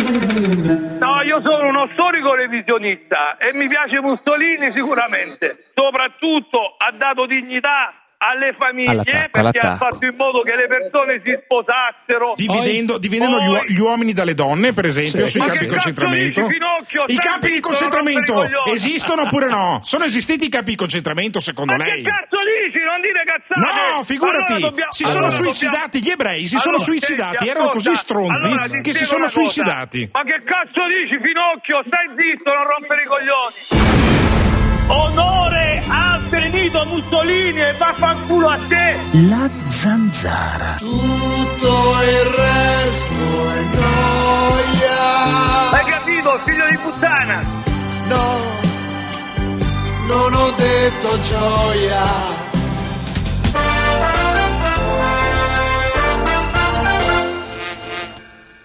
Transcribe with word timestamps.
No, 0.00 1.22
io 1.22 1.40
sono 1.42 1.68
uno 1.68 1.88
storico 1.92 2.34
revisionista 2.34 3.36
e 3.38 3.52
mi 3.54 3.68
piace 3.68 4.00
Mussolini 4.00 4.72
sicuramente. 4.72 5.70
Soprattutto 5.74 6.74
ha 6.78 6.90
dato 6.92 7.26
dignità 7.26 7.94
alle 8.22 8.52
famiglie 8.52 8.90
All'attacco, 8.90 9.30
perché 9.32 9.58
ha 9.58 9.68
all'attacco. 9.70 9.90
fatto 9.96 10.04
in 10.04 10.14
modo 10.16 10.42
che 10.42 10.54
le 10.54 10.66
persone 10.68 11.22
si 11.24 11.32
sposassero. 11.42 12.34
Dividendo, 12.36 12.98
dividendo 12.98 13.40
gli, 13.40 13.46
uo- 13.48 13.58
Poi- 13.64 13.72
gli 13.72 13.80
uomini 13.80 14.12
dalle 14.12 14.34
donne, 14.34 14.74
per 14.74 14.84
esempio, 14.84 15.24
Sì. 15.26 15.38
sui 15.38 15.48
campi 15.48 15.64
di 15.64 15.70
concentramento. 15.70 16.46
I 17.06 17.16
campi 17.16 17.50
di 17.50 17.60
concentramento 17.60 18.44
esistono 18.72 19.22
oppure 19.22 19.48
no? 19.48 19.80
Sono 19.84 20.04
esistiti 20.04 20.46
i 20.46 20.48
campi 20.50 20.70
di 20.72 20.76
concentramento 20.76 21.40
secondo 21.40 21.72
Ma 21.76 21.84
lei? 21.84 22.02
che 22.02 22.10
cazzo 22.10 22.39
cazzate! 23.54 23.92
No, 23.94 24.02
figurati, 24.04 24.52
Allora 24.52 24.68
dobbiamo- 24.68 24.92
si 24.92 25.04
sono 25.04 25.18
allora 25.26 25.34
suicidati, 25.34 25.98
dobbiamo- 25.98 26.06
gli 26.06 26.10
ebrei 26.10 26.46
si 26.46 26.58
sono 26.58 26.76
Allora, 26.76 26.84
suicidati, 26.84 27.36
senti, 27.36 27.48
erano 27.50 27.68
così 27.68 27.94
stronzi 27.96 28.48
che 28.82 28.92
si 28.94 29.04
sono 29.04 29.28
suicidati. 29.28 30.08
Ma 30.12 30.22
che 30.22 30.42
cazzo 30.44 30.80
dici, 30.88 31.18
Finocchio? 31.22 31.82
Stai 31.86 32.08
zitto, 32.16 32.50
non 32.52 32.66
rompere 32.66 33.02
i 33.02 33.06
coglioni! 33.06 33.54
Onore 34.86 35.82
al 35.88 36.20
finito 36.30 36.84
Mussolini 36.86 37.60
e 37.60 37.72
vaffanculo 37.74 38.48
a 38.48 38.58
te! 38.68 38.96
La 39.28 39.48
zanzara. 39.68 40.76
Tutto 40.78 42.02
il 42.02 42.24
resto 42.34 43.14
è 43.54 43.62
noia. 43.78 45.78
Hai 45.78 45.84
capito, 45.90 46.38
figlio 46.44 46.66
di 46.68 46.76
puttana? 46.78 47.40
No, 48.08 48.38
non 50.08 50.34
ho 50.34 50.50
detto 50.56 51.20
gioia. 51.20 52.48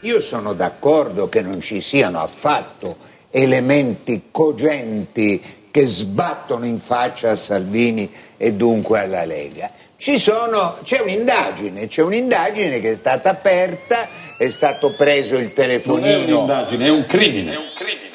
Io 0.06 0.20
sono 0.20 0.54
d'accordo 0.54 1.30
che 1.30 1.42
non 1.42 1.62
ci 1.62 1.82
siano 1.82 2.22
affatto 2.22 2.96
elementi 3.32 4.26
cogenti 4.30 5.42
che 5.72 5.88
sbattono 5.88 6.64
in 6.66 6.78
faccia 6.78 7.32
a 7.32 7.36
Salvini 7.36 8.08
e 8.38 8.54
dunque 8.54 9.00
alla 9.00 9.26
Lega. 9.26 9.72
Ci 9.98 10.20
sono, 10.20 10.78
c'è 10.84 11.00
un'indagine, 11.00 11.88
c'è 11.88 12.04
un'indagine 12.04 12.80
che 12.80 12.92
è 12.92 12.94
stata 12.94 13.32
aperta, 13.32 14.08
è 14.38 14.48
stato 14.50 14.94
preso 14.94 15.38
il 15.38 15.46
Non 15.46 15.50
è 15.50 15.54
telefonino. 15.56 16.38
un'indagine, 16.38 16.86
è 16.86 16.92
un 16.92 17.06
crimine. 17.08 17.54
È 17.54 17.58
un 17.58 17.72
crimine. 17.76 18.15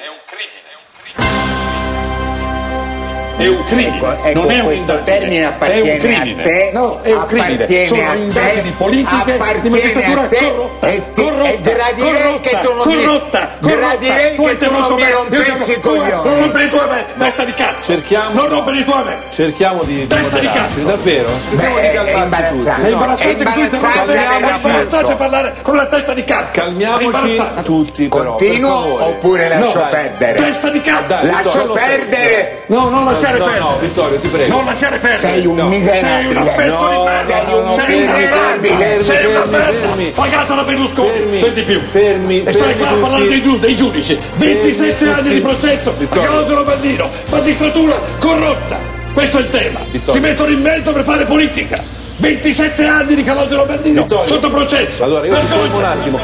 Ecco, 3.41 4.17
ecco, 4.23 4.39
non 4.41 4.51
è 4.51 4.63
questo 4.63 4.93
un'indagine. 4.93 5.03
termine 5.05 5.45
appartiene 5.47 5.91
è 5.91 5.95
un 5.95 5.99
crimine. 6.01 6.43
a 6.43 6.45
te, 6.45 6.71
No, 6.75 6.99
è 7.03 7.13
un 7.13 7.25
crimine. 7.25 7.87
Sono 7.87 8.15
indagini 8.15 8.75
politiche 8.77 9.61
di 9.63 9.69
magistratura 9.71 10.29
corrotta. 10.29 10.87
e 10.89 11.03
ti- 11.15 11.23
corrotta, 11.23 11.49
e 11.49 11.61
gradirei 11.61 12.13
corrotta, 12.13 12.49
che 12.51 12.59
tu 12.61 12.75
non 12.75 12.87
mi- 12.87 13.05
corrotta, 13.05 13.49
gradirei 13.61 14.35
corrotta. 14.37 14.57
che 14.59 14.67
tu 14.67 14.73
non 14.79 14.93
mi 14.95 15.11
rompessi 15.11 15.71
Io- 15.71 15.77
i 15.77 15.81
coglioni. 15.81 16.11
Non 16.29 16.41
rompere 16.41 16.65
i 16.65 16.69
tuoi 16.69 16.89
me, 16.89 17.05
testa 17.17 17.45
di 17.45 17.55
cazzo. 17.55 17.93
Cerchiamo- 17.93 18.35
Non 18.35 18.45
no. 18.45 18.49
rompere 18.51 18.79
i 18.79 18.85
tuoi 18.85 19.05
me. 19.05 19.17
Cerchiamo 19.31 19.83
di, 19.85 20.07
Testa 20.07 20.39
di 20.39 20.47
cazzo. 20.47 20.81
davvero? 20.83 21.29
Cerchiamo 21.51 21.79
di 21.79 21.87
è 21.87 21.93
calmarci 21.95 22.49
tutti. 22.51 22.69
È 22.83 22.89
imbarazzante 22.89 23.45
che 23.45 23.69
tu 23.69 23.77
è 23.77 24.37
imbarazzante 24.37 25.15
parlare 25.15 25.55
con 25.63 25.77
la 25.77 25.87
testa 25.87 26.13
di 26.13 26.25
cazzo. 26.25 26.51
È 26.51 26.53
Calmiamoci 26.53 27.43
tutti, 27.65 28.09
però. 28.09 28.33
Continuo 28.37 29.05
oppure 29.07 29.49
lascio 29.49 29.87
perdere? 29.91 30.35
Testa 30.39 30.69
di 30.69 30.81
cazzo. 30.83 31.15
Lascio 31.23 31.73
perdere? 31.73 32.63
No, 32.67 32.89
non 32.91 33.05
lasciare 33.07 33.30
No, 33.39 33.45
perdere. 33.45 33.59
no, 33.61 33.78
Vittorio, 33.81 34.19
ti 34.19 34.28
prego. 34.28 34.55
Non 34.56 34.64
lasciare 34.64 34.98
perdere. 34.98 35.20
Sei 35.20 35.47
un 35.47 35.55
No. 35.56 35.67
miserabile. 35.69 36.34
Sei 36.34 36.42
una 36.42 36.50
pezzo 36.50 36.89
di 36.89 36.95
No, 36.95 37.05
merda. 37.05 37.25
sei 37.25 37.55
un 37.55 37.75
Sei 37.75 37.98
miserabile. 38.00 39.03
Sei 39.03 39.25
una 39.27 39.41
Fermi, 39.41 39.50
merda. 39.50 39.72
fermi. 39.89 40.05
Pagata 40.14 40.55
da 40.55 40.62
Berlusconi. 40.62 41.09
Fermi, 41.11 41.39
Per 41.41 41.53
di 41.53 41.62
più. 41.62 41.81
fermi, 41.83 42.42
E 42.45 42.53
stai 42.53 42.62
fermi 42.62 42.77
qua 42.78 42.89
a 42.89 42.95
parlare 43.00 43.28
dei, 43.28 43.41
giu- 43.42 43.59
dei 43.59 43.77
giudici. 43.77 44.19
27 44.34 45.05
tutti. 45.05 45.11
anni 45.11 45.28
di 45.34 45.41
processo. 45.41 45.95
Vittorio. 45.97 46.22
Calogero 46.31 46.62
Bandino. 46.64 47.09
Magistratura 47.31 47.95
corrotta. 48.19 48.78
Questo 49.12 49.38
è 49.38 49.41
il 49.41 49.49
tema. 49.49 49.81
Vittorio. 49.91 50.12
Si 50.21 50.26
mettono 50.26 50.50
in 50.53 50.60
mezzo 50.62 50.93
per 50.93 51.03
fare 51.03 51.25
politica. 51.25 51.82
27 52.19 52.84
anni 52.84 53.15
di 53.15 53.22
Calogero 53.25 53.65
Bandino. 53.65 54.03
Vittorio. 54.03 54.26
Sotto 54.26 54.49
processo. 54.49 55.05
Allora, 55.05 55.26
io 55.26 55.34
ti 55.34 55.47
fermo 55.47 55.76
un 55.78 55.84
attimo. 55.84 56.21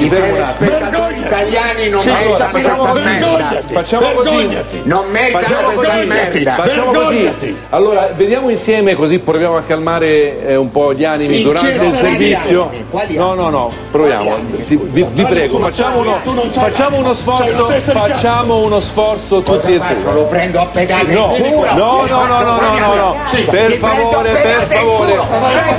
I 0.00 0.08
telespettatori 0.08 1.18
italiani 1.20 1.88
non 1.90 2.00
Sì, 2.00 2.10
meritano 2.10 2.38
facciamo 2.50 2.60
questa 2.60 2.88
così. 2.90 3.04
merda. 3.04 3.26
Vergognati. 3.36 3.72
Facciamo 3.72 4.06
così. 4.12 4.30
Vergognati. 4.30 4.80
Non 4.84 5.06
meritano 5.10 5.44
Facciamo 5.44 5.68
questa 5.72 5.94
così. 5.94 6.06
merda. 6.06 6.54
Facciamo 6.54 6.90
così. 6.92 7.56
Allora, 7.70 8.10
vediamo 8.16 8.48
insieme 8.50 8.94
così 8.94 9.18
proviamo 9.18 9.56
a 9.56 9.62
calmare 9.62 10.46
eh, 10.46 10.56
un 10.56 10.70
po' 10.70 10.94
gli 10.94 11.04
animi 11.04 11.36
In 11.38 11.42
durante 11.42 11.84
il 11.84 11.94
servizio. 11.94 12.70
animi? 12.92 13.14
No, 13.16 13.34
no, 13.34 13.48
no, 13.50 13.72
proviamo. 13.90 14.34
Ti- 14.66 14.80
vi, 14.82 15.06
vi 15.12 15.24
prego, 15.26 15.58
facciamo 15.58 15.98
uno, 16.00 16.20
facciamo 16.50 16.96
uno 16.96 17.12
sforzo, 17.12 17.68
facciamo 17.92 18.56
uno 18.56 18.80
sforzo 18.80 19.42
tutti 19.42 19.74
e 19.74 19.78
tre. 19.78 19.96
Lo 20.12 20.24
prendo 20.24 20.60
a 20.60 20.66
pedate 20.66 21.12
No, 21.12 21.36
no, 21.36 21.64
no, 21.74 22.06
no, 22.06 22.26
no, 22.26 22.60
no, 22.60 22.78
no, 22.78 22.94
no. 22.94 23.16
Per 23.50 23.72
favore, 23.76 24.30
per 24.30 24.66
favore, 24.66 25.12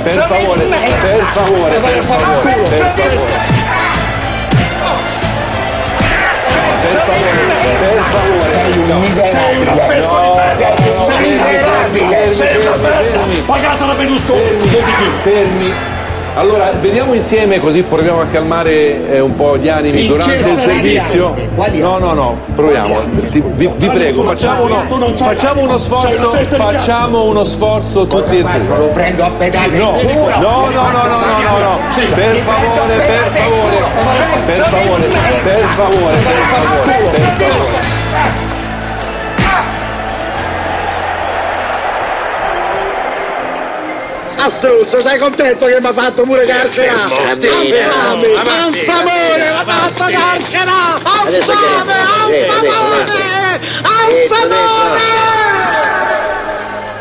per 0.02 0.22
favore, 0.28 0.66
per 0.66 1.34
favore, 1.34 1.74
per 1.74 2.04
favore, 2.04 2.54
per 2.54 2.92
favore. 2.94 3.61
Favore. 8.12 8.48
Sei 8.48 8.78
un 8.78 8.86
Sei 9.12 9.56
una 9.56 9.72
miserabile. 9.72 9.84
pezzo 9.88 10.16
di 10.20 10.28
merda. 10.34 11.04
Sei 11.04 11.30
miserabile. 11.30 12.34
Sei 12.34 12.56
una 12.56 12.72
fermi, 12.72 12.82
merda. 12.82 13.18
fermi. 13.18 13.36
Pagata 13.46 13.84
da 13.84 13.92
Berlusconi. 13.94 14.40
Fermi, 14.40 15.14
fermi. 15.14 15.72
Allora, 16.34 16.72
vediamo 16.80 17.12
insieme 17.12 17.60
così 17.60 17.82
proviamo 17.82 18.22
a 18.22 18.24
calmare 18.24 19.06
eh, 19.10 19.20
un 19.20 19.34
po' 19.34 19.58
gli 19.58 19.68
animi 19.68 20.04
In 20.04 20.06
durante 20.08 20.48
il 20.48 20.58
servizio. 20.58 21.34
No, 21.72 21.98
no, 21.98 22.12
no, 22.14 22.38
proviamo. 22.54 23.00
Ti- 23.30 23.42
vi, 23.54 23.68
vi 23.76 23.88
prego, 23.90 24.22
facciamo 24.22 24.64
uno, 24.64 24.82
facciamo 25.14 25.60
uno 25.60 25.76
sforzo, 25.76 26.32
facciamo 26.56 27.24
uno 27.24 27.44
sforzo 27.44 28.06
tutti 28.06 28.38
e 28.38 28.42
tre. 28.44 28.64
Lo 28.64 28.86
prendo 28.86 29.24
a 29.24 29.30
pedate 29.30 29.76
No, 29.76 29.90
no, 29.90 30.00
no, 30.40 30.70
no, 30.70 30.90
no, 30.90 31.58
no. 31.58 31.78
Per 31.96 32.08
favore, 32.08 32.96
per 32.96 33.30
favore, 33.34 33.76
per 34.46 34.64
favore, 34.64 34.64
per 34.64 34.64
favore, 34.64 35.06
per 35.44 35.60
favore, 35.68 36.16
per 36.16 37.50
favore. 37.50 38.01
Astruzzo, 44.44 45.00
sei 45.00 45.18
contento 45.18 45.66
che 45.66 45.78
mi 45.80 45.86
ha 45.86 45.92
fatto 45.92 46.24
pure 46.24 46.44
carcera? 46.44 47.04
Affame, 47.04 47.38
affamore, 48.34 49.36
mi 49.36 49.56
ha 49.56 49.64
fatto 49.64 50.04
carcera! 50.10 50.72
Affame, 51.00 51.38
affamore, 52.48 53.60
affamore! 53.82 55.10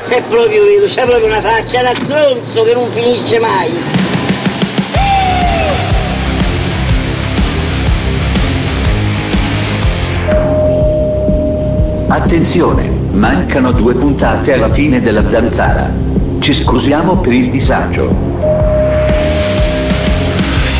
È 0.07 0.21
proprio 0.29 0.63
vero, 0.65 0.85
c'è 0.85 1.05
proprio 1.05 1.25
una 1.25 1.41
faccia 1.41 1.81
da 1.81 1.93
stronzo 1.95 2.63
che 2.63 2.73
non 2.73 2.91
finisce 2.91 3.39
mai. 3.39 4.10
Attenzione, 12.11 12.89
mancano 13.13 13.71
due 13.71 13.93
puntate 13.93 14.51
alla 14.51 14.69
fine 14.69 14.99
della 14.99 15.25
zanzara. 15.25 15.89
Ci 16.41 16.53
scusiamo 16.53 17.15
per 17.19 17.31
il 17.31 17.49
disagio. 17.49 18.13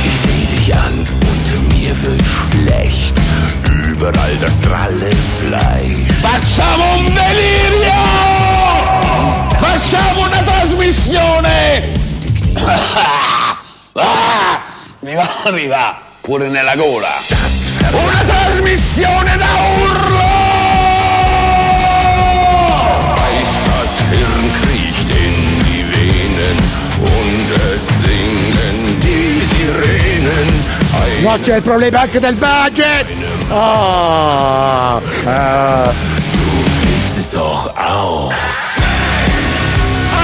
Ich 0.03 0.17
seh 0.19 0.45
dich 0.53 0.75
an 0.75 1.07
und 1.07 1.71
mir 1.71 1.95
wird 2.01 2.21
schlecht. 2.21 3.17
Überall 3.87 4.35
das 4.41 4.59
dralle 4.59 5.09
Fleisch. 5.37 6.11
Facciamo 6.19 6.97
un 6.97 7.05
delirio! 7.05 7.93
Facciamo 9.55 10.25
una 10.25 10.41
trasmissione! 10.41 11.93
Ah, 13.93 14.59
mi 14.99 15.15
va, 15.15 15.29
mi 15.51 15.67
va, 15.67 15.97
pure 16.19 16.49
nella 16.49 16.75
gola. 16.75 17.07
Una 17.91 18.21
trasmissione 18.25 19.37
da 19.37 19.47
urlo! 19.79 20.30
No, 31.21 31.37
c'è 31.39 31.55
il 31.57 31.61
problema 31.61 32.01
anche 32.01 32.19
del 32.19 32.35
budget! 32.35 33.05
Du 36.31 36.63
findest 36.79 37.17
es 37.17 37.29
doch 37.31 37.71
auch. 37.75 38.33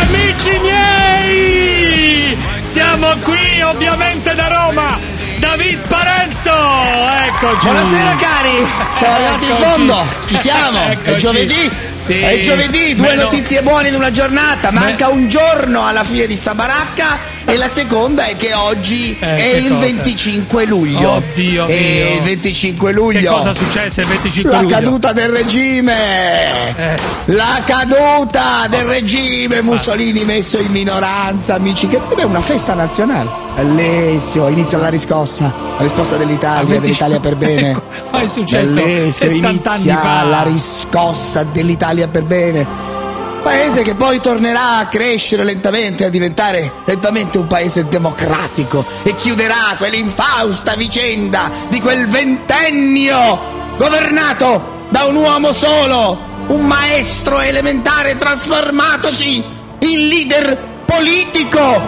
Amici 0.02 0.60
miei! 0.60 2.38
Siamo 2.62 3.08
qui 3.24 3.62
ovviamente 3.62 4.34
da 4.36 4.48
Roma! 4.48 4.98
David 5.40 5.88
Parenzo! 5.88 6.52
Eccoci! 6.52 7.68
Buonasera 7.68 8.16
cari, 8.16 8.68
siamo 8.94 9.14
arrivati 9.16 9.46
in 9.50 9.56
fondo, 9.56 10.06
ci 10.26 10.38
siamo, 10.38 10.80
è 11.04 11.16
giovedì, 11.16 11.72
Sì. 12.08 12.20
è 12.20 12.40
giovedì, 12.40 12.96
due 12.96 13.10
Meno- 13.10 13.24
notizie 13.24 13.62
buone 13.62 13.90
in 13.90 13.96
una 13.96 14.12
giornata, 14.12 14.72
manca 14.72 15.10
un 15.10 15.28
giorno 15.28 15.86
alla 15.86 16.04
fine 16.06 16.26
di 16.26 16.36
sta 16.38 16.56
baracca 16.56 17.36
e 17.44 17.58
la 17.58 17.68
seconda 17.68 18.26
è 18.26 18.36
che 18.38 18.54
oggi 18.54 19.18
Eh, 19.20 19.36
è 19.36 19.52
che 19.52 19.58
il 19.58 19.70
cosa? 19.72 19.82
25 19.86 20.66
luglio. 20.66 21.12
Oddio 21.12 21.66
E 21.68 22.06
mio. 22.08 22.16
il 22.18 22.22
25 22.24 22.94
luglio. 22.94 23.20
Che 23.20 23.26
cosa 23.28 23.54
successe 23.54 24.02
il 24.02 24.08
25 24.08 24.52
La 24.52 24.62
luglio? 24.62 24.76
caduta 24.76 25.12
del 25.14 25.30
regime! 25.30 26.76
Eh. 26.78 26.96
La 27.26 27.62
caduta 27.66 28.68
del 28.70 28.84
regime! 28.86 29.62
Mussolini 29.62 30.24
messo 30.24 30.60
in 30.60 30.72
minoranza, 30.72 31.56
amici, 31.56 31.88
che 31.88 32.00
è 32.18 32.24
una 32.24 32.42
festa 32.42 32.74
nazionale. 32.74 33.46
Alessio, 33.56 34.48
inizia 34.50 34.78
la 34.78 34.90
riscossa, 34.90 35.46
la 35.78 35.82
riscossa 35.82 36.16
dell'Italia, 36.16 36.80
dell'Italia 36.80 37.20
per 37.20 37.36
bene. 37.36 37.82
Ma 38.12 38.20
è 38.22 38.28
successo 38.28 38.78
Alessio, 38.80 39.30
60 39.30 39.72
anni 39.72 39.88
fa. 39.88 40.22
la 40.24 40.44
riscossa 40.44 41.44
dell'Italia 41.44 41.97
per 42.06 42.24
bene. 42.24 42.96
Paese 43.42 43.82
che 43.82 43.96
poi 43.96 44.20
tornerà 44.20 44.78
a 44.78 44.88
crescere 44.88 45.44
lentamente, 45.44 46.06
a 46.06 46.10
diventare 46.10 46.72
lentamente 46.86 47.38
un 47.38 47.48
paese 47.48 47.88
democratico 47.88 48.86
e 49.04 49.16
chiuderà 49.16 49.76
quell'infausta 49.78 50.76
vicenda 50.76 51.50
di 51.70 51.80
quel 51.80 52.08
ventennio 52.08 53.76
governato 53.78 54.86
da 54.90 55.06
un 55.06 55.16
uomo 55.16 55.52
solo, 55.54 56.20
un 56.48 56.66
maestro 56.66 57.40
elementare 57.40 58.16
trasformatosi 58.18 59.44
in 59.80 60.08
leader 60.08 60.58
politico, 60.86 61.82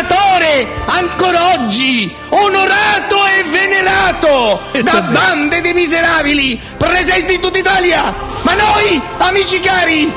dittatore, 0.00 0.66
ancora 0.86 1.52
oggi 1.54 2.12
onorato 2.30 3.16
e 3.38 3.44
venerato 3.44 4.60
da 4.82 5.00
bande 5.02 5.60
di 5.60 5.72
miserabili 5.72 6.60
presenti 6.76 7.34
in 7.34 7.40
tutta 7.40 7.58
Italia. 7.58 8.14
Ma 8.42 8.54
noi, 8.54 9.00
amici 9.18 9.60
cari, 9.60 10.12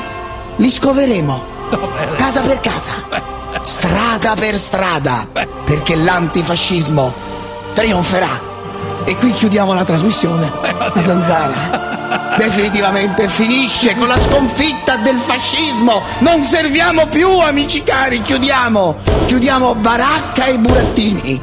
li 0.56 0.70
scoveremo 0.70 1.52
casa 2.16 2.40
per 2.40 2.60
casa, 2.60 2.92
strada 3.60 4.34
per 4.34 4.56
strada, 4.56 5.26
perché 5.64 5.96
l'antifascismo 5.96 7.12
trionferà. 7.74 8.53
E 9.04 9.16
qui 9.16 9.32
chiudiamo 9.32 9.74
la 9.74 9.84
trasmissione. 9.84 10.50
La 10.62 11.02
zanzara 11.04 12.36
definitivamente 12.36 13.28
finisce 13.28 13.94
con 13.94 14.08
la 14.08 14.18
sconfitta 14.18 14.96
del 14.96 15.18
fascismo. 15.18 16.02
Non 16.18 16.42
serviamo 16.44 17.06
più, 17.06 17.38
amici 17.38 17.82
cari. 17.82 18.22
Chiudiamo. 18.22 18.96
Chiudiamo 19.26 19.74
baracca 19.74 20.46
e 20.46 20.58
burattini. 20.58 21.42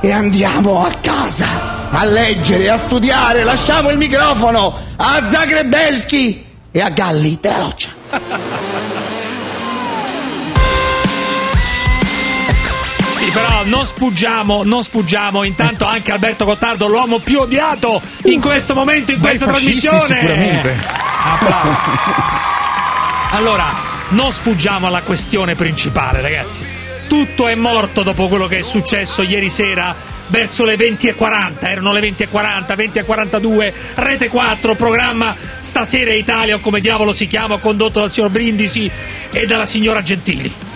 E 0.00 0.12
andiamo 0.12 0.84
a 0.84 0.90
casa 1.00 1.46
a 1.90 2.04
leggere, 2.04 2.70
a 2.70 2.78
studiare. 2.78 3.42
Lasciamo 3.42 3.90
il 3.90 3.98
microfono 3.98 4.74
a 4.96 5.22
Zagrebelski 5.28 6.44
e 6.70 6.80
a 6.80 6.90
Galli 6.90 7.38
della 7.40 7.58
Loccia. 7.58 7.88
però 13.36 13.64
non 13.64 13.84
sfuggiamo, 13.84 14.62
non 14.64 14.82
sfuggiamo. 14.82 15.42
Intanto 15.44 15.84
anche 15.84 16.10
Alberto 16.10 16.46
Gottardo, 16.46 16.86
l'uomo 16.86 17.18
più 17.18 17.40
odiato 17.40 18.00
in 18.24 18.40
questo 18.40 18.74
momento, 18.74 19.12
in 19.12 19.20
questa 19.20 19.46
trasmissione. 19.46 20.00
sicuramente. 20.00 20.76
Applausi. 21.22 22.44
Allora, 23.28 23.66
non 24.10 24.30
sfuggiamo 24.30 24.86
alla 24.86 25.02
questione 25.02 25.56
principale, 25.56 26.22
ragazzi. 26.22 26.64
Tutto 27.08 27.48
è 27.48 27.54
morto 27.56 28.02
dopo 28.02 28.28
quello 28.28 28.46
che 28.46 28.60
è 28.60 28.62
successo 28.62 29.22
ieri 29.22 29.50
sera 29.50 29.94
verso 30.28 30.64
le 30.64 30.76
20.40, 30.76 31.68
erano 31.68 31.92
le 31.92 32.00
20.40, 32.00 33.02
20.42, 33.04 33.72
Rete 33.94 34.28
4, 34.28 34.74
programma 34.76 35.34
Stasera 35.58 36.12
Italia 36.14 36.54
o 36.54 36.60
come 36.60 36.80
diavolo 36.80 37.12
si 37.12 37.26
chiama, 37.26 37.58
condotto 37.58 37.98
dal 37.98 38.10
signor 38.10 38.30
Brindisi 38.30 38.90
e 39.30 39.44
dalla 39.44 39.66
signora 39.66 40.02
Gentili 40.02 40.75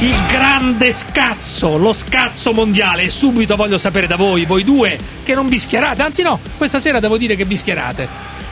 il 0.00 0.16
grande 0.28 0.92
scazzo, 0.92 1.76
lo 1.76 1.92
scazzo 1.92 2.52
mondiale. 2.52 3.02
E 3.02 3.10
subito 3.10 3.56
voglio 3.56 3.78
sapere 3.78 4.06
da 4.06 4.16
voi, 4.16 4.46
voi 4.46 4.64
due, 4.64 4.98
che 5.22 5.34
non 5.34 5.48
vi 5.48 5.58
schierate, 5.58 6.02
anzi 6.02 6.22
no, 6.22 6.38
questa 6.56 6.78
sera 6.78 7.00
devo 7.00 7.18
dire 7.18 7.36
che 7.36 7.44
vi 7.44 7.56
schierate. 7.56 8.08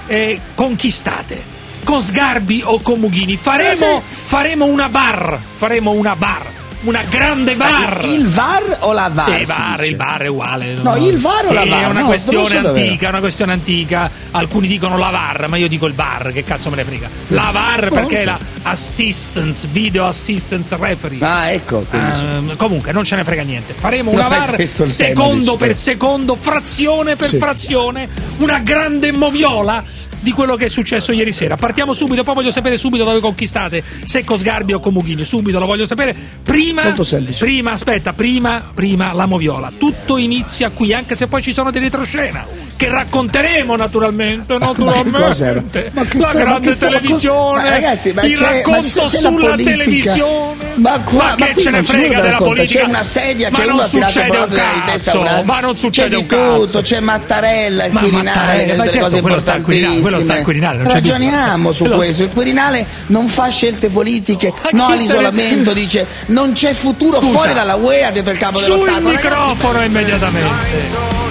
Eh, 0.07 0.41
conquistate. 0.55 1.57
Con 1.85 2.03
Sgarbi 2.03 2.61
o 2.65 2.81
con 2.81 2.99
Mughini. 2.99 3.37
Faremo, 3.37 3.99
Eh, 3.99 4.03
faremo 4.25 4.67
una 4.67 4.89
VAR. 4.89 5.39
Faremo 5.57 5.93
una 5.93 6.15
VAR. 6.19 6.57
Una 6.81 7.03
grande 7.03 7.57
VAR. 7.57 7.99
Il 8.05 8.29
VAR 8.29 8.79
o 8.83 8.93
la 8.93 9.11
VAR? 9.13 9.41
Eh, 9.41 9.45
VAR, 9.45 9.85
il 9.85 9.97
VAR 9.97 10.23
è 10.23 10.27
uguale. 10.29 10.75
No, 10.81 10.95
il 10.97 11.19
VAR 11.19 11.45
o 11.45 11.49
Sì, 11.49 11.55
la 11.55 11.65
VAR? 11.67 11.83
È 11.83 11.87
una 11.87 12.01
No, 12.01 12.07
questione 12.07 12.57
antica, 12.57 13.07
è 13.07 13.09
una 13.09 13.19
questione 13.19 13.53
antica. 13.53 14.09
Alcuni 14.31 14.69
dicono 14.69 14.97
la 14.97 15.09
VAR, 15.11 15.49
ma 15.49 15.57
io 15.57 15.67
dico 15.67 15.87
il 15.87 15.95
VAR, 15.95 16.31
che 16.33 16.45
cazzo 16.45 16.71
me 16.71 16.77
ne 16.77 16.85
frega. 16.85 17.09
La 17.29 17.51
VAR 17.53 17.85
No, 17.91 17.97
perché 17.97 18.21
è 18.21 18.25
la 18.25 18.39
Assistance, 18.63 19.67
Video 19.73 20.07
Assistance 20.07 20.77
Referee. 20.79 21.19
Ah, 21.21 21.51
ecco. 21.51 21.85
Ehm, 21.91 22.57
comunque 22.57 22.93
non 22.93 23.03
ce 23.03 23.17
ne 23.17 23.25
frega 23.25 23.43
niente. 23.43 23.75
Faremo 23.77 24.13
una 24.13 24.29
VAR 24.29 24.61
il 24.61 24.73
tema, 24.73 24.89
secondo 24.89 25.53
dici, 25.53 25.57
per 25.57 25.77
secondo, 25.77 26.37
frazione 26.37 27.17
per 27.17 27.27
Sì. 27.27 27.39
frazione, 27.39 28.09
una 28.39 28.61
grande 28.61 29.11
moviola 29.11 29.83
di 30.21 30.33
quello 30.33 30.57
che 30.57 30.67
è 30.67 30.69
successo 30.69 31.13
ieri 31.13 31.33
sera. 31.33 31.57
Partiamo 31.57 31.93
subito, 31.93 32.25
poi 32.25 32.35
voglio 32.35 32.51
sapere 32.51 32.77
subito 32.77 33.05
dove 33.05 33.21
conquistate, 33.21 33.83
se 34.05 34.25
con 34.25 34.39
Sgarbi 34.39 34.73
o 34.73 34.81
con 34.81 34.93
Mughini, 34.93 35.25
subito 35.25 35.59
lo 35.59 35.67
voglio 35.67 35.87
sapere. 35.87 36.15
Prima, 36.43 36.93
prima, 37.39 37.73
aspetta, 37.73 38.13
prima, 38.13 38.63
prima 38.75 39.13
la 39.13 39.27
moviola. 39.27 39.73
Tutto 39.77 40.17
inizia 40.17 40.71
qui, 40.71 40.93
anche 40.93 41.15
se 41.15 41.27
poi 41.27 41.43
ci 41.43 41.53
sono 41.53 41.71
dei 41.71 41.83
retroscena 41.83 42.47
che 42.79 42.89
racconteremo 42.89 43.75
naturalmente, 43.75 44.53
Ma 44.57 44.73
che 44.73 44.83
naturalmente. 44.83 45.91
Ma 45.93 46.05
che 46.05 46.19
la 46.19 46.29
sta- 46.29 46.33
ma 46.33 46.45
grande 46.45 46.69
che 46.69 46.73
sta- 46.75 46.87
televisione, 46.87 47.63
ma 47.63 47.71
ragazzi, 47.71 48.13
ma 48.13 48.23
il 48.23 48.39
racconto 48.39 49.09
sulla 49.09 49.57
televisione. 49.57 50.67
Ma 50.75 51.01
qua- 51.01 51.35
ma 51.37 51.45
che 51.45 51.55
ce 51.61 51.71
ne 51.71 51.83
frega 51.83 52.21
della 52.21 52.37
politica? 52.37 52.79
C'è 52.79 52.85
una 52.85 53.03
sedia 53.03 53.51
ma 53.51 53.59
che 53.59 53.65
non 53.65 53.75
uno 53.75 53.83
ha 53.83 53.87
tirato 53.89 54.21
proprio 54.21 54.61
testa 54.87 55.43
ma 55.43 55.61
non 55.61 55.77
succede 55.77 56.09
c'è 56.09 56.23
di 56.23 56.27
tutto, 56.27 56.81
c'è 56.81 57.01
Mattarella, 57.01 57.87
il 57.87 57.93
Quirinale, 57.93 58.65
delle 58.65 58.89
certo, 58.89 59.21
cose 59.21 59.51
al 59.51 59.63
Quirinale, 59.63 60.01
quello 60.09 60.23
sta 60.23 60.35
al 60.35 60.43
Quirinale, 60.43 60.77
non 60.79 60.87
c'è 60.87 60.95
dubbio. 61.01 61.13
Ragioniamo 61.13 61.73
su 61.73 61.85
questo. 61.85 62.23
Il 62.25 62.31
Quirinale 62.31 62.87
non 63.07 63.29
fa 63.29 63.49
scelte 63.49 63.89
politiche, 63.89 64.53
Ma 64.63 64.71
no 64.73 64.87
all'isolamento, 64.89 65.73
ne- 65.73 65.81
dice 65.81 66.07
non 66.27 66.53
c'è 66.53 66.73
futuro 66.73 67.21
Scusa. 67.21 67.39
fuori 67.39 67.55
dalla 67.55 67.75
UE, 67.77 68.05
ha 68.05 68.11
detto 68.11 68.31
il 68.31 68.39
capo 68.39 68.59
dello 68.61 68.77
Sul 68.77 68.89
Stato. 68.89 69.05
Ragazzi, 69.07 69.27
microfono 69.27 69.85
immediatamente. 69.85 70.49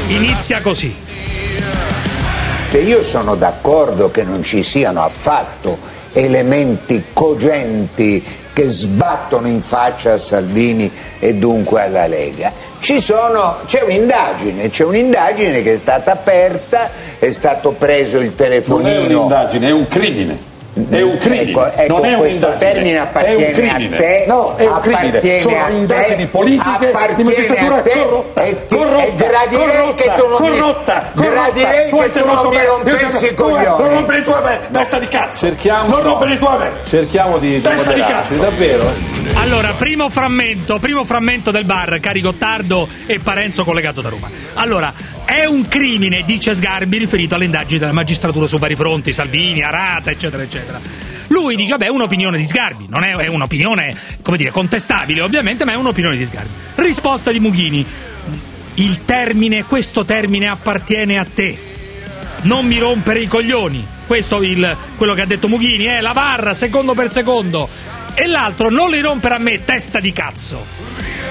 Inizia 0.08 0.62
così. 0.62 0.94
Io 2.86 3.02
sono 3.02 3.36
d'accordo 3.36 4.12
che 4.12 4.24
non 4.24 4.44
ci 4.44 4.62
siano 4.62 5.04
affatto 5.04 5.78
elementi 6.14 7.06
cogenti 7.12 8.24
che 8.54 8.70
sbattono 8.70 9.48
in 9.48 9.62
faccia 9.62 10.14
a 10.14 10.18
Salvini 10.18 10.92
e 11.20 11.34
dunque 11.36 11.84
alla 11.84 12.06
Lega. 12.06 12.52
Ci 12.80 13.00
sono, 13.02 13.58
c'è 13.66 13.82
un'indagine, 13.82 14.70
c'è 14.70 14.84
un'indagine 14.84 15.62
che 15.62 15.74
è 15.74 15.78
stata 15.78 16.12
aperta, 16.14 16.90
è 17.20 17.32
stato 17.32 17.72
preso 17.72 18.18
il 18.20 18.26
Non 18.26 18.34
è 18.34 18.36
telefonino. 18.36 19.02
un'indagine, 19.20 19.68
è 19.68 19.72
un 19.72 19.88
crimine. 19.88 20.40
È 20.90 21.02
un 21.02 21.18
crimine. 21.18 21.50
Ecco, 21.50 21.66
ecco, 21.74 21.94
non 21.98 22.06
è 22.06 22.16
questo 22.18 22.54
termine 22.58 22.96
è 22.96 23.00
appartiene 23.00 23.46
un 23.46 23.52
crimine. 23.54 23.96
a 23.96 24.00
te. 24.00 24.24
No, 24.28 24.56
è 24.56 24.66
un 24.66 24.80
crimine. 24.80 25.40
Sono 25.42 25.56
te, 25.66 25.72
indagini 25.74 26.26
politiche 26.28 26.92
di 27.16 27.24
magistratura 27.24 27.82
te 27.82 27.90
corrotta. 27.92 28.44
e 28.44 28.66
ti- 28.68 28.76
corrotta, 28.76 29.04
e 29.04 29.16
gradirei 29.16 29.68
corrotta, 29.76 30.04
che 30.04 30.12
tu 30.16 30.28
non 30.28 30.42
mi- 30.52 30.58
corrotta, 30.60 31.12
gradirei 31.14 31.90
corrotta. 31.90 32.12
che 32.14 32.20
tu 32.20 32.26
non 32.28 32.48
mi 32.50 32.66
rompessi 32.66 33.26
i 33.26 33.34
coglioni. 33.34 33.66
Non 33.66 33.90
rompere 33.90 34.20
i 34.20 34.24
tuoi 34.24 34.44
me- 34.44 34.60
testa 34.72 35.00
di 35.00 35.08
cazzo. 35.08 35.46
Cerchiamo, 35.48 35.88
Non 35.90 36.02
no. 36.04 36.10
rompere 36.10 36.34
i 36.34 36.38
tuoi 36.38 36.58
me- 36.58 36.72
cerchiamo 36.86 37.38
di, 37.38 37.50
di 37.50 37.62
Testa 37.62 37.92
di 37.94 38.02
cazzo. 38.02 38.34
davvero. 38.36 38.86
Allora, 39.36 39.74
primo 39.78 40.10
frammento, 40.10 40.80
primo 40.80 41.04
frammento 41.04 41.52
del 41.52 41.66
bar, 41.66 42.00
cari 42.00 42.22
Gottardo 42.22 42.88
e 43.06 43.20
Parenzo 43.24 43.64
collegato 43.64 44.02
da 44.02 44.10
Roma. 44.10 44.30
Allora, 44.56 44.94
è 45.28 45.44
un 45.44 45.68
crimine, 45.68 46.24
dice 46.26 46.56
Sgarbi, 46.56 46.98
riferito 46.98 47.36
alle 47.36 47.44
indagini 47.44 47.80
della 47.80 47.92
magistratura 47.92 48.48
su 48.48 48.58
vari 48.58 48.78
fronti, 48.78 49.12
Salvini, 49.12 49.62
Arata, 49.62 50.10
eccetera, 50.10 50.42
eccetera. 50.42 50.80
Lui 51.28 51.58
dice, 51.58 51.72
vabbè, 51.72 51.88
è 51.88 51.90
un'opinione 51.90 52.38
di 52.38 52.46
Sgarbi, 52.46 52.86
non 52.88 53.04
è, 53.04 53.14
è 53.14 53.28
un'opinione, 53.28 53.94
come 54.22 54.38
dire, 54.38 54.52
contestabile 54.52 55.20
ovviamente, 55.20 55.66
ma 55.66 55.74
è 55.74 55.76
un'opinione 55.76 56.16
di 56.16 56.26
Sgarbi. 56.26 56.50
Risposta 56.76 57.32
di 57.32 57.42
Mughini, 57.42 57.86
il 58.76 59.02
termine, 59.04 59.66
questo 59.66 60.06
termine 60.06 60.48
appartiene 60.48 61.20
a 61.20 61.26
te, 61.26 61.58
non 62.44 62.66
mi 62.66 62.78
rompere 62.78 63.20
i 63.20 63.28
coglioni. 63.28 63.86
Questo 64.08 64.42
è 64.42 64.78
quello 64.96 65.14
che 65.14 65.24
ha 65.24 65.26
detto 65.26 65.50
Mughini, 65.50 65.88
è 65.88 66.00
la 66.00 66.14
VAR 66.14 66.56
secondo 66.56 66.94
per 66.94 67.12
secondo. 67.12 67.68
E 68.14 68.28
l'altro, 68.28 68.70
non 68.70 68.90
li 68.90 69.02
rompere 69.02 69.36
a 69.36 69.40
me, 69.40 69.66
testa 69.66 70.00
di 70.00 70.14
cazzo. 70.14 70.87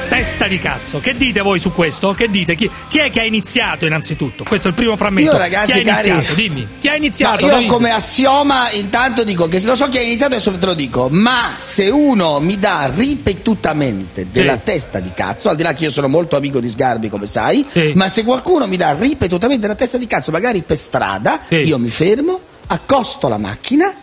Testa 0.08 0.46
di 0.46 0.58
cazzo. 0.58 1.00
Che 1.00 1.14
dite 1.14 1.40
voi 1.40 1.58
su 1.58 1.72
questo? 1.72 2.12
Che 2.12 2.28
dite? 2.28 2.54
Chi, 2.54 2.70
chi 2.88 2.98
è 2.98 3.10
che 3.10 3.20
ha 3.20 3.24
iniziato 3.24 3.86
innanzitutto? 3.86 4.44
Questo 4.44 4.68
è 4.68 4.70
il 4.70 4.76
primo 4.76 4.96
frammento. 4.96 5.32
Io, 5.32 5.36
ragazzi, 5.36 5.72
chi 5.72 5.88
ha 5.88 5.94
cari- 5.94 6.08
iniziato? 6.08 6.34
Dimmi. 6.34 6.68
Chi 6.80 6.88
ha 6.88 6.96
iniziato? 6.96 7.46
No, 7.46 7.52
io 7.52 7.58
Dai. 7.58 7.66
come 7.66 7.90
assioma 7.90 8.70
intanto 8.70 9.24
dico 9.24 9.48
che 9.48 9.58
se 9.58 9.66
lo 9.66 9.76
so 9.76 9.88
chi 9.88 9.98
ha 9.98 10.02
iniziato 10.02 10.34
adesso 10.34 10.52
te 10.52 10.66
lo 10.66 10.74
dico, 10.74 11.08
ma 11.10 11.54
se 11.58 11.88
uno 11.88 12.40
mi 12.40 12.58
dà 12.58 12.90
ripetutamente 12.94 14.28
della 14.30 14.56
testa 14.56 15.00
di 15.00 15.10
cazzo, 15.14 15.48
al 15.48 15.56
di 15.56 15.62
là 15.62 15.74
che 15.74 15.84
io 15.84 15.90
sono 15.90 16.08
molto 16.08 16.36
amico 16.36 16.60
di 16.60 16.68
Sgarbi 16.68 17.08
come 17.08 17.26
sai, 17.26 17.66
ma 17.94 18.08
se 18.08 18.22
qualcuno 18.24 18.66
mi 18.66 18.76
dà 18.76 18.96
ripetutamente 18.98 19.62
della 19.62 19.74
testa 19.74 19.98
di 19.98 20.06
cazzo, 20.06 20.30
magari 20.30 20.62
per 20.62 20.76
strada, 20.76 21.40
io 21.48 21.78
mi 21.78 21.90
fermo, 21.90 22.40
accosto 22.68 23.28
la 23.28 23.38
macchina 23.38 23.94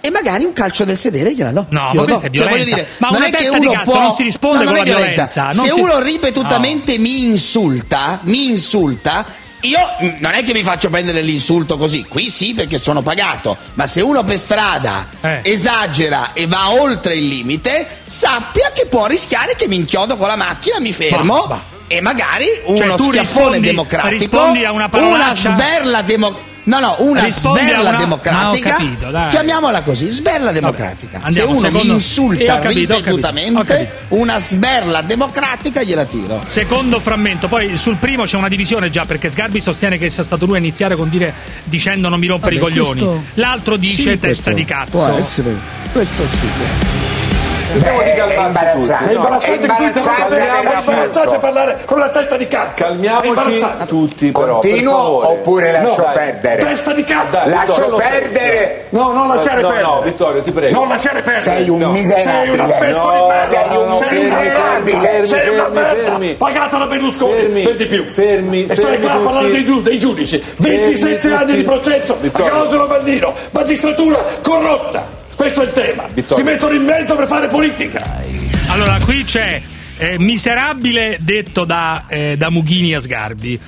e 0.00 0.10
magari 0.10 0.44
un 0.44 0.52
calcio 0.52 0.84
del 0.84 0.96
sedere 0.96 1.34
gliela 1.34 1.50
do. 1.52 1.66
No, 1.70 1.88
Glielo 1.90 2.00
ma 2.00 2.04
questa 2.04 2.28
do. 2.28 2.34
è 2.34 2.36
Cioè, 2.38 2.46
violenza. 2.48 2.74
dire, 2.76 2.86
Ma 2.98 3.08
non 3.08 3.22
è 3.22 3.30
che 3.30 3.48
uno 3.48 3.72
cazzo 3.72 3.90
può- 3.90 4.00
non 4.02 4.12
si 4.12 4.22
risponde 4.22 4.64
no, 4.64 4.70
con 4.70 4.78
la 4.78 4.84
violenza, 4.84 5.42
non 5.54 5.64
Se 5.66 5.70
si- 5.72 5.80
uno 5.80 5.98
ripetutamente 6.00 6.98
mi 6.98 7.20
insulta, 7.22 8.20
mi 8.22 8.44
insulta, 8.46 9.24
io 9.62 9.78
non 10.20 10.32
è 10.34 10.44
che 10.44 10.52
mi 10.52 10.62
faccio 10.62 10.88
prendere 10.88 11.20
l'insulto 11.20 11.76
così, 11.76 12.04
qui 12.04 12.30
sì 12.30 12.54
perché 12.54 12.78
sono 12.78 13.02
pagato, 13.02 13.56
ma 13.74 13.86
se 13.86 14.00
uno 14.00 14.22
per 14.22 14.38
strada 14.38 15.08
Eh. 15.20 15.40
esagera 15.42 16.30
e 16.32 16.46
va 16.46 16.70
oltre 16.80 17.16
il 17.16 17.26
limite, 17.26 17.86
sappia 18.04 18.70
che 18.72 18.86
può 18.86 19.06
rischiare 19.06 19.56
che 19.56 19.66
mi 19.66 19.74
inchiodo 19.76 20.16
con 20.16 20.28
la 20.28 20.36
macchina, 20.36 20.78
mi 20.78 20.92
fermo. 20.92 21.40
Bah, 21.42 21.46
bah. 21.46 21.76
E 21.90 22.00
magari 22.02 22.44
uno 22.66 22.76
Cioè, 22.76 22.86
schiaffone 22.98 23.20
rispondi- 23.20 23.60
democratico, 23.60 24.10
rispondi 24.10 24.64
a 24.64 24.72
una 24.72 24.88
una 24.92 25.34
sberla 25.34 26.02
democratica. 26.02 26.46
No, 26.68 26.78
no, 26.80 26.96
una 26.98 27.22
Rispondi 27.22 27.60
a 27.60 27.62
sberla 27.64 27.88
una- 27.88 27.98
democratica. 27.98 28.74
Ah, 28.74 28.76
capito, 28.78 29.28
chiamiamola 29.30 29.80
così, 29.80 30.08
sberla 30.10 30.52
democratica. 30.52 31.18
andiamo, 31.22 31.54
Se 31.54 31.58
uno 31.58 31.68
secondo- 31.68 31.86
mi 31.86 31.94
insulta 31.94 32.42
Eh, 32.42 32.44
capito, 32.44 32.58
ho 32.58 32.66
capito, 32.66 32.92
ho 32.92 32.96
ripetutamente, 32.96 33.64
capito. 33.64 33.90
una 34.08 34.38
sberla 34.38 35.00
democratica 35.02 35.82
gliela 35.82 36.04
tiro. 36.04 36.42
Secondo 36.46 37.00
frammento, 37.00 37.48
poi 37.48 37.78
sul 37.78 37.96
primo 37.96 38.24
c'è 38.24 38.36
una 38.36 38.48
divisione 38.48 38.90
già 38.90 39.06
perché 39.06 39.30
Sgarbi 39.30 39.60
sostiene 39.62 39.96
che 39.96 40.10
sia 40.10 40.22
stato 40.22 40.44
lui 40.44 40.56
a 40.56 40.58
iniziare 40.58 40.94
con 40.94 41.08
dire 41.08 41.32
dicendo 41.64 42.08
non 42.10 42.18
mi 42.20 42.26
rompere 42.26 42.56
i 42.56 42.58
Vabbè, 42.58 42.70
coglioni. 42.70 42.88
questo- 43.00 43.22
L'altro 43.34 43.76
dice 43.78 43.94
Sì, 43.94 44.18
testa 44.18 44.26
questo 44.26 44.52
di 44.52 44.64
cazzo. 44.66 44.98
Può 44.98 45.06
essere. 45.16 45.54
Questo 45.92 46.22
sì. 46.26 47.17
Cerchiamo 47.70 48.02
di 48.02 48.12
calmarci 48.14 48.64
tutti. 48.74 49.04
È 49.08 49.12
imbarazzante 49.12 49.58
che 49.66 49.74
tu 49.76 49.82
interrompi, 49.82 50.34
è 50.34 50.58
imbarazzante 50.58 51.38
parlare 51.38 51.78
con 51.84 51.98
la 51.98 52.08
testa 52.08 52.36
di 52.36 52.46
cazzo. 52.46 52.72
Calmiamoci 52.84 53.66
tutti 53.86 54.32
però, 54.32 54.58
per 54.60 54.70
Continuo 54.70 55.28
oppure 55.28 55.72
lascio 55.72 56.10
perdere? 56.12 56.64
Testa 56.64 56.92
di 56.92 57.04
cazzo. 57.04 57.38
Lascio 57.48 57.94
perdere. 57.96 58.86
No, 58.90 59.12
non 59.12 59.28
lasciare 59.28 59.60
no, 59.60 59.68
perdere. 59.68 59.86
No, 59.86 60.00
Vittorio, 60.02 60.42
ti 60.42 60.52
prego. 60.52 60.78
Non 60.78 60.88
lasciare 60.88 61.20
perdere. 61.22 61.40
Sei 61.56 61.68
un 61.68 61.78
No. 61.78 61.90
miserabile. 61.90 62.74
Sei 62.78 63.76
un 63.76 63.88
miserabile. 63.90 64.98
fermi, 65.00 65.26
sei 65.26 65.48
una 65.48 65.62
fermi, 65.64 65.74
merda. 65.74 65.94
fermi. 66.02 66.34
Pagata 66.34 66.78
da 66.78 66.86
Berlusconi 66.86 67.32
Fermi, 67.34 67.62
per 67.62 67.76
di 67.76 67.86
più. 67.86 68.04
fermi, 68.04 68.66
E 68.66 68.74
stai 68.74 68.84
fermi 68.84 69.00
qua 69.04 69.12
a 69.12 69.16
parlare 69.18 69.44
tutti. 69.46 69.56
dei, 69.56 69.64
giu- 69.64 69.82
dei 69.82 69.98
giudici. 69.98 70.42
27 70.56 71.28
anni 71.32 71.44
tutti. 71.44 71.56
di 71.56 71.62
processo 71.64 72.14
a. 72.14 72.48
Calogero 72.48 72.86
Bandino. 72.86 73.34
Magistratura 73.50 74.24
corrotta. 74.42 75.16
Questo 75.38 75.62
è 75.62 75.66
il 75.66 75.72
tema. 75.72 76.08
Vittorio. 76.12 76.44
Si 76.44 76.50
mettono 76.50 76.74
in 76.74 76.82
mezzo 76.82 77.14
per 77.14 77.28
fare 77.28 77.46
politica. 77.46 78.24
Allora, 78.70 78.98
qui 78.98 79.22
c'è 79.22 79.62
eh, 79.98 80.18
miserabile 80.18 81.16
detto 81.20 81.64
da, 81.64 82.06
eh, 82.08 82.36
da 82.36 82.50
Mughini 82.50 82.92
a 82.92 82.98
Sgarbi. 82.98 83.60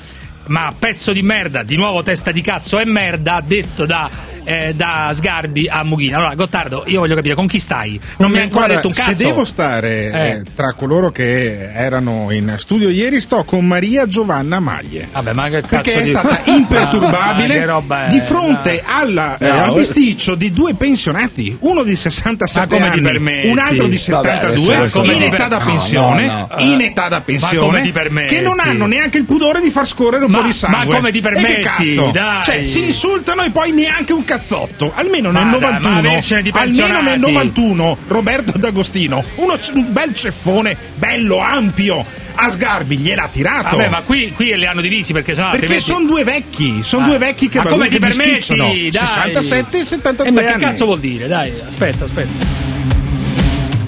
Ma 0.47 0.75
pezzo 0.77 1.13
di 1.13 1.23
merda, 1.23 1.63
di 1.63 1.77
nuovo 1.77 2.03
testa 2.03 2.33
di 2.33 2.41
cazzo 2.41 2.81
è 2.81 2.85
merda, 2.85 3.41
detto 3.47 3.87
da, 3.87 4.11
eh, 4.51 4.75
da 4.75 5.11
Sgarbi 5.15 5.69
a 5.69 5.83
Mughini. 5.85 6.15
Allora, 6.15 6.35
Gottardo, 6.35 6.85
io 6.87 7.01
voglio 7.01 7.15
capire 7.15 7.35
con 7.35 7.47
chi 7.47 7.59
stai? 7.59 8.01
Non 8.19 8.31
mi 8.31 8.39
hai 8.39 8.43
ancora 8.45 8.67
Guarda, 8.67 8.75
detto 8.83 8.89
un 8.89 8.95
cazzo. 8.95 9.17
Se 9.17 9.25
devo 9.25 9.45
stare 9.45 10.11
Eh. 10.11 10.29
eh, 10.29 10.43
tra 10.55 10.73
coloro 10.75 11.11
che 11.11 11.73
erano 11.73 12.31
in 12.31 12.55
studio 12.59 12.89
ieri, 12.89 13.21
sto 13.21 13.45
con 13.45 13.65
Maria 13.67 14.07
Giovanna 14.07 14.59
Maglie. 14.61 15.09
Vabbè, 15.13 15.33
ma 15.33 15.45
che 15.49 15.61
cazzo 15.63 15.69
Perché 15.69 16.03
è 16.03 16.07
stata 16.07 16.29
Ah, 16.51 16.51
imperturbabile 16.57 17.65
roba 17.65 18.07
è, 18.07 18.09
di 18.09 18.21
fronte 18.21 18.83
dai. 18.85 19.03
alla, 19.03 19.37
eh, 19.39 19.47
No, 19.49 19.63
al 19.65 19.75
bisticcio 19.75 20.35
di 20.35 20.53
due 20.53 20.75
pensionati, 20.75 21.57
uno 21.61 21.83
di 21.83 21.95
67 21.97 22.61
Ma 22.61 22.67
come 22.79 22.91
ti 22.93 22.99
anni, 22.99 23.03
permetti? 23.13 23.49
un 23.49 23.59
altro 23.59 23.87
di 23.87 24.01
Vabbè, 24.07 24.31
72, 24.33 24.75
adesso 24.77 25.01
come 25.01 25.13
in 25.15 25.23
età 25.23 25.37
per- 25.37 25.49
da 25.49 25.59
no, 25.59 25.65
pensione, 25.65 26.27
no, 26.27 26.49
no. 26.51 26.65
in 26.65 26.81
età 26.81 27.09
da 27.09 27.17
Ma 27.17 27.23
pensione, 27.23 27.91
permetti? 27.91 28.35
che 28.35 28.41
non 28.41 28.59
hanno 28.61 28.87
neanche 28.87 29.19
il 29.19 29.25
pudore 29.25 29.61
di 29.61 29.71
far 29.71 29.87
scorrere 29.87 30.25
un 30.25 30.31
Ma- 30.31 30.39
po' 30.39 30.45
di 30.45 30.53
sangue. 30.53 30.85
ma 30.87 30.95
come 30.97 31.11
ti 31.13 31.19
E 31.19 31.21
che 31.23 31.29
permetti? 31.31 31.61
cazzo? 31.61 32.11
Dai. 32.13 32.45
Cioè, 32.45 32.65
si 32.65 32.85
insultano 32.85 33.43
e 33.43 33.51
poi 33.51 33.73
neanche 33.73 34.13
un 34.13 34.25
cazzotto. 34.41 34.93
Almeno 34.95 35.31
nel 35.31 35.45
Ma 35.45 35.51
ma 35.51 35.57
91, 35.79 35.99
avercene 35.99 36.43
di 36.43 36.51
almeno 36.53 36.71
nel 37.01 37.21
pensionati. 37.21 37.21
91, 37.21 37.97
Roberto 38.09 38.53
D'Agostino, 38.59 39.25
uno, 39.37 39.55
un 39.75 39.93
bel 39.93 40.15
ceffone, 40.15 40.77
bello, 40.95 41.39
ampio, 41.39 42.05
a 42.35 42.51
Sgarbi 42.51 42.97
gliel'ha 42.99 43.29
tirato. 43.31 43.77
Vabbè, 43.77 43.89
ma 43.89 44.01
qui, 44.03 44.33
qui 44.33 44.57
li 44.57 44.67
hanno 44.67 44.81
divisi 44.81 45.13
perché 45.13 45.35
sennò 45.35 45.51
Perché 45.51 45.67
altrimenti- 45.67 45.93
sono 45.93 46.07
due 46.07 46.25
vecchi, 46.25 46.81
sono 46.83 47.05
Ah. 47.05 47.09
due 47.09 47.19
vecchi 47.19 47.49
che 47.49 47.59
Ma 47.59 47.69
come 47.71 47.89
ti 47.89 47.99
che 47.99 47.99
permetti? 48.01 48.57
Dai. 48.57 48.89
67 48.93 49.79
e 49.81 49.85
72 49.85 50.27
Eh, 50.29 50.31
ma 50.31 50.41
che 50.41 50.47
anni. 50.55 50.63
cazzo 50.65 50.85
vuol 50.87 51.01
dire? 51.01 51.27
Dai, 51.29 51.53
aspetta, 51.67 52.05
aspetta. 52.05 52.69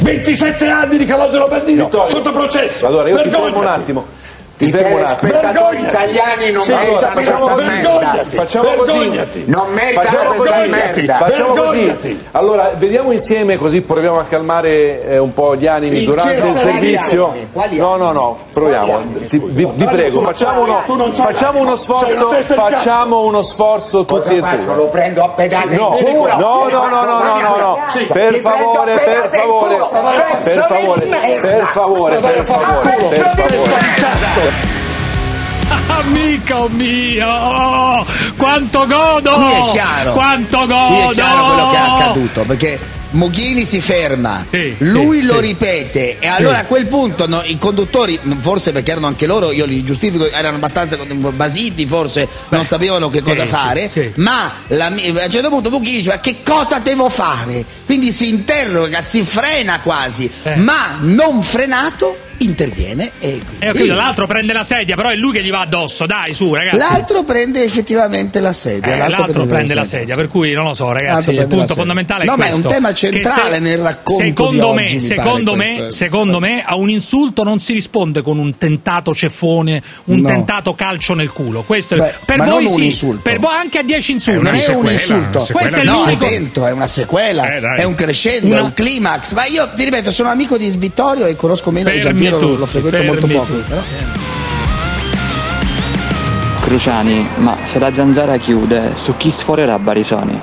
27 0.02 0.66
anni 0.68 0.98
di 0.98 1.04
Calogero 1.06 1.46
Bandino 1.48 1.84
Vittorio. 1.84 2.10
sotto 2.10 2.32
processo. 2.32 2.86
Allora, 2.86 3.08
io 3.08 3.16
ti 3.22 3.28
fermo 3.30 3.44
un 3.46 3.50
Vergognati. 3.52 3.80
attimo. 3.80 4.06
Ti 4.62 4.68
I 4.68 4.70
fermo 4.70 4.96
un 4.96 5.02
attimo. 5.04 5.32
Vergognati. 5.32 5.80
italiani 5.82 6.50
non 6.52 6.62
Sì, 6.62 6.70
meritano 6.72 6.96
allora, 6.96 7.10
facciamo 7.12 7.46
questa 7.46 7.52
così. 7.54 7.66
merda. 7.66 7.88
Vergognati. 7.98 8.36
Facciamo 8.36 8.68
così. 8.74 9.44
Non 9.46 9.72
meritano 9.72 10.06
Facciamo 10.08 10.30
questa 10.34 10.56
merda. 10.66 11.16
Facciamo 11.16 11.54
così. 11.54 12.20
Allora, 12.30 12.72
vediamo 12.76 13.10
insieme 13.12 13.56
così 13.56 13.80
proviamo 13.80 14.18
a 14.20 14.24
calmare 14.24 15.02
eh, 15.04 15.18
un 15.18 15.32
po' 15.32 15.56
gli 15.56 15.66
animi 15.66 15.98
In 16.00 16.04
durante 16.04 16.46
il 16.46 16.56
servizio. 16.56 17.34
animi? 17.54 17.76
No, 17.78 17.96
no, 17.96 18.12
no, 18.12 18.38
proviamo. 18.52 19.04
Ti- 19.28 19.38
vi, 19.44 19.66
vi 19.74 19.84
prego, 19.84 20.22
facciamo 20.22 20.60
uno, 20.62 20.82
facciamo 21.12 21.58
uno 21.60 21.74
sforzo, 21.74 22.30
facciamo 22.54 23.20
uno 23.22 23.42
sforzo 23.42 24.04
tutti 24.04 24.36
e 24.36 24.40
due. 24.40 24.74
Lo 24.76 24.86
prendo 24.86 25.24
a 25.24 25.28
pedate 25.30 25.74
No, 25.74 25.96
no, 26.38 26.68
no, 26.68 26.68
no, 26.68 26.88
no, 26.88 27.04
no, 27.04 27.40
no, 27.40 27.56
no. 27.56 27.78
Per 28.12 28.34
favore, 28.36 28.94
per 28.94 29.28
favore, 29.32 29.74
per 29.74 30.40
Pezzo 30.42 30.62
favore, 30.62 31.06
per 31.06 31.70
favore, 31.72 32.16
per 32.16 32.44
favore, 32.44 32.96
per 33.08 33.24
favore. 33.24 33.80
Amico 35.92 36.68
mio, 36.68 38.04
quanto 38.36 38.86
godo! 38.86 39.32
Qui 39.34 39.52
è 39.52 39.70
chiaro. 39.72 40.12
Quanto 40.12 40.58
Qui 40.58 40.66
godo! 40.66 41.10
è 41.10 41.12
chiaro 41.12 41.44
quello 41.44 41.68
che 41.70 41.76
è 41.76 41.80
accaduto 41.80 42.42
perché 42.42 42.78
Mughini 43.10 43.64
si 43.66 43.82
ferma, 43.82 44.46
Sì, 44.48 44.74
lui 44.78 45.20
sì, 45.20 45.26
lo 45.26 45.34
sì. 45.34 45.40
ripete 45.40 46.18
e 46.18 46.26
allora 46.28 46.60
a 46.60 46.64
quel 46.64 46.86
punto 46.86 47.28
no, 47.28 47.42
i 47.44 47.58
conduttori, 47.58 48.18
forse 48.38 48.72
perché 48.72 48.92
erano 48.92 49.06
anche 49.06 49.26
loro, 49.26 49.52
io 49.52 49.66
li 49.66 49.84
giustifico, 49.84 50.30
erano 50.30 50.56
abbastanza 50.56 50.96
basiti 50.96 51.84
forse, 51.84 52.26
non 52.48 52.64
sapevano 52.64 53.10
che 53.10 53.20
cosa 53.20 53.44
fare, 53.44 53.90
ma 54.16 54.50
la- 54.68 54.86
a 54.86 54.88
un 54.88 55.30
certo 55.30 55.48
punto 55.50 55.68
Mughini 55.68 55.98
dice 55.98 56.08
"Ma 56.08 56.20
che 56.20 56.36
cosa 56.42 56.78
devo 56.78 57.10
fare? 57.10 57.64
Quindi 57.84 58.12
si 58.12 58.28
interroga, 58.30 59.02
si 59.02 59.22
frena 59.24 59.80
quasi, 59.80 60.30
Eh. 60.44 60.56
ma 60.56 60.96
non 61.00 61.42
frenato 61.42 62.16
interviene 62.42 63.10
e 63.18 63.28
E 63.28 63.34
ho 63.34 63.38
quindi 63.38 63.88
capito, 63.88 63.94
l'altro 63.94 64.26
prende 64.26 64.52
la 64.52 64.64
sedia, 64.64 64.96
però 64.96 65.08
è 65.10 65.16
lui 65.16 65.32
che 65.32 65.42
gli 65.42 65.50
va 65.50 65.60
addosso, 65.60 66.06
dai, 66.06 66.32
su, 66.34 66.52
ragazzi. 66.54 66.76
l'altro 66.76 67.22
prende 67.24 67.62
effettivamente 67.64 68.40
la 68.40 68.52
sedia. 68.52 68.94
Eh, 68.94 69.08
l'altro, 69.08 69.46
prende 69.46 69.74
la 69.74 69.84
sedia, 69.84 70.14
per 70.16 70.28
cui 70.28 70.52
non 70.52 70.64
lo 70.64 70.74
so, 70.74 70.86
ragazzi. 70.92 71.06
L'altro 71.06 71.30
Il 71.32 71.36
prende 71.36 71.54
punto 71.54 71.66
sedia. 71.68 71.82
fondamentale 71.82 72.24
No, 72.24 72.34
è 72.34 72.36
ma 72.36 72.44
è 72.44 72.46
un 72.48 72.52
questo. 72.60 72.68
tema 72.68 72.94
centrale 72.94 73.58
nel 73.58 73.78
racconto 73.78 74.22
Secondo 74.22 74.68
di 74.70 74.74
me, 74.76 74.82
oggi, 74.84 75.00
secondo 75.00 75.54
me, 75.56 75.74
questo. 75.74 75.90
secondo 75.90 76.38
me, 76.40 76.62
a 76.64 76.76
un 76.76 76.90
insulto 76.90 77.42
non 77.44 77.60
si 77.60 77.72
risponde 77.72 78.22
con 78.22 78.38
un 78.38 78.56
tentato 78.58 79.14
ceffone, 79.14 79.82
un 80.04 80.20
No. 80.20 80.28
tentato 80.28 80.74
calcio 80.74 81.14
nel 81.14 81.30
culo. 81.32 81.62
Questo 81.62 81.94
è- 81.94 81.98
Beh, 81.98 82.14
per 82.24 82.38
ma 82.38 82.44
voi 82.44 82.64
non 82.64 82.72
un 82.72 82.78
sì, 82.78 82.84
insulto. 82.86 83.20
per 83.22 83.38
voi 83.38 83.54
anche 83.54 83.78
a 83.78 83.82
10 83.82 84.12
insulti. 84.12 84.38
non 84.42 84.46
è 84.48 84.50
un 84.50 84.56
sequela, 84.56 84.90
insulto, 84.92 85.38
una 85.38 85.40
sequela 85.46 85.60
Questo 85.60 85.80
è 85.80 85.84
no, 85.84 86.04
l'unico- 86.04 86.66
è 86.66 86.70
una 86.72 86.86
sequela, 86.86 87.54
Eh, 87.56 87.60
è 87.80 87.84
un 87.84 87.94
crescendo, 87.94 88.56
è 88.56 88.60
un 88.60 88.72
climax. 88.72 89.32
Ma 89.32 89.44
io 89.46 89.68
ti 89.74 89.84
ripeto, 89.84 90.10
sono 90.10 90.28
amico 90.30 90.56
di 90.56 90.68
Svittorio 90.68 91.26
e 91.26 91.36
conosco 91.36 91.70
meno 91.70 91.90
di 91.90 92.00
Giampiero, 92.00 92.31
lo, 92.32 92.38
tutti, 92.38 92.58
lo 92.58 92.66
frequento 92.66 93.02
molto 93.02 93.26
poco. 93.26 93.52
Cruciani, 96.60 97.28
ma 97.36 97.58
se 97.64 97.78
la 97.78 97.92
zanzara 97.92 98.36
chiude, 98.36 98.92
su 98.94 99.16
chi 99.16 99.30
sforerà 99.30 99.78
Barisoni? 99.78 100.42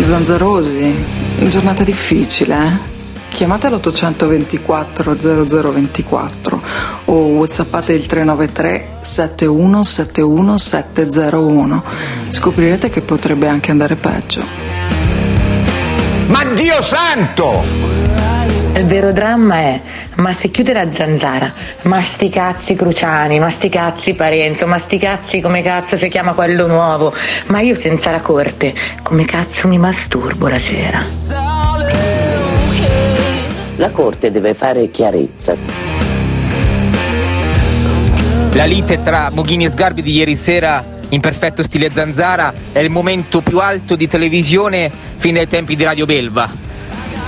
Zanzarosi, 0.00 1.04
giornata 1.48 1.84
difficile, 1.84 2.56
eh? 2.56 2.90
Chiamate 3.28 3.70
l'824 3.70 5.16
0024 5.16 6.62
o 7.06 7.14
whatsappate 7.14 7.92
il 7.94 8.04
393 8.06 8.98
7171 9.00 10.58
701. 10.58 11.84
Scoprirete 12.28 12.90
che 12.90 13.00
potrebbe 13.00 13.48
anche 13.48 13.70
andare 13.70 13.94
peggio. 13.94 14.42
Ma 16.26 16.44
Dio 16.44 16.82
santo! 16.82 18.01
Il 18.74 18.86
vero 18.86 19.12
dramma 19.12 19.56
è, 19.56 19.80
ma 20.16 20.32
se 20.32 20.50
chiude 20.50 20.72
la 20.72 20.90
zanzara, 20.90 21.52
ma 21.82 22.00
sti 22.00 22.28
cazzi 22.30 22.74
Cruciani, 22.74 23.38
ma 23.38 23.50
sti 23.50 23.68
cazzi 23.68 24.14
Parenzo, 24.14 24.66
ma 24.66 24.78
sti 24.78 24.98
cazzi 24.98 25.40
come 25.40 25.62
cazzo 25.62 25.96
si 25.96 26.08
chiama 26.08 26.32
quello 26.32 26.66
nuovo, 26.66 27.14
ma 27.46 27.60
io 27.60 27.74
senza 27.74 28.10
la 28.10 28.20
corte, 28.20 28.74
come 29.02 29.24
cazzo 29.24 29.68
mi 29.68 29.78
masturbo 29.78 30.48
la 30.48 30.58
sera? 30.58 31.04
La 33.76 33.90
Corte 33.90 34.30
deve 34.30 34.54
fare 34.54 34.90
chiarezza. 34.90 35.54
La 38.52 38.64
lite 38.64 39.02
tra 39.02 39.30
Moghini 39.32 39.64
e 39.64 39.70
Sgarbi 39.70 40.02
di 40.02 40.12
ieri 40.12 40.36
sera 40.36 41.00
in 41.08 41.20
perfetto 41.20 41.62
stile 41.62 41.90
zanzara 41.92 42.52
è 42.72 42.78
il 42.78 42.90
momento 42.90 43.40
più 43.40 43.58
alto 43.58 43.96
di 43.96 44.08
televisione 44.08 44.90
fin 45.16 45.34
dai 45.34 45.48
tempi 45.48 45.76
di 45.76 45.84
Radio 45.84 46.06
Belva. 46.06 46.61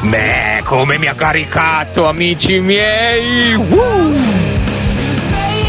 Beh, 0.04 0.60
come 0.64 0.98
mi 0.98 1.06
ha 1.06 1.14
caricato, 1.14 2.06
amici 2.06 2.60
miei! 2.60 3.54
Woo! 3.54 4.12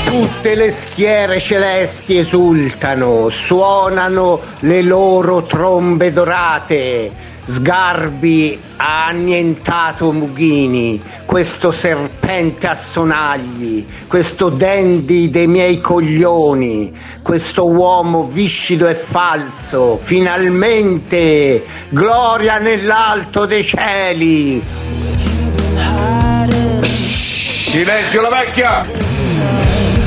Tutte 0.03 0.55
le 0.55 0.71
schiere 0.71 1.39
celesti 1.39 2.17
esultano, 2.17 3.29
suonano 3.29 4.41
le 4.59 4.81
loro 4.81 5.43
trombe 5.43 6.11
dorate. 6.11 7.11
Sgarbi 7.47 8.59
ha 8.77 9.05
annientato 9.05 10.11
Mughini, 10.11 10.99
questo 11.25 11.71
serpente 11.71 12.65
a 12.65 12.73
sonagli, 12.73 13.85
questo 14.07 14.49
dandy 14.49 15.29
dei 15.29 15.45
miei 15.45 15.79
coglioni, 15.79 16.91
questo 17.21 17.67
uomo 17.67 18.25
viscido 18.25 18.87
e 18.87 18.95
falso. 18.95 19.97
Finalmente, 20.01 21.63
gloria 21.89 22.57
nell'alto 22.57 23.45
dei 23.45 23.63
cieli. 23.63 24.63
Silenzio 26.81 28.21
la 28.21 28.29
vecchia! 28.29 29.04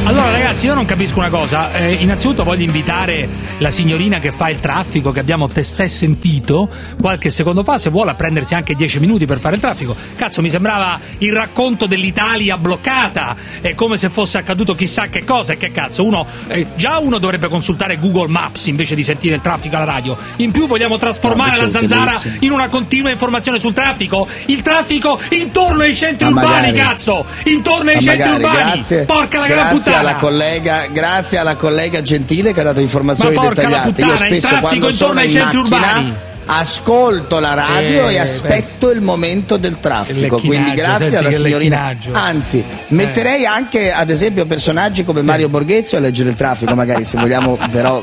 Allora 0.09 0.31
ragazzi 0.31 0.65
io 0.65 0.73
non 0.73 0.87
capisco 0.87 1.19
una 1.19 1.29
cosa, 1.29 1.71
eh, 1.75 1.93
innanzitutto 1.93 2.43
voglio 2.43 2.63
invitare 2.65 3.29
la 3.59 3.71
signorina 3.71 4.19
che 4.21 4.33
fa 4.33 4.49
il 4.49 4.59
traffico 4.59 5.13
che 5.13 5.21
abbiamo 5.21 5.49
testè 5.49 5.87
sentito 5.87 6.67
qualche 6.99 7.29
secondo 7.29 7.63
fa 7.63 7.77
se 7.77 7.91
vuole 7.91 8.13
a 8.13 8.15
prendersi 8.15 8.55
anche 8.55 8.75
10 8.75 9.01
minuti 9.01 9.27
per 9.27 9.39
fare 9.39 9.57
il 9.57 9.61
traffico. 9.61 9.95
Cazzo 10.17 10.41
mi 10.41 10.49
sembrava 10.49 10.99
il 11.19 11.31
racconto 11.35 11.85
dell'Italia 11.85 12.57
bloccata, 12.57 13.37
è 13.61 13.75
come 13.75 13.99
se 13.99 14.09
fosse 14.09 14.39
accaduto 14.39 14.75
chissà 14.75 15.09
che 15.09 15.25
cosa 15.27 15.53
e 15.53 15.57
che 15.59 15.73
cazzo, 15.73 16.03
uno, 16.07 16.27
eh, 16.47 16.69
già 16.75 16.97
uno 16.97 17.19
dovrebbe 17.19 17.49
consultare 17.49 17.99
Google 17.99 18.29
Maps 18.29 18.65
invece 18.69 18.95
di 18.95 19.03
sentire 19.03 19.35
il 19.35 19.43
traffico 19.43 19.77
alla 19.77 19.85
radio, 19.85 20.17
in 20.37 20.53
più 20.53 20.67
vogliamo 20.67 20.97
trasformare 20.97 21.59
No, 21.59 21.67
la 21.67 21.71
zanzara 21.71 22.13
in 22.41 22.51
una 22.51 22.69
continua 22.69 23.11
informazione 23.11 23.59
sul 23.59 23.75
traffico, 23.75 24.27
il 24.47 24.63
traffico 24.63 25.21
intorno 25.33 25.83
ai 25.83 25.95
centri 25.95 26.33
Ma 26.33 26.41
urbani 26.41 26.69
magari. 26.69 26.89
cazzo, 26.89 27.27
intorno 27.45 27.91
ai 27.91 27.97
Ma 27.97 28.01
centri 28.01 28.31
magari, 28.31 28.43
urbani, 28.43 28.71
grazie, 28.73 29.03
porca 29.03 29.39
la 29.41 29.47
gran 29.47 29.69
puttana. 29.69 29.97
Alla 29.99 30.15
collega, 30.15 30.87
grazie 30.93 31.39
alla 31.39 31.57
collega 31.57 32.03
Gentile 32.03 32.53
che 32.53 32.61
ha 32.61 32.65
dato 32.65 32.81
informazioni 32.81 33.37
dettagliate. 33.37 33.89
puttana, 33.93 34.13
Io 34.13 34.17
spesso 34.17 34.59
quando 34.61 34.91
sono 34.91 35.19
ai 35.21 35.31
in 35.33 35.39
macchina 35.39 35.61
urbani. 35.61 36.15
ascolto 36.51 37.39
la 37.41 37.53
radio 37.53 38.09
Eh, 38.09 38.15
e 38.15 38.19
aspetto 38.19 38.91
il 38.91 39.03
momento 39.03 39.57
del 39.59 39.81
traffico. 39.81 40.39
Quindi 40.39 40.73
grazie 40.73 41.17
alla 41.19 41.31
signorina. 41.31 41.95
Anzi, 42.13 42.65
metterei 42.89 43.45
anche 43.45 43.93
ad 43.93 44.09
esempio 44.11 44.47
personaggi 44.47 45.05
come 45.05 45.21
Mario 45.23 45.49
Borghezio 45.51 45.99
a 45.99 46.01
leggere 46.01 46.31
il 46.31 46.35
traffico, 46.35 46.75
magari 46.75 47.05
se 47.05 47.19
vogliamo, 47.19 47.59
però 47.71 48.01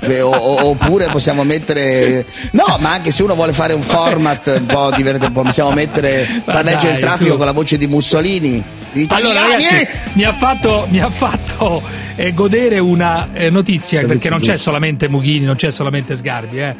eh, 0.00 0.20
o- 0.20 0.66
oppure 0.68 1.06
possiamo 1.10 1.44
mettere 1.44 2.26
no, 2.50 2.76
ma 2.78 2.92
anche 2.92 3.10
se 3.10 3.22
uno 3.22 3.34
vuole 3.34 3.52
fare 3.54 3.72
un 3.72 3.82
format 3.82 4.46
un 4.58 4.66
po' 4.66 4.90
divertente, 4.94 5.30
possiamo 5.32 5.70
mettere 5.70 6.42
far 6.44 6.62
leggere 6.64 6.94
il 6.94 6.98
traffico 7.00 7.36
con 7.36 7.46
la 7.46 7.52
voce 7.52 7.78
di 7.78 7.86
Mussolini. 7.86 8.62
Gli 8.96 9.06
Allora, 9.10 9.32
italiani, 9.32 9.64
ragazzi, 9.64 9.82
eh! 9.82 9.88
mi 10.14 10.22
ha 10.24 10.32
fatto, 10.32 10.86
mi 10.88 11.00
ha 11.00 11.10
fatto 11.10 11.82
eh, 12.16 12.32
godere 12.32 12.78
una 12.78 13.28
eh, 13.34 13.50
notizia, 13.50 13.98
Servizio 13.98 14.06
perché 14.08 14.28
non 14.30 14.38
c'è 14.38 14.44
giusto. 14.52 14.62
solamente 14.62 15.08
Mughini, 15.08 15.44
non 15.44 15.56
c'è 15.56 15.70
solamente 15.70 16.16
Sgarbi, 16.16 16.58
eh. 16.58 16.74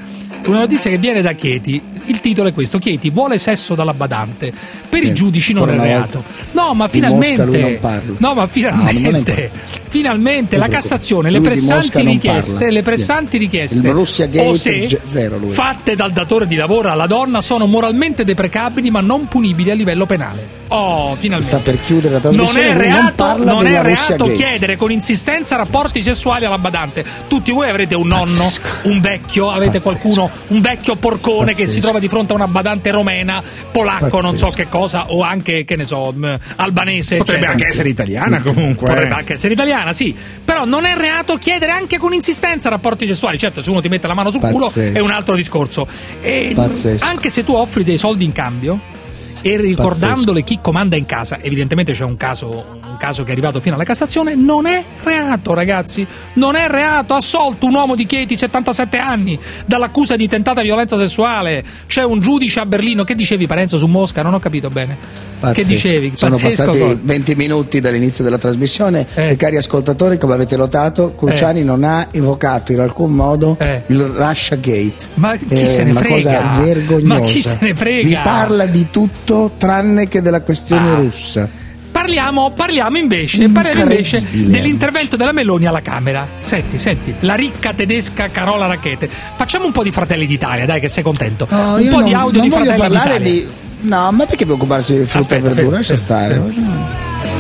Una 0.47 0.61
notizia 0.61 0.91
che 0.91 0.99
viene 0.99 1.23
da 1.23 1.33
Chieti. 1.33 1.81
Il 2.07 2.21
titolo 2.21 2.49
è 2.49 2.53
questo: 2.55 2.79
Chieti 2.79 3.11
vuole 3.11 3.37
sesso 3.37 3.75
dalla 3.75 3.93
badante. 3.93 4.53
Per 4.97 5.05
i 5.05 5.09
Eh, 5.09 5.13
giudici 5.13 5.53
non 5.53 5.69
è 5.71 5.79
reato. 5.79 6.23
No, 6.53 6.73
ma 6.75 6.89
finalmente. 6.89 7.45
non. 7.45 8.17
No, 8.19 8.35
ma 8.35 8.43
Ah, 8.43 8.49
non 8.55 8.83
me 8.83 8.83
ne 8.85 8.93
finalmente. 8.93 9.51
finalmente 9.89 10.57
la 10.57 10.69
Cassazione, 10.69 11.31
le 11.31 11.41
pressanti 11.41 12.03
non 12.03 12.13
richieste, 12.13 12.71
le 12.71 12.83
pressanti 12.83 13.37
richieste. 13.37 13.89
O 13.91 14.55
se 14.55 15.01
zero 15.09 15.39
fatte 15.49 15.95
dal 15.97 16.13
datore 16.13 16.47
di 16.47 16.55
lavoro 16.55 16.91
alla 16.91 17.07
donna 17.07 17.41
sono 17.43 17.67
moralmente 17.67 18.25
deprecabili 18.25 18.91
ma 18.91 19.01
non 19.01 19.27
punibili 19.29 19.71
a 19.71 19.75
livello 19.75 20.07
penale. 20.07 20.65
Oh, 20.69 21.15
finalmente. 21.17 21.55
sta 21.57 21.63
per 21.63 21.81
chiudere 21.81 22.15
la 22.15 22.21
Non 22.21 22.33
trasmissione 22.33 22.67
è 22.67 22.73
non 22.73 22.79
reato, 22.81 23.13
parla 23.15 23.53
non 23.53 23.67
è 23.67 23.83
reato 23.83 24.25
chiedere 24.33 24.77
con 24.77 24.91
insistenza 24.91 25.57
rapporti 25.57 26.03
sessuali 26.03 26.45
alla 26.45 26.59
badante. 26.59 27.05
Tutti 27.29 27.53
voi 27.53 27.69
avrete 27.69 27.95
un 27.95 28.09
nonno, 28.09 28.51
un 28.83 29.01
vecchio, 29.01 29.51
avete 29.51 29.81
qualcuno, 29.81 30.29
un 30.49 30.61
vecchio 30.61 30.97
porcone 30.97 31.51
che 31.53 31.59
si 31.61 31.65
Pazzesco. 31.67 31.81
trova 31.83 31.99
di 32.01 32.09
fronte 32.09 32.33
a 32.33 32.37
una 32.37 32.49
badante 32.49 32.91
romena, 32.91 33.43
polacco, 33.71 34.21
non 34.21 34.37
so 34.37 34.47
Pazzesco. 34.47 34.55
che 34.57 34.69
cosa, 34.69 34.86
o 34.95 35.23
anche, 35.23 35.65
che 35.65 35.77
ne 35.77 35.85
so, 35.85 36.15
albanese. 36.57 37.17
Potrebbe 37.19 37.47
eccetera. 37.47 37.53
anche 37.53 37.67
essere 37.67 37.89
italiana 37.89 38.41
comunque. 38.41 38.87
Potrebbe 38.87 39.15
eh. 39.15 39.19
anche 39.19 39.33
essere 39.35 39.53
italiana, 39.53 39.93
sì. 39.93 40.15
Però 40.45 40.65
non 40.65 40.85
è 40.85 40.97
reato 40.97 41.37
chiedere 41.37 41.73
anche 41.73 41.99
con 41.99 42.13
insistenza 42.13 42.69
rapporti 42.69 43.07
sessuali. 43.07 43.39
Certo, 43.39 43.63
se 43.63 43.71
uno 43.71 43.81
ti 43.81 43.89
mette 43.89 44.07
la 44.07 44.15
mano 44.15 44.31
sul 44.31 44.41
culo 44.41 44.67
Pazzesco. 44.67 44.99
è 44.99 45.01
un 45.01 45.11
altro 45.11 45.35
discorso. 45.35 45.87
E 46.21 46.53
Pazzesco. 46.55 47.05
anche 47.07 47.31
se 47.31 47.45
tu 47.45 47.53
offri 47.53 47.85
dei 47.85 47.99
soldi 47.99 48.25
in 48.25 48.33
cambio 48.33 48.95
e 49.43 49.57
ricordandole 49.59 50.43
chi 50.43 50.59
comanda 50.61 50.97
in 50.97 51.07
casa, 51.07 51.39
evidentemente 51.41 51.93
c'è 51.93 52.05
un 52.05 52.17
caso, 52.17 52.81
un 52.97 52.99
caso 52.99 53.23
che 53.23 53.29
è 53.29 53.33
arrivato 53.33 53.61
fino 53.61 53.75
alla 53.75 53.85
Cassazione, 53.85 54.35
non 54.35 54.67
è 54.67 54.83
reato, 55.03 55.53
ragazzi. 55.55 56.07
Non 56.35 56.57
è 56.57 56.67
reato. 56.67 57.15
Assolto 57.15 57.67
un 57.67 57.75
uomo 57.75 57.95
di 57.95 58.07
Chieti, 58.07 58.37
77 58.37 58.97
anni, 58.97 59.39
dall'accusa 59.67 60.17
di 60.17 60.27
tentata 60.27 60.63
violenza 60.63 60.97
sessuale. 60.97 61.63
C'è 61.87 62.03
un 62.03 62.21
giudice 62.21 62.61
a 62.61 62.67
Berlino. 62.67 63.05
Che 63.05 63.15
dicevi, 63.15 63.47
Parenzo, 63.47 63.77
su 63.79 63.87
Mosca? 63.87 64.23
Non 64.23 64.33
ho 64.35 64.39
capito 64.41 64.71
bene. 64.71 64.97
Che 64.97 65.39
Pazzesco. 65.41 65.69
dicevi? 65.69 66.13
Sono 66.15 66.31
Pazzesco 66.33 66.63
passati 66.65 66.79
cosa. 66.79 66.99
20 67.03 67.35
minuti 67.35 67.81
dall'inizio 67.81 68.25
della 68.25 68.39
trasmissione 68.39 69.07
e 69.15 69.37
cari 69.37 69.57
ascoltatori, 69.57 70.17
come 70.19 70.33
avete 70.33 70.57
notato, 70.57 71.15
Cruciani 71.15 71.63
non 71.63 71.85
ha 71.85 72.09
evocato 72.11 72.73
in 72.73 72.81
alcun 72.81 73.13
modo 73.13 73.59
il 73.89 73.99
Russia 74.03 74.57
Gate. 74.57 74.95
Ma 75.15 75.37
chi 75.37 75.47
È 75.49 75.65
se 75.67 75.85
ne 75.85 75.93
frega? 75.93 76.15
cosa 76.15 76.61
vergognosa. 76.63 77.21
Ma 77.21 77.21
chi 77.27 77.43
se 77.43 77.59
ne 77.61 77.75
frega? 77.75 78.07
Vi 78.09 78.19
parla 78.23 78.65
di 78.67 78.87
tutto 78.91 79.53
tranne 79.59 80.09
che 80.09 80.23
della 80.23 80.41
questione 80.41 80.91
Ah. 80.91 80.95
russa. 80.95 81.65
Parliamo, 81.97 82.51
parliamo 82.51 82.99
invece, 82.99 83.49
parliamo 83.49 83.81
invece 83.91 84.23
dell'intervento 84.31 85.17
della 85.17 85.33
Meloni 85.33 85.65
alla 85.65 85.81
Camera. 85.81 86.29
Senti, 86.43 86.77
senti, 86.77 87.15
la 87.21 87.35
ricca 87.35 87.73
tedesca 87.73 88.29
Carola 88.29 88.67
Rachete. 88.67 89.09
Facciamo 89.09 89.65
un 89.65 89.73
po' 89.73 89.83
di 89.83 89.91
Fratelli 89.91 90.27
d'Italia, 90.27 90.67
dai, 90.67 90.79
che 90.79 90.89
sei 90.89 91.03
contento. 91.03 91.47
No, 91.49 91.77
un 91.77 91.89
po' 91.89 91.97
non- 92.01 92.05
di 92.05 92.13
audio 92.13 92.43
di 92.43 92.51
Fratelli 92.51 92.89
d'Italia. 92.89 93.19
di. 93.19 93.47
No, 93.81 94.13
ma 94.13 94.27
perché 94.27 94.45
preoccuparsi 94.45 94.93
di 94.93 95.05
frutta 95.07 95.37
Aspetta, 95.37 95.37
e 95.37 95.55
verdura? 95.55 95.83
fermo, 95.83 95.97
Lascia 95.97 95.97
fermo, 95.97 96.51
stare. 96.51 96.53
Se 96.55 97.36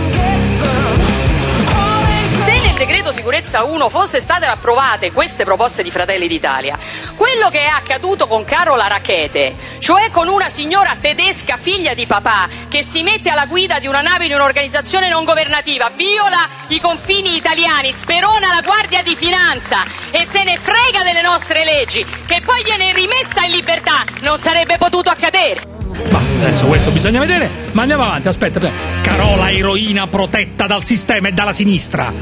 decreto 3.07 3.12
sicurezza 3.12 3.64
1 3.64 3.88
fosse 3.88 4.21
state 4.21 4.47
approvate 4.47 5.12
queste 5.12 5.45
proposte 5.45 5.83
di 5.83 5.90
Fratelli 5.90 6.27
d'Italia, 6.27 6.77
quello 7.14 7.49
che 7.51 7.61
è 7.61 7.66
accaduto 7.66 8.27
con 8.27 8.45
Carola 8.45 8.87
Rachete, 8.87 9.55
cioè 9.79 10.11
con 10.11 10.29
una 10.29 10.49
signora 10.49 10.97
tedesca 11.01 11.57
figlia 11.57 11.95
di 11.95 12.07
papà 12.07 12.49
che 12.69 12.83
si 12.83 13.03
mette 13.03 13.31
alla 13.31 13.47
guida 13.47 13.79
di 13.79 13.87
una 13.87 14.01
nave 14.01 14.27
di 14.27 14.33
un'organizzazione 14.33 15.09
non 15.09 15.25
governativa, 15.25 15.90
viola 15.90 16.49
i 16.69 16.81
confini 16.81 17.37
italiani, 17.37 17.92
sperona 17.92 18.55
la 18.55 18.62
Guardia 18.62 19.03
di 19.03 19.14
Finanza 19.14 19.85
e 20.11 20.27
se 20.27 20.42
ne 20.42 20.59
frega 20.59 21.03
delle 21.05 21.23
nostre 21.23 21.64
leggi, 21.64 22.05
che 22.27 22.40
poi 22.45 22.62
viene 22.64 22.92
rimessa 22.92 23.45
in 23.45 23.53
libertà, 23.53 24.05
non 24.21 24.38
sarebbe 24.38 24.79
potuto 24.79 25.11
accadere. 25.11 25.75
Ma 26.11 26.18
adesso 26.18 26.66
questo 26.66 26.90
bisogna 26.90 27.20
vedere. 27.20 27.48
Ma 27.72 27.82
andiamo 27.82 28.04
avanti, 28.04 28.28
aspetta. 28.28 28.59
aspetta. 28.59 28.74
Carola 29.02 29.50
eroina 29.50 30.06
protetta 30.06 30.66
dal 30.66 30.85
sistema 30.85 31.28
e 31.28 31.32
dalla 31.32 31.52
sinistra. 31.52 32.12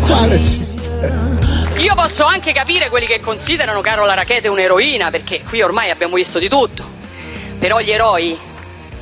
Quale 0.00 0.40
Io 1.76 1.94
posso 1.94 2.24
anche 2.24 2.52
capire 2.52 2.88
quelli 2.88 3.06
che 3.06 3.20
considerano 3.20 3.80
Carola 3.80 4.14
Rachete 4.14 4.48
un'eroina, 4.48 5.10
perché 5.10 5.42
qui 5.42 5.62
ormai 5.62 5.90
abbiamo 5.90 6.16
visto 6.16 6.38
di 6.38 6.48
tutto. 6.48 6.84
Però 7.58 7.80
gli 7.80 7.90
eroi 7.90 8.38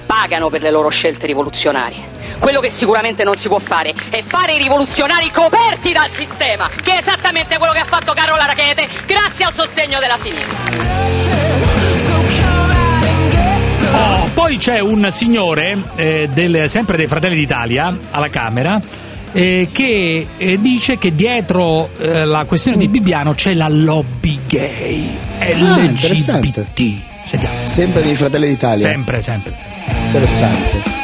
pagano 0.06 0.50
per 0.50 0.62
le 0.62 0.70
loro 0.70 0.88
scelte 0.88 1.26
rivoluzionarie. 1.26 2.08
Quello 2.40 2.60
che 2.60 2.70
sicuramente 2.70 3.22
non 3.22 3.36
si 3.36 3.48
può 3.48 3.58
fare 3.58 3.92
è 4.08 4.22
fare 4.22 4.54
i 4.54 4.58
rivoluzionari 4.58 5.30
coperti 5.30 5.92
dal 5.92 6.10
sistema, 6.10 6.68
che 6.82 6.94
è 6.94 6.98
esattamente 6.98 7.58
quello 7.58 7.72
che 7.72 7.80
ha 7.80 7.84
fatto 7.84 8.12
Carola 8.12 8.46
Rachete 8.46 8.88
grazie 9.06 9.44
al 9.44 9.52
sostegno 9.52 9.98
della 10.00 10.18
sinistra. 10.18 11.39
Poi 14.34 14.56
c'è 14.56 14.80
un 14.80 15.08
signore, 15.10 15.76
eh, 15.96 16.28
del- 16.32 16.68
sempre 16.68 16.96
dei 16.96 17.06
Fratelli 17.06 17.36
d'Italia, 17.36 17.96
alla 18.10 18.28
Camera, 18.30 18.80
eh, 19.32 19.68
che 19.70 20.26
eh, 20.36 20.60
dice 20.60 20.98
che 20.98 21.14
dietro 21.14 21.90
eh, 21.98 22.24
la 22.24 22.44
questione 22.44 22.76
di 22.76 22.88
Bibbiano 22.88 23.34
c'è 23.34 23.54
la 23.54 23.68
lobby 23.68 24.38
gay. 24.46 25.06
Ah. 25.38 25.76
LGBT. 25.78 26.72
Sentiamo. 27.24 27.54
Sempre 27.64 28.02
dei 28.02 28.14
Fratelli 28.16 28.48
d'Italia. 28.48 28.88
Sempre, 28.88 29.20
sempre. 29.22 29.54
Interessante. 30.06 30.98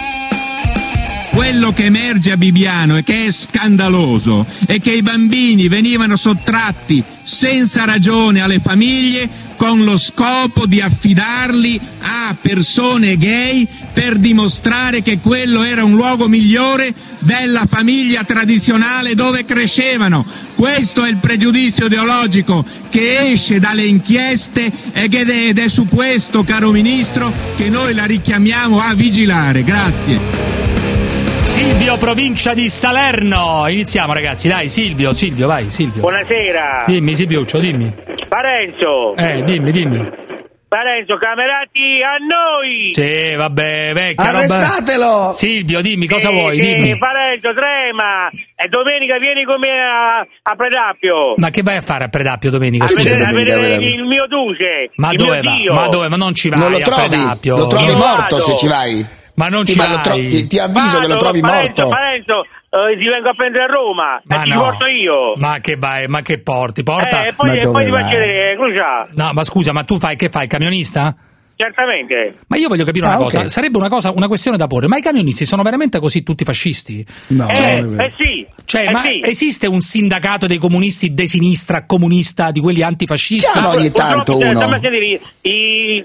Quello 1.30 1.72
che 1.72 1.85
emerge 1.85 2.32
a 2.32 2.37
Bibbiano 2.38 2.96
e 2.96 3.02
che 3.02 3.26
è 3.26 3.30
scandaloso 3.30 4.46
è 4.66 4.80
che 4.80 4.92
i 4.92 5.02
bambini 5.02 5.68
venivano 5.68 6.16
sottratti 6.16 7.02
senza 7.22 7.85
ragione 7.85 8.40
alle 8.40 8.59
famiglie 8.59 9.28
con 9.56 9.84
lo 9.84 9.98
scopo 9.98 10.66
di 10.66 10.80
affidarli 10.80 11.80
a 12.00 12.36
persone 12.40 13.16
gay 13.16 13.66
per 13.92 14.16
dimostrare 14.18 15.02
che 15.02 15.18
quello 15.18 15.62
era 15.62 15.84
un 15.84 15.94
luogo 15.94 16.28
migliore 16.28 16.94
della 17.18 17.66
famiglia 17.68 18.22
tradizionale 18.24 19.14
dove 19.14 19.44
crescevano. 19.44 20.24
Questo 20.54 21.04
è 21.04 21.08
il 21.08 21.16
pregiudizio 21.16 21.86
ideologico 21.86 22.64
che 22.88 23.32
esce 23.32 23.58
dalle 23.58 23.84
inchieste 23.84 24.70
ed 24.92 25.14
è, 25.58 25.68
su 25.68 25.86
questo, 25.86 26.44
caro 26.44 26.70
Ministro, 26.70 27.32
che 27.56 27.68
noi 27.68 27.94
la 27.94 28.04
richiamiamo 28.04 28.78
a 28.78 28.94
vigilare. 28.94 29.64
Grazie. 29.64 30.55
Silvio, 31.46 31.96
provincia 31.96 32.52
di 32.54 32.68
Salerno. 32.68 33.66
Iniziamo, 33.68 34.12
ragazzi, 34.12 34.48
dai, 34.48 34.68
Silvio, 34.68 35.12
Silvio, 35.14 35.46
vai, 35.46 35.70
Silvio. 35.70 36.00
Buonasera. 36.02 36.85
Dimmi, 36.87 37.14
Silviuccio, 37.14 37.59
dimmi. 37.59 37.92
Parenzo. 38.28 39.14
Eh, 39.16 39.42
dimmi, 39.42 39.70
dimmi. 39.70 39.96
Parenzo, 40.68 41.16
camerati 41.16 42.02
a 42.02 42.18
noi. 42.20 42.90
Sì, 42.92 43.35
vabbè, 43.37 43.92
vecchia 43.94 44.30
roba- 44.32 44.38
Arrestatelo! 44.38 45.30
Silvio, 45.32 45.80
dimmi, 45.80 46.06
cosa 46.09 46.28
Sì, 46.28 46.35
vuoi? 46.35 46.54
sì, 46.56 46.61
Dimmi. 46.61 46.98
Parenzo, 46.98 47.54
trema. 47.54 48.28
E 48.56 48.68
domenica 48.68 49.16
vieni 49.18 49.44
con 49.44 49.61
me 49.61 49.70
a, 49.70 50.18
a 50.20 50.54
Predappio. 50.56 51.35
Ma 51.37 51.48
che 51.50 51.62
vai 51.62 51.76
a 51.76 51.80
fare 51.80 52.04
a 52.04 52.09
Predappio 52.09 52.50
domenica? 52.50 52.85
A 52.85 52.88
scusa? 52.88 53.09
vedere, 53.11 53.30
a 53.30 53.32
vedere 53.32 53.74
il 53.87 54.04
mio 54.04 54.26
duce. 54.26 54.90
Ma 54.96 55.12
il 55.12 55.16
dove 55.16 55.40
mio 55.40 55.50
va? 55.50 55.56
Dio. 55.56 55.72
Ma 55.72 55.88
dove? 55.88 56.09
Ma 56.09 56.16
non 56.16 56.35
ci 56.35 56.48
vai 56.50 56.59
Non 56.59 56.70
lo 56.72 56.76
a 56.76 56.80
trovi? 56.80 57.09
Predappio. 57.09 57.56
Lo 57.56 57.66
trovi 57.68 57.92
morto 57.94 58.40
se 58.40 58.56
ci 58.56 58.66
vai. 58.66 59.06
Ma 59.37 59.46
non 59.49 59.64
Sì, 59.66 59.72
ci 59.72 59.79
ma 59.79 60.01
tro- 60.01 60.14
ti, 60.14 60.46
ti 60.46 60.59
avviso 60.59 60.96
che 60.99 61.07
lo 61.07 61.14
Vado, 61.14 61.20
trovi 61.20 61.40
Parenzo, 61.40 61.83
morto. 61.83 61.88
Parenzo, 61.88 62.42
eh, 62.42 62.99
ti 62.99 63.07
vengo 63.07 63.29
a 63.29 63.35
prendere 63.35 63.64
a 63.64 63.66
Roma. 63.66 64.20
Ma 64.25 64.40
e 64.40 64.42
ti 64.44 64.49
no. 64.51 64.61
porto 64.61 64.87
io. 64.87 65.35
Ma 65.37 65.59
che 65.61 65.77
vai? 65.77 66.07
Ma 66.09 66.22
che 66.22 66.40
porti? 66.40 66.83
Porta. 66.83 67.25
Eh, 67.25 67.29
e 67.29 67.33
poi, 67.35 67.59
poi 67.61 67.85
ti 67.85 67.90
faccio 67.90 68.16
vedere, 68.16 68.55
Crucia. 68.57 69.09
No, 69.12 69.33
ma 69.33 69.44
scusa, 69.44 69.72
ma 69.72 69.85
tu 69.85 69.99
fai 69.99 70.16
che 70.16 70.29
fai? 70.31 70.46
Camionista? 70.46 71.14
Certamente. 71.59 72.35
Ma 72.49 72.57
io 72.59 72.68
voglio 72.68 72.85
capire 72.85 73.07
Ah, 73.07 73.11
una 73.14 73.16
cosa, 73.18 73.49
sarebbe 73.49 73.79
una, 73.79 73.88
cosa, 73.88 74.11
una 74.11 74.27
questione 74.29 74.59
da 74.59 74.66
porre, 74.66 74.88
ma 74.88 74.99
i 74.99 75.01
camionisti 75.01 75.46
sono 75.46 75.62
veramente 75.62 75.99
così 76.01 76.22
tutti 76.22 76.44
fascisti? 76.44 77.05
No, 77.29 77.49
Eh, 77.49 77.59
non 77.61 77.64
è 77.64 77.83
vero. 77.96 78.03
eh 78.03 78.12
sì. 78.14 78.46
Cioè, 78.64 78.83
eh 78.83 78.90
ma 78.90 79.03
sì. 79.03 79.20
esiste 79.22 79.66
un 79.66 79.81
sindacato 79.81 80.46
dei 80.46 80.59
comunisti 80.59 81.14
de 81.14 81.27
sinistra 81.27 81.87
comunista 81.87 82.51
di 82.51 82.61
quelli 82.61 82.83
antifascisti? 82.83 83.51
Chiama 83.53 83.70
ogni 83.70 83.90
tanto 83.90 84.37
uno. 84.37 84.61
sentire, 84.61 85.20
i, 85.42 86.05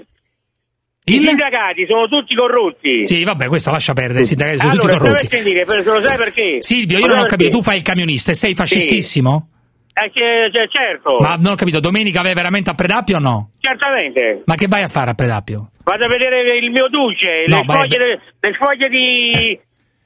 i- 1.04 1.12
i 1.12 1.16
Il? 1.16 1.28
sindacati 1.28 1.86
sono 1.86 2.06
tutti 2.08 2.34
corrotti. 2.34 3.04
Sì, 3.06 3.24
vabbè, 3.24 3.46
questo 3.48 3.70
lascia 3.70 3.92
perdere, 3.92 4.20
i 4.20 4.24
sindacati 4.26 4.58
sono 4.58 4.72
tutti 4.72 4.86
allora, 4.86 4.96
a 4.96 5.12
corrotti. 5.12 5.64
per- 5.64 5.84
lo 5.86 6.00
sai 6.00 6.16
perché? 6.16 6.56
Silvio, 6.60 6.98
io 6.98 7.06
Lo 7.06 7.14
non 7.14 7.24
ho 7.24 7.26
capito, 7.26 7.36
perché? 7.36 7.56
tu 7.56 7.62
fai 7.62 7.76
il 7.78 7.82
camionista 7.82 8.30
e 8.30 8.34
sei 8.34 8.54
fascistissimo? 8.54 9.48
Eh, 9.94 10.10
c'è- 10.10 10.48
c'è- 10.50 10.68
certo. 10.68 11.18
Ma 11.20 11.34
non 11.38 11.52
ho 11.52 11.54
capito, 11.54 11.78
domenica 11.80 12.22
vai 12.22 12.32
veramente 12.34 12.70
a 12.70 12.74
Predappio 12.74 13.16
o 13.16 13.20
no? 13.20 13.50
Certamente. 13.60 14.42
Ma 14.46 14.54
che 14.54 14.66
vai 14.66 14.82
a 14.82 14.88
fare 14.88 15.10
a 15.10 15.14
Predappio? 15.14 15.70
Vado 15.84 16.04
a 16.04 16.08
vedere 16.08 16.56
il 16.58 16.70
mio 16.70 16.86
duce, 16.88 17.44
No, 17.48 17.56
le, 17.58 17.64
foglie, 17.66 17.98
de- 17.98 18.20
le 18.40 18.54
foglie 18.54 18.88
di... 18.88 19.60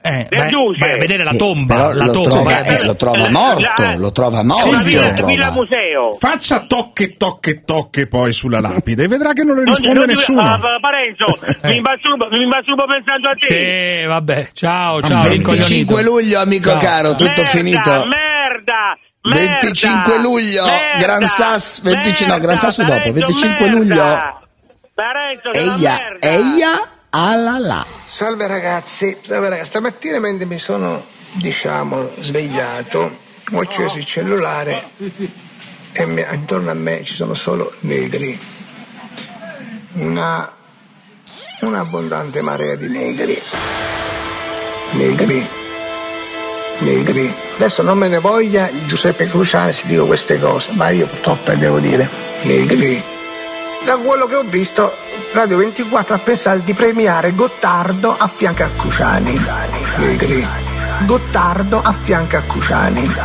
Eh, 0.07 0.25
Del 0.29 0.39
vai, 0.39 0.49
duce. 0.49 0.79
vai 0.79 0.91
a 0.93 0.97
vedere 0.97 1.23
la 1.23 1.31
Eh, 1.31 1.37
tomba, 1.37 1.75
però 1.75 1.91
la 1.93 2.05
lo 2.05 2.11
tomba. 2.11 2.29
trova, 2.29 2.61
eh, 2.63 2.83
lo 2.85 2.95
trova 2.95 3.29
morto, 3.29 3.81
la- 3.83 3.95
lo 3.97 4.11
trova 4.11 4.43
morto. 4.43 4.69
villa, 4.81 5.01
lo 5.17 5.25
villa 5.25 5.45
trova. 5.45 5.51
museo. 5.51 6.13
Faccia 6.17 6.59
tocche, 6.61 7.17
tocche, 7.17 7.63
tocche 7.63 8.07
poi 8.07 8.31
sulla 8.33 8.59
lapide 8.59 9.03
e 9.03 9.07
vedrà 9.07 9.33
che 9.33 9.43
non 9.43 9.55
le 9.57 9.63
Non- 9.63 9.73
risponde 9.73 9.97
non 9.99 10.07
nessuno. 10.07 10.41
ah, 10.41 10.59
pa- 10.59 10.77
Parenzo, 10.79 11.25
Eh. 11.45 11.67
mi 11.67 11.81
mi 11.81 12.45
masturbo 12.47 12.85
pensando 12.85 13.29
a 13.29 13.33
te. 13.33 13.47
Sì, 14.01 14.07
vabbè, 14.07 14.47
ciao, 14.53 15.01
ciao. 15.01 15.21
25 15.23 15.53
rincoglionito. 15.55 16.01
luglio, 16.09 16.39
amico 16.39 16.69
Ciao. 16.69 16.79
caro, 16.79 17.09
tutto 17.15 17.23
merda, 17.41 17.45
finito. 17.45 17.89
Merda, 17.89 18.97
merda, 19.23 19.39
25 19.39 20.19
luglio, 20.21 20.63
merda, 20.65 20.95
Gran 20.97 21.25
Sass, 21.25 21.81
25 21.81 22.33
no, 22.35 22.39
Gran 22.41 22.55
Sasso 22.55 22.83
dopo, 22.83 22.97
Parenzo, 22.97 23.13
25 23.13 23.65
merda. 23.65 23.75
luglio. 23.77 24.45
Parenzo, 24.93 25.51
Eia, 25.53 25.91
merda. 26.19 26.27
eia, 26.27 26.79
alla 27.19 27.57
la. 27.57 27.85
Salve 28.05 28.45
ragazzi, 28.47 29.17
salve 29.25 29.49
ragazzi. 29.49 29.69
Stamattina 29.69 30.19
mentre 30.19 30.45
mi 30.45 30.59
sono, 30.59 31.03
diciamo, 31.33 32.11
svegliato, 32.19 33.17
ho 33.51 33.59
acceso 33.59 33.97
il 33.97 34.05
cellulare 34.05 34.89
e 35.93 36.05
mi- 36.05 36.25
intorno 36.31 36.69
a 36.69 36.75
me 36.75 37.03
ci 37.03 37.15
sono 37.15 37.33
solo 37.33 37.73
negri. 37.81 38.37
Una, 39.93 40.53
un'abbondante 41.61 42.41
marea 42.41 42.75
di 42.75 42.87
negri. 42.87 43.41
Negri. 44.91 45.47
Negri. 46.79 47.33
Adesso 47.55 47.81
non 47.81 47.97
me 47.97 48.07
ne 48.07 48.19
voglia 48.19 48.69
Giuseppe 48.85 49.27
Cruciani 49.27 49.73
se 49.73 49.87
dico 49.87 50.05
queste 50.05 50.39
cose, 50.39 50.69
ma 50.73 50.89
io 50.89 51.07
purtroppo 51.07 51.51
devo 51.55 51.79
dire. 51.79 52.07
Negri. 52.43 53.03
Da 53.87 53.95
quello 53.95 54.25
che 54.25 54.35
ho 54.35 54.43
visto, 54.43 54.93
Radio 55.31 55.55
24 55.55 56.15
ha 56.15 56.17
pensato 56.17 56.59
di 56.59 56.73
premiare 56.73 57.33
Gottardo 57.33 58.13
a 58.17 58.27
fianco 58.27 58.63
a 58.63 58.69
Cruciani. 58.75 59.45
Gottardo 61.05 61.81
a 61.81 61.93
fianco 61.93 62.35
a 62.35 62.41
Cruciani. 62.41 63.15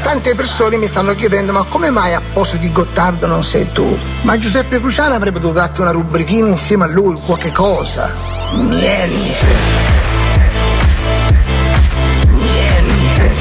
Tante 0.00 0.34
persone 0.34 0.78
mi 0.78 0.86
stanno 0.86 1.14
chiedendo 1.14 1.52
ma 1.52 1.62
come 1.68 1.90
mai 1.90 2.14
a 2.14 2.22
posto 2.32 2.56
di 2.56 2.72
Gottardo 2.72 3.26
non 3.26 3.44
sei 3.44 3.70
tu? 3.72 3.98
Ma 4.22 4.38
Giuseppe 4.38 4.80
Cruciani 4.80 5.14
avrebbe 5.14 5.40
dovuto 5.40 5.60
darti 5.60 5.82
una 5.82 5.90
rubrichina 5.90 6.48
insieme 6.48 6.84
a 6.84 6.88
lui, 6.88 7.20
qualche 7.26 7.52
cosa. 7.52 8.10
Niente. 8.52 9.46
Niente. 12.30 13.34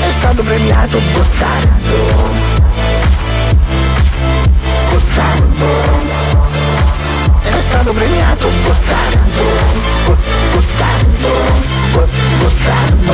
È 0.00 0.10
stato 0.10 0.42
premiato. 0.42 0.98
Gottardo. 1.12 2.27
Stato 7.80 7.92
premiato 7.92 8.50
Gottardo. 8.64 9.42
Got- 10.04 10.18
Gottardo. 10.52 11.28
Got- 11.92 12.08
Gottardo. 12.40 13.12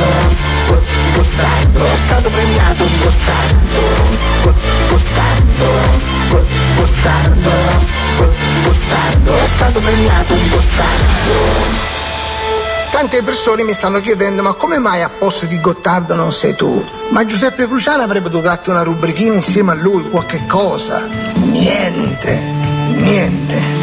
Got- 0.67 1.13
Gottardo. 1.13 1.85
È 1.85 1.97
stato 1.97 2.29
premiato 2.29 2.83
Gottardo. 2.99 3.81
Got- 4.41 4.55
Gottardo. 4.89 5.65
Got- 6.29 6.47
Gottardo. 6.77 7.49
Got- 8.17 8.63
Gottardo. 8.63 9.35
È 9.35 9.47
stato 9.47 9.79
premiato 9.81 10.33
Gottardo. 10.49 11.83
Tante 12.89 13.21
persone 13.21 13.63
mi 13.63 13.73
stanno 13.73 14.01
chiedendo 14.01 14.41
ma 14.41 14.53
come 14.53 14.79
mai 14.79 15.03
a 15.03 15.09
posto 15.09 15.45
di 15.45 15.59
Gottardo 15.61 16.15
non 16.15 16.31
sei 16.31 16.55
tu? 16.55 16.83
Ma 17.09 17.23
Giuseppe 17.25 17.67
Cruciani 17.67 18.01
avrebbe 18.01 18.29
dovuto 18.31 18.47
darti 18.47 18.71
una 18.71 18.81
rubrichina 18.81 19.35
insieme 19.35 19.73
a 19.73 19.75
lui, 19.75 20.09
qualche 20.09 20.41
cosa. 20.47 21.05
Niente, 21.35 22.39
niente. 22.95 23.74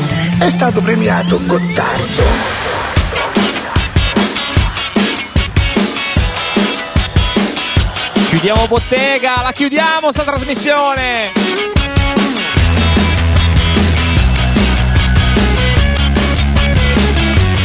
È 0.43 0.51
stato 0.51 0.83
premiato 0.83 1.39
Gottardo. 1.47 2.25
Chiudiamo 8.29 8.67
bottega, 8.67 9.41
la 9.41 9.53
chiudiamo 9.53 10.11
sta 10.11 10.25
trasmissione. 10.25 11.82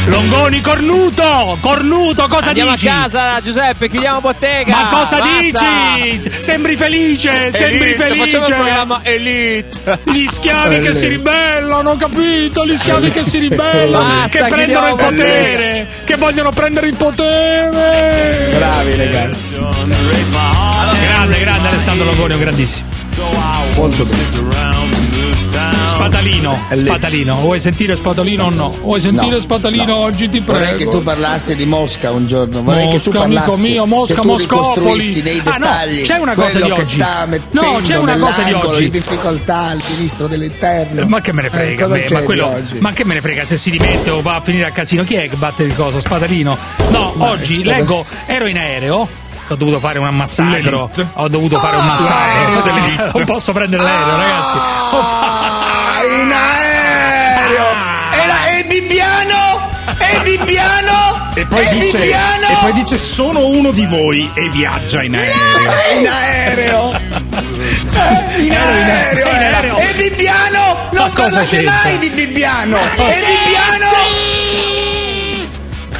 Longoni 0.08 0.60
cornuto! 0.62 1.58
Cornuto, 1.60 2.26
cosa 2.28 2.48
Andiamo 2.48 2.72
dici? 2.72 2.88
a 2.88 2.94
casa, 2.94 3.40
Giuseppe, 3.42 3.88
chiudiamo 3.90 4.20
bottega. 4.20 4.74
Ma 4.74 4.86
cosa 4.88 5.18
Basta. 5.18 5.66
dici? 6.00 6.30
Sembri 6.38 6.76
felice, 6.76 7.52
sembri 7.52 7.90
Elite, 7.90 8.04
felice. 8.04 8.38
Facciamo 8.38 8.46
il 8.46 8.54
programma 8.54 9.00
Elite. 9.02 9.98
Gli 10.04 10.26
schiavi 10.26 10.80
che 10.80 10.94
si 10.94 11.08
ribellano, 11.08 11.90
ho 11.90 11.96
capito? 11.96 12.64
Gli 12.64 12.76
schiavi 12.76 13.10
che 13.10 13.24
si 13.24 13.38
ribellano, 13.38 14.20
Basta, 14.20 14.38
che 14.38 14.44
prendono 14.48 14.88
il 14.88 14.96
potere, 14.96 15.88
che 16.04 16.16
vogliono 16.16 16.50
prendere 16.50 16.88
il 16.88 16.94
potere. 16.94 18.50
Bravi 18.56 18.96
ragazzi. 18.96 19.56
Grande, 21.00 21.38
grande 21.40 21.68
Alessandro 21.68 22.04
Longoni, 22.06 22.38
grandissimo. 22.38 22.86
Molto 23.74 24.04
bene. 24.04 24.67
Spatalino, 25.86 26.58
Spatalino. 26.74 27.34
Vuoi 27.40 27.60
sentire 27.60 27.96
Spatalino 27.96 28.44
o 28.46 28.50
no? 28.50 28.70
Vuoi 28.80 29.00
sentire 29.00 29.30
No, 29.36 29.40
Spatalino 29.40 29.84
no. 29.86 29.96
oggi? 29.96 30.28
Ti 30.28 30.40
prego. 30.40 30.58
Vorrei 30.60 30.76
che 30.76 30.88
tu 30.88 31.02
parlassi 31.02 31.56
di 31.56 31.64
Mosca 31.66 32.10
un 32.10 32.26
giorno. 32.26 32.62
Vorrei 32.62 32.88
che 32.88 33.00
tu 33.00 33.10
Mosca, 33.10 33.24
amico 33.24 33.40
parlassi 33.42 33.70
mio, 33.70 33.86
Mosca, 33.86 34.22
Moscopoli. 34.24 35.22
nei 35.22 35.40
Ah, 35.44 35.52
no, 35.52 35.58
dettagli 35.58 36.02
c'è 36.02 36.16
una 36.16 36.34
cosa 36.34 36.60
di 36.60 36.70
oggi. 36.70 36.96
No, 37.50 37.80
c'è 37.82 37.96
una 37.96 38.16
cosa 38.18 38.42
di 38.42 38.52
oggi. 38.52 38.84
in 38.84 38.90
difficoltà 38.90 39.72
il 39.72 39.82
ministro 39.96 40.26
dell'interno. 40.26 41.06
Ma 41.06 41.20
che 41.20 41.32
me 41.32 41.42
ne 41.42 41.50
frega, 41.50 41.84
Eh, 41.86 41.88
me, 41.88 42.04
ma, 42.10 42.20
quello- 42.22 42.46
oggi? 42.46 42.78
ma 42.78 42.92
che 42.92 43.04
me 43.04 43.14
ne 43.14 43.20
frega 43.20 43.46
se 43.46 43.56
si 43.56 43.70
dimette 43.70 44.10
o 44.10 44.20
va 44.22 44.36
a 44.36 44.40
finire 44.40 44.66
a 44.66 44.70
casino? 44.70 45.04
Chi 45.04 45.14
è 45.14 45.28
che 45.28 45.36
batte 45.36 45.62
il 45.62 45.74
coso? 45.74 46.00
Spatalino? 46.00 46.56
No, 46.90 47.12
Ma 47.16 47.30
oggi 47.30 47.62
leggo, 47.64 48.04
ero 48.26 48.46
in 48.46 48.58
aereo. 48.58 49.26
Ho 49.50 49.54
dovuto 49.56 49.78
fare 49.80 49.98
un 49.98 50.14
massacro. 50.14 50.90
L'elite. 50.92 51.08
Ho 51.14 51.28
dovuto 51.28 51.58
fare 51.58 51.76
un 51.76 51.84
massacro. 51.86 53.10
non 53.14 53.24
posso 53.24 53.52
prendere 53.52 53.82
l'aereo, 53.82 54.16
ragazzi. 54.16 54.56
Ho 54.90 55.02
fa- 55.02 55.46
Ah, 55.98 56.04
in 56.20 56.32
aereo! 56.32 57.66
E, 58.12 58.26
la, 58.26 58.46
e 58.58 58.64
Bibbiano? 58.64 59.70
E 59.98 60.20
Bibbiano? 60.22 61.30
E 61.34 61.46
poi, 61.46 61.64
e 61.66 61.68
dice, 61.70 61.98
e 62.02 62.56
poi 62.60 62.72
dice 62.72 62.98
sono 62.98 63.46
uno 63.46 63.70
di 63.70 63.86
voi 63.86 64.28
e 64.34 64.48
viaggia 64.50 65.02
in 65.02 65.14
aereo. 65.14 65.98
in 65.98 66.06
aereo! 66.08 66.92
Eh, 66.92 68.40
in 68.40 68.44
in- 68.44 68.52
aereo 68.54 69.28
in 69.28 69.34
era. 69.34 69.56
aereo. 69.56 69.76
E 69.78 69.92
Bibbiano? 69.96 70.76
Non 70.92 71.08
Ma 71.08 71.10
cosa 71.14 71.40
parlate 71.40 71.62
mai 71.62 71.98
di 71.98 72.08
Bibbiano! 72.10 72.78
E 72.96 73.24
Bibbiano? 73.26 73.87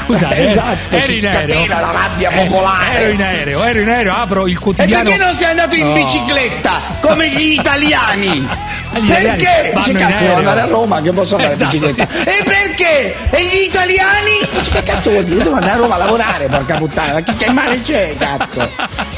Scusate, 0.09 0.37
eh, 0.37 0.45
Esatto, 0.45 0.95
ero 0.97 1.01
si 1.13 1.19
in 1.19 1.27
aereo. 1.27 1.67
la 1.67 1.91
rabbia 1.91 2.31
Eh, 2.31 2.47
popolare. 2.47 2.99
ero 3.03 3.13
in 3.13 3.23
aereo, 3.23 3.63
ero 3.65 3.81
in 3.81 3.89
aereo, 3.91 4.15
apro 4.15 4.47
il 4.47 4.55
E 4.57 4.59
quotidiano. 4.59 5.03
perché 5.05 5.19
non 5.19 5.35
sei 5.35 5.51
andato 5.51 5.77
in 5.77 5.87
No. 5.87 5.93
bicicletta 5.93 6.81
come 7.01 7.29
gli 7.29 7.53
italiani? 7.53 8.49
Perché? 8.93 9.73
Dice 9.77 9.93
cazzo 9.93 10.23
devo 10.25 10.37
andare 10.37 10.61
a 10.61 10.67
Roma 10.67 11.01
che 11.01 11.13
posso 11.13 11.37
andare 11.37 11.53
Esatto, 11.55 11.77
in 11.77 11.83
bicicletta. 11.83 12.13
sì. 12.13 12.29
E 12.29 12.43
perché? 12.43 13.15
E 13.31 13.45
gli 13.45 13.63
italiani? 13.65 14.49
Dice 14.51 14.71
che 14.71 14.83
cazzo 14.83 15.11
vuol 15.11 15.25
dire? 15.25 15.43
Devo 15.43 15.57
andare 15.57 15.73
a 15.73 15.77
Roma 15.77 15.95
a 15.95 15.99
lavorare, 15.99 16.49
porca 16.49 16.77
puttana. 16.77 17.13
Ma 17.15 17.23
che, 17.23 17.37
che 17.37 17.51
male 17.51 17.83
c'è, 17.83 18.17
cazzo? 18.19 18.69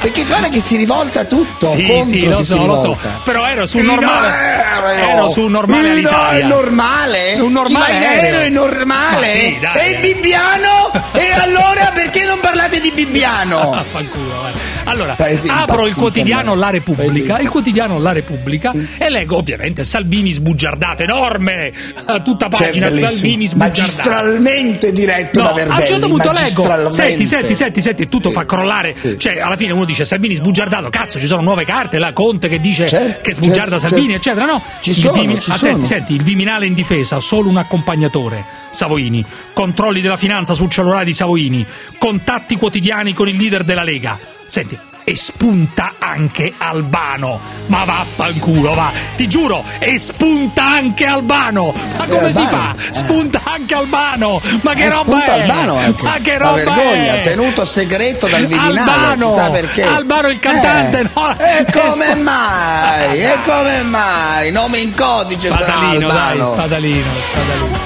Perché 0.01 0.25
guarda 0.25 0.49
che 0.49 0.61
si 0.61 0.77
rivolta 0.77 1.25
tutto. 1.25 1.67
Sì, 1.67 1.87
contro 1.87 2.03
sì, 2.05 2.27
lo 2.27 2.43
so, 2.43 2.67
lo 2.67 2.79
so. 2.81 2.99
Però 3.25 3.47
ero 3.47 3.67
su 3.67 3.79
un 3.79 3.85
normale. 3.85 4.29
aereo. 4.29 5.09
Ero 5.11 5.29
su 5.29 5.43
un 5.43 5.51
normale 5.53 5.91
all'Italia. 5.91 6.47
No, 6.47 6.53
è 6.53 6.55
normale? 6.55 7.35
Un 7.41 7.53
normale 7.53 7.85
Chi 7.85 7.93
va 7.93 7.97
in 7.97 8.03
aereo 8.03 8.41
è 8.41 8.49
normale? 8.49 9.21
Ma 9.21 9.27
sì, 9.27 9.59
dai. 9.61 9.77
E 9.77 9.91
il 9.91 10.01
Bibbiano? 10.01 10.91
e 11.13 11.33
allora 11.33 11.91
perché 11.95 12.25
non 12.25 12.41
parlate 12.41 12.81
di 12.81 12.91
Bibbiano? 12.91 13.71
Vaffanculo, 13.71 14.41
vai. 14.41 14.53
Allora, 14.91 15.17
apro 15.49 15.87
il 15.87 15.95
quotidiano 15.95 16.53
a. 16.53 16.57
La 16.57 16.71
Repubblica, 16.71 17.39
il 17.39 17.49
quotidiano 17.49 17.99
La 18.01 18.13
Repubblica 18.13 18.73
e 18.99 19.09
leggo 19.09 19.37
ovviamente 19.37 19.85
Salvini 19.85 20.33
sbugiardato, 20.33 21.03
enorme, 21.03 21.73
a 22.05 22.21
tutta 22.21 22.49
Cioè, 22.51 22.67
pagina 22.67 22.89
bellissimo. 22.89 23.11
Salvini 23.11 23.47
sbugiardato. 23.47 24.11
Magistralmente 24.11 24.93
diretto 24.93 25.39
No, 25.41 25.45
da 25.47 25.51
a 25.51 25.55
Verdelli. 25.55 25.81
un 25.81 25.87
certo 25.87 26.09
punto 26.09 26.33
leggo, 26.33 26.91
senti, 26.93 27.27
senti, 27.27 27.55
senti, 27.55 27.81
senti, 27.83 28.09
tutto 28.09 28.31
fa 28.31 28.45
crollare. 28.45 28.95
Cioè, 29.17 29.39
alla 29.41 29.57
fine 29.57 29.73
uno 29.73 29.85
dice 29.85 30.05
Salvini 30.05 30.35
sbugiardato, 30.35 30.89
cazzo, 30.91 31.19
ci 31.21 31.27
sono 31.27 31.43
nuove 31.43 31.65
carte, 31.65 31.99
la 31.99 32.13
Conte 32.13 32.49
che 32.49 32.61
dice 32.61 32.87
Certo, 32.87 33.21
che 33.23 33.33
sbugiarda 33.35 33.79
certo, 33.79 33.95
Salvini, 33.95 34.15
certo. 34.15 34.29
eccetera, 34.31 34.53
no? 34.53 34.63
Ci 34.81 34.91
Il 34.91 34.97
sono, 34.97 35.13
Vimi- 35.21 35.41
ci 35.41 35.51
ah, 35.51 35.55
sono. 35.55 35.71
Senti, 35.73 35.87
senti, 35.87 36.15
il 36.15 36.23
Viminale 36.23 36.67
in 36.67 36.75
difesa, 36.75 37.21
solo 37.21 37.49
un 37.49 37.57
accompagnatore, 37.59 38.45
Savoini, 38.71 39.25
controlli 39.53 40.01
della 40.01 40.17
finanza 40.17 40.55
sul 40.55 40.69
cellulare 40.71 41.05
di 41.05 41.13
Savoini, 41.15 41.65
contatti 41.99 42.57
quotidiani 42.57 43.15
con 43.15 43.29
il 43.29 43.37
leader 43.37 43.63
della 43.65 43.83
Lega. 43.83 44.19
Senti, 44.51 44.77
e 45.05 45.15
spunta 45.15 45.93
anche 46.01 46.53
Albano. 46.59 47.39
Ma 47.67 47.85
vaffanculo, 47.85 48.75
va. 48.75 48.91
Ti 49.17 49.29
giuro, 49.29 49.63
e 49.79 49.97
spunta 50.01 50.65
anche 50.65 51.05
Albano. 51.07 51.73
Ma 51.97 52.05
come 52.07 52.29
Eh, 52.29 52.33
si 52.33 52.45
fa? 52.49 52.75
Spunta 52.91 53.41
anche 53.45 53.75
Albano. 53.77 54.41
Ma 54.63 54.75
che 54.75 54.83
Eh, 54.87 54.89
roba 54.89 55.03
spunta 55.03 55.35
è? 55.37 55.41
Albano 55.43 55.77
anche. 55.77 56.03
Ma 56.03 56.17
che 56.21 56.37
roba 56.37 56.53
vergogna, 56.55 57.15
è? 57.15 57.21
tenuto 57.21 57.65
segreto 57.65 58.27
dal 58.27 58.45
Viminale, 58.47 58.81
Albano, 58.81 59.27
chissà 59.29 59.51
perché. 59.51 59.83
Albano 59.85 60.29
il 60.29 60.39
cantante, 60.41 60.99
Eh, 60.99 61.07
no? 61.15 61.37
E 61.39 61.67
come 61.71 62.15
mai? 62.17 63.21
E 63.23 63.37
come 63.45 63.83
mai? 63.83 64.51
Nome 64.51 64.79
in 64.79 64.95
codice 64.97 65.49
sarà 65.53 65.63
Spadalino, 65.65 66.09
dai, 66.09 66.31
Albano. 66.33 66.45
spadalino, 66.57 67.07
spadalino. 67.31 67.79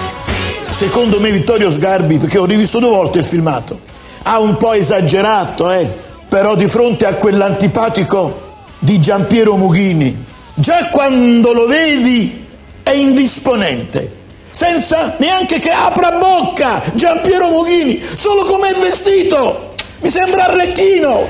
Secondo 0.70 1.20
me 1.20 1.30
Vittorio 1.30 1.70
Sgarbi, 1.70 2.16
perché 2.16 2.38
ho 2.38 2.46
rivisto 2.46 2.78
due 2.78 2.88
volte 2.88 3.18
il 3.18 3.24
filmato, 3.26 3.78
ha 4.22 4.38
un 4.40 4.56
po' 4.56 4.72
esagerato, 4.72 5.70
eh? 5.70 6.02
Però 6.34 6.56
di 6.56 6.66
fronte 6.66 7.06
a 7.06 7.14
quell'antipatico 7.14 8.56
di 8.80 8.98
Giampiero 8.98 9.54
Mughini, 9.54 10.24
già 10.54 10.88
quando 10.88 11.52
lo 11.52 11.68
vedi 11.68 12.44
è 12.82 12.90
indisponente, 12.90 14.10
senza 14.50 15.14
neanche 15.20 15.60
che 15.60 15.70
apra 15.70 16.10
bocca 16.18 16.82
Giampiero 16.94 17.50
Mughini, 17.50 18.02
solo 18.14 18.42
come 18.42 18.70
è 18.70 18.74
vestito, 18.74 19.74
mi 20.00 20.08
sembra 20.08 20.46
arlecchino. 20.46 21.28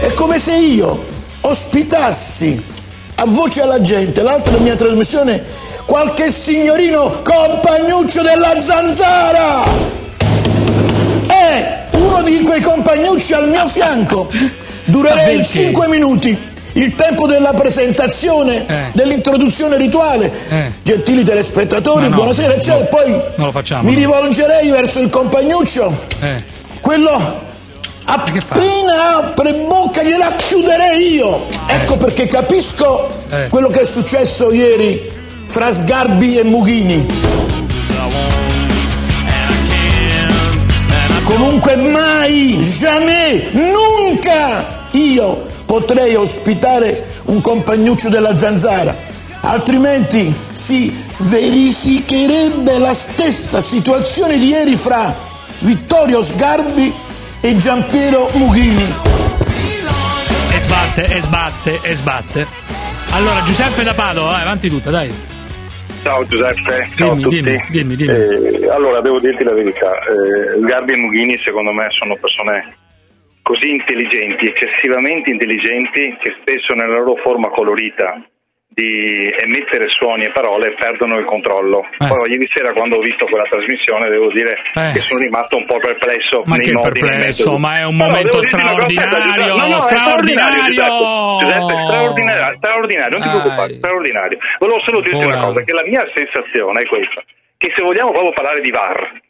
È 0.00 0.12
come 0.14 0.40
se 0.40 0.56
io 0.56 1.04
ospitassi 1.42 2.60
a 3.14 3.24
voce 3.26 3.62
alla 3.62 3.80
gente, 3.80 4.22
l'altra 4.22 4.58
mia 4.58 4.74
trasmissione, 4.74 5.40
qualche 5.86 6.32
signorino 6.32 7.22
compagnuccio 7.22 8.22
della 8.22 8.58
zanzara. 8.58 9.62
È 11.28 11.82
uno 12.04 12.22
di 12.22 12.40
quei 12.42 12.60
compagnucci 12.60 13.32
al 13.34 13.48
mio 13.48 13.66
fianco. 13.66 14.28
Durerei 14.84 15.36
perché? 15.36 15.44
5 15.44 15.88
minuti. 15.88 16.52
Il 16.76 16.94
tempo 16.96 17.26
della 17.28 17.52
presentazione, 17.54 18.66
Eh. 18.66 18.82
dell'introduzione 18.94 19.76
rituale. 19.76 20.32
Eh. 20.48 20.72
Gentili 20.82 21.22
telespettatori, 21.22 22.08
no, 22.08 22.16
buonasera, 22.16 22.48
no, 22.48 22.54
eccetera. 22.54 22.84
Poi 22.86 23.52
facciamo. 23.52 23.82
mi 23.84 23.92
no. 23.92 23.98
rivolgerei 24.00 24.70
verso 24.70 24.98
il 24.98 25.08
compagnuccio 25.08 25.92
Eh. 26.20 26.42
quello 26.80 27.42
appena 28.06 29.16
apre 29.18 29.54
bocca 29.54 30.02
gliela 30.02 30.32
chiuderei 30.36 31.14
io 31.14 31.46
ecco 31.66 31.96
perché 31.96 32.26
capisco 32.28 33.08
Eh. 33.30 33.46
quello 33.48 33.68
che 33.68 33.80
è 33.80 33.84
successo 33.86 34.52
ieri 34.52 35.10
fra 35.46 35.72
Sgarbi 35.72 36.36
e 36.38 36.44
Mughini 36.44 37.06
comunque 41.24 41.76
mai 41.76 42.58
jamais 42.60 43.50
nunca 43.52 44.86
io 44.92 45.46
potrei 45.66 46.14
ospitare 46.14 47.04
un 47.24 47.40
compagnuccio 47.40 48.08
della 48.08 48.34
zanzara 48.36 48.94
altrimenti 49.40 50.34
si 50.52 50.94
verificherebbe 51.18 52.78
la 52.78 52.94
stessa 52.94 53.60
situazione 53.60 54.38
di 54.38 54.48
ieri 54.48 54.76
fra 54.76 55.14
Vittorio 55.60 56.22
Sgarbi 56.22 56.92
e 57.40 57.56
Giampiero 57.56 58.30
Mughini. 58.34 58.94
E 60.50 60.60
sbatte, 60.60 61.04
e 61.06 61.20
sbatte, 61.20 61.80
e 61.82 61.94
sbatte. 61.94 62.46
Allora, 63.10 63.42
Giuseppe 63.42 63.82
da 63.82 63.94
Padova, 63.94 64.32
vai, 64.32 64.42
avanti 64.42 64.68
tutta, 64.68 64.90
dai. 64.90 65.12
Ciao 66.04 66.22
Giuseppe, 66.26 66.86
ciao 66.96 67.14
Dimmi, 67.14 67.22
a 67.22 67.24
tutti. 67.24 67.40
dimmi, 67.40 67.64
dimmi, 67.70 67.96
dimmi. 67.96 68.12
Eh, 68.12 68.68
allora, 68.68 69.00
devo 69.00 69.18
dirti 69.20 69.42
la 69.42 69.54
verità, 69.54 69.90
eh, 70.04 70.60
Garbi 70.60 70.92
e 70.92 70.96
Mughini 70.96 71.40
secondo 71.42 71.72
me 71.72 71.86
sono 71.98 72.14
persone 72.20 72.76
così 73.40 73.70
intelligenti, 73.70 74.44
eccessivamente 74.46 75.30
intelligenti, 75.30 76.14
che 76.20 76.34
spesso 76.42 76.74
nella 76.74 76.98
loro 76.98 77.16
forma 77.16 77.48
colorita 77.48 78.20
di 78.74 79.30
emettere 79.30 79.86
suoni 79.88 80.24
e 80.24 80.32
parole 80.32 80.74
perdono 80.74 81.16
il 81.18 81.24
controllo. 81.24 81.86
Poi 81.96 82.30
ieri 82.30 82.46
sera 82.52 82.72
quando 82.72 82.96
ho 82.96 83.00
visto 83.00 83.24
quella 83.26 83.46
trasmissione 83.46 84.10
devo 84.10 84.32
dire 84.32 84.58
Eh. 84.74 84.90
che 84.90 84.98
sono 84.98 85.20
rimasto 85.20 85.56
un 85.56 85.64
po' 85.64 85.78
perplesso 85.78 86.42
Ma 86.44 86.56
che 86.58 86.74
perplesso, 86.74 87.56
ma 87.56 87.78
è 87.78 87.84
un 87.86 87.94
No, 87.94 88.06
momento 88.10 88.42
straordinario, 88.42 89.54
no, 89.54 89.66
no, 89.68 89.78
straordinario. 89.78 91.38
Giuseppe, 91.38 91.74
straordinario, 91.86 92.56
straordinario, 92.58 93.18
non 93.18 93.22
ti 93.22 93.30
preoccupare, 93.38 93.74
straordinario. 93.74 94.38
Volevo 94.58 94.80
solo 94.82 95.00
dirti 95.00 95.24
Ora. 95.24 95.38
una 95.38 95.46
cosa, 95.46 95.60
che 95.62 95.72
la 95.72 95.84
mia 95.86 96.04
sensazione 96.10 96.82
è 96.82 96.86
questa, 96.86 97.22
che 97.56 97.72
se 97.76 97.82
vogliamo 97.82 98.10
proprio 98.10 98.32
parlare 98.32 98.60
di 98.60 98.70
VAR, 98.70 99.22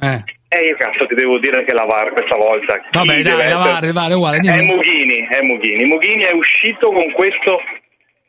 Eh. 0.00 0.20
eh 0.48 0.60
io 0.68 0.76
cazzo 0.76 1.06
ti 1.06 1.14
devo 1.14 1.38
dire 1.38 1.64
che 1.64 1.72
la 1.72 1.84
VAR 1.84 2.12
questa 2.12 2.36
volta 2.36 2.78
chi 2.80 2.88
Vabbè, 2.92 3.20
dai, 3.22 3.48
la 3.48 3.56
VAR, 3.56 3.84
la 3.84 3.92
VAR, 3.92 4.12
uguale, 4.12 4.38
è. 4.44 4.62
Mughini, 4.62 5.26
è 5.28 5.40
Mughini. 5.40 5.84
Mughini 5.86 6.22
è 6.24 6.32
uscito 6.32 6.90
con 6.92 7.10
questo 7.12 7.60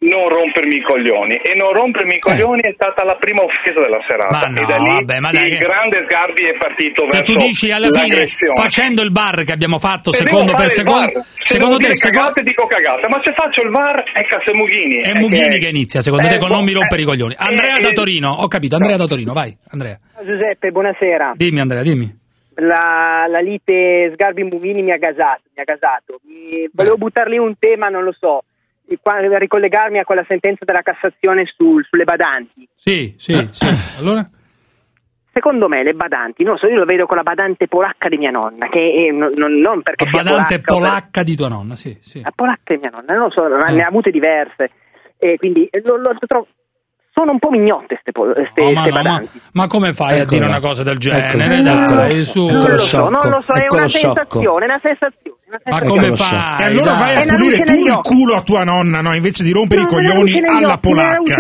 non 0.01 0.29
rompermi 0.29 0.77
i 0.77 0.81
coglioni 0.81 1.37
e 1.37 1.53
non 1.53 1.73
rompermi 1.73 2.15
i 2.15 2.19
coglioni 2.19 2.61
è 2.61 2.73
stata 2.73 3.03
la 3.03 3.17
prima 3.17 3.43
offesa 3.43 3.79
della 3.81 4.01
serata 4.07 4.33
Ma 4.33 4.47
no, 4.47 4.61
e 4.61 4.65
da 4.65 4.77
lì 4.77 4.93
vabbè, 4.97 5.19
ma 5.19 5.29
dai 5.29 5.47
il 5.47 5.57
che- 5.59 5.65
grande 5.65 6.03
Sgarbi 6.05 6.43
è 6.49 6.57
partito 6.57 7.05
Cioè, 7.05 7.21
verso 7.21 7.33
tu 7.33 7.37
dici 7.45 7.69
alla 7.69 7.87
fine, 7.91 8.27
facendo 8.57 9.03
il 9.03 9.11
bar 9.11 9.43
che 9.43 9.53
abbiamo 9.53 9.77
fatto 9.77 10.09
Se 10.11 10.25
secondo 10.25 10.53
per 10.53 10.69
secondo, 10.69 11.21
se 11.21 11.53
secondo 11.53 11.77
te, 11.77 11.93
secondo, 11.93 12.33
cagate 12.33 12.41
dico 12.41 12.65
cagate, 12.65 13.07
ma 13.09 13.21
se 13.23 13.31
faccio 13.33 13.61
il 13.61 13.69
VAR 13.69 14.01
è 14.13 14.25
cazzo 14.25 14.49
è 14.49 14.53
Mughini. 14.53 15.01
è 15.01 15.09
eh, 15.11 15.19
Mughini 15.19 15.59
che 15.59 15.67
inizia, 15.67 16.01
secondo 16.01 16.27
te, 16.27 16.35
eh, 16.35 16.39
con 16.39 16.49
non 16.49 16.63
mi 16.63 16.73
boh, 16.73 16.79
rompere 16.79 17.01
eh, 17.01 17.03
i 17.03 17.07
coglioni. 17.07 17.35
Andrea 17.37 17.77
eh, 17.77 17.81
da 17.81 17.89
eh, 17.89 17.93
Torino, 17.93 18.29
ho 18.41 18.47
capito, 18.47 18.75
Andrea 18.77 18.97
da 18.97 19.05
Torino, 19.05 19.33
vai, 19.33 19.55
Andrea. 19.69 19.99
Giuseppe, 20.25 20.71
buonasera. 20.71 21.33
Dimmi 21.35 21.59
Andrea, 21.59 21.83
dimmi. 21.83 22.09
La, 22.55 23.25
la 23.29 23.39
lite 23.39 24.11
Sgarbi-Mughini 24.13 24.81
mi 24.81 24.91
ha 24.91 24.97
gasato. 24.97 25.41
Mi 25.55 25.61
ha 25.61 25.63
gasato. 25.63 26.19
Mi- 26.25 26.69
volevo 26.73 26.97
buttar 26.97 27.27
lì 27.27 27.37
un 27.37 27.53
tema, 27.57 27.87
non 27.87 28.03
lo 28.03 28.11
so, 28.17 28.43
ricollegarmi 29.01 29.99
a 29.99 30.03
quella 30.03 30.25
sentenza 30.27 30.65
della 30.65 30.81
Cassazione 30.81 31.45
sul- 31.55 31.85
sulle 31.89 32.03
badanti. 32.03 32.67
Sì, 32.73 33.13
sì, 33.17 33.33
sì. 33.33 33.65
Allora? 34.01 34.27
Secondo 35.33 35.69
me 35.69 35.81
le 35.81 35.93
badanti, 35.93 36.43
non 36.43 36.57
so, 36.57 36.67
io 36.67 36.77
lo 36.77 36.83
vedo 36.85 37.05
con 37.05 37.15
la 37.15 37.23
badante 37.23 37.69
polacca 37.69 38.09
di 38.09 38.17
mia 38.17 38.31
nonna, 38.31 38.67
che 38.67 39.07
è- 39.07 39.11
non, 39.13 39.31
non- 39.59 39.81
perché 39.81 40.03
La 40.05 40.11
badante 40.11 40.59
polacca, 40.59 40.73
o 40.75 40.77
per- 40.79 40.87
polacca 40.89 41.23
di 41.23 41.35
tua 41.37 41.47
nonna, 41.47 41.75
sì, 41.75 41.97
sì. 42.01 42.21
La 42.21 42.33
polacca 42.35 42.73
di 42.73 42.79
mia 42.81 42.89
nonna, 42.89 43.13
non 43.13 43.23
lo 43.27 43.31
so, 43.31 43.47
ma 43.47 43.67
Eh. 43.67 43.73
ne 43.73 43.81
ha 43.81 43.87
avute 43.87 44.11
diverse. 44.11 44.71
E 45.17 45.37
quindi 45.37 45.65
eh, 45.71 45.81
lo- 45.85 45.95
lo 45.97 46.17
trovo- 46.27 46.47
sono 47.13 47.31
un 47.31 47.39
po' 47.39 47.49
mignotte 47.49 48.01
queste 48.11 48.61
Oh, 48.61 48.71
ma, 48.71 48.83
no, 48.85 48.89
ma, 48.89 49.01
badanti. 49.01 49.41
ma 49.53 49.67
come 49.67 49.93
fai 49.93 50.13
a 50.19 50.21
Eccola. 50.23 50.29
dire 50.31 50.45
una 50.45 50.59
cosa 50.59 50.83
del 50.83 50.97
genere? 50.97 51.27
Eccola. 51.27 51.47
Dai, 51.47 52.09
Eccolo. 52.09 52.23
su. 52.23 52.45
Non 52.45 52.69
lo 52.69 52.77
so, 52.77 53.09
non 53.09 53.29
lo 53.29 53.41
so, 53.41 53.53
è 53.53 53.67
una 53.69 53.87
sciocco. 53.87 54.13
sensazione, 54.15 54.65
è 54.65 54.67
una 54.67 54.79
sensazione. 54.81 55.37
Ma 55.65 55.79
come 55.79 56.01
Eccolo 56.01 56.15
fai? 56.15 56.61
E 56.61 56.63
allora 56.65 56.93
vai 56.93 57.15
a 57.15 57.21
una 57.23 57.33
pulire 57.35 57.63
tu 57.63 57.73
il 57.85 57.99
culo 58.01 58.35
a 58.35 58.41
tua 58.41 58.63
nonna, 58.63 59.01
no? 59.01 59.13
Invece 59.13 59.43
di 59.43 59.51
rompere 59.51 59.81
i 59.81 59.85
coglioni 59.85 60.39
alla 60.45 60.77
polacca. 60.77 61.35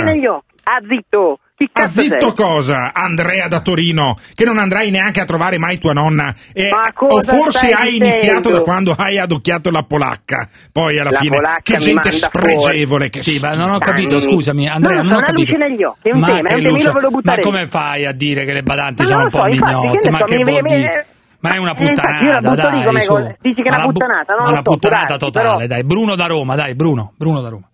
Ah, 0.63 0.79
zitto! 0.87 1.39
Ah, 1.73 1.87
zitto 1.87 2.33
sei? 2.35 2.45
cosa, 2.45 2.91
Andrea 2.91 3.47
da 3.47 3.61
Torino, 3.61 4.15
che 4.33 4.45
non 4.45 4.57
andrai 4.57 4.89
neanche 4.89 5.19
a 5.21 5.25
trovare 5.25 5.59
mai 5.59 5.77
tua 5.77 5.93
nonna. 5.93 6.33
E- 6.53 6.69
Ma 6.71 6.91
o 6.95 7.21
forse 7.21 7.71
hai 7.71 7.91
dicendo? 7.91 8.05
iniziato 8.05 8.49
da 8.49 8.61
quando 8.61 8.95
hai 8.97 9.19
adocchiato 9.19 9.69
la 9.69 9.83
polacca. 9.83 10.49
Poi 10.71 10.97
alla 10.99 11.11
La 11.11 11.17
fine, 11.19 11.39
che 11.61 11.77
gente 11.77 12.11
spregevole 12.11 13.09
che 13.09 13.21
Sì, 13.21 13.37
ma 13.39 13.51
non 13.51 13.69
ho 13.69 13.77
capito, 13.77 14.19
scusami, 14.19 14.67
Andrea, 14.67 14.97
Non 14.97 15.05
non 15.07 15.15
so, 15.15 15.21
ho 15.21 15.25
capito. 15.25 15.57
negli 15.57 15.83
occhi, 15.83 16.09
ma 16.13 16.27
tema, 16.41 17.37
come 17.41 17.67
fai 17.67 18.05
a 18.07 18.11
dire 18.11 18.43
che 18.45 18.53
le 18.53 18.63
badanti 18.63 19.01
Ma 19.03 19.07
sono 19.07 19.19
un 19.19 19.23
lo 19.25 19.29
po' 19.29 19.39
so, 19.41 19.45
infatti, 19.53 19.75
mignotte? 19.75 20.09
Ma 20.09 20.17
so, 20.17 20.23
che 20.25 20.35
mi- 20.37 20.43
vuol 20.43 20.61
mi- 20.63 20.75
dire? 20.75 21.05
Ma 21.41 21.53
è 21.53 21.57
una 21.57 21.73
Eh, 21.75 21.83
infatti, 21.83 22.23
io 22.23 22.31
la 22.31 22.37
puttanata, 22.37 22.69
lì 22.69 22.75
dai, 22.77 22.85
come 22.85 22.99
su. 22.99 23.15
dici 23.41 23.61
che 23.61 23.69
è 23.69 23.73
una 23.73 23.85
bu- 23.85 23.91
puttanata, 23.91 24.33
lo 24.35 24.41
una 24.49 24.55
so, 24.55 24.61
puttanata 24.61 25.05
può 25.05 25.17
darsi, 25.17 25.25
totale, 25.25 25.55
però- 25.55 25.67
dai. 25.67 25.83
Bruno 25.83 26.15
da 26.15 26.25
Roma, 26.27 26.55
dai, 26.55 26.75
Bruno, 26.75 27.13
Bruno 27.17 27.41
da 27.41 27.49
Roma. 27.49 27.67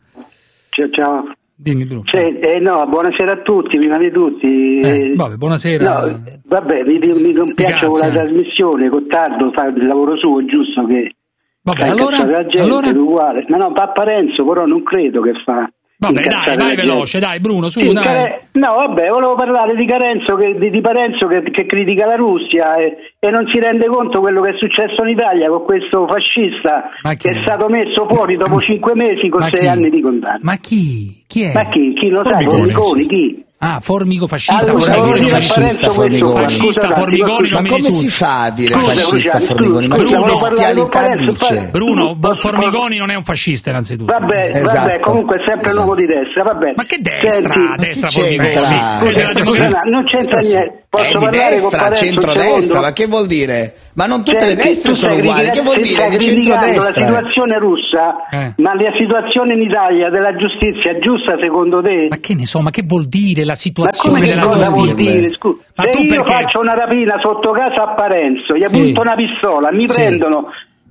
Ciao, 0.69 0.89
ciao. 0.89 1.23
Dimmi 1.59 1.85
Bruno. 1.85 2.03
Cioè, 2.03 2.21
eh, 2.39 2.59
no, 2.59 2.85
buonasera 2.87 3.31
a 3.31 3.41
tutti, 3.41 3.77
prima 3.77 3.97
di 3.97 4.11
tutti. 4.11 4.79
Eh, 4.79 5.13
vabbè, 5.15 5.35
buonasera. 5.35 5.83
No, 6.01 6.21
vabbè, 6.45 6.83
mi, 6.83 6.99
mi 6.99 7.33
compiaccio 7.33 7.87
con 7.89 7.99
la 7.99 8.07
eh. 8.07 8.11
trasmissione, 8.11 8.87
Gottardo 8.89 9.51
fa 9.51 9.65
il 9.65 9.85
lavoro 9.87 10.15
suo, 10.17 10.39
è 10.39 10.45
giusto 10.45 10.85
che 10.85 11.15
Vabbè, 11.63 11.85
fa 11.85 11.91
allora- 11.91 12.25
la 12.25 12.45
gente, 12.45 12.59
allora? 12.59 12.87
uguale. 12.89 13.45
Ma 13.49 13.57
no, 13.57 13.71
Papa 13.73 14.03
Renzo 14.03 14.45
però 14.45 14.65
non 14.67 14.83
credo 14.83 15.21
che 15.21 15.33
fa. 15.43 15.67
Vabbè, 15.99 16.21
dai, 16.21 16.55
vai 16.57 16.65
gente. 16.75 16.81
veloce, 16.85 17.19
dai 17.19 17.39
Bruno, 17.39 17.67
su, 17.69 17.79
Sì, 17.79 17.91
dai. 17.91 18.03
Care- 18.03 18.41
No, 18.57 18.73
vabbè, 18.75 19.09
volevo 19.09 19.35
parlare 19.35 19.75
di 19.75 19.85
Carenzo 19.85 20.35
che, 20.35 20.55
di, 20.57 20.69
di 20.71 20.81
Parenzo 20.81 21.27
che, 21.27 21.43
che 21.51 21.65
critica 21.65 22.05
la 22.07 22.15
Russia 22.15 22.75
e, 22.77 22.97
e 23.19 23.29
non 23.29 23.47
si 23.47 23.59
rende 23.59 23.85
conto 23.87 24.19
quello 24.19 24.41
che 24.41 24.49
è 24.51 24.57
successo 24.57 25.03
in 25.03 25.09
Italia 25.09 25.49
con 25.49 25.63
questo 25.63 26.07
fascista 26.07 26.89
che 27.15 27.29
è 27.29 27.41
stato 27.43 27.67
messo 27.69 28.07
fuori 28.09 28.35
dopo 28.35 28.59
cinque 28.59 28.95
mesi 28.95 29.29
con 29.29 29.39
Ma 29.41 29.45
sei 29.51 29.61
chi? 29.61 29.67
anni 29.67 29.89
di 29.89 30.01
condanna. 30.01 30.39
Ma 30.41 30.55
chi? 30.57 31.23
Chi 31.27 31.41
è? 31.43 31.53
Ma 31.53 31.65
chi? 31.69 31.93
Chi 31.93 32.09
lo 32.09 32.23
sa? 32.23 32.37
Formigoni, 32.39 33.03
chi? 33.07 33.45
Ah, 33.59 33.79
Formigo 33.79 34.27
fascista. 34.27 34.69
Allora, 34.69 34.93
Formigoni. 34.93 35.07
volevo 35.09 35.25
dire 35.25 35.37
a 35.37 35.47
Parenzo 35.47 35.93
questo 35.93 36.29
qua, 36.31 36.41
Fascista, 36.41 36.93
Formigoni, 36.93 37.49
ma 37.49 37.63
come 37.65 37.81
si 37.91 38.07
fa 38.07 38.41
a 38.43 38.51
dire 38.51 38.71
Scusa, 38.73 38.93
fascista 38.93 39.39
Formigoni? 39.39 39.87
Ma 39.87 39.95
che 39.97 40.15
bestialità 40.15 41.15
dice? 41.15 41.69
Bruno, 41.71 42.15
Formigoni 42.37 42.97
non 42.97 43.09
è 43.09 43.15
un 43.15 43.23
fascista 43.23 43.71
innanzitutto. 43.71 44.13
Vabbè, 44.13 44.51
Esatto. 44.53 44.87
vabbè, 44.87 44.99
comunque 44.99 45.37
sempre 45.43 45.71
un 45.71 45.77
uomo 45.79 45.95
di 45.95 46.05
destra, 46.05 46.43
vabbè. 46.43 46.73
Ma 46.75 46.83
che 46.83 46.99
destra? 47.01 47.53
Senti, 47.53 47.83
destra 47.83 48.09
Formigoni. 48.11 48.53
Sì, 48.53 48.73
Eh, 48.75 49.11
destra, 49.13 49.43
non 49.43 50.03
c'entra 50.05 50.39
niente. 50.39 50.83
Posso 50.89 51.03
È 51.03 51.07
di 51.07 51.13
parlare 51.17 51.59
con 51.59 51.69
destra, 51.71 51.91
centrodestra, 51.95 52.79
ma 52.81 52.93
che 52.93 53.07
vuol 53.07 53.25
dire? 53.27 53.73
Ma 53.97 54.05
non 54.05 54.23
tutte 54.23 54.45
le 54.45 54.51
Senti, 54.51 54.67
destre 54.67 54.93
sono 54.93 55.15
uguali, 55.15 55.49
che 55.49 55.61
vuol 55.61 55.81
dire? 55.81 56.07
Che 56.09 56.19
centrodestra? 56.19 57.01
La 57.01 57.07
situazione 57.17 57.57
russa, 57.57 58.29
Eh. 58.29 58.53
ma 58.61 58.75
la 58.75 58.93
situazione 58.95 59.53
in 59.55 59.61
Italia 59.61 60.11
della 60.11 60.35
giustizia 60.35 60.91
è 60.91 60.99
giusta 60.99 61.33
secondo 61.41 61.81
te? 61.81 62.05
Ma 62.07 62.17
che 62.17 62.35
ne 62.35 62.45
so, 62.45 62.61
ma 62.61 62.69
che 62.69 62.83
vuol 62.85 63.07
dire 63.07 63.41
la 63.41 63.53
Ma 63.53 63.55
situazione 63.55 64.19
della 64.21 64.45
cosa 64.49 64.69
vuol 64.69 64.89
giustizia? 64.93 65.11
dire? 65.17 65.33
Scusa, 65.33 65.63
Ma 65.73 65.83
se 65.85 65.89
tu 65.89 65.99
io 66.01 66.07
perché? 66.09 66.31
faccio 66.31 66.59
una 66.59 66.75
rapina 66.75 67.17
sotto 67.19 67.49
casa 67.49 67.89
a 67.89 67.93
Parenzo, 67.95 68.53
gli 68.55 68.65
Sì. 68.65 68.71
punto 68.77 69.01
una 69.01 69.15
pistola, 69.15 69.69
mi 69.73 69.87
Sì. 69.89 69.95
prendono, 69.95 70.45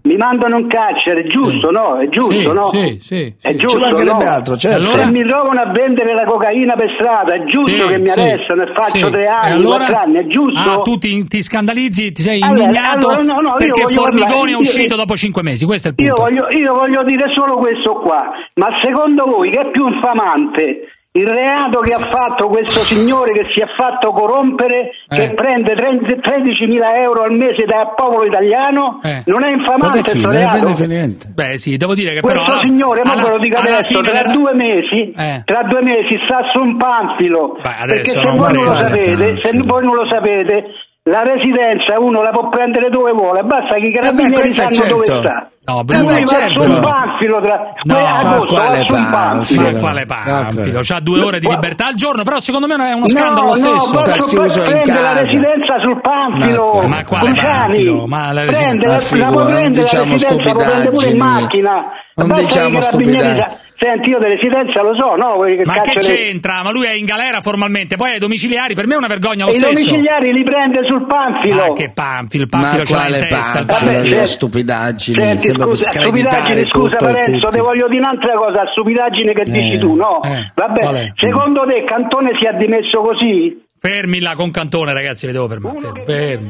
mi 0.07 0.17
mandano 0.17 0.59
in 0.59 0.69
carcere, 0.69 1.23
è 1.23 1.27
giusto, 1.27 1.71
no? 1.71 1.99
È 1.99 2.09
giusto, 2.09 2.33
Sì, 2.33 2.53
no? 2.53 2.65
sì, 2.69 2.97
sì, 3.01 3.35
È 3.41 3.53
sì. 3.53 3.57
giusto, 3.57 3.79
Ci 3.79 3.85
mancherebbe 3.85 4.25
no? 4.25 4.31
altro, 4.31 4.57
certo. 4.57 4.91
Se 4.93 5.07
mi 5.07 5.23
trovano 5.29 5.61
a 5.61 5.73
vendere 5.73 6.15
la 6.15 6.25
cocaina 6.25 6.75
per 6.75 6.91
strada, 6.95 7.35
è 7.35 7.45
giusto 7.45 7.75
Sì, 7.89 7.95
che 7.95 7.99
mi 7.99 8.09
sì, 8.09 8.19
arrestano 8.21 8.63
e 8.63 8.73
faccio 8.73 9.07
sì. 9.07 9.13
tre 9.13 9.27
anni, 9.27 9.53
allora? 9.53 9.77
quattro 9.77 9.97
anni, 9.99 10.19
è 10.19 10.27
giusto? 10.27 10.71
Ah, 10.71 10.81
tu 10.83 10.97
ti, 10.99 11.27
ti 11.27 11.43
scandalizzi, 11.43 12.13
ti 12.13 12.23
sei 12.23 12.41
Allora, 12.43 12.63
indignato 12.65 13.09
allora, 13.09 13.23
no, 13.25 13.41
no, 13.41 13.49
io 13.51 13.57
perché 13.57 13.93
Formigoni 13.93 14.53
è 14.53 14.57
uscito 14.57 14.95
io- 14.95 15.01
dopo 15.01 15.17
cinque 15.17 15.43
mesi, 15.43 15.67
questo 15.67 15.89
è 15.89 15.93
il 15.97 16.05
Io 16.07 16.15
punto. 16.15 16.23
voglio, 16.31 16.49
io 16.57 16.73
voglio 16.75 17.03
dire 17.05 17.25
solo 17.35 17.57
questo 17.59 17.95
qua, 18.01 18.31
ma 18.55 18.69
secondo 18.83 19.25
voi 19.27 19.51
che 19.51 19.61
è 19.61 19.71
più 19.71 19.87
infamante? 19.89 20.81
Il 21.17 21.27
reato 21.27 21.81
che 21.81 21.95
ha 21.95 21.99
fatto 21.99 22.49
questo 22.49 22.81
signore 22.81 23.33
che 23.33 23.47
si 23.55 23.61
è 23.61 23.67
fatto 23.75 24.13
corrompere, 24.13 24.91
Eh. 25.09 25.17
che 25.17 25.35
prende 25.35 25.75
30 25.75 26.13
13.000 26.21 27.01
euro 27.01 27.23
al 27.23 27.33
mese 27.33 27.65
dal 27.65 27.95
popolo 27.97 28.27
italiano, 28.27 29.01
Eh. 29.03 29.23
non 29.25 29.43
è 29.43 29.49
Ma 29.49 29.57
infamante 29.57 29.99
chi? 30.03 30.21
questo 30.21 30.31
reato? 30.31 30.57
prende 30.61 30.75
per 30.77 30.89
niente. 30.89 31.27
Beh, 31.33 31.57
sì, 31.57 31.77
devo 31.79 31.95
dire 31.95 32.13
che 32.13 32.21
Questo 32.21 32.43
però 32.43 32.55
alla- 32.59 32.67
signore, 32.67 33.01
ma 33.05 33.13
alla- 33.13 33.23
ve 33.23 33.29
lo 33.31 33.39
dico 33.39 33.57
adesso, 33.57 33.97
fine 33.97 34.03
tra 34.03 34.23
della- 34.23 34.35
due 34.35 34.55
mesi, 34.55 35.01
Eh. 35.17 35.43
tra 35.47 35.63
due 35.65 35.83
mesi 35.83 36.15
sta 36.27 36.39
su 36.53 36.59
un 36.61 36.77
panfilo, 36.77 37.57
Beh, 37.63 37.87
perché 37.87 38.05
se 38.05 38.21
non 38.21 38.35
voi 38.37 38.53
non 38.53 38.63
lo 38.63 38.69
vale 38.69 38.89
sapete, 38.89 39.37
se 39.39 39.59
voi 39.65 39.85
non 39.85 39.95
lo 39.95 40.07
sapete, 40.07 40.65
la 41.09 41.23
residenza 41.23 42.01
uno 42.01 42.21
la 42.23 42.31
può 42.31 42.49
prendere 42.49 42.91
dove 42.91 43.13
vuole, 43.13 43.43
basta 43.43 43.75
che 43.79 43.87
i 43.87 43.93
carabinieri 43.95 44.35
questo 44.51 44.63
è 44.63 44.75
sanno 44.75 44.91
dove 44.93 45.07
certo. 45.07 45.23
sta. 45.23 45.51
No, 45.67 45.81
Eh 45.81 45.85
Bruno, 45.85 46.05
beh, 46.05 46.13
Lui 46.13 46.21
va 46.23 46.27
certo. 46.27 46.63
su 46.63 46.71
un 46.71 46.81
panfilo 46.81 47.41
tra 47.43 47.57
No, 47.83 47.97
agosto, 47.97 48.55
quale 48.55 48.85
panfilo? 48.87 49.11
panfilo. 49.11 49.79
quale 49.81 50.01
no, 50.07 50.15
panfilo? 50.15 50.81
C'ha 50.83 50.99
due 51.01 51.23
ore 51.25 51.39
di 51.39 51.47
libertà 51.49 51.87
al 51.87 51.95
giorno, 51.95 52.23
però 52.23 52.39
secondo 52.41 52.67
me 52.67 52.75
è 52.75 52.93
uno 52.93 53.01
No, 53.01 53.09
scandalo 53.09 53.41
lo 53.41 53.47
no, 53.47 53.55
stesso. 53.55 53.73
posso 53.75 54.03
Sta 54.05 54.13
chiuso 54.23 54.61
in 54.63 54.83
la 54.95 55.13
residenza 55.19 55.75
sul 55.81 56.01
panfilo. 56.01 56.73
Ma- 56.83 56.87
ma 56.89 57.05
quale 57.05 57.33
panfilo? 57.35 58.07
Ma 58.07 58.33
la 58.33 58.41
residenza- 58.43 58.65
Prende, 58.67 58.87
la, 58.87 59.27
la 59.27 59.33
può 59.33 59.43
non 59.43 59.53
prendere 59.53 59.83
diciamo 59.85 60.05
la 60.05 60.13
residenza, 60.13 60.45
la 60.45 60.53
può 60.53 60.63
prendere 60.65 60.91
pure 60.91 61.07
in 61.09 61.19
macchina. 61.19 61.73
Non 62.19 62.27
Basta 62.29 62.43
diciamo 62.47 62.81
stupidaggini. 62.81 63.45
Senti, 63.79 64.09
io 64.09 64.19
delle 64.19 64.37
residenze 64.41 64.81
lo 64.81 64.95
so, 64.97 65.17
no? 65.17 65.37
Che 65.45 65.63
Ma 65.67 65.81
che 65.83 65.99
c'entra? 66.01 66.63
Ma 66.65 66.71
lui 66.73 66.87
è 66.87 66.95
in 66.97 67.05
galera 67.05 67.43
formalmente, 67.43 67.97
poi 67.97 68.13
ai 68.13 68.19
domiciliari, 68.19 68.73
per 68.75 68.87
me 68.87 68.95
è 68.95 68.97
una 68.97 69.07
vergogna 69.07 69.45
lo 69.45 69.51
E 69.53 69.57
I 69.57 69.59
stesso. 69.61 69.85
domiciliari 69.91 70.33
li 70.33 70.43
prende 70.45 70.81
sul 70.89 71.07
panfilo. 71.07 71.67
Ma 71.67 71.73
che 71.75 71.91
panfilo, 71.93 72.45
il 72.45 72.49
Ma 72.53 72.59
panfilo 72.61 72.85
ce 72.87 72.95
l'ha 72.95 73.01
in 73.03 73.07
quale 73.13 73.27
testa. 73.27 73.59
il 73.61 73.67
panfilo? 73.67 73.93
Vabbè, 73.93 74.09
se- 74.09 74.27
stupidaggini, 74.27 75.21
Senti, 75.21 75.45
sembra 75.45 75.65
scusa, 75.67 75.91
screditare 75.93 76.17
stupidaggine, 76.17 76.65
scusa 76.73 76.97
tutti. 76.97 77.39
ti 77.53 77.61
voglio 77.61 77.89
dire 77.89 78.01
un'altra 78.01 78.35
cosa, 78.35 78.61
stupidaggine 78.73 79.33
che 79.35 79.43
dici 79.45 79.79
tu, 79.79 79.95
no? 79.95 80.23
eh, 80.23 80.53
Vabbè, 80.55 80.81
è? 80.81 81.13
secondo 81.17 81.61
te 81.69 81.85
Cantone 81.85 82.31
si 82.41 82.47
è 82.47 82.53
dimesso 82.57 83.01
così? 83.03 83.61
Fermi 83.79 84.21
là 84.21 84.33
con 84.35 84.51
Cantone, 84.51 84.95
ragazzi, 84.95 85.27
vi 85.27 85.33
devo 85.33 85.49
fermare. 85.49 85.79
Fermi, 85.79 86.05
fermi. 86.07 86.49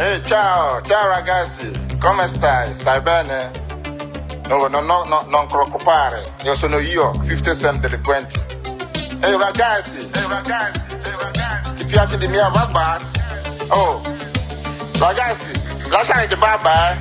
Ehi, 0.00 0.22
ciao, 0.24 0.80
ciao 0.80 1.08
ragazzi, 1.12 1.68
come 2.00 2.26
stai? 2.26 2.72
Stai 2.74 3.02
bene? 3.02 3.68
No, 4.50 4.66
no, 4.66 4.80
no, 4.80 5.04
no, 5.04 5.24
non 5.28 5.46
preoccupare, 5.46 6.24
io 6.42 6.56
sono 6.56 6.78
io, 6.78 7.12
50 7.24 7.54
Cent 7.54 7.78
delinquenti. 7.78 8.36
Ehi 9.20 9.36
ragazzi, 9.38 9.98
ehi 9.98 10.26
ragazzi, 10.28 10.82
ehi 10.90 11.14
ragazzi, 11.20 11.74
ti 11.76 11.84
piace 11.84 12.18
di 12.18 12.26
mia 12.26 12.50
babà? 12.50 12.98
Oh, 13.68 14.02
ragazzi, 14.98 15.52
lasciare 15.88 16.26
di 16.26 16.34
babà, 16.34 16.90
eh? 16.90 16.96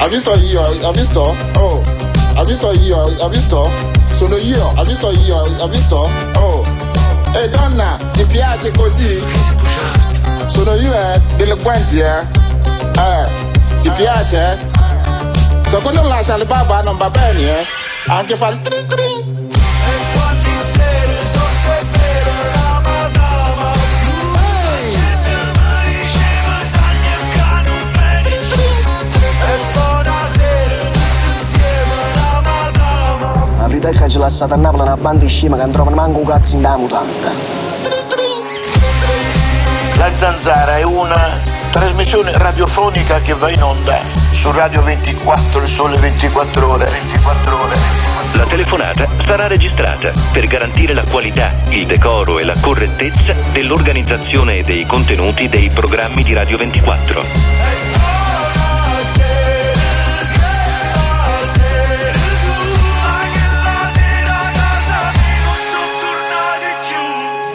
Hai 0.00 0.10
visto 0.10 0.34
io, 0.34 0.62
hai 0.62 0.92
visto? 0.92 1.36
Oh, 1.54 1.80
hai 2.34 2.44
visto 2.44 2.72
io, 2.72 3.02
hai 3.22 3.30
visto? 3.30 3.70
Sono 4.10 4.36
io, 4.36 4.72
hai 4.74 4.84
visto 4.84 5.12
io, 5.12 5.42
hai 5.42 5.68
visto? 5.68 6.10
Oh, 6.34 6.64
ehi 7.34 7.48
donna, 7.50 7.98
ti 8.14 8.24
piace 8.24 8.72
così? 8.72 9.24
Sono 10.48 10.74
io, 10.74 10.92
eh, 10.92 11.20
delinquenti, 11.36 12.00
eh? 12.00 12.26
Eh, 12.96 13.80
ti 13.80 13.90
piace, 13.90 14.58
eh? 14.58 14.79
Secondo 15.70 16.02
lascia 16.08 16.36
le 16.36 16.46
babà 16.46 16.82
non 16.82 16.96
va 16.96 17.08
bene, 17.10 17.60
eh? 17.60 17.64
Anche 18.08 18.34
fare 18.34 18.54
il 18.54 18.60
tri 18.60 18.86
tri. 18.88 19.38
La 33.58 33.66
verità 33.68 33.90
è 33.90 33.92
che 33.92 34.08
ci 34.08 34.18
lasciate 34.18 34.54
a 34.54 34.56
Napoli 34.56 34.82
una 34.82 34.96
banda 34.96 35.22
di 35.22 35.30
scema 35.30 35.54
che 35.56 35.62
non 35.62 35.70
trovano 35.70 35.94
manco 35.94 36.18
un 36.18 36.26
cazzo 36.26 36.56
in 36.56 36.62
da 36.62 36.76
mutanda. 36.76 37.30
La 39.94 40.10
Zanzara 40.16 40.78
è 40.78 40.82
una 40.82 41.38
trasmissione 41.70 42.36
radiofonica 42.36 43.20
che 43.20 43.34
va 43.34 43.50
in 43.50 43.62
onda 43.62 44.19
su 44.40 44.50
Radio 44.52 44.82
24, 44.82 45.60
il 45.60 45.68
sole 45.68 45.98
24 45.98 46.70
ore. 46.70 46.88
24 46.88 47.62
ore. 47.62 47.74
La 48.32 48.46
telefonata 48.46 49.06
sarà 49.22 49.46
registrata 49.46 50.12
per 50.32 50.46
garantire 50.46 50.94
la 50.94 51.04
qualità, 51.04 51.60
il 51.68 51.84
decoro 51.84 52.38
e 52.38 52.44
la 52.44 52.54
correttezza 52.58 53.34
dell'organizzazione 53.52 54.58
e 54.58 54.62
dei 54.62 54.86
contenuti 54.86 55.46
dei 55.46 55.68
programmi 55.68 56.22
di 56.22 56.32
Radio 56.32 56.56
24. 56.56 57.22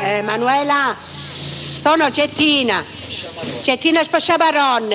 Emanuela, 0.04 0.96
sono 0.96 2.12
Cettina. 2.12 2.86
Cettina 3.62 4.04
Spasciabaron. 4.04 4.94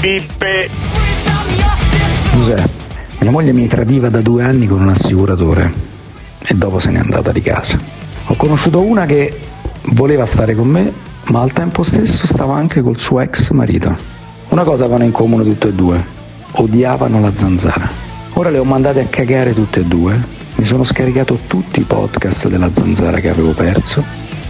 Pippe. 0.00 0.70
Giuseppe, 2.32 2.70
mia 3.18 3.32
moglie 3.32 3.52
mi 3.52 3.66
tradiva 3.66 4.08
da 4.08 4.20
due 4.20 4.44
anni 4.44 4.68
con 4.68 4.80
un 4.80 4.90
assicuratore 4.90 5.72
e 6.38 6.54
dopo 6.54 6.78
se 6.78 6.90
n'è 6.90 7.00
andata 7.00 7.32
di 7.32 7.42
casa. 7.42 7.76
Ho 8.26 8.34
conosciuto 8.36 8.80
una 8.80 9.06
che 9.06 9.36
voleva 9.94 10.24
stare 10.24 10.54
con 10.54 10.68
me, 10.68 10.92
ma 11.24 11.40
al 11.40 11.52
tempo 11.52 11.82
stesso 11.82 12.28
stava 12.28 12.54
anche 12.54 12.80
col 12.80 12.96
suo 12.96 13.18
ex 13.18 13.50
marito. 13.50 13.96
Una 14.50 14.62
cosa 14.62 14.84
avevano 14.84 15.02
in 15.02 15.10
comune 15.10 15.42
tutte 15.42 15.68
e 15.68 15.72
due, 15.72 16.04
odiavano 16.52 17.20
la 17.20 17.32
zanzara. 17.34 17.90
Ora 18.34 18.50
le 18.50 18.58
ho 18.58 18.64
mandate 18.64 19.00
a 19.00 19.06
cagare 19.06 19.52
tutte 19.52 19.80
e 19.80 19.84
due, 19.84 20.16
mi 20.54 20.64
sono 20.64 20.84
scaricato 20.84 21.40
tutti 21.48 21.80
i 21.80 21.84
podcast 21.84 22.46
della 22.46 22.70
zanzara 22.72 23.18
che 23.18 23.30
avevo 23.30 23.50
perso 23.50 24.04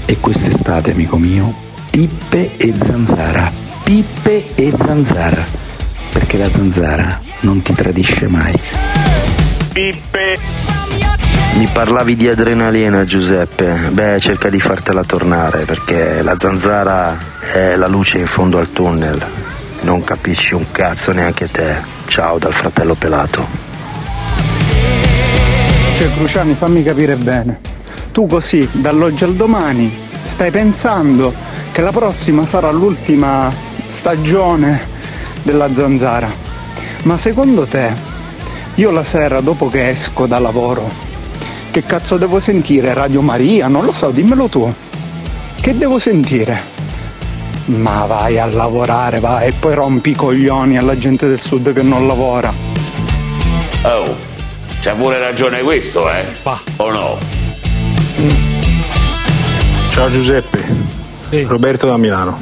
e 0.05 0.19
quest'estate, 0.21 0.93
amico 0.93 1.17
mio, 1.17 1.55
pippe 1.91 2.55
e 2.59 2.75
zanzara, 2.83 3.68
pippe 3.89 4.55
e 4.55 4.71
zanzara, 4.77 5.43
perché 6.13 6.37
la 6.37 6.51
zanzara 6.55 7.23
non 7.41 7.63
ti 7.63 7.73
tradisce 7.73 8.29
mai. 8.29 8.53
Pippe. 9.73 10.37
Mi 11.55 11.67
parlavi 11.73 12.15
di 12.15 12.29
adrenalina 12.29 13.07
Giuseppe, 13.07 13.89
beh 13.91 14.21
cerca 14.21 14.51
di 14.51 14.61
fartela 14.61 15.05
tornare 15.05 15.65
perché 15.65 16.21
la 16.21 16.37
zanzara 16.39 17.17
È 17.51 17.77
la 17.77 17.87
luce 17.87 18.19
in 18.19 18.27
fondo 18.27 18.59
al 18.59 18.71
tunnel. 18.73 19.25
Non 19.81 20.05
capisci 20.05 20.53
un 20.53 20.67
cazzo 20.71 21.13
neanche 21.13 21.51
te. 21.51 21.77
Ciao 22.09 22.37
dal 22.37 22.53
fratello 22.53 22.95
pelato. 22.95 23.47
Cioè, 25.97 26.11
Cruciani, 26.15 26.53
fammi 26.53 26.83
capire 26.83 27.17
bene. 27.17 27.59
Tu 28.13 28.27
così, 28.27 28.69
dall'oggi 28.71 29.25
al 29.25 29.35
domani, 29.35 29.91
stai 30.25 30.51
pensando 30.51 31.33
che 31.73 31.81
la 31.81 31.91
prossima 31.91 32.45
sarà 32.45 32.71
l'ultima 32.71 33.68
stagione 33.89 34.87
della 35.43 35.73
zanzara. 35.73 36.31
Ma 37.03 37.17
secondo 37.17 37.67
te, 37.67 37.93
io 38.75 38.91
la 38.91 39.05
sera 39.05 39.41
dopo 39.41 39.69
che 39.69 39.89
esco 39.89 40.27
da 40.27 40.39
lavoro, 40.39 40.89
che 41.71 41.85
cazzo 41.85 42.17
devo 42.17 42.39
sentire? 42.39 42.95
Radio 42.95 43.23
Maria? 43.23 43.69
Non 43.69 43.85
lo 43.85 43.93
so, 43.93 44.11
dimmelo 44.11 44.49
tu. 44.49 44.73
Che 45.61 45.77
devo 45.77 45.99
sentire? 45.99 46.77
Ma 47.67 48.07
vai 48.07 48.39
a 48.39 48.47
lavorare, 48.47 49.21
vai, 49.21 49.49
e 49.49 49.53
poi 49.53 49.75
rompi 49.75 50.11
i 50.11 50.15
coglioni 50.15 50.79
alla 50.79 50.97
gente 50.97 51.27
del 51.29 51.39
sud 51.39 51.73
che 51.73 51.83
non 51.83 52.07
lavora. 52.07 52.53
Oh, 53.83 54.17
c'ha 54.81 54.95
pure 54.95 55.19
ragione 55.19 55.61
questo, 55.61 56.11
eh? 56.11 56.25
O 56.77 56.91
no? 56.91 57.19
Ciao 59.91 60.11
Giuseppe, 60.11 60.65
Roberto 61.47 61.87
da 61.87 61.97
Milano. 61.97 62.39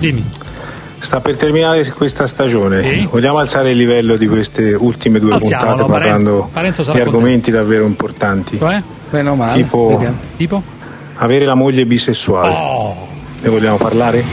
Sta 1.07 1.20
per 1.20 1.36
terminare 1.36 1.88
questa 1.92 2.26
stagione. 2.26 3.07
Vogliamo 3.09 3.38
alzare 3.38 3.70
il 3.70 3.76
livello 3.76 4.16
di 4.16 4.26
queste 4.26 4.74
ultime 4.74 5.20
due 5.20 5.34
Alziamolo, 5.34 5.76
puntate 5.76 5.90
Parenzo- 5.92 6.09
parlando 6.09 6.48
Parenzo 6.52 6.82
di 6.82 6.88
sarà 6.88 7.02
argomenti 7.04 7.50
davvero 7.52 7.86
importanti. 7.86 8.59
Cioè? 8.59 8.82
Meno 9.11 9.36
male. 9.36 9.62
Tipo. 9.62 10.14
Tipo? 10.36 10.62
avere 11.18 11.44
la 11.44 11.54
moglie 11.54 11.86
bisessuale. 11.86 12.52
Oh. 12.52 13.07
Ne 13.40 13.48
vogliamo 13.48 13.76
parlare? 13.76 14.24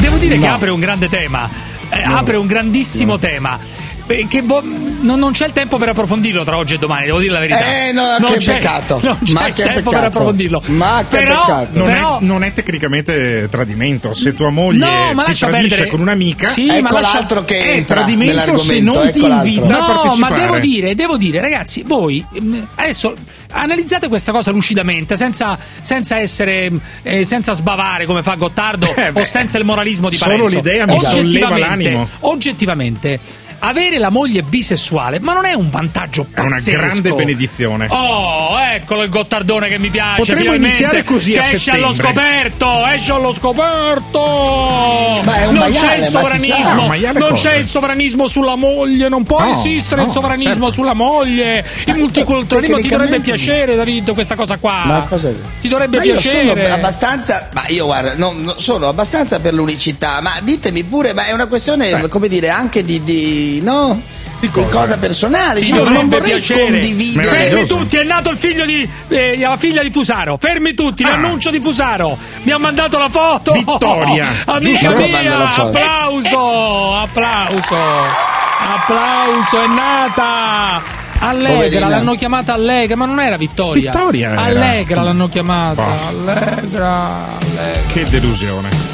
Devo 0.00 0.16
dire 0.16 0.38
che 0.38 0.46
apre 0.46 0.70
un 0.70 0.80
grande 0.80 1.10
tema, 1.10 1.46
eh, 1.90 2.02
apre 2.02 2.36
un 2.36 2.46
grandissimo 2.46 3.18
tema. 3.18 3.58
Eh, 4.20 4.26
Che 4.28 4.42
vo- 4.42 4.62
non, 4.62 5.18
non 5.18 5.32
c'è 5.32 5.46
il 5.46 5.52
tempo 5.52 5.78
per 5.78 5.88
approfondirlo 5.88 6.44
tra 6.44 6.56
oggi 6.56 6.74
e 6.74 6.78
domani, 6.78 7.06
devo 7.06 7.18
dire 7.18 7.32
la 7.32 7.40
verità. 7.40 7.58
Eh, 7.86 7.92
no, 7.92 8.18
non 8.18 8.30
che 8.32 8.38
c'è, 8.38 8.54
peccato. 8.54 9.00
Non 9.02 9.18
c'è 9.24 9.32
Ma 9.32 9.46
il 9.48 9.52
che 9.54 9.62
tempo 9.64 9.74
per 9.74 9.82
peccato. 9.84 10.06
approfondirlo. 10.06 10.62
Ma 10.66 11.04
che 11.08 11.16
però, 11.16 11.44
peccato. 11.44 11.78
Non, 11.78 11.86
però- 11.86 12.18
è, 12.18 12.22
non 12.22 12.44
è 12.44 12.52
tecnicamente 12.52 13.48
tradimento. 13.50 14.14
Se 14.14 14.32
tua 14.34 14.50
moglie 14.50 14.78
No, 14.78 15.12
ma 15.14 15.22
ti 15.24 15.28
lascia 15.30 15.46
tradisce 15.48 15.68
perdere. 15.70 15.90
con 15.90 16.00
un'amica, 16.00 16.48
Sì, 16.50 16.66
ma 16.66 16.76
Ecco 16.76 16.94
lascia- 17.00 17.14
l'altro 17.18 17.44
che 17.44 17.56
è 17.58 17.70
entra 17.76 17.96
tradimento 18.02 18.58
se 18.58 18.80
non 18.80 19.10
ti 19.10 19.18
ecco 19.18 19.26
l'altro. 19.28 19.48
invita 19.48 19.64
a 19.76 19.80
No, 19.80 19.86
ma 19.86 19.94
partecipare. 20.02 20.40
devo 20.40 20.58
dire, 20.58 20.94
devo 20.94 21.16
dire, 21.16 21.40
ragazzi, 21.40 21.82
voi 21.86 22.24
ehm, 22.34 22.68
adesso 22.76 23.14
analizzate 23.50 24.08
questa 24.08 24.30
cosa 24.32 24.50
lucidamente, 24.50 25.16
senza, 25.16 25.58
senza 25.82 26.16
essere 26.18 26.70
eh, 27.02 27.24
senza 27.24 27.52
sbavare 27.54 28.06
come 28.06 28.22
fa 28.22 28.34
Gottardo 28.34 28.94
Eh, 28.94 29.12
beh, 29.12 29.20
o 29.20 29.24
senza 29.24 29.58
il 29.58 29.64
moralismo 29.64 30.08
di 30.08 30.16
solo 30.16 30.30
Parenzo. 30.44 30.54
l'idea 30.56 30.86
mi 30.86 30.98
solleva 31.00 31.58
l'animo. 31.58 32.08
Oggettivamente, 32.20 33.18
avere 33.64 33.98
la 33.98 34.10
moglie 34.10 34.42
bisessuale, 34.42 35.20
ma 35.20 35.32
non 35.34 35.44
è 35.44 35.52
un 35.54 35.70
vantaggio 35.70 36.26
È 36.34 36.40
una 36.40 36.50
pazzesco. 36.50 36.76
grande 36.78 37.12
benedizione. 37.12 37.86
Oh, 37.90 38.58
eccolo 38.58 39.02
il 39.02 39.08
gottardone 39.08 39.68
che 39.68 39.78
mi 39.78 39.88
piace. 39.88 40.16
Potremmo 40.18 40.52
iniziare 40.54 41.04
così 41.04 41.32
che 41.32 41.38
a 41.40 41.46
esce 41.52 41.70
allo 41.70 41.92
settembre. 41.92 42.22
scoperto, 42.22 42.86
esce 42.88 43.12
allo 43.12 43.32
scoperto. 43.32 44.20
Ma 45.24 45.34
è 45.36 45.46
un 45.46 45.54
non 45.54 45.68
maiale, 45.68 45.72
c'è 45.86 45.96
il 46.02 46.08
sovranismo, 46.08 46.86
non 47.12 47.28
cosa? 47.30 47.34
c'è 47.48 47.54
il 47.56 47.68
sovranismo 47.68 48.26
sulla 48.26 48.56
moglie, 48.56 49.08
non 49.08 49.22
può 49.24 49.40
No, 49.42 49.50
esistere 49.50 50.00
il 50.02 50.06
no, 50.08 50.12
sovranismo 50.12 50.52
certo. 50.52 50.72
sulla 50.72 50.94
moglie. 50.94 51.64
Il 51.86 51.96
multiculturalismo 51.96 52.78
ti 52.80 52.88
dovrebbe 52.88 53.20
piacere, 53.20 53.76
David, 53.76 54.12
questa 54.12 54.34
cosa 54.34 54.58
qua. 54.58 54.82
Ma 54.84 55.06
cosa 55.08 55.30
Ti 55.60 55.68
dovrebbe 55.68 55.98
Ma 55.98 56.04
io 56.04 56.12
piacere. 56.12 56.48
sono 56.48 56.74
abbastanza, 56.74 57.48
ma 57.52 57.62
io 57.68 57.86
guarda, 57.86 58.14
no, 58.16 58.32
no, 58.36 58.54
sono 58.58 58.88
abbastanza 58.88 59.38
per 59.40 59.54
l'unicità, 59.54 60.20
ma 60.20 60.32
ditemi 60.42 60.82
pure, 60.84 61.12
ma 61.12 61.26
è 61.26 61.32
una 61.32 61.46
questione, 61.46 62.08
come 62.08 62.28
dire, 62.28 62.48
anche 62.48 62.84
di, 62.84 63.02
di 63.02 63.51
no? 63.60 64.00
Di 64.40 64.50
cosa, 64.50 64.96
personale, 64.96 65.60
Ti 65.60 65.66
cioè, 65.66 65.78
io 65.78 65.88
non 65.88 66.08
vorrei 66.08 66.32
piacere. 66.32 66.62
condividere. 66.62 67.28
Fermi 67.28 67.66
tutti, 67.66 67.96
è 67.96 68.02
nato 68.02 68.30
il 68.30 68.36
figlio 68.36 68.64
di 68.64 68.88
eh, 69.08 69.38
la 69.38 69.56
figlia 69.56 69.84
di 69.84 69.90
Fusaro. 69.92 70.36
Fermi 70.36 70.74
tutti, 70.74 71.04
l'annuncio 71.04 71.50
di 71.50 71.60
Fusaro. 71.60 72.18
Mi 72.42 72.50
ha 72.50 72.58
mandato 72.58 72.98
la 72.98 73.08
foto. 73.08 73.52
Vittoria. 73.52 74.26
Amica 74.46 74.88
Giusto. 74.88 75.06
Mia, 75.06 75.38
applauso, 75.44 76.94
applauso. 76.96 77.76
Applauso, 78.74 79.62
è 79.62 79.66
nata. 79.68 80.82
Allegra, 81.20 81.54
Poverina. 81.54 81.88
l'hanno 81.88 82.14
chiamata 82.16 82.52
Allegra, 82.52 82.96
ma 82.96 83.06
non 83.06 83.20
era 83.20 83.36
Vittoria. 83.36 83.92
Vittoria 83.92 84.32
era. 84.32 84.42
Allegra 84.42 85.02
l'hanno 85.02 85.28
chiamata. 85.28 85.84
Allegra, 86.08 87.38
Allegra. 87.38 87.86
Che 87.86 88.04
delusione. 88.10 88.91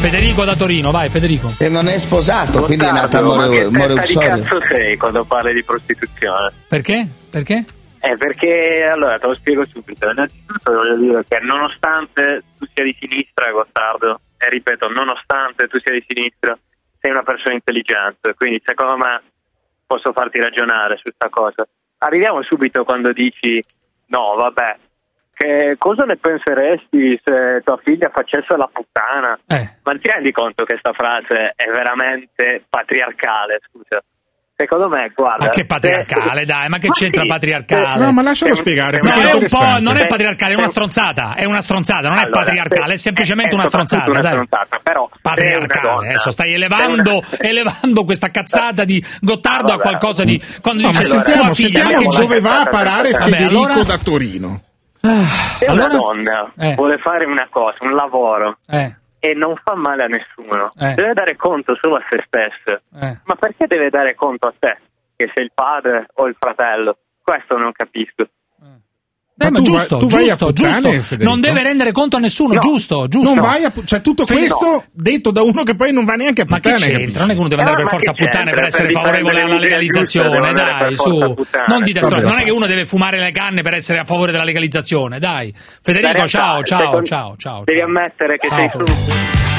Federico 0.00 0.46
da 0.46 0.56
Torino, 0.56 0.90
vai 0.90 1.10
Federico. 1.10 1.52
E 1.60 1.68
non 1.68 1.86
è 1.86 1.98
sposato, 1.98 2.64
quindi 2.64 2.86
è 2.86 2.90
nata 2.90 3.20
ma 3.20 3.36
more, 3.36 3.48
che 3.50 3.68
more 3.68 3.92
di 3.92 3.98
uxorio. 4.00 4.40
cazzo 4.40 4.60
sei 4.64 4.96
quando 4.96 5.24
parli 5.24 5.52
di 5.52 5.62
prostituzione? 5.62 6.52
Perché? 6.66 7.06
Perché? 7.30 7.64
Eh, 8.00 8.16
perché 8.16 8.86
allora 8.88 9.18
te 9.18 9.26
lo 9.26 9.34
spiego 9.34 9.62
subito. 9.66 10.08
Innanzitutto 10.08 10.72
voglio 10.72 10.96
dire 10.96 11.24
che 11.28 11.38
nonostante 11.40 12.42
tu 12.56 12.64
sia 12.72 12.82
di 12.82 12.96
sinistra, 12.98 13.52
Gottardo, 13.52 14.20
e 14.38 14.48
ripeto, 14.48 14.88
nonostante 14.88 15.68
tu 15.68 15.78
sia 15.80 15.92
di 15.92 16.02
sinistra, 16.08 16.56
sei 16.98 17.10
una 17.10 17.22
persona 17.22 17.52
intelligente, 17.52 18.32
quindi 18.34 18.62
secondo 18.64 18.96
me 18.96 19.20
posso 19.86 20.12
farti 20.12 20.40
ragionare 20.40 20.96
su 20.96 21.12
questa 21.12 21.28
cosa. 21.28 21.68
Arriviamo 21.98 22.42
subito 22.42 22.84
quando 22.84 23.12
dici 23.12 23.62
no, 24.06 24.34
vabbè, 24.34 24.76
che 25.40 25.76
cosa 25.78 26.04
ne 26.04 26.16
penseresti 26.18 27.18
se 27.24 27.62
tua 27.64 27.78
figlia 27.82 28.10
facesse 28.12 28.54
la 28.56 28.68
puttana? 28.70 29.38
Eh. 29.48 29.80
Ma 29.82 29.92
ti 29.96 30.06
rendi 30.08 30.32
conto 30.32 30.64
che 30.64 30.76
questa 30.78 30.92
frase 30.92 31.54
è 31.56 31.64
veramente 31.72 32.64
patriarcale, 32.68 33.60
scusa? 33.70 34.02
Secondo 34.54 34.88
me, 34.90 35.10
guarda... 35.16 35.46
Ma 35.46 35.50
che 35.50 35.64
patriarcale, 35.64 36.44
dai, 36.44 36.68
ma 36.68 36.76
che 36.76 36.88
Ma 36.88 36.92
c'entra 36.92 37.22
sì, 37.22 37.26
patriarcale? 37.28 37.90
se- 37.92 37.98
No, 37.98 38.12
ma 38.12 38.20
lascialo 38.20 38.54
se- 38.54 38.60
spiegare, 38.60 38.98
No, 39.00 39.08
è 39.10 39.32
un 39.32 39.46
po', 39.48 39.80
non 39.80 39.96
è 39.96 40.06
patriarcale, 40.06 40.52
è 40.52 40.56
una 40.56 40.66
stronzata, 40.66 41.34
è 41.34 41.46
una 41.46 41.62
stronzata, 41.62 42.08
non 42.08 42.18
è 42.18 42.24
Allora, 42.24 42.40
patriarcale, 42.44 42.92
è 42.92 42.96
semplicemente 42.98 43.52
è- 43.52 43.54
una 43.54 43.64
stronzata, 43.64 44.10
una 44.10 44.20
dai. 44.20 44.32
stronzata, 44.32 44.78
però 44.82 45.08
Patriarcale, 45.22 45.88
donna- 45.88 46.06
adesso 46.08 46.30
stai 46.30 46.52
elevando, 46.52 47.12
una- 47.24 47.26
elevando 47.38 48.04
questa 48.04 48.28
cazzata 48.28 48.84
di 48.84 49.02
Gottardo 49.22 49.72
Ah, 49.72 49.76
a 49.76 49.78
qualcosa 49.78 50.24
di 50.24 50.38
quando 50.60 50.82
No, 50.82 50.88
ma 50.88 50.98
dice 50.98 51.04
sentiamo, 51.04 51.42
tua 51.44 51.54
figlia, 51.54 51.80
sentiamo 51.80 52.04
ma 52.04 52.10
che 52.10 52.20
dove 52.20 52.40
va 52.40 52.60
a 52.60 52.66
parare 52.66 53.14
Federico 53.14 53.62
allora- 53.64 53.82
da 53.84 53.96
Torino. 53.96 54.60
Se 55.00 55.64
una 55.70 55.84
Allora? 55.86 55.88
donna 55.88 56.52
Eh. 56.58 56.74
vuole 56.74 56.98
fare 56.98 57.24
una 57.24 57.48
cosa, 57.50 57.76
un 57.80 57.92
lavoro, 57.94 58.58
Eh, 58.68 58.94
e 59.18 59.34
non 59.34 59.56
fa 59.62 59.74
male 59.74 60.04
a 60.04 60.06
nessuno, 60.06 60.72
Eh. 60.78 60.94
deve 60.94 61.12
dare 61.14 61.36
conto 61.36 61.74
solo 61.76 61.96
a 61.96 62.02
se 62.08 62.22
stesso. 62.26 62.80
eh. 63.00 63.18
Ma 63.24 63.34
perché 63.36 63.66
deve 63.66 63.90
dare 63.90 64.14
conto 64.14 64.46
a 64.46 64.54
te, 64.58 64.78
che 65.16 65.30
sei 65.34 65.44
il 65.44 65.52
padre 65.54 66.06
o 66.14 66.26
il 66.26 66.36
fratello? 66.38 66.96
Questo 67.22 67.56
non 67.56 67.72
capisco. 67.72 68.26
Dai, 69.32 69.50
Ma 69.50 69.58
ma, 69.58 69.64
tu 69.64 69.70
vai- 69.70 69.78
giusto, 69.80 69.96
tu 69.96 70.08
vai 70.08 70.24
a 70.24 70.26
giusto, 70.26 70.46
puttane, 70.46 70.70
giusto. 70.72 70.90
Federico? 71.00 71.30
Non 71.30 71.40
deve 71.40 71.62
rendere 71.62 71.92
conto 71.92 72.16
a 72.16 72.18
nessuno, 72.18 72.52
No. 72.54 72.58
giusto, 72.60 73.08
giusto. 73.08 73.34
Non 73.34 73.42
vai 73.42 73.64
a 73.64 73.72
cioè 73.86 74.02
tutto 74.02 74.26
Fe- 74.26 74.34
questo 74.34 74.84
detto 74.92 75.30
da 75.30 75.40
uno 75.40 75.62
che 75.62 75.74
poi 75.76 75.92
non 75.94 76.04
va 76.04 76.12
neanche 76.12 76.42
a 76.42 76.44
Ma 76.46 76.58
che 76.58 76.72
puttane, 76.72 76.92
c'entra? 76.92 77.20
Non 77.22 77.30
è 77.30 77.32
che 77.32 77.38
uno 77.38 77.48
deve 77.48 77.62
andare 77.62 77.80
Eh, 77.80 77.84
per 77.84 77.94
forza 77.94 78.10
a 78.10 78.14
puttane 78.14 78.44
per 78.44 78.44
c'entra? 78.52 78.66
essere 78.66 78.86
Per 78.88 78.94
favorevole 79.02 79.40
alla 79.42 79.56
legalizzazione, 79.56 80.52
dai, 80.52 80.96
su. 80.96 81.32
puttane. 81.34 81.64
Non 81.68 81.82
dite 81.82 82.00
Vabbè. 82.00 82.12
stronze, 82.12 82.28
non 82.30 82.38
è 82.40 82.44
che 82.44 82.50
uno 82.50 82.66
deve 82.66 82.84
fumare 82.84 83.18
le 83.18 83.30
canne 83.30 83.62
per 83.62 83.72
essere 83.74 83.98
a 84.00 84.04
favore 84.04 84.30
della 84.30 84.44
legalizzazione, 84.44 85.18
dai. 85.18 85.54
Federico, 85.82 86.12
realtà, 86.12 86.28
ciao, 86.28 86.62
ciao, 86.62 87.02
ciao, 87.02 87.34
ciao. 87.38 87.62
Devi 87.64 87.78
ciao. 87.78 87.88
ammettere 87.88 88.36
che 88.36 88.48
Ciao, 88.48 88.56
sei 88.58 88.68
tu. 88.68 89.49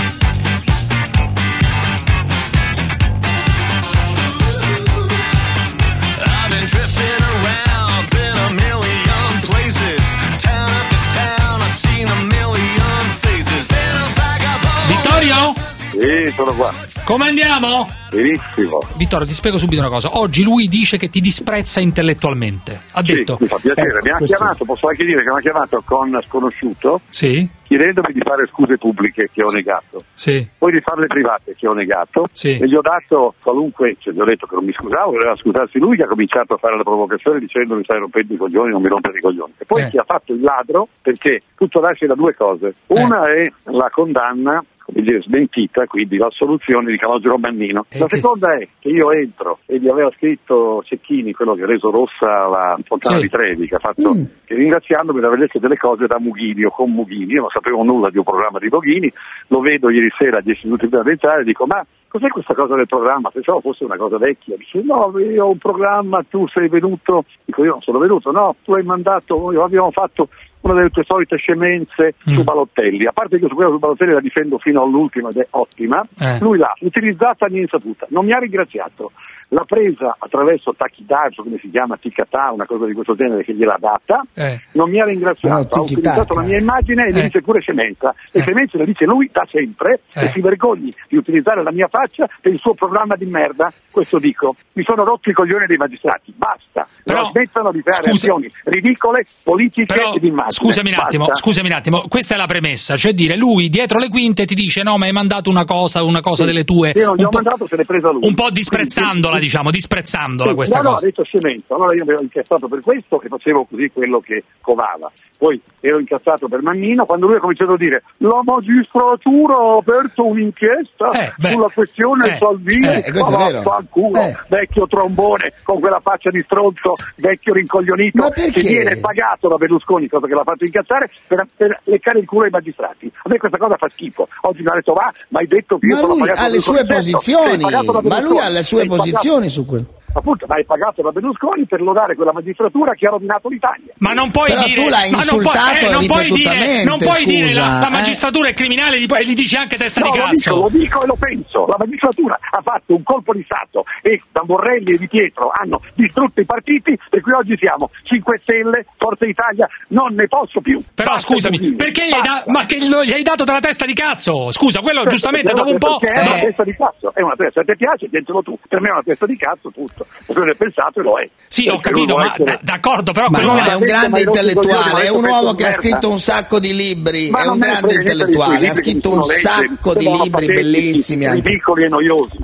Sì, 16.32 16.38
sono 16.38 16.54
qua. 16.54 16.72
Come 17.04 17.26
andiamo? 17.28 17.88
Benissimo. 18.10 18.80
Vittorio, 18.96 19.26
ti 19.26 19.34
spiego 19.34 19.58
subito 19.58 19.82
una 19.82 19.90
cosa. 19.92 20.10
Oggi 20.14 20.44
lui 20.44 20.68
dice 20.68 20.98
che 20.98 21.10
ti 21.10 21.20
disprezza 21.20 21.80
intellettualmente. 21.82 22.80
Ha 22.94 23.04
Sì, 23.04 23.14
detto. 23.16 23.38
mi 23.40 23.48
fa 23.48 23.58
piacere. 23.58 23.90
Ecco, 23.90 24.00
mi 24.04 24.10
ha 24.12 24.18
questo- 24.18 24.36
chiamato, 24.38 24.66
posso 24.66 24.88
anche 24.88 25.04
dire 25.06 25.24
che 25.24 25.30
mi 25.30 25.38
ha 25.38 25.42
chiamato 25.42 25.82
con 25.86 26.20
sconosciuto 26.28 27.02
Sì, 27.10 27.48
chiedendomi 27.64 28.14
di 28.14 28.20
fare 28.22 28.48
scuse 28.48 28.78
pubbliche 28.78 29.30
che 29.34 29.44
ho 29.44 29.50
negato. 29.52 30.04
sì. 30.14 30.46
Poi 30.58 30.72
di 30.74 30.80
farle 30.82 31.08
private 31.08 31.56
che 31.58 31.68
ho 31.68 31.74
negato 31.74 32.28
Sì. 32.34 32.58
e 32.58 32.68
gli 32.68 32.76
ho 32.76 32.82
dato 32.82 33.34
qualunque, 33.42 33.96
cioè 34.00 34.14
gli 34.14 34.20
ho 34.20 34.26
detto 34.26 34.46
che 34.46 34.56
non 34.56 34.66
mi 34.66 34.74
scusavo, 34.74 35.12
voleva 35.12 35.36
scusarsi 35.38 35.80
lui 35.80 35.96
che 35.98 36.04
ha 36.04 36.08
cominciato 36.08 36.54
a 36.54 36.58
fare 36.58 36.76
la 36.78 36.84
provocazione 36.84 37.40
dicendo 37.40 37.76
mi 37.76 37.84
stai 37.84 38.00
rompendo 38.00 38.34
i 38.34 38.38
coglioni, 38.38 38.72
non 38.72 38.82
mi 38.82 38.90
rompere 38.90 39.18
i 39.18 39.22
coglioni. 39.22 39.54
E 39.58 39.66
poi 39.66 39.84
Eh. 39.84 39.90
chi 39.90 39.98
ha 39.98 40.04
fatto 40.06 40.34
il 40.34 40.42
ladro 40.42 40.88
perché 41.02 41.40
tutto 41.56 41.80
nasce 41.80 42.08
da 42.08 42.16
due 42.16 42.36
cose. 42.36 42.74
Una 42.88 43.24
è 43.34 43.44
la 43.72 43.90
condanna 43.90 44.64
dire, 44.88 45.22
smentita, 45.22 45.86
quindi 45.86 46.18
l'assoluzione 46.18 46.92
di 46.92 46.98
Calogero 46.98 47.38
Mannino. 47.38 47.86
Eh, 47.90 48.00
La 48.00 48.08
seconda 48.10 48.54
è 48.56 48.68
che 48.80 48.90
io 48.90 49.12
entro 49.12 49.60
e 49.66 49.80
gli 49.80 49.88
aveva 49.88 50.12
scritto 50.18 50.84
Cecchini, 50.84 51.34
quello 51.34 51.54
che 51.56 51.64
ha 51.64 51.68
reso 51.68 51.90
rossa 51.92 52.48
la 52.48 52.78
fontana 52.86 53.18
Sì. 53.18 53.24
di 53.24 53.30
Trevi, 53.30 53.68
che 53.68 53.76
ha 53.76 53.80
fatto, 53.80 54.14
che 54.46 54.56
ringraziandomi 54.56 55.20
di 55.20 55.26
aver 55.26 55.40
letto 55.40 55.60
delle 55.60 55.78
cose 55.78 56.08
da 56.08 56.20
Mughini 56.20 56.64
o 56.66 56.72
con 56.72 56.92
Mughini, 56.92 57.34
io 57.34 57.42
non 57.42 57.50
sapevo 57.50 57.84
nulla 57.84 58.10
di 58.10 58.18
un 58.18 58.24
programma 58.24 58.60
di 58.60 58.68
Mughini, 58.70 59.12
lo 59.48 59.60
vedo 59.60 59.90
ieri 59.90 60.10
sera 60.18 60.38
a 60.38 60.42
10 60.42 60.66
minuti 60.66 60.88
prima 60.88 61.04
di 61.04 61.10
entrare 61.12 61.42
e 61.42 61.46
dico 61.46 61.66
ma 61.66 61.86
cos'è 62.08 62.28
questa 62.28 62.54
cosa 62.54 62.76
del 62.76 62.88
programma? 62.88 63.30
Pensavo 63.30 63.62
fosse 63.62 63.86
una 63.86 63.96
cosa 63.96 64.18
vecchia. 64.18 64.58
Dice 64.58 64.82
no, 64.84 65.14
io 65.18 65.46
ho 65.46 65.52
un 65.52 65.58
programma, 65.58 66.22
tu 66.30 66.46
sei 66.50 66.68
venuto, 66.68 67.24
dico 67.46 67.64
io 67.64 67.72
non 67.72 67.82
sono 67.82 68.00
venuto, 68.00 68.32
no, 68.32 68.56
tu 68.64 68.74
hai 68.74 68.84
mandato, 68.84 69.48
abbiamo 69.62 69.92
fatto 69.92 70.28
una 70.62 70.74
delle 70.76 70.90
tue 70.90 71.04
solite 71.04 71.38
scemenze 71.38 72.14
su 72.24 72.44
Balottelli. 72.44 73.06
A 73.06 73.12
parte 73.12 73.38
che 73.38 73.44
io 73.44 73.50
su 73.50 73.56
quella 73.56 73.72
su 73.72 73.80
Balottelli 73.80 74.14
la 74.14 74.20
difendo 74.20 74.58
fino 74.58 74.84
all'ultima 74.84 75.30
ed 75.30 75.38
è 75.38 75.48
ottima, 75.52 76.02
Eh. 76.20 76.38
lui 76.40 76.58
l'ha 76.58 76.74
utilizzata 76.82 77.46
a 77.46 77.50
mia 77.50 77.62
insaputa, 77.62 78.06
non 78.10 78.26
mi 78.26 78.34
ha 78.34 78.40
ringraziato. 78.40 79.12
L'ha 79.54 79.66
presa 79.66 80.16
attraverso 80.18 80.74
Tachidaggio, 80.78 81.44
come 81.44 81.58
si 81.60 81.70
chiama, 81.70 81.98
Ticatà, 81.98 82.52
una 82.54 82.66
cosa 82.66 82.86
di 82.86 82.94
questo 82.94 83.16
genere 83.16 83.44
che 83.44 83.54
gliel'ha 83.54 83.76
data, 83.78 84.24
Eh. 84.34 84.62
non 84.74 84.90
mi 84.90 85.02
ha 85.02 85.04
ringraziato, 85.04 85.68
No, 85.76 85.82
ha 85.82 85.82
utilizzato 85.82 86.34
la 86.36 86.44
mia 86.44 86.58
immagine 86.58 87.08
e 87.08 87.14
mi 87.14 87.20
Eh. 87.20 87.24
dice 87.24 87.42
pure 87.42 87.60
scemenza. 87.60 88.16
Le 88.32 88.40
scemenze 88.42 88.78
le 88.78 88.86
dice 88.86 89.04
lui 89.04 89.30
da 89.30 89.46
sempre 89.52 90.00
Eh. 90.14 90.24
e 90.28 90.32
si 90.32 90.40
vergogni 90.40 90.94
di 91.10 91.18
utilizzare 91.18 91.64
la 91.64 91.72
mia 91.74 91.90
faccia 91.90 92.30
per 92.40 92.54
il 92.54 92.60
suo 92.60 92.76
programma 92.76 93.18
di 93.18 93.26
merda. 93.26 93.70
Questo 93.92 94.20
dico. 94.20 94.56
Mi 94.76 94.84
sono 94.86 95.04
rotto 95.04 95.30
i 95.30 95.34
coglioni 95.34 95.66
dei 95.66 95.76
magistrati. 95.76 96.32
Basta. 96.34 96.88
Però- 97.04 97.24
non 97.24 97.32
smettano 97.32 97.72
di 97.74 97.82
fare 97.82 98.04
scusa- 98.08 98.28
azioni 98.32 98.50
ridicole, 98.64 99.26
politiche 99.44 99.94
Però, 99.94 100.14
e 100.14 100.20
di 100.20 100.28
immagine. 100.28 100.52
scusami 100.52 100.90
un 100.90 100.96
attimo, 100.98 101.26
Basta. 101.26 101.42
scusami 101.44 101.68
un 101.68 101.74
attimo, 101.74 102.06
questa 102.08 102.36
è 102.36 102.38
la 102.38 102.46
premessa, 102.46 102.96
cioè 102.96 103.12
dire 103.14 103.36
lui 103.36 103.68
dietro 103.68 104.00
le 104.00 104.08
quinte 104.08 104.46
ti 104.46 104.56
dice 104.56 104.82
no 104.82 104.98
ma 104.98 105.08
hai 105.08 105.12
mandato 105.12 105.50
una 105.50 105.66
cosa, 105.66 106.04
una 106.04 106.22
cosa 106.22 106.44
Sì. 106.46 106.50
delle 106.52 106.64
tue, 106.64 106.94
un 106.96 107.04
ho 107.08 107.16
po', 107.16 107.30
mandato, 107.34 107.68
se 107.68 107.76
l'è 107.76 107.84
presa 107.84 108.12
lui. 108.12 108.26
un 108.26 108.34
po' 108.34 108.50
disprezzandola 108.50 109.40
diciamo, 109.42 109.72
disprezzandola 109.72 110.54
questa 110.54 110.78
no, 110.78 110.84
no, 110.84 110.90
cosa. 110.94 111.06
ha 111.06 111.10
detto 111.10 111.24
scemenza. 111.24 111.74
Allora 111.76 111.94
io 111.96 112.06
mi 112.06 112.12
ero 112.14 112.22
incazzato 112.22 112.68
per 112.68 112.80
questo 112.82 113.22
e 113.22 113.28
facevo 113.28 113.66
così 113.70 113.90
quello 113.92 114.20
che 114.20 114.44
covava. 114.62 115.10
Poi 115.38 115.60
ero 115.80 115.98
incazzato 115.98 116.48
per 116.48 116.62
Mannino 116.62 117.06
quando 117.06 117.26
lui 117.26 117.38
ha 117.38 117.40
cominciato 117.40 117.74
a 117.74 117.78
dire 117.78 118.04
la 118.18 118.42
magistratura 118.44 119.56
ha 119.56 119.78
aperto 119.78 120.24
un'inchiesta 120.28 121.08
Eh, 121.10 121.34
beh. 121.38 121.50
sulla 121.50 121.70
questione 121.74 122.36
Eh, 122.36 122.38
Salvini. 122.38 122.88
eh, 122.88 123.12
vaffanculo, 123.12 124.20
Eh. 124.20 124.38
vecchio 124.48 124.86
trombone 124.86 125.54
con 125.64 125.80
quella 125.80 126.00
faccia 126.00 126.30
di 126.30 126.42
stronzo, 126.46 126.94
vecchio 127.16 127.54
rincoglionito 127.54 128.30
che 128.30 128.62
viene 128.62 128.98
pagato 128.98 129.48
da 129.48 129.56
Berlusconi, 129.56 130.08
cosa 130.08 130.28
che 130.28 130.34
l'ha 130.36 130.44
fatto 130.44 130.66
incazzare, 130.66 131.10
per, 131.28 131.46
per 131.56 131.80
leccare 131.86 132.20
il 132.20 132.26
culo 132.28 132.44
ai 132.46 132.52
magistrati. 132.52 133.12
A 133.24 133.30
me 133.30 133.38
questa 133.38 133.58
cosa 133.58 133.76
fa 133.78 133.90
schifo. 133.90 134.28
Oggi 134.42 134.62
mi 134.62 134.68
ha 134.68 134.74
detto 134.76 134.94
va, 134.94 135.12
ma 135.30 135.40
hai 135.40 135.48
detto 135.48 135.80
che 135.80 135.88
io 135.88 135.94
Ma 135.96 136.00
sono 136.02 136.14
lui 136.14 136.20
pagato 136.22 136.42
ha 136.42 136.48
le 136.50 136.60
sue 136.60 136.86
posizioni, 136.86 137.64
ma 138.04 138.20
lui 138.22 138.38
ha 138.38 138.50
le 138.50 138.62
sue 138.64 138.80
sei 138.82 138.88
pagato- 139.32 139.40
posizioni 139.40 139.50
su 139.50 139.66
quello. 139.66 139.86
Appunto, 140.14 140.46
ma 140.48 140.56
è 140.58 140.64
pagato 140.64 141.02
da 141.02 141.12
Berlusconi 141.12 141.66
per 141.66 141.82
lodare 141.82 142.16
quella 142.16 142.34
magistratura 142.34 142.94
che 142.94 143.08
ha 143.08 143.12
rovinato 143.12 143.50
l'Italia. 143.50 143.94
Ma 143.98 144.14
non 144.14 144.32
puoi 144.32 144.50
Però 144.52 144.64
dire 144.64 144.82
tu 144.84 144.90
l'hai 144.90 145.12
ma 145.12 145.24
non 145.24 145.42
puoi, 145.42 145.56
insultato 145.56 145.86
eh, 145.86 145.92
non 145.92 146.06
puoi 146.06 146.30
dire, 146.32 146.84
non 146.84 146.98
puoi 147.00 147.26
dire 147.26 147.48
scusa, 147.48 147.60
la, 147.68 147.80
la 147.80 147.88
eh. 147.88 147.92
magistratura 147.92 148.48
è 148.50 148.54
criminale 148.54 148.98
e 148.98 149.02
gli, 149.02 149.06
e 149.12 149.26
gli 149.26 149.34
dici 149.34 149.56
anche 149.56 149.78
testa 149.78 150.02
No, 150.02 150.12
di 150.12 150.18
lo 150.18 150.24
cazzo. 150.26 150.52
dico, 150.54 150.62
lo 150.62 150.70
dico 150.70 151.04
e 151.04 151.06
lo 151.08 151.16
penso. 151.20 151.66
La 151.68 151.76
magistratura 151.78 152.40
ha 152.52 152.62
fatto 152.62 152.96
un 152.96 153.04
colpo 153.04 153.34
di 153.34 153.44
Stato 153.44 153.84
e 154.02 154.22
Tamborelli 154.32 154.94
e 154.94 154.98
Di 154.98 155.08
Pietro 155.08 155.52
hanno 155.54 155.80
distrutto 155.96 156.42
i 156.42 156.46
partiti 156.46 156.98
per 157.10 157.22
cui 157.22 157.34
oggi 157.34 157.56
siamo 157.58 157.90
5 158.04 158.38
Stelle, 158.38 158.86
Forza 158.98 159.26
Italia, 159.26 159.68
non 159.90 160.14
ne 160.14 160.28
posso 160.28 160.60
più. 160.62 160.80
Però 160.94 161.12
Basta, 161.12 161.28
scusami, 161.34 161.58
Giulini, 161.58 161.76
perché 161.76 162.08
gli 162.08 162.14
hai, 162.14 162.22
da- 162.22 162.44
ma 162.48 162.66
che 162.66 162.80
lo- 162.88 163.04
gli 163.04 163.12
hai 163.12 163.24
dato 163.24 163.44
della 163.44 163.60
testa 163.60 163.86
di 163.86 163.94
cazzo? 163.94 164.52
Scusa, 164.52 164.80
quello 164.82 165.00
Certo, 165.02 165.16
giustamente 165.16 165.54
dopo 165.54 165.70
un 165.72 165.78
po'. 165.78 165.98
Perché 165.98 166.20
è 166.20 166.26
una 166.26 166.38
eh, 166.38 166.42
testa 166.46 166.64
di 166.64 166.76
cazzo, 166.76 167.14
è 167.14 167.22
una 167.22 167.36
testa, 167.36 167.62
se 167.64 167.72
ti 167.72 167.78
piace, 167.78 168.08
dentro 168.10 168.42
tu. 168.42 168.58
Per 168.68 168.80
me 168.82 168.88
è 168.90 168.92
una 168.92 169.04
testa 169.04 169.26
di 169.26 169.38
cazzo, 169.38 169.72
tutto. 169.72 170.01
Perché 170.26 170.44
ne 170.44 170.52
ho 170.52 170.56
pensato 170.56 171.00
e 171.00 171.04
lo 171.04 171.18
è. 171.18 171.30
Sì, 171.48 171.68
ho 171.68 171.80
capito, 171.80 172.16
ma 172.16 172.32
essere- 172.32 172.60
d'accordo, 172.62 173.12
però 173.12 173.28
Ma 173.30 173.38
quello 173.40 173.54
no, 173.54 173.60
che- 173.64 173.70
è 173.72 173.74
un 173.74 173.84
grande 173.84 174.22
intellettuale, 174.22 175.04
è 175.04 175.10
un 175.10 175.26
uomo 175.26 175.54
che 175.54 175.68
ha 175.68 175.72
scritto 175.72 176.10
un 176.10 176.20
sacco 176.20 176.60
di 176.60 176.74
libri, 176.76 177.30
Ma 177.30 177.42
è 177.42 177.46
non 177.46 177.54
un 177.56 177.60
grande 177.60 177.94
intellettuale, 177.96 178.70
ha 178.70 178.74
scritto 178.74 179.12
un 179.12 179.24
sacco 179.24 179.94
di 179.94 180.10
libri 180.10 180.46
bellissimi. 180.46 181.30
Ridicoli 181.30 181.84
e 181.84 181.88
noiosi. 181.90 182.38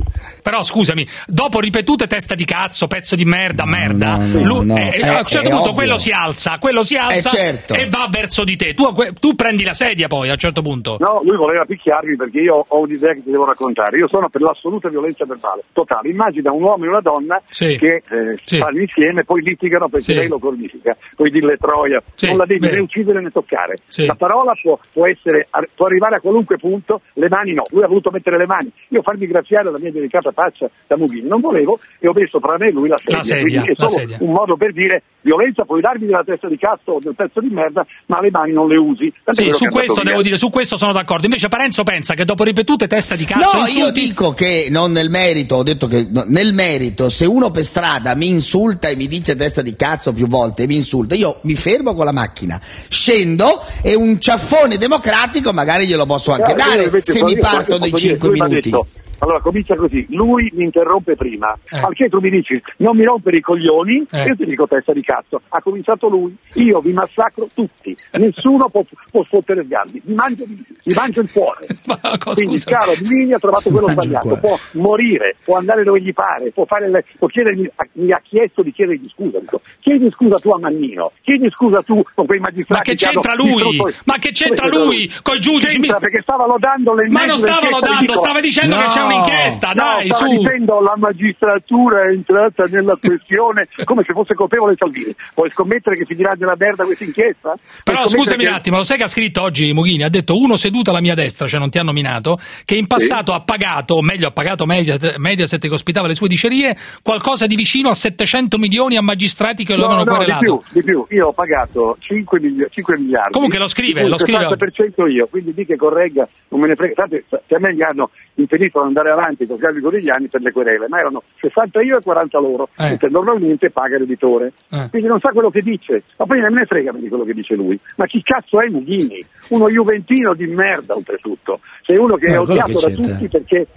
Però 0.47 0.63
scusami, 0.63 1.05
dopo 1.27 1.59
ripetute 1.59 2.07
testa 2.07 2.33
di 2.33 2.45
cazzo, 2.45 2.87
pezzo 2.87 3.17
di 3.17 3.25
merda, 3.25 3.65
merda, 3.65 4.15
no, 4.15 4.39
lui- 4.45 4.65
no, 4.65 4.77
eh, 4.77 4.91
è- 4.91 5.05
a 5.05 5.19
un 5.19 5.25
certo 5.25 5.47
è 5.47 5.51
punto 5.51 5.63
ovvio. 5.63 5.73
quello 5.73 5.97
si 5.97 6.11
alza, 6.11 6.57
quello 6.57 6.83
si 6.85 6.95
alza 6.95 7.29
certo. 7.31 7.73
e 7.73 7.89
va 7.89 8.07
verso 8.09 8.45
di 8.45 8.55
te. 8.55 8.73
Tu, 8.73 8.85
tu 9.19 9.35
prendi 9.35 9.65
la 9.65 9.73
sedia 9.73 10.07
poi 10.07 10.29
a 10.29 10.31
un 10.31 10.37
certo 10.37 10.61
punto. 10.61 10.95
No, 11.01 11.19
lui 11.25 11.35
voleva 11.35 11.65
picchiarmi 11.65 12.15
perché 12.15 12.39
io 12.39 12.63
ho 12.65 12.79
un'idea 12.79 13.11
che 13.13 13.23
ti 13.23 13.31
devo 13.31 13.43
raccontare. 13.43 13.97
Io 13.97 14.07
sono 14.07 14.29
per 14.29 14.39
l'assoluta 14.39 14.87
violenza 14.87 15.25
verbale, 15.25 15.63
totale. 15.73 16.09
Immagina 16.11 16.53
un 16.53 16.63
uomo 16.63 16.85
e 16.85 16.87
una 16.87 17.01
donna 17.01 17.41
Sì. 17.49 17.75
che 17.77 18.03
eh, 18.09 18.39
Sì. 18.45 18.55
stanno 18.55 18.79
insieme, 18.79 19.25
poi 19.25 19.41
litigano 19.41 19.89
perché 19.89 20.13
Sì. 20.13 20.13
lei 20.13 20.29
lo 20.29 20.39
cornifica, 20.39 20.95
poi 21.17 21.29
dille 21.29 21.57
troia. 21.57 22.01
Sì, 22.15 22.27
Non 22.27 22.37
la 22.37 22.45
devi 22.45 22.69
né 22.69 22.79
uccidere 22.79 23.19
né 23.21 23.31
toccare. 23.31 23.75
Sì. 23.89 24.05
La 24.05 24.15
parola 24.15 24.53
può, 24.61 24.79
può 24.93 25.07
essere, 25.07 25.47
può 25.75 25.87
arrivare 25.87 26.15
a 26.15 26.19
qualunque 26.21 26.57
punto, 26.57 27.01
le 27.15 27.27
mani 27.27 27.53
no. 27.53 27.63
Lui 27.71 27.83
ha 27.83 27.87
voluto 27.87 28.11
mettere 28.11 28.37
le 28.37 28.45
mani. 28.45 28.71
Io 28.89 29.01
farmi 29.01 29.27
graziare 29.27 29.69
la 29.69 29.77
mia 29.77 29.91
delicata 29.91 30.31
faccia 30.37 30.69
da 30.85 30.95
Mughini. 30.97 31.27
Non 31.27 31.39
volevo 31.41 31.79
e 31.99 32.07
ho 32.07 32.13
messo 32.13 32.39
tra 32.39 32.55
me 32.59 32.67
e 32.67 32.71
lui 32.71 32.87
la 32.87 32.97
sedia. 32.97 33.17
La 33.17 33.23
sedia, 33.23 33.41
Quindi 33.61 33.69
è 33.71 33.73
solo 33.75 33.89
sedia. 33.89 34.17
un 34.21 34.31
modo 34.31 34.55
per 34.55 34.71
dire 34.73 35.01
violenza, 35.21 35.63
puoi 35.65 35.81
darmi 35.81 36.05
della 36.05 36.23
testa 36.23 36.47
di 36.47 36.57
cazzo 36.57 36.91
o 36.93 36.99
del 37.01 37.15
pezzo 37.15 37.41
di 37.41 37.49
merda, 37.49 37.85
ma 38.05 38.21
le 38.21 38.29
mani 38.31 38.51
non 38.53 38.67
le 38.67 38.77
usi. 38.77 39.11
Sì, 39.31 39.49
su 39.51 39.65
questo 39.65 40.01
via. 40.01 40.11
devo 40.11 40.21
dire, 40.21 40.37
su 40.37 40.49
questo 40.49 40.77
sono 40.77 40.93
d'accordo. 40.93 41.25
Invece 41.25 41.47
Parenzo 41.47 41.83
pensa 41.83 42.13
che 42.13 42.23
dopo 42.23 42.43
ripetute 42.43 42.87
testa 42.87 43.15
di 43.15 43.25
cazzo 43.25 43.57
No, 43.57 43.63
io 43.63 43.67
insulti 43.67 43.99
dico 44.01 44.33
che 44.33 44.67
non 44.69 44.91
nel 44.91 45.09
merito, 45.09 45.55
ho 45.55 45.63
detto 45.63 45.87
che 45.87 46.07
no, 46.09 46.23
nel 46.27 46.53
merito, 46.53 47.09
se 47.09 47.25
uno 47.25 47.49
per 47.51 47.63
strada 47.63 48.13
mi 48.15 48.27
insulta 48.27 48.87
e 48.89 48.95
mi 48.95 49.07
dice 49.07 49.35
testa 49.35 49.61
di 49.61 49.75
cazzo 49.75 50.13
più 50.13 50.27
volte 50.27 50.63
e 50.63 50.67
mi 50.67 50.75
insulta, 50.75 51.15
io 51.15 51.39
mi 51.41 51.55
fermo 51.55 51.93
con 51.93 52.05
la 52.05 52.13
macchina, 52.13 52.61
scendo 52.87 53.61
e 53.81 53.95
un 53.95 54.19
ciaffone 54.19 54.77
democratico 54.77 55.51
magari 55.51 55.87
glielo 55.87 56.05
posso 56.05 56.31
anche 56.31 56.51
Eh, 56.51 56.55
io 56.81 56.89
dare 56.89 57.01
se 57.03 57.23
mi 57.23 57.31
io 57.33 57.39
partono 57.41 57.85
i 57.85 57.89
posso 57.89 58.03
dire, 58.05 58.17
5 58.19 58.27
lui 58.29 58.37
mi 58.37 58.43
ha 58.43 58.47
minuti. 58.47 58.69
detto, 58.69 58.87
allora 59.19 59.39
comincia 59.41 59.75
così, 59.75 60.05
lui 60.09 60.49
mi 60.53 60.63
interrompe 60.63 61.15
prima, 61.15 61.57
Eh. 61.69 61.79
al 61.79 61.93
che 61.93 62.09
tu 62.09 62.19
mi 62.19 62.29
dici 62.29 62.61
non 62.77 62.95
mi 62.97 63.03
rompere 63.03 63.37
i 63.37 63.41
coglioni, 63.41 64.05
Eh. 64.11 64.23
io 64.25 64.35
ti 64.35 64.45
dico 64.45 64.67
testa 64.67 64.93
di 64.93 65.01
cazzo, 65.01 65.41
ha 65.49 65.61
cominciato 65.61 66.07
lui, 66.07 66.35
io 66.53 66.79
vi 66.81 66.93
massacro 66.93 67.47
tutti, 67.53 67.95
nessuno 68.13 68.69
può, 68.69 68.83
può 69.11 69.23
sfottere 69.23 69.63
Sgarbi, 69.65 70.01
vi 70.05 70.13
mangio, 70.13 70.43
vi 70.45 70.93
mangio 70.93 71.21
il 71.21 71.31
cuore. 71.31 71.65
Ma 71.87 72.17
cosa, 72.17 72.33
Quindi 72.35 72.59
scusa. 72.59 72.77
caro 72.77 72.91
Dimini 72.97 73.33
ha 73.33 73.39
trovato 73.39 73.69
quello 73.69 73.89
sbagliato, 73.89 74.37
può 74.39 74.57
morire, 74.73 75.35
può 75.43 75.57
andare 75.57 75.83
dove 75.83 76.01
gli 76.01 76.13
pare, 76.13 76.51
può, 76.51 76.65
fare 76.65 76.89
le, 76.89 77.03
può 77.17 77.27
chiedergli, 77.27 77.69
mi 77.93 78.11
ha 78.11 78.21
chiesto 78.23 78.61
di 78.61 78.71
chiedergli 78.71 79.07
scusa, 79.09 79.39
dico, 79.39 79.61
chiedi 79.79 80.09
scusa 80.11 80.37
tu 80.39 80.49
a 80.49 80.59
Mannino, 80.59 81.11
chiedi 81.21 81.49
scusa 81.51 81.81
tu 81.81 82.03
con 82.13 82.25
quei 82.25 82.39
magistrati 82.39 82.89
Ma 82.91 82.95
che 82.95 83.05
hanno 83.07 83.21
c'entra 83.21 83.33
lui? 83.35 83.69
distrutto- 83.69 84.01
Ma 84.05 84.15
che 84.17 84.31
c'entra 84.31 84.67
lui 84.67 85.11
coi 85.21 85.39
giudici? 85.39 85.79
C'entra 85.79 85.93
Mi- 85.95 85.99
perché 86.01 86.21
stava 86.21 86.45
lodando 86.45 86.93
le 86.93 87.07
Ma 87.09 87.25
non 87.25 87.37
stava 87.37 87.69
lodando, 87.69 88.15
stava 88.15 88.39
dicendo 88.39 88.75
che 88.77 88.87
c'è 88.87 89.05
un'inchiesta, 89.07 89.71
dai, 89.73 90.07
no, 90.07 90.13
stava 90.15 90.31
su. 90.31 90.37
dicendo 90.37 90.79
la 90.81 90.93
magistratura 90.97 92.03
è 92.03 92.11
entrata 92.11 92.63
nella 92.69 92.95
questione 92.99 93.67
come 93.83 94.03
se 94.03 94.13
fosse 94.13 94.33
colpevole 94.33 94.75
Salvini. 94.77 95.15
Puoi 95.33 95.49
scommettere 95.51 95.95
che 95.95 96.05
finirà 96.05 96.33
nella 96.37 96.55
merda 96.57 96.83
questa 96.85 97.03
inchiesta? 97.03 97.55
Però 97.83 98.05
scusami 98.05 98.43
che- 98.43 98.49
un 98.49 98.55
attimo, 98.55 98.77
lo 98.77 98.83
sai 98.83 98.97
che 98.97 99.03
ha 99.03 99.07
scritto 99.07 99.41
oggi 99.41 99.71
Mughini? 99.73 100.03
Ha 100.03 100.09
detto 100.09 100.37
uno 100.37 100.55
seduto 100.55 100.89
alla 100.91 101.01
mia 101.01 101.15
destra, 101.15 101.47
cioè 101.47 101.59
non 101.59 101.69
ti 101.69 101.77
ha 101.77 101.83
nominato, 101.83 102.37
che 102.65 102.75
in 102.75 102.87
passato 102.87 103.33
ha 103.33 103.41
pagato, 103.41 103.95
o 103.95 104.01
meglio 104.01 104.27
ha 104.27 104.31
pagato 104.31 104.65
Mediaset, 104.65 105.17
Mediaset 105.17 105.61
che 105.61 105.73
ospitava 105.73 106.07
le 106.07 106.15
sue 106.15 106.27
dicerie, 106.27 106.75
qualcosa 107.01 107.47
di 107.47 107.55
vicino 107.55 107.89
a 107.89 107.93
700 107.93 108.57
milioni 108.57 108.97
a 108.97 109.01
magistrati 109.01 109.63
che 109.63 109.73
lo 109.75 109.81
No, 109.81 109.85
avevano 109.95 110.03
no, 110.05 110.11
di 110.11 110.17
querelato. 110.25 110.63
più, 110.71 110.81
di 110.81 110.83
più. 110.83 111.05
Io 111.09 111.27
ho 111.27 111.33
pagato 111.33 111.97
5, 111.99 112.39
mili- 112.39 112.65
5 112.69 112.97
miliardi. 112.97 113.31
Comunque 113.31 113.57
lo 113.59 113.67
scrive, 113.67 114.03
di 114.03 114.07
lo 114.09 114.15
il 114.15 114.19
scrive 114.21 114.45
60% 114.47 115.07
io, 115.11 115.27
quindi 115.27 115.53
di 115.53 115.65
che 115.65 115.75
corregga, 115.75 116.27
non 116.49 116.61
me 116.61 116.67
ne 116.67 116.75
frega. 116.75 116.93
Tanto 116.93 117.17
se 117.47 117.55
a 117.55 117.59
me 117.59 117.73
mi 117.73 117.81
hanno 117.83 118.09
impedito 118.41 118.79
di 118.81 118.87
andare 118.87 119.11
avanti 119.11 119.45
con 119.45 119.57
Sgarbi 119.57 119.81
Corigliani 119.81 120.27
per 120.27 120.41
le 120.41 120.51
querele, 120.51 120.87
ma 120.87 120.99
erano 120.99 121.23
60 121.39 121.81
io 121.81 121.97
e 121.97 122.01
40 122.01 122.39
loro, 122.39 122.69
Eh. 122.77 122.89
mentre 122.89 123.09
normalmente 123.09 123.69
paga 123.69 123.97
l'editore. 123.97 124.53
Eh. 124.71 124.87
Quindi 124.89 125.07
non 125.07 125.19
sa 125.19 125.29
quello 125.29 125.49
che 125.49 125.61
dice, 125.61 126.03
ma 126.17 126.25
poi 126.25 126.39
non 126.39 126.53
me 126.53 126.59
ne 126.61 126.65
frega 126.65 126.91
di 126.93 127.07
quello 127.07 127.23
che 127.23 127.33
dice 127.33 127.55
lui. 127.55 127.79
Ma 127.95 128.05
chi 128.05 128.21
cazzo 128.21 128.61
è 128.61 128.67
Mughini? 128.67 129.25
Uno 129.49 129.69
juventino 129.69 130.33
di 130.33 130.45
merda 130.47 130.95
oltretutto. 130.95 131.59
Sei 131.83 131.97
uno 131.97 132.15
che 132.15 132.29
Ma 132.29 132.41
è 132.41 132.45
quello 132.45 132.51
odiato 132.51 132.79
che 132.79 132.95
da 132.95 133.09
tutti 133.09 133.27
perché 133.29 133.67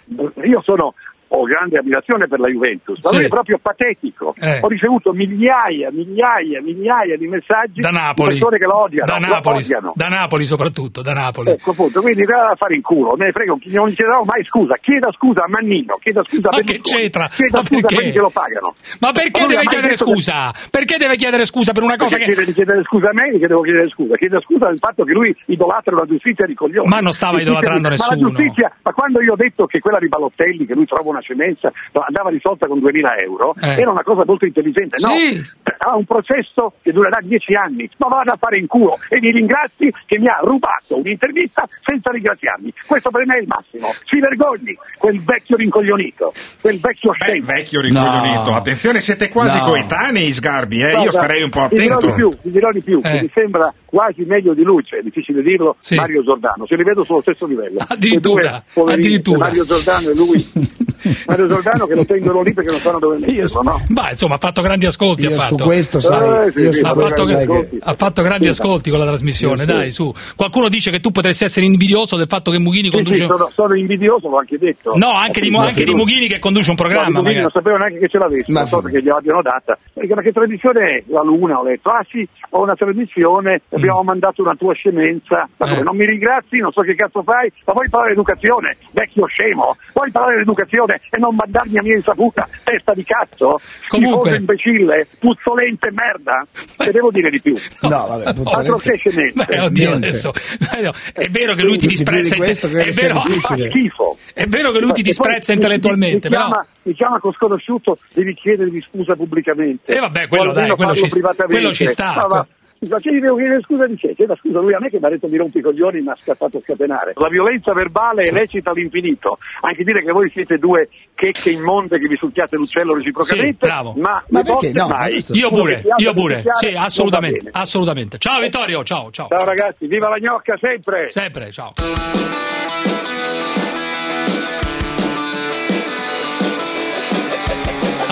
io 0.45 0.61
sono 0.63 0.95
ho 1.33 1.43
grande 1.45 1.79
ammirazione 1.79 2.27
per 2.27 2.41
la 2.41 2.49
Juventus, 2.49 2.99
ma 3.03 3.09
Sì. 3.11 3.17
lui 3.17 3.25
è 3.25 3.29
proprio 3.29 3.59
patetico. 3.63 4.35
Eh. 4.39 4.59
Ho 4.63 4.69
ricevuto 4.69 5.13
migliaia, 5.13 5.91
migliaia, 5.93 6.61
migliaia 6.61 7.17
di 7.17 7.27
messaggi 7.29 7.81
Da 7.81 7.91
di 7.91 7.97
Napoli. 7.97 8.29
persone 8.39 8.59
che 8.59 8.65
lo 8.67 8.83
odiano. 8.83 9.07
Da 9.07 9.19
Napoli, 9.27 9.59
odiano. 9.63 9.93
da 9.95 10.07
Napoli 10.09 10.47
soprattutto, 10.47 11.03
da 11.03 11.13
Napoli. 11.13 11.51
Ecco 11.51 11.71
appunto, 11.71 12.01
quindi 12.01 12.25
da 12.25 12.53
fare 12.57 12.75
in 12.75 12.83
culo, 12.83 13.15
me 13.17 13.27
ne 13.27 13.33
frega, 13.33 13.51
non 13.79 13.89
gli 13.89 13.95
chiederò 13.95 14.23
mai 14.25 14.43
scusa, 14.45 14.75
chieda 14.81 15.11
scusa 15.13 15.43
a 15.45 15.49
Mannino, 15.49 15.97
chieda 16.01 16.23
scusa 16.27 16.49
a 16.51 16.57
Ma 16.57 16.63
che 16.63 16.79
c'entra? 16.83 17.29
chieda 17.29 17.59
Ma 17.59 17.65
scusa 17.65 17.79
a 17.79 17.81
perché? 17.81 17.95
quelli 17.95 18.11
che 18.13 18.19
lo 18.21 18.31
pagano. 18.31 18.75
Ma 19.01 19.13
perché 19.13 19.41
lui 19.45 19.55
deve 19.55 19.65
chiedere 19.71 19.93
detto 19.93 20.05
che- 20.05 20.11
scusa? 20.11 20.51
Perché 20.71 20.97
deve 20.99 21.17
chiedere 21.17 21.45
scusa 21.45 21.73
per 21.73 21.83
una 21.83 21.97
cosa 21.97 22.17
Perché 22.17 22.25
che... 22.27 22.33
chiede 22.35 22.47
di 22.51 22.55
chiedere 22.55 22.83
scusa 22.85 23.09
a 23.11 23.13
me, 23.15 23.31
che 23.39 23.47
devo 23.47 23.61
chiedere 23.63 23.87
scusa. 23.89 24.17
Chiede 24.17 24.41
scusa 24.41 24.67
del 24.67 24.79
fatto 24.79 25.05
che 25.05 25.13
lui 25.13 25.31
idolatra 25.47 25.95
la 25.95 26.07
giustizia 26.07 26.47
di 26.47 26.55
coglioni. 26.55 26.89
Ma 26.89 26.99
non 26.99 27.13
stava 27.13 27.41
idolatrando 27.41 27.89
Ma 27.89 27.95
nessuno. 27.95 28.21
la 28.21 28.27
giustizia, 28.35 28.73
ma 28.83 28.93
quando 28.93 29.23
io 29.23 29.33
ho 29.33 29.37
detto 29.37 29.67
che 29.67 29.79
quella 29.79 29.99
di 29.99 30.09
Balotelli, 30.09 30.67
che 30.67 30.75
lui 30.75 30.87
trova 30.87 31.09
una 31.11 31.20
scemenza, 31.21 31.73
andava 32.07 32.31
risolta 32.31 32.67
con 32.67 32.79
2000 32.81 33.17
euro, 33.19 33.55
Eh. 33.61 33.81
era 33.81 33.91
una 33.91 34.03
cosa 34.03 34.25
molto 34.25 34.45
intelligente. 34.47 34.97
No, 35.05 35.11
Sì. 35.15 35.43
ha 35.79 35.97
un 35.97 36.05
processo 36.05 36.75
che 36.83 36.93
durerà 36.93 37.19
10 37.23 37.55
anni, 37.55 37.89
ma 37.99 38.09
vada 38.09 38.33
a 38.33 38.37
fare 38.37 38.59
in 38.59 38.67
culo 38.67 38.99
e 39.09 39.19
mi 39.21 39.31
ringrazi 39.31 39.93
che 40.07 40.19
mi 40.19 40.27
ha 40.29 40.39
rubato 40.43 40.99
un'intervista 40.99 41.67
senza 41.83 42.11
ringraziarmi. 42.11 42.73
Questo 42.87 43.11
per 43.11 43.27
me 43.27 43.35
è 43.37 43.41
il 43.41 43.47
massimo. 43.47 43.89
Si 44.05 44.19
vergogni, 44.19 44.77
quel 44.99 45.21
vecchio 45.23 45.57
rincoglionito, 45.57 46.33
quel 46.61 46.79
vecchio 46.81 47.13
Beh, 47.13 47.25
scemo. 47.25 47.45
vecchio 47.47 47.81
ricoglionito. 47.81 48.51
No. 48.51 48.57
Attenzione, 48.57 49.01
siete 49.01 49.29
quasi 49.29 49.59
No. 49.59 49.65
coetanei, 49.65 50.31
Sgarbi, 50.33 50.81
eh? 50.83 50.87
Io 50.91 50.93
Guarda, 50.93 51.11
starei 51.13 51.43
un 51.43 51.51
po' 51.51 51.67
Ti 51.69 51.75
dirò 51.77 51.95
attento. 51.97 52.07
di 52.07 52.13
più, 52.21 52.31
ti 52.43 52.51
dirò 52.51 52.71
di 52.71 52.83
più, 52.83 52.99
Eh. 52.99 53.11
che 53.11 53.21
mi 53.23 53.31
sembra 53.35 53.73
quasi 53.91 54.23
meglio 54.23 54.55
di 54.55 54.63
lui, 54.63 54.85
cioè, 54.85 55.01
è 55.01 55.03
difficile 55.03 55.43
dirlo, 55.43 55.77
Mario 55.97 56.23
Giordano, 56.23 56.65
ce 56.65 56.77
li 56.77 56.85
vedo 56.85 57.03
sullo 57.03 57.21
stesso 57.23 57.45
livello. 57.47 57.79
Addirittura, 57.87 58.63
due 58.73 58.93
addirittura. 58.93 59.39
Mario 59.39 59.65
Giordano 59.65 60.09
e 60.11 60.15
lui. 60.15 60.51
Mario 61.27 61.49
Giordano 61.49 61.87
che 61.87 61.95
lo 61.95 62.05
tengono 62.05 62.43
lì 62.43 62.53
perché 62.53 62.71
non 62.71 62.81
sanno 62.81 62.99
dove 62.99 63.19
metterlo, 63.19 63.63
no? 63.63 63.85
Ma 63.89 64.11
insomma 64.11 64.35
ha 64.35 64.39
fatto 64.39 64.63
grandi 64.63 64.87
ascolti. 64.87 65.23
Io 65.23 65.29
ha 65.37 65.41
su 65.41 65.57
fatto. 65.57 65.65
questo, 65.65 65.99
sai, 66.01 66.47
Eh, 66.49 66.53
sì, 66.53 66.61
io 66.61 66.73
su 66.73 66.85
ha, 66.85 66.95
fatto, 66.95 67.25
sai 67.25 67.47
che- 67.47 67.69
ha 67.81 67.95
fatto 67.95 68.23
grandi 68.23 68.45
Sì, 68.45 68.51
ascolti 68.51 68.91
con 68.91 68.99
la 69.01 69.07
trasmissione. 69.07 69.57
Sì, 69.57 69.63
sì. 69.63 69.67
Dai, 69.73 69.91
su. 69.91 70.13
Qualcuno 70.37 70.69
dice 70.69 70.91
che 70.91 71.01
tu 71.01 71.11
potresti 71.11 71.45
essere 71.45 71.67
invidioso 71.67 72.17
del 72.17 72.27
fatto 72.29 72.51
che 72.51 72.59
Mughini 72.59 72.89
Sì, 72.89 72.95
conduce. 72.95 73.17
sì, 73.17 73.27
sono, 73.27 73.51
sono 73.53 73.75
invidioso, 73.77 74.29
l'ho 74.29 74.39
anche 74.39 74.59
detto. 74.59 74.93
No, 74.97 75.09
anche 75.09 75.41
di, 75.41 75.51
anche 75.57 75.85
di 75.85 75.95
Mughini 75.95 76.29
che 76.29 76.39
conduce 76.39 76.71
un 76.71 76.77
No, 76.79 76.83
programma. 76.85 77.09
Mughini 77.21 77.35
magari. 77.37 77.43
non 77.43 77.51
sapevo 77.51 77.77
neanche 77.77 77.99
che 77.99 78.09
ce 78.09 78.19
l'avessi, 78.19 78.53
non 78.53 78.67
so 78.67 78.81
perché 78.83 79.03
gliel'abbiano 79.03 79.43
data. 79.43 79.79
Perché 79.95 80.15
ma 80.15 80.23
che 80.23 80.33
tradizione 80.33 80.87
è? 80.87 81.03
La 81.09 81.23
Luna, 81.23 81.59
ho 81.61 81.65
detto, 81.65 81.89
ah 81.91 82.05
sì, 82.11 82.27
ho 82.51 82.63
una 82.63 82.75
tradizione, 82.75 83.63
abbiamo 83.81 84.03
mandato 84.03 84.43
una 84.43 84.55
tua 84.55 84.75
scemenza. 84.75 85.49
Eh. 85.59 85.83
non 85.83 85.97
mi 85.97 86.07
ringrazi, 86.07 86.59
non 86.59 86.73
so 86.73 86.83
che 86.83 86.95
cazzo 86.95 87.23
fai, 87.23 87.51
ma 87.67 87.73
vuoi 87.73 87.89
parlare 87.89 88.15
di 88.15 88.21
educazione, 88.21 88.77
vecchio 88.93 89.27
scemo? 89.27 89.77
Vuoi 89.93 90.11
parlare 90.11 90.37
di 90.37 90.43
educazione 90.43 91.01
e 91.11 91.19
non 91.19 91.35
mandarmi 91.35 91.79
a 91.79 91.83
mia 91.83 91.95
insaputa, 91.95 92.49
testa 92.65 92.95
di 92.95 93.05
cazzo? 93.05 93.61
Comunque- 93.89 94.37
imbecille, 94.37 95.07
puzzolente 95.19 95.91
merda. 95.91 96.47
Che 96.77 96.91
devo 96.93 97.11
dire 97.11 97.29
di 97.29 97.41
più? 97.43 97.55
No, 97.91 98.07
vabbè, 98.07 98.25
Altro 98.55 98.77
che 98.77 98.97
scemenze. 98.97 99.45
Beh, 99.45 99.61
oddio, 99.61 99.93
adesso. 99.95 100.31
eh, 100.77 100.83
no, 100.83 100.93
È 101.13 101.27
vero 101.29 101.55
che 101.55 101.63
lui 101.63 101.77
ti 101.77 101.87
di 101.87 101.95
disprezza. 101.95 102.37
questo 102.37 102.67
È 102.69 102.91
vero, 102.93 103.19
schifo. 103.21 104.17
è 104.35 104.47
vero 104.47 104.71
che 104.71 104.79
lui 104.81 104.93
ti 104.93 105.01
E 105.01 105.05
disprezza 105.05 105.53
mi- 105.53 105.59
intellettualmente, 105.59 106.29
mi, 106.29 106.35
però. 106.35 106.47
chiama, 106.47 106.67
mi 106.83 106.95
chiama 106.95 107.19
con 107.19 107.33
sconosciuto, 107.33 107.99
devi 108.15 108.35
chiedermi 108.35 108.81
scusa 108.83 109.15
pubblicamente. 109.17 109.95
Eh, 109.97 109.99
vabbè, 110.01 110.29
quello, 110.29 110.53
dai, 110.53 110.71
quello 110.71 110.95
ci- 110.95 111.09
quello 111.49 111.73
ci 111.73 111.87
sta. 111.87 112.15
Ma 112.15 112.27
va, 112.27 112.47
Gli 112.83 113.21
devo 113.21 113.37
chiedere 113.37 113.61
scusa 113.61 113.87
di 113.87 113.95
che? 113.95 114.15
Chieda 114.15 114.35
scusa 114.37 114.59
lui 114.59 114.73
a 114.73 114.79
me 114.81 114.89
che 114.89 114.99
mi 114.99 115.05
ha 115.05 115.11
detto 115.11 115.29
mi 115.29 115.37
rompi 115.37 115.59
i 115.59 115.61
coglioni 115.61 115.99
e 115.99 116.01
mi 116.01 116.09
ha 116.09 116.17
scappato 116.19 116.57
a 116.57 116.61
scatenare. 116.63 117.13
La 117.17 117.29
violenza 117.29 117.75
verbale 117.75 118.23
è 118.23 118.33
lecita 118.33 118.71
all'infinito. 118.71 119.37
Anche 119.61 119.85
dire 119.85 120.03
che 120.03 120.11
voi 120.13 120.31
siete 120.31 120.57
due 120.57 120.89
checche 121.15 121.51
immonde 121.51 121.99
che 121.99 122.09
vi 122.09 122.17
succhiate 122.17 122.57
l'uccello 122.57 122.95
reciprocamente. 122.95 123.53
Sì, 123.53 123.59
bravo. 123.59 123.93
Ma, 123.99 124.25
Ma 124.29 124.41
perché? 124.43 124.73
No, 124.73 124.89
ma 124.89 124.97
mai. 124.97 125.23
Io 125.33 125.51
pure, 125.51 125.83
io 125.99 126.13
pure. 126.15 126.43
Sì, 126.59 126.69
assolutamente, 126.75 127.51
assolutamente. 127.53 128.17
Ciao 128.17 128.41
Vittorio, 128.41 128.83
ciao, 128.83 129.11
ciao. 129.11 129.29
Ciao 129.29 129.45
ragazzi, 129.45 129.87
viva 129.87 130.09
la 130.09 130.19
gnocca 130.19 130.57
sempre! 130.59 131.09
Sempre, 131.09 131.53
ciao. 131.53 131.73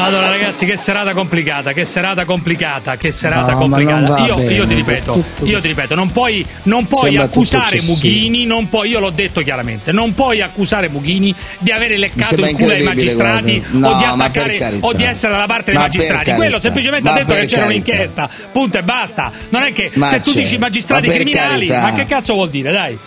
Allora 0.05 0.29
ragazzi, 0.29 0.65
che 0.67 0.77
serata 0.77 1.13
complicata, 1.13 1.73
che 1.73 1.85
serata 1.85 2.25
complicata, 2.25 2.97
che 2.97 3.11
serata 3.11 3.53
No, 3.53 3.59
complicata. 3.59 4.19
Io, 4.25 4.37
bene, 4.37 4.53
io 4.53 4.67
ti 4.67 4.75
ripeto, 4.75 5.13
tutto- 5.13 5.45
io 5.47 5.61
ti 5.61 5.69
ripeto, 5.69 5.95
non 5.95 6.11
puoi, 6.13 6.45
non 6.65 6.87
puoi 6.87 7.17
accusare. 7.17 7.81
Mughini, 7.83 8.45
non 8.47 8.69
puoi, 8.69 8.91
io 8.91 9.01
l'ho 9.01 9.11
detto 9.11 9.41
chiaramente, 9.43 9.93
non 9.93 10.15
puoi 10.15 10.41
accusare 10.41 10.89
Mughini 10.89 11.35
di 11.59 11.71
avere 11.73 11.97
leccato 11.99 12.35
il 12.47 12.55
culo 12.57 12.73
ai 12.73 12.83
magistrati 12.85 13.63
guarda. 13.71 13.89
o 13.89 13.99
di 13.99 14.05
No, 14.05 14.13
attaccare 14.13 14.77
o 14.81 14.93
di 14.93 15.03
essere 15.05 15.33
dalla 15.33 15.47
parte 15.47 15.65
dei 15.67 15.75
Ma 15.75 15.81
magistrati. 15.81 16.33
Quello 16.33 16.59
semplicemente 16.61 17.09
ha 17.09 17.13
detto 17.13 17.35
che 17.35 17.47
c'era 17.47 17.63
carità. 17.63 17.65
un'inchiesta, 17.67 18.31
punto 18.53 18.79
e 18.79 18.83
basta. 18.83 19.31
Non 19.51 19.63
è 19.63 19.73
che 19.73 19.91
Ma 19.95 20.09
se 20.09 20.21
tu 20.21 20.33
dici 20.33 20.59
magistrati 20.59 21.07
ma 21.09 21.13
criminali, 21.15 21.67
carità. 21.67 21.81
ma 21.81 21.93
che 21.93 22.05
cazzo 22.05 22.35
vuol 22.35 22.51
dire, 22.51 22.73
dai? 22.73 22.99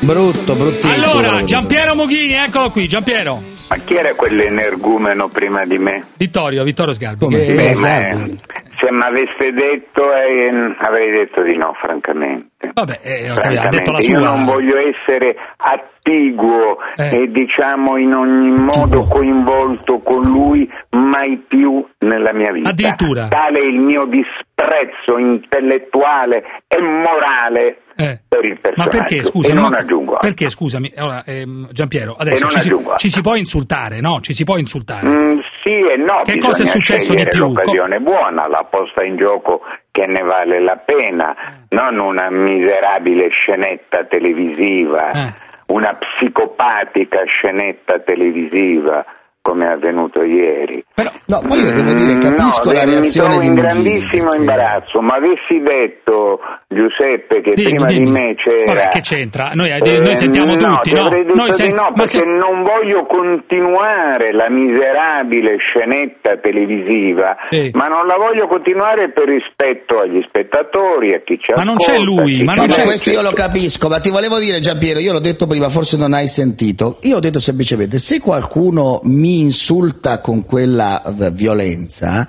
Brutto, 0.00 0.54
bruttissimo. 0.54 0.92
Allora. 1.20 1.44
Giampiero 1.44 1.94
Mughini, 1.94 2.32
eccolo 2.34 2.70
qui, 2.70 2.88
Giampiero. 2.88 3.56
Ma 3.70 3.76
chi 3.84 3.94
era 3.96 4.14
quell'energumeno 4.14 5.28
prima 5.28 5.64
di 5.66 5.78
me? 5.78 6.02
Vittorio, 6.16 6.64
Vittorio 6.64 6.92
Sgarbi. 6.94 7.24
Come? 7.24 7.36
che- 7.44 7.54
Beh, 7.54 7.68
Eh, 7.70 7.74
Sgarbi. 7.74 8.38
se 8.80 8.90
mi 8.90 9.02
aveste 9.02 9.52
detto, 9.52 10.12
eh, 10.14 10.74
avrei 10.78 11.10
detto 11.10 11.42
di 11.42 11.56
no, 11.56 11.74
francamente. 11.80 12.46
Vabbè, 12.72 13.00
eh, 13.02 13.26
capito, 13.26 13.32
ha 13.32 13.40
Francamente, 13.40 13.76
detto 13.76 13.90
la 13.92 13.98
Io 13.98 14.04
sua. 14.04 14.20
non 14.20 14.44
voglio 14.46 14.76
essere 14.78 15.36
attiguo 15.56 16.78
Eh. 16.96 17.22
e 17.22 17.30
diciamo 17.30 17.96
in 17.98 18.14
ogni 18.14 18.54
modo 18.62 19.06
coinvolto 19.06 19.98
con 20.00 20.22
lui 20.22 20.68
mai 20.90 21.36
più 21.46 21.84
nella 21.98 22.32
mia 22.32 22.52
vita. 22.52 22.70
Addirittura. 22.70 23.28
Tale 23.28 23.58
è 23.58 23.64
il 23.64 23.78
mio 23.80 24.06
disprezzo 24.06 25.18
intellettuale 25.18 26.42
e 26.68 26.80
morale 26.80 27.82
Eh. 28.00 28.20
per 28.28 28.44
il 28.44 28.52
Ma 28.52 28.60
personaggio. 28.60 28.90
perché, 28.96 29.22
scusa? 29.24 29.52
Non 29.54 29.70
ma- 29.70 29.78
aggiungo 29.78 30.12
altro. 30.14 30.28
Perché, 30.28 30.48
scusami, 30.50 30.92
ora, 30.98 31.24
ehm, 31.24 31.68
Giampiero, 31.72 32.14
adesso 32.16 32.46
ci 32.46 32.60
si, 32.60 32.70
ci 32.96 33.08
si 33.08 33.20
può 33.20 33.34
insultare, 33.34 34.00
no? 34.00 34.20
Ci 34.20 34.32
si 34.32 34.44
può 34.44 34.56
insultare. 34.56 35.08
Mm, 35.08 35.38
sì 35.64 35.70
e 35.70 35.96
no, 35.96 36.22
Che 36.22 36.38
cosa 36.38 36.62
è 36.62 36.66
successo 36.66 37.12
di 37.14 37.26
più? 37.26 37.40
l'occasione 37.48 37.98
buona, 37.98 38.46
la 38.46 38.64
posta 38.70 39.02
in 39.02 39.16
gioco 39.16 39.62
che 39.90 40.06
ne 40.06 40.22
vale 40.22 40.60
la 40.60 40.76
pena, 40.76 41.34
non 41.70 41.98
una 41.98 42.30
miserabile 42.30 43.30
scenetta 43.30 44.04
televisiva, 44.04 45.10
Eh. 45.10 45.34
una 45.66 45.98
psicopatica 45.98 47.24
scenetta 47.24 47.98
televisiva 48.00 49.04
come 49.48 49.64
è 49.66 49.72
avvenuto 49.72 50.22
ieri. 50.22 50.84
No, 51.26 51.40
poi 51.46 51.60
io 51.60 51.72
devo 51.72 51.92
dire, 51.94 52.18
capisco 52.18 52.68
Mm, 52.70 52.74
la 52.74 52.84
no, 52.84 52.90
reazione 52.90 53.28
mi 53.28 53.34
trovo 53.34 53.40
di 53.40 53.46
in 53.46 53.54
grandissimo 53.54 54.34
imbarazzo, 54.34 55.00
ma 55.00 55.14
avessi 55.16 55.56
detto 55.64 56.40
Giuseppe 56.68 57.40
che 57.40 57.52
Dimmi, 57.54 57.70
prima 57.70 57.86
dimmi. 57.86 58.04
di 58.04 58.10
me 58.10 58.34
c'era 58.36 58.72
Vabbè, 58.72 58.88
che 58.88 59.00
c'entra? 59.00 59.50
Noi, 59.54 59.68
eh, 59.70 59.80
eh, 59.82 60.00
noi 60.00 60.16
sentiamo 60.16 60.52
no, 60.52 60.56
tutti, 60.56 60.90
ti 60.90 61.00
no? 61.00 61.08
Noi 61.08 61.46
di 61.48 61.52
sen- 61.52 61.72
no, 61.72 61.82
ma 61.88 61.92
perché 62.04 62.18
se- 62.18 62.24
non 62.24 62.62
voglio 62.62 63.06
continuare 63.06 64.32
la 64.32 64.50
miserabile 64.50 65.56
scenetta 65.58 66.36
televisiva, 66.38 67.36
Sì. 67.50 67.70
ma 67.72 67.88
non 67.88 68.06
la 68.06 68.16
voglio 68.16 68.46
continuare 68.48 69.10
per 69.12 69.24
rispetto 69.28 69.98
agli 70.00 70.20
spettatori, 70.28 71.14
a 71.14 71.20
chi 71.24 71.38
ci 71.40 71.52
Ma 71.54 71.62
non 71.62 71.76
ascolta, 71.76 71.92
c'è 71.92 72.04
lui, 72.04 72.42
ma 72.44 72.52
non 72.54 72.66
Ma 72.66 72.72
c'è- 72.72 72.84
questo 72.84 73.10
io 73.10 73.22
lo 73.22 73.32
capisco, 73.32 73.88
ma 73.88 73.98
ti 74.00 74.10
volevo 74.10 74.38
dire 74.38 74.60
Giampiero, 74.60 74.98
io 74.98 75.12
l'ho 75.12 75.20
detto 75.20 75.46
prima, 75.46 75.68
forse 75.68 75.96
non 75.96 76.12
hai 76.12 76.28
sentito. 76.28 76.98
Io 77.02 77.16
ho 77.16 77.20
detto 77.20 77.40
semplicemente, 77.40 77.98
se 77.98 78.20
qualcuno 78.20 79.00
mi 79.04 79.37
insulta 79.38 80.20
con 80.20 80.44
quella 80.44 81.02
eh, 81.02 81.30
violenza, 81.30 82.26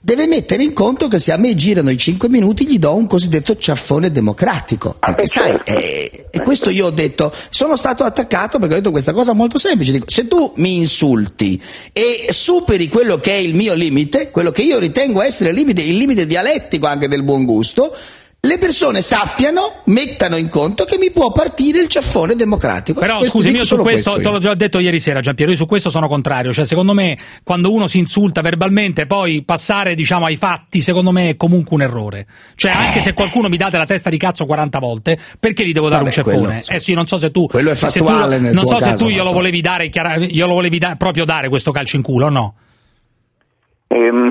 deve 0.00 0.26
mettere 0.26 0.62
in 0.62 0.72
conto 0.72 1.08
che 1.08 1.18
se 1.18 1.32
a 1.32 1.36
me 1.36 1.54
girano 1.54 1.90
i 1.90 1.98
5 1.98 2.28
minuti 2.28 2.66
gli 2.66 2.78
do 2.78 2.94
un 2.94 3.06
cosiddetto 3.06 3.56
ciaffone 3.56 4.10
democratico. 4.10 4.96
Perché 4.98 5.26
sai, 5.26 5.58
eh, 5.64 6.26
e 6.30 6.40
questo 6.40 6.70
io 6.70 6.86
ho 6.86 6.90
detto, 6.90 7.32
sono 7.50 7.76
stato 7.76 8.04
attaccato 8.04 8.58
perché 8.58 8.74
ho 8.74 8.76
detto 8.78 8.90
questa 8.90 9.12
cosa 9.12 9.32
molto 9.32 9.58
semplice, 9.58 9.92
dico, 9.92 10.06
se 10.08 10.28
tu 10.28 10.52
mi 10.56 10.76
insulti 10.76 11.60
e 11.92 12.28
superi 12.30 12.88
quello 12.88 13.18
che 13.18 13.32
è 13.32 13.38
il 13.38 13.54
mio 13.54 13.74
limite, 13.74 14.30
quello 14.30 14.50
che 14.50 14.62
io 14.62 14.78
ritengo 14.78 15.22
essere 15.22 15.50
il 15.50 15.56
limite, 15.56 15.82
il 15.82 15.96
limite 15.96 16.26
dialettico 16.26 16.86
anche 16.86 17.08
del 17.08 17.22
buon 17.22 17.44
gusto, 17.44 17.94
le 18.40 18.56
persone 18.58 19.00
sappiano, 19.00 19.82
mettano 19.86 20.36
in 20.36 20.48
conto 20.48 20.84
che 20.84 20.96
mi 20.96 21.10
può 21.10 21.32
partire 21.32 21.80
il 21.80 21.88
ciaffone 21.88 22.36
democratico. 22.36 23.00
Però 23.00 23.18
Questo 23.18 23.36
scusami, 23.38 23.56
io 23.56 23.64
su 23.64 23.76
questo, 23.78 24.12
te 24.12 24.22
io. 24.22 24.30
l'ho 24.30 24.38
già 24.38 24.54
detto 24.54 24.78
ieri 24.78 25.00
sera, 25.00 25.18
Giampiero, 25.20 25.50
io 25.50 25.56
su 25.56 25.66
questo 25.66 25.90
sono 25.90 26.06
contrario. 26.06 26.52
Cioè, 26.52 26.64
secondo 26.64 26.94
me, 26.94 27.18
quando 27.42 27.72
uno 27.72 27.88
si 27.88 27.98
insulta 27.98 28.40
verbalmente, 28.40 29.06
poi 29.06 29.42
passare, 29.42 29.94
diciamo, 29.96 30.26
ai 30.26 30.36
fatti, 30.36 30.80
secondo 30.82 31.10
me 31.10 31.30
è 31.30 31.36
comunque 31.36 31.74
un 31.76 31.82
errore. 31.82 32.26
Cioè, 32.54 32.70
anche 32.72 33.00
se 33.00 33.12
qualcuno 33.12 33.48
mi 33.48 33.56
date 33.56 33.76
la 33.76 33.86
testa 33.86 34.08
di 34.08 34.16
cazzo 34.18 34.46
40 34.46 34.78
volte, 34.78 35.18
perché 35.40 35.66
gli 35.66 35.72
devo 35.72 35.88
dare 35.88 36.04
Vabbè, 36.04 36.16
un 36.18 36.24
ceffone? 36.24 36.46
quello, 36.46 36.62
eh 36.68 36.78
sì, 36.78 36.94
non 36.94 37.06
so 37.06 37.16
se 37.16 37.32
tu. 37.32 37.46
Quello 37.46 37.70
è 37.72 37.74
se 37.74 37.86
tu- 37.98 38.04
fattuale 38.04 38.38
nel 38.38 38.54
Non 38.54 38.62
tuo 38.62 38.74
so 38.74 38.78
se 38.78 38.90
caso, 38.90 38.96
tu 38.98 39.02
non 39.04 39.12
glielo 39.14 39.24
so. 39.26 39.32
volevi 39.32 39.60
dare, 39.60 39.88
glielo 39.88 40.52
volevi 40.54 40.78
da- 40.78 40.94
proprio 40.96 41.24
dare 41.24 41.48
questo 41.48 41.72
calcio 41.72 41.96
in 41.96 42.02
culo 42.02 42.26
o 42.26 42.30
no? 42.30 42.54
Ehm, 43.88 44.30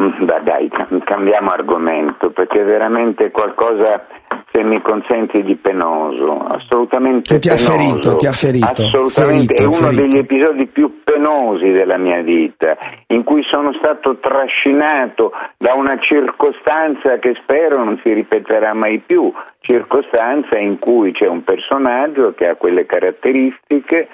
Dai, 0.00 0.42
dai, 0.44 0.70
cambiamo 1.04 1.50
argomento 1.50 2.30
perché 2.30 2.62
veramente 2.62 3.30
qualcosa 3.30 4.06
se 4.52 4.62
mi 4.64 4.80
consenti 4.82 5.42
di 5.42 5.54
penoso, 5.56 6.38
assolutamente 6.46 7.34
Che 7.34 7.38
ti 7.40 7.48
ha 7.50 7.54
penoso. 7.54 7.72
ferito, 7.72 8.16
ti 8.16 8.26
ha 8.26 8.32
ferito. 8.32 8.66
Assolutamente, 8.66 9.54
Ferito, 9.54 9.62
è 9.62 9.66
uno 9.66 9.74
ferito. 9.90 10.00
degli 10.02 10.16
episodi 10.18 10.66
più 10.66 11.02
penosi 11.04 11.70
della 11.70 11.98
mia 11.98 12.20
vita, 12.22 12.76
in 13.08 13.22
cui 13.24 13.42
sono 13.44 13.72
stato 13.74 14.16
trascinato 14.18 15.32
da 15.58 15.74
una 15.74 15.98
circostanza 16.00 17.18
che 17.18 17.34
spero 17.42 17.84
non 17.84 18.00
si 18.02 18.12
ripeterà 18.12 18.72
mai 18.74 18.98
più, 18.98 19.30
circostanza 19.60 20.58
in 20.58 20.78
cui 20.78 21.12
c'è 21.12 21.26
un 21.28 21.44
personaggio 21.44 22.32
che 22.34 22.48
ha 22.48 22.54
quelle 22.56 22.86
caratteristiche 22.86 24.08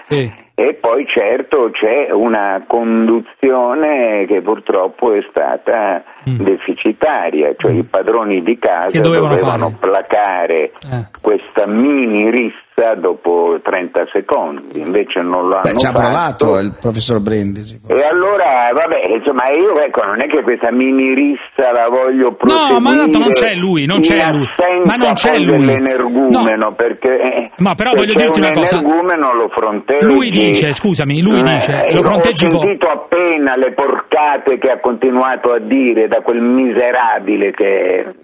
e 0.59 0.73
poi 0.73 1.07
certo 1.07 1.69
c'è 1.71 2.11
una 2.11 2.65
conduzione 2.67 4.25
che 4.27 4.41
purtroppo 4.41 5.13
è 5.13 5.21
stata 5.29 6.03
deficitaria, 6.25 7.55
cioè 7.59 7.73
i 7.73 7.87
padroni 7.89 8.43
di 8.43 8.59
casa 8.59 8.99
Mm. 8.99 9.03
Dovevano 9.03 9.35
dovevano 9.35 9.77
placare 9.79 10.73
questa 11.21 11.67
mini 11.67 12.31
rissa 12.31 12.66
dopo 13.01 13.59
30 13.63 14.07
secondi, 14.13 14.79
invece 14.81 15.21
non 15.21 15.49
lo 15.49 15.55
hanno 15.57 15.63
Beh, 15.73 15.79
ci 15.79 15.87
ha 15.87 15.93
provato 15.93 16.59
il 16.61 16.77
professor 16.79 17.21
Brindisi. 17.23 17.81
E 17.89 18.05
allora, 18.05 18.69
vabbè, 18.73 19.17
insomma, 19.17 19.49
io 19.49 19.81
ecco, 19.81 20.05
non 20.05 20.21
è 20.21 20.27
che 20.29 20.43
questa 20.43 20.71
mini 20.71 21.15
rissa 21.15 21.73
la 21.73 21.89
voglio 21.89 22.35
proseguire 22.37 22.73
No, 22.75 22.81
ma 22.81 22.97
tanto 22.97 23.19
non 23.19 23.31
c'è 23.31 23.55
lui, 23.55 23.87
non 23.87 24.01
c'è 24.01 24.21
lui. 24.29 24.47
Ma 24.85 24.95
non 24.97 25.15
c'è 25.15 25.39
lui. 25.39 25.65
dell'energumeno, 25.65 26.75
perché 26.75 27.09
eh, 27.09 27.51
Ma 27.59 27.75
però 27.75 27.93
voglio 27.95 28.13
dirti 28.13 28.41
un 28.41 28.45
una 28.45 28.53
cosa. 28.53 28.81
lo 28.81 29.49
fronteggi. 29.49 30.05
Lui 30.05 30.31
dice, 30.31 30.73
scusami, 30.73 31.23
lui 31.23 31.41
Eh, 31.41 31.43
dice, 31.43 31.87
eh, 31.87 31.95
lo 31.95 32.01
ho 32.01 32.03
fronteggi 32.03 32.47
co- 32.49 32.59
sentito 32.59 32.87
appena 32.89 33.57
le 33.57 33.73
porcate 33.73 34.59
che 34.59 34.71
ha 34.71 34.81
continuato 34.81 35.53
a 35.53 35.61
dire 35.61 36.09
da 36.09 36.21
quel 36.21 36.41
miserabile 36.43 37.53
che... 37.53 38.15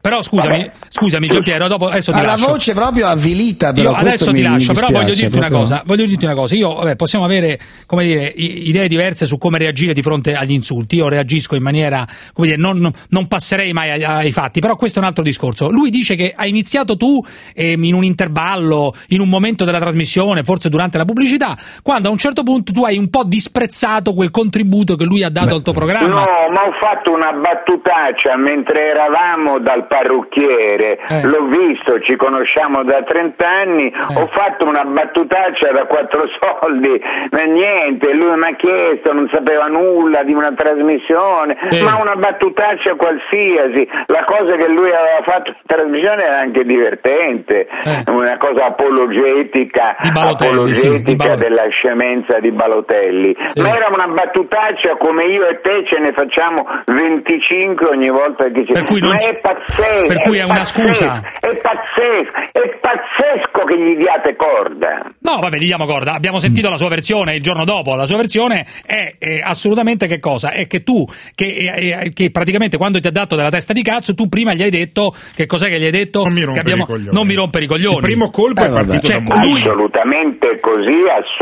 Però 0.00 0.22
scusami, 0.22 0.70
scusami 0.88 1.26
Giampiero, 1.26 1.66
dopo 1.66 1.86
adesso 1.86 2.12
ti 2.12 2.22
la 2.22 2.36
voce 2.38 2.72
proprio 2.74 3.06
avvilita, 3.06 3.72
però 3.72 3.94
adesso 3.98 4.30
mi- 4.32 4.38
ti 4.38 4.42
lascio, 4.42 4.72
però 4.72 4.86
voglio 4.88 4.98
dispiace, 5.06 5.22
dirti 5.22 5.36
una 5.38 5.46
proprio. 5.48 5.68
cosa. 5.68 5.82
Voglio 5.86 6.06
dirti 6.06 6.24
una 6.24 6.34
cosa. 6.34 6.54
Io, 6.56 6.74
vabbè, 6.74 6.96
possiamo 6.96 7.24
avere, 7.24 7.58
come 7.86 8.04
dire, 8.04 8.32
idee 8.36 8.88
diverse 8.88 9.26
su 9.26 9.38
come 9.38 9.58
reagire 9.58 9.92
di 9.92 10.02
fronte 10.02 10.32
agli 10.32 10.52
insulti. 10.52 10.96
Io 10.96 11.08
reagisco 11.08 11.56
in 11.56 11.62
maniera, 11.62 12.04
come 12.32 12.48
dire, 12.48 12.58
non, 12.58 12.90
non 13.10 13.26
passerei 13.26 13.72
mai 13.72 13.90
ai, 13.90 14.04
ai 14.04 14.32
fatti, 14.32 14.60
però 14.60 14.76
questo 14.76 14.98
è 14.98 15.02
un 15.02 15.08
altro 15.08 15.22
discorso. 15.24 15.70
Lui 15.70 15.90
dice 15.90 16.14
che 16.14 16.32
hai 16.34 16.48
iniziato 16.48 16.96
tu 16.96 17.20
ehm, 17.54 17.82
in 17.84 17.94
un 17.94 18.04
intervallo, 18.04 18.92
in 19.08 19.20
un 19.20 19.28
momento 19.28 19.64
della 19.64 19.78
trasmissione, 19.78 20.42
forse 20.42 20.68
durante 20.68 20.98
la 20.98 21.04
pubblicità, 21.04 21.56
quando 21.82 22.08
a 22.08 22.10
un 22.10 22.18
certo 22.18 22.42
punto 22.42 22.72
tu 22.72 22.84
hai 22.84 22.98
un 22.98 23.08
po' 23.10 23.24
disprezzato 23.24 24.12
quel 24.14 24.30
contributo 24.30 24.96
che 24.96 25.04
lui 25.04 25.22
ha 25.24 25.30
dato 25.30 25.54
al 25.54 25.62
tuo 25.62 25.72
programma. 25.72 26.08
No, 26.08 26.50
ma 26.52 26.62
ho 26.66 26.72
fatto 26.80 27.12
una 27.12 27.32
battutaccia 27.32 28.36
mentre 28.36 28.90
eravamo 28.90 29.58
dal 29.60 29.86
parrucchiere, 29.86 30.98
Eh. 31.08 31.22
l'ho 31.24 31.46
visto, 31.46 32.00
ci 32.00 32.16
conosciamo 32.16 32.82
da 32.84 33.02
30 33.02 33.46
anni, 33.46 33.85
ho 33.94 34.26
fatto 34.28 34.66
una 34.66 34.84
battutaccia 34.84 35.70
da 35.72 35.84
quattro 35.86 36.24
soldi, 36.38 37.00
ma 37.30 37.42
niente, 37.44 38.12
lui 38.12 38.36
mi 38.36 38.46
ha 38.46 38.54
chiesto, 38.56 39.12
non 39.12 39.28
sapeva 39.32 39.66
nulla 39.66 40.22
di 40.22 40.32
una 40.32 40.52
trasmissione, 40.54 41.56
Sì. 41.70 41.80
ma 41.82 41.96
una 42.00 42.16
battutaccia 42.16 42.94
qualsiasi, 42.96 43.88
la 44.06 44.24
cosa 44.24 44.56
che 44.56 44.68
lui 44.68 44.88
aveva 44.92 45.22
fatto 45.24 45.50
in 45.50 45.56
trasmissione 45.66 46.24
era 46.24 46.38
anche 46.38 46.64
divertente, 46.64 47.66
una 48.06 48.36
cosa 48.38 48.66
apologetica, 48.66 49.96
sì, 50.00 50.08
apologetica 50.10 51.14
Balotelli. 51.24 51.38
della 51.48 51.68
scemenza 51.68 52.38
di 52.40 52.50
Balotelli, 52.52 53.36
ma 53.56 53.68
era 53.76 53.88
una 53.92 54.08
battutaccia 54.08 54.96
come 54.96 55.24
io 55.26 55.46
e 55.46 55.60
te 55.60 55.84
ce 55.86 55.98
ne 55.98 56.12
facciamo 56.12 56.66
25 56.86 57.86
ogni 57.88 58.10
volta 58.10 58.44
che 58.50 58.64
ci 58.66 58.72
Per 58.72 58.84
cui 58.84 59.00
non 59.00 59.10
ma 59.10 59.16
è 59.18 59.34
pazzesco 59.40 60.06
per 60.08 60.22
cui 60.22 60.38
è 60.38 60.44
una 60.44 60.54
pazzesco, 60.54 60.82
scusa. 60.82 61.20
è 61.40 61.56
pazzesco 61.56 62.40
è 62.52 62.78
pazzesco 62.80 63.64
che 63.66 63.75
gli 63.76 63.96
diate 63.96 64.34
corda 64.36 65.12
No, 65.20 65.40
vabbè, 65.40 65.56
gli 65.56 65.66
diamo 65.66 65.86
corda. 65.86 66.12
Abbiamo 66.12 66.38
sentito 66.38 66.68
la 66.70 66.76
sua 66.76 66.88
versione 66.88 67.34
il 67.34 67.42
giorno 67.42 67.64
dopo. 67.64 67.94
La 67.96 68.06
sua 68.06 68.16
versione 68.16 68.64
è, 68.86 69.14
eh, 69.18 69.40
assolutamente 69.42 70.06
che 70.06 70.20
cosa? 70.20 70.50
È 70.52 70.66
che 70.68 70.82
tu, 70.84 71.04
che, 71.34 71.44
eh, 71.44 72.04
eh, 72.04 72.12
che 72.12 72.30
praticamente 72.30 72.76
quando 72.76 73.00
ti 73.00 73.08
ha 73.08 73.10
dato 73.10 73.34
della 73.34 73.48
testa 73.50 73.72
di 73.72 73.82
cazzo, 73.82 74.14
tu 74.14 74.28
prima 74.28 74.54
gli 74.54 74.62
hai 74.62 74.70
detto 74.70 75.12
che 75.34 75.46
cos'è 75.46 75.68
che 75.68 75.78
gli 75.80 75.84
hai 75.84 75.90
detto? 75.90 76.22
Non 76.22 76.32
mi 76.32 76.42
rompere 76.44 76.76
i 76.78 76.84
coglioni. 76.84 77.10
Non 77.16 77.26
mi 77.26 77.34
rompere 77.34 77.64
i 77.64 77.68
coglioni. 77.68 77.96
Il 77.96 78.02
primo 78.02 78.30
colpo 78.30 78.62
Eh, 78.62 78.66
è 78.66 78.70
partito 78.70 79.06
Cioè, 79.08 79.20
da 79.20 79.42
lui, 79.44 79.56
assolutamente 79.60 80.60
così 80.60 80.94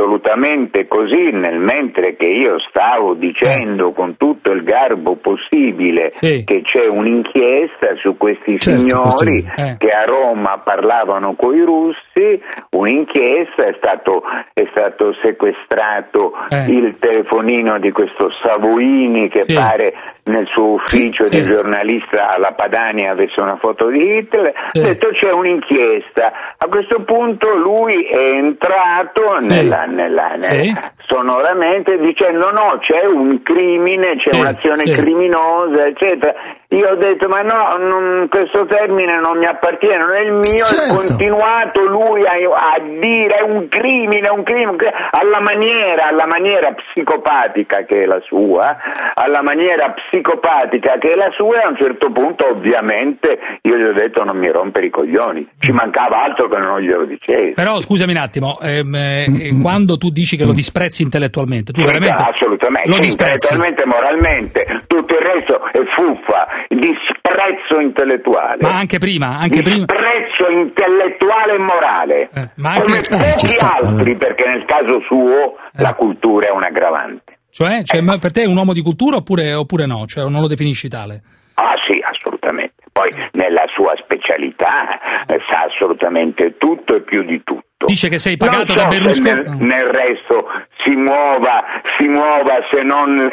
assolutamente 0.09 0.87
così 0.87 1.30
nel 1.32 1.59
mentre 1.59 2.16
che 2.16 2.26
io 2.26 2.57
stavo 2.68 3.14
dicendo 3.14 3.93
con 3.93 4.16
tutto 4.16 4.51
il 4.51 4.62
garbo 4.62 5.16
possibile 5.16 6.12
che 6.20 6.45
c'è 6.62 6.89
un'inchiesta 6.89 7.95
su 8.01 8.16
questi 8.16 8.59
Certo, 8.59 8.80
signori 8.80 9.43
questo- 9.43 9.61
eh. 9.61 9.76
che 9.78 9.91
a 9.91 10.05
Roma 10.05 10.59
parlavano 10.64 11.35
coi 11.35 11.61
russi 11.61 12.24
un'inchiesta 12.70 13.64
è 13.66 13.75
stato, 13.77 14.22
è 14.53 14.66
stato 14.70 15.14
sequestrato 15.22 16.33
Eh. 16.51 16.64
il 16.70 16.99
telefonino 16.99 17.79
di 17.79 17.91
questo 17.93 18.31
Savoini 18.43 19.29
che 19.29 19.43
Sì. 19.43 19.55
pare 19.55 19.95
nel 20.25 20.47
suo 20.47 20.72
ufficio 20.75 21.29
di 21.29 21.41
sì. 21.41 21.45
giornalista 21.47 22.29
alla 22.31 22.53
Padania 22.53 23.11
avesse 23.12 23.41
una 23.41 23.57
foto 23.57 23.89
di 23.89 24.16
Hitler 24.18 24.53
Sì. 24.72 24.81
ha 24.81 24.83
detto 24.89 25.09
c'è 25.11 25.31
un'inchiesta 25.33 26.33
a 26.57 26.66
questo 26.68 27.03
punto 27.05 27.55
lui 27.57 28.05
è 28.05 28.16
entrato 28.16 29.39
nella, 29.41 29.85
nella- 29.85 30.35
nel- 30.37 30.51
Sì. 30.62 30.72
sonoramente 31.07 31.99
dicendo 31.99 32.51
no 32.51 32.79
c'è 32.81 33.05
un 33.05 33.43
crimine 33.43 34.16
c'è 34.16 34.33
Sì, 34.33 34.41
un'azione 34.41 34.87
sì. 34.87 34.95
criminosa 34.95 35.87
eccetera 35.87 36.35
io 36.75 36.91
ho 36.91 36.97
detto 36.97 37.29
ma 37.29 37.43
no 37.43 37.77
non- 37.79 38.27
questo 38.29 38.66
termine 38.66 39.18
non 39.20 39.39
mi 39.39 39.47
appartiene 39.47 39.99
non 39.99 40.12
è 40.14 40.20
il 40.20 40.33
mio 40.33 40.64
Certo. 40.64 40.93
e 40.93 40.97
continuato 40.97 41.81
lui 41.87 42.25
a, 42.27 42.33
a 42.33 42.79
dire 42.81 43.37
è 43.37 43.43
un 43.43 43.68
crimine 43.68 44.27
è 44.29 44.31
un 44.31 44.43
crimine 44.43 44.68
un 44.70 44.77
crimine", 44.77 44.95
alla 45.11 45.41
maniera 45.41 46.07
alla 46.09 46.27
maniera 46.27 46.72
psicopatica 46.72 47.85
che 47.85 48.03
è 48.03 48.07
la 48.07 48.20
sua 48.27 48.77
alla 49.14 49.43
maniera 49.43 49.93
psicopatica 49.93 50.99
che 50.99 51.12
è 51.12 51.14
la 51.14 51.31
sua 51.37 51.61
e 51.61 51.64
a 51.64 51.68
un 51.68 51.77
certo 51.77 52.11
punto 52.11 52.49
ovviamente 52.49 53.39
io 53.62 53.77
gli 53.77 53.83
ho 53.85 53.93
detto 53.93 54.25
non 54.25 54.37
mi 54.39 54.51
rompere 54.51 54.87
i 54.87 54.91
coglioni 54.91 55.47
ci 55.59 55.72
mancava 55.72 56.22
altro 56.25 56.49
che 56.49 56.59
non 56.59 56.81
glielo 56.81 57.05
dicessi 57.05 57.53
Però 57.55 57.79
scusami 57.79 58.12
un 58.12 58.18
attimo, 58.18 58.59
ehm, 58.61 58.95
eh, 58.95 59.27
quando 59.62 59.97
tu 59.97 60.11
dici 60.11 60.37
che 60.37 60.45
lo 60.45 60.53
disprezzi 60.53 61.03
intellettualmente, 61.03 61.72
tu 61.72 61.81
Sì, 61.81 61.87
veramente 61.87 62.22
assolutamente, 62.22 62.89
lo 62.89 62.95
sì, 62.97 63.01
disprezzi? 63.01 63.53
intellettualmente, 63.55 63.85
moralmente, 63.87 64.83
tutto 64.87 65.14
il 65.14 65.20
resto 65.20 65.64
è 65.72 65.81
fuffa, 65.95 66.47
disprezzo 66.68 67.80
intellettuale. 67.80 68.58
Ma 68.60 68.76
anche 68.76 68.98
prima, 68.98 69.36
anche 69.38 69.62
prima. 69.62 69.84
Disprezzo 69.86 70.48
intellettuale 70.50 71.54
e 71.54 71.58
morale. 71.58 72.30
ma 72.56 72.70
anche- 72.70 72.82
Come 72.82 72.96
Eh, 72.98 73.32
pochi 73.32 73.48
sta, 73.48 73.74
altri, 73.80 74.16
perché 74.16 74.44
nel 74.46 74.64
caso 74.66 75.00
suo 75.06 75.56
la 75.78 75.94
cultura 75.94 76.48
è 76.48 76.50
un 76.50 76.62
aggravante. 76.62 77.38
Cioè, 77.50 77.82
cioè, 77.84 78.00
ma 78.00 78.18
per 78.18 78.32
te 78.32 78.42
è 78.42 78.46
un 78.46 78.56
uomo 78.56 78.72
di 78.72 78.82
cultura 78.82 79.16
oppure, 79.16 79.54
oppure 79.54 79.86
no? 79.86 80.06
Cioè, 80.06 80.28
non 80.28 80.40
lo 80.40 80.48
definisci 80.48 80.88
tale? 80.88 81.22
Ah 81.54 81.74
sì, 81.86 82.00
assolutamente. 82.02 82.74
Poi 82.92 83.10
nella 83.32 83.64
sua 83.74 83.94
specialità 84.02 85.24
eh, 85.26 85.38
sa 85.48 85.66
assolutamente 85.70 86.56
tutto 86.58 86.96
e 86.96 87.02
più 87.02 87.22
di 87.24 87.40
tutto. 87.44 87.62
Dice 87.87 88.09
che 88.09 88.18
sei 88.18 88.37
pagato 88.37 88.74
so 88.74 88.82
da 88.82 88.87
Berlusconi. 88.87 89.43
Nel, 89.43 89.57
nel 89.59 89.87
resto 89.87 90.47
si 90.85 90.91
muova, 90.97 91.62
si 91.99 92.07
muova 92.07 92.61
se 92.70 92.82
non 92.82 93.30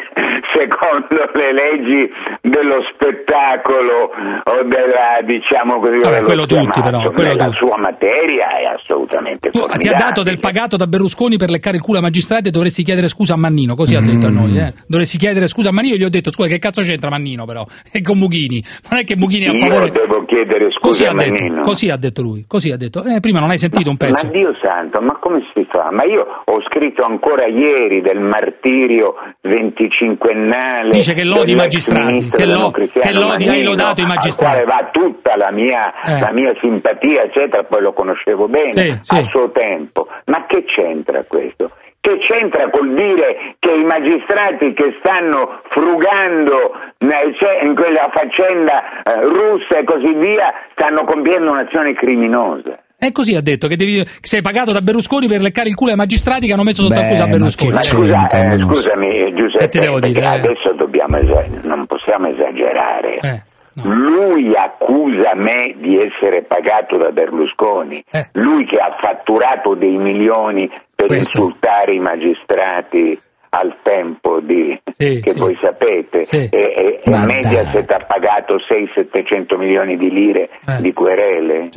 secondo 0.54 1.30
le 1.34 1.52
leggi 1.52 2.10
dello 2.42 2.80
spettacolo 2.92 4.08
o 4.44 4.62
della, 4.64 5.20
diciamo 5.24 5.80
così, 5.80 5.98
Vabbè, 5.98 6.22
quello 6.22 6.46
tutti, 6.46 6.80
però, 6.80 7.10
quello 7.10 7.36
tutti. 7.36 7.56
sua 7.56 7.76
materia 7.78 8.58
è 8.58 8.64
assolutamente 8.76 9.50
Tu, 9.50 9.58
ti 9.58 9.64
ha 9.64 9.68
formidabile. 9.68 10.04
dato 10.04 10.22
del 10.22 10.38
pagato 10.38 10.76
da 10.76 10.86
Berlusconi 10.86 11.36
per 11.36 11.50
leccare 11.50 11.76
il 11.76 11.82
culo 11.82 11.98
ai 11.98 12.02
magistrati 12.04 12.48
e 12.48 12.50
dovresti 12.50 12.82
chiedere 12.82 13.08
scusa 13.08 13.34
a 13.34 13.36
Mannino, 13.36 13.74
così 13.74 13.96
ha 13.96 14.00
detto 14.00 14.26
a 14.26 14.30
Mm. 14.30 14.34
noi, 14.34 14.58
eh. 14.58 14.72
Dovresti 14.86 15.18
chiedere 15.18 15.46
scusa 15.48 15.68
a 15.70 15.72
Mannino, 15.72 15.94
io 15.94 16.00
gli 16.00 16.04
ho 16.04 16.08
detto, 16.10 16.30
scusa, 16.32 16.48
che 16.48 16.58
cazzo 16.58 16.80
c'entra 16.82 17.10
Mannino 17.10 17.44
però? 17.44 17.64
E 17.92 18.00
con 18.00 18.18
Mughini. 18.18 18.62
Non 18.90 19.00
è 19.00 19.04
che 19.04 19.16
Mughini 19.16 19.44
è 19.44 19.48
a 19.48 19.52
Io 19.52 19.58
favore... 19.70 19.90
devo 19.90 20.24
chiedere 20.24 20.68
Così 20.82 21.04
scusa 21.04 21.10
ha, 21.10 21.12
a 21.12 21.14
detto, 21.14 21.32
Mannino. 21.42 21.62
così 21.62 21.88
ha 21.90 21.96
detto 21.96 22.22
lui, 22.22 22.44
così 22.48 22.70
ha 22.70 22.76
detto. 22.76 23.04
Eh, 23.04 23.20
prima 23.20 23.38
non 23.40 23.50
hai 23.50 23.58
sentito 23.58 23.90
un 23.90 23.96
pezzo. 23.96 24.26
Ma 24.26 24.32
Dio 24.42 24.54
santo, 24.60 25.00
ma 25.00 25.18
come 25.20 25.46
si 25.54 25.64
fa? 25.70 25.90
Ma 25.92 26.02
io 26.02 26.26
ho 26.44 26.60
scritto 26.62 27.04
ancora 27.04 27.46
ieri 27.46 28.00
del 28.00 28.18
martirio 28.18 29.14
venticinquennale. 29.40 30.90
Dice 30.90 31.12
che 31.14 31.22
lodi 31.22 31.52
i 31.52 31.54
magistrati, 31.54 32.28
che 32.28 32.44
lo- 32.44 32.70
che 32.72 33.12
lodi- 33.12 33.48
hai 33.48 33.62
lodato 33.62 34.00
i 34.02 34.06
magistrati. 34.06 34.58
Al 34.60 34.64
quale 34.64 34.82
va 34.82 34.88
tutta 34.90 35.36
la 35.36 35.52
mia, 35.52 35.92
Eh. 36.04 36.20
la 36.20 36.32
mia 36.32 36.52
simpatia, 36.60 37.22
eccetera, 37.22 37.62
poi 37.62 37.82
lo 37.82 37.92
conoscevo 37.92 38.48
bene 38.48 38.72
Sì, 38.72 38.98
sì. 39.02 39.18
a 39.20 39.22
suo 39.30 39.50
tempo. 39.52 40.08
Ma 40.26 40.44
che 40.46 40.64
c'entra 40.64 41.22
questo? 41.28 41.70
Che 42.00 42.18
c'entra 42.18 42.68
col 42.70 42.94
dire 42.94 43.54
che 43.60 43.70
i 43.70 43.84
magistrati 43.84 44.72
che 44.72 44.96
stanno 44.98 45.60
frugando 45.68 46.72
in 46.98 47.74
quella 47.76 48.10
faccenda 48.12 49.02
eh, 49.04 49.20
russa 49.22 49.78
e 49.78 49.84
così 49.84 50.12
via 50.14 50.52
stanno 50.72 51.04
compiendo 51.04 51.50
un'azione 51.52 51.94
criminosa? 51.94 52.81
E 53.04 53.10
così 53.10 53.34
ha 53.34 53.40
detto 53.40 53.66
che, 53.66 53.74
devi, 53.76 53.96
che 54.04 54.06
sei 54.20 54.42
pagato 54.42 54.72
da 54.72 54.80
Berlusconi 54.80 55.26
per 55.26 55.40
leccare 55.40 55.68
il 55.68 55.74
culo 55.74 55.90
ai 55.90 55.96
magistrati 55.96 56.46
che 56.46 56.52
hanno 56.52 56.62
messo 56.62 56.82
sotto 56.82 56.94
Beh, 56.94 57.06
accusa 57.06 57.26
Berlusconi. 57.26 57.72
Ma 57.72 57.82
scusa, 57.82 58.26
eh, 58.28 58.58
scusami 58.58 59.08
ti 59.24 59.34
Giuseppe, 59.34 59.78
devo 59.80 59.98
dire, 59.98 60.20
eh? 60.20 60.24
adesso 60.26 60.72
dobbiamo 60.76 61.16
esa- 61.16 61.44
non 61.64 61.86
possiamo 61.86 62.28
esagerare. 62.28 63.18
Eh. 63.20 63.42
Lui 63.82 64.54
accusa 64.54 65.34
me 65.34 65.74
di 65.78 65.96
essere 65.98 66.44
pagato 66.44 66.96
da 66.98 67.10
Berlusconi, 67.10 68.04
Eh. 68.10 68.28
lui 68.34 68.66
che 68.66 68.76
ha 68.76 68.94
fatturato 69.00 69.74
dei 69.74 69.96
milioni 69.96 70.68
per 70.94 71.06
Questo. 71.08 71.38
insultare 71.38 71.94
i 71.94 71.98
magistrati 71.98 73.18
al 73.54 73.76
tempo 73.82 74.40
di, 74.40 74.78
che 74.96 75.32
voi 75.36 75.58
sapete, 75.60 76.20
e, 76.30 76.48
e, 76.50 77.00
e 77.02 77.10
Mediaset 77.26 77.90
ha 77.90 78.04
pagato 78.06 78.56
600-700 78.56 79.56
milioni 79.58 79.96
di 79.96 80.08
lire 80.10 80.48
Eh. 80.66 80.80
di 80.80 80.92
querele. 80.92 81.68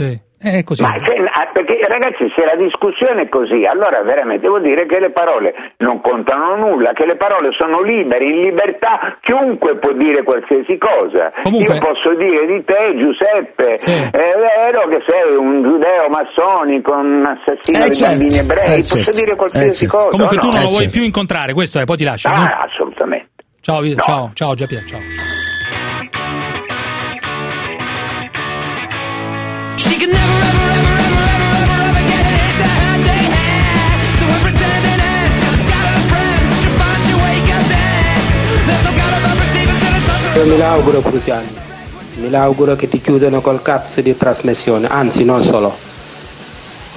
È 0.45 0.63
così. 0.63 0.83
Ma 0.83 0.93
se- 0.99 1.23
perché 1.53 1.79
ragazzi, 1.87 2.29
se 2.35 2.45
la 2.45 2.55
discussione 2.55 3.23
è 3.23 3.29
così, 3.29 3.65
allora 3.65 4.03
veramente 4.03 4.47
vuol 4.47 4.61
dire 4.61 4.85
che 4.85 4.99
le 4.99 5.09
parole 5.09 5.55
non 5.77 6.01
contano 6.01 6.55
nulla, 6.57 6.91
che 6.93 7.05
le 7.05 7.15
parole 7.15 7.49
sono 7.57 7.81
libere, 7.81 8.25
in 8.25 8.41
libertà 8.41 9.17
chiunque 9.21 9.77
può 9.77 9.93
dire 9.93 10.21
qualsiasi 10.23 10.77
cosa. 10.77 11.31
Io 11.49 11.73
posso 11.79 12.13
dire 12.15 12.45
di 12.45 12.63
te, 12.63 12.93
Giuseppe, 12.95 13.75
è 14.11 14.11
vero 14.37 14.87
che 14.87 15.01
sei 15.07 15.35
un 15.35 15.63
giudeo 15.63 16.09
massonico, 16.09 16.93
un 16.93 17.25
assassino 17.25 17.79
Eh, 17.83 17.89
di 17.89 17.95
certo. 17.95 18.13
bambini 18.17 18.37
ebrei, 18.37 18.65
Eh, 18.65 18.75
posso 18.85 18.97
certo. 19.01 19.19
dire 19.19 19.35
qualsiasi 19.35 19.85
Eh, 19.85 19.87
cosa. 19.87 20.09
Comunque 20.09 20.37
o 20.37 20.39
tu 20.41 20.45
no? 20.47 20.51
non 20.53 20.61
lo 20.63 20.69
vuoi 20.69 20.89
più 20.89 21.01
incontrare, 21.03 21.53
questo 21.53 21.79
è, 21.79 21.85
poi 21.85 21.97
ti 21.97 22.03
lascio. 22.03 22.29
no? 22.29 22.35
Ah, 22.35 22.67
assolutamente. 22.69 23.29
Ciao, 23.61 23.79
Vi- 23.81 23.95
ciao, 23.97 24.29
ciao 24.35 24.53
Giappier, 24.53 24.83
ciao. 24.83 24.99
Io 40.35 40.45
me 40.45 40.57
l'auguro 40.57 41.01
Cruciani, 41.01 41.47
me 42.17 42.29
l'auguro 42.29 42.75
che 42.75 42.87
ti 42.87 43.01
chiudano 43.01 43.41
col 43.41 43.63
cazzo 43.63 44.01
di 44.01 44.15
trasmissione, 44.15 44.87
anzi 44.87 45.23
non 45.23 45.41
solo. 45.41 45.75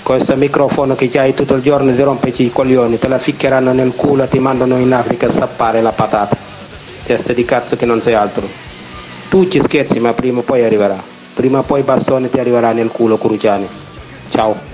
Questo 0.02 0.36
microfono 0.36 0.94
che 0.94 1.10
hai 1.18 1.32
tutto 1.32 1.54
il 1.54 1.62
giorno 1.62 1.94
ti 1.94 2.02
rompeci 2.02 2.44
i 2.44 2.52
coglioni, 2.52 2.98
te 2.98 3.08
la 3.08 3.18
ficcheranno 3.18 3.72
nel 3.72 3.94
culo 3.94 4.24
e 4.24 4.28
ti 4.28 4.38
mandano 4.38 4.76
in 4.76 4.92
Africa 4.92 5.28
a 5.28 5.30
sappare 5.30 5.80
la 5.80 5.92
patata. 5.92 6.36
Testa 7.04 7.32
di 7.32 7.44
cazzo 7.44 7.76
che 7.76 7.86
non 7.86 8.02
sei 8.02 8.14
altro. 8.14 8.46
Tu 9.30 9.48
ci 9.48 9.60
scherzi 9.60 9.98
ma 9.98 10.12
prima 10.12 10.40
o 10.40 10.42
poi 10.42 10.64
arriverà. 10.64 11.17
Prima 11.38 11.60
o 11.60 11.62
poi 11.62 11.84
bastone 11.84 12.28
ti 12.28 12.40
arriverà 12.40 12.72
nel 12.72 12.88
culo 12.88 13.16
Cruciani. 13.16 13.68
Ciao. 14.28 14.68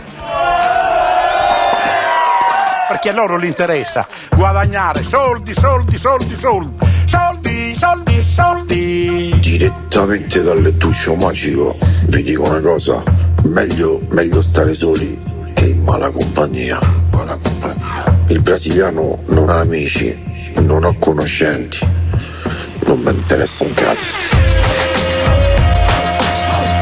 perché 2.89 3.11
a 3.11 3.13
loro 3.13 3.39
gli 3.39 3.45
interessa 3.45 4.07
guadagnare 4.35 5.03
soldi, 5.03 5.53
soldi, 5.53 5.99
soldi, 5.99 6.39
soldi, 6.39 6.75
soldi, 7.05 7.75
soldi, 7.75 8.23
soldi. 8.23 9.39
Direttamente 9.43 10.43
dal 10.43 10.63
lettuccio 10.63 11.15
magico 11.17 11.77
vi 12.07 12.23
dico 12.23 12.49
una 12.49 12.61
cosa, 12.61 13.03
meglio, 13.43 14.01
meglio 14.09 14.41
stare 14.41 14.73
soli 14.73 15.21
che 15.53 15.67
in 15.67 15.83
mala 15.83 16.09
compagnia. 16.09 16.79
Mala 17.11 17.37
compagnia. 17.43 18.25
Il 18.29 18.41
brasiliano 18.41 19.19
non 19.27 19.51
ha 19.51 19.59
amici, 19.59 20.17
non 20.61 20.85
ha 20.85 20.95
conoscenti, 20.99 21.79
non 22.87 23.01
mi 23.01 23.11
interessa 23.11 23.65
un 23.65 23.75
cazzo. 23.75 24.34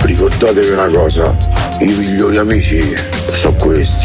Ricordatevi 0.03 0.71
una 0.71 0.87
cosa, 0.87 1.35
i 1.79 1.87
migliori 1.87 2.37
amici 2.37 2.95
sono 3.33 3.57
questi. 3.57 4.05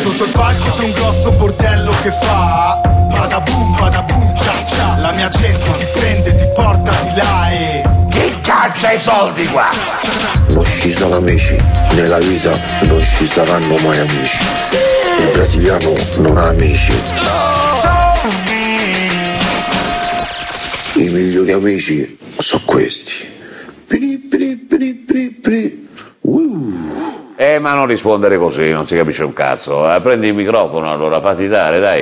Sotto 0.00 0.24
il 0.24 0.30
palco 0.30 0.70
c'è 0.70 0.84
un 0.84 0.92
grosso 0.92 1.32
bordello 1.32 1.92
che 2.02 2.12
fa 2.22 2.80
Bada 3.10 3.40
boom, 3.40 3.76
bada 3.76 4.02
boom, 4.02 4.36
cia 4.36 4.64
cia 4.64 4.96
La 4.98 5.10
mia 5.12 5.28
gente 5.28 5.76
ti 5.78 5.86
prende, 5.98 6.34
ti 6.36 6.46
porta 6.54 6.92
di 7.02 7.16
là 7.16 7.50
e 7.50 7.82
Chi 8.10 8.40
caccia 8.40 8.92
i 8.92 9.00
soldi 9.00 9.46
qua? 9.46 9.66
Non 10.48 10.64
ci 10.80 10.92
sono 10.92 11.16
amici, 11.16 11.56
nella 11.92 12.18
vita 12.18 12.56
non 12.82 13.00
ci 13.00 13.26
saranno 13.26 13.76
mai 13.78 13.98
amici. 13.98 14.38
Il 15.18 15.30
brasiliano 15.32 15.92
non 16.18 16.38
ha 16.38 16.48
amici. 16.48 16.92
I 20.96 21.10
migliori 21.10 21.52
amici 21.52 22.16
sono 22.38 22.62
questi. 22.64 23.12
Pri, 23.86 24.16
pri, 24.16 24.56
pri, 24.56 24.94
pri, 24.94 25.30
pri. 25.30 25.88
Uh. 26.22 27.34
Eh, 27.36 27.58
ma 27.58 27.74
non 27.74 27.86
rispondere 27.86 28.38
così, 28.38 28.70
non 28.70 28.86
si 28.86 28.96
capisce 28.96 29.22
un 29.24 29.34
cazzo. 29.34 29.92
Eh, 29.94 30.00
prendi 30.00 30.28
il 30.28 30.34
microfono 30.34 30.90
allora, 30.90 31.20
fatti 31.20 31.48
dare, 31.48 31.80
dai. 31.80 32.00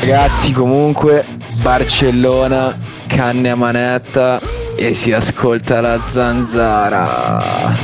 Ragazzi, 0.00 0.50
comunque, 0.50 1.24
Barcellona, 1.62 2.76
canne 3.10 3.50
a 3.50 3.56
manetta 3.56 4.40
e 4.76 4.94
si 4.94 5.12
ascolta 5.12 5.80
la 5.80 5.98
zanzara. 6.12 7.74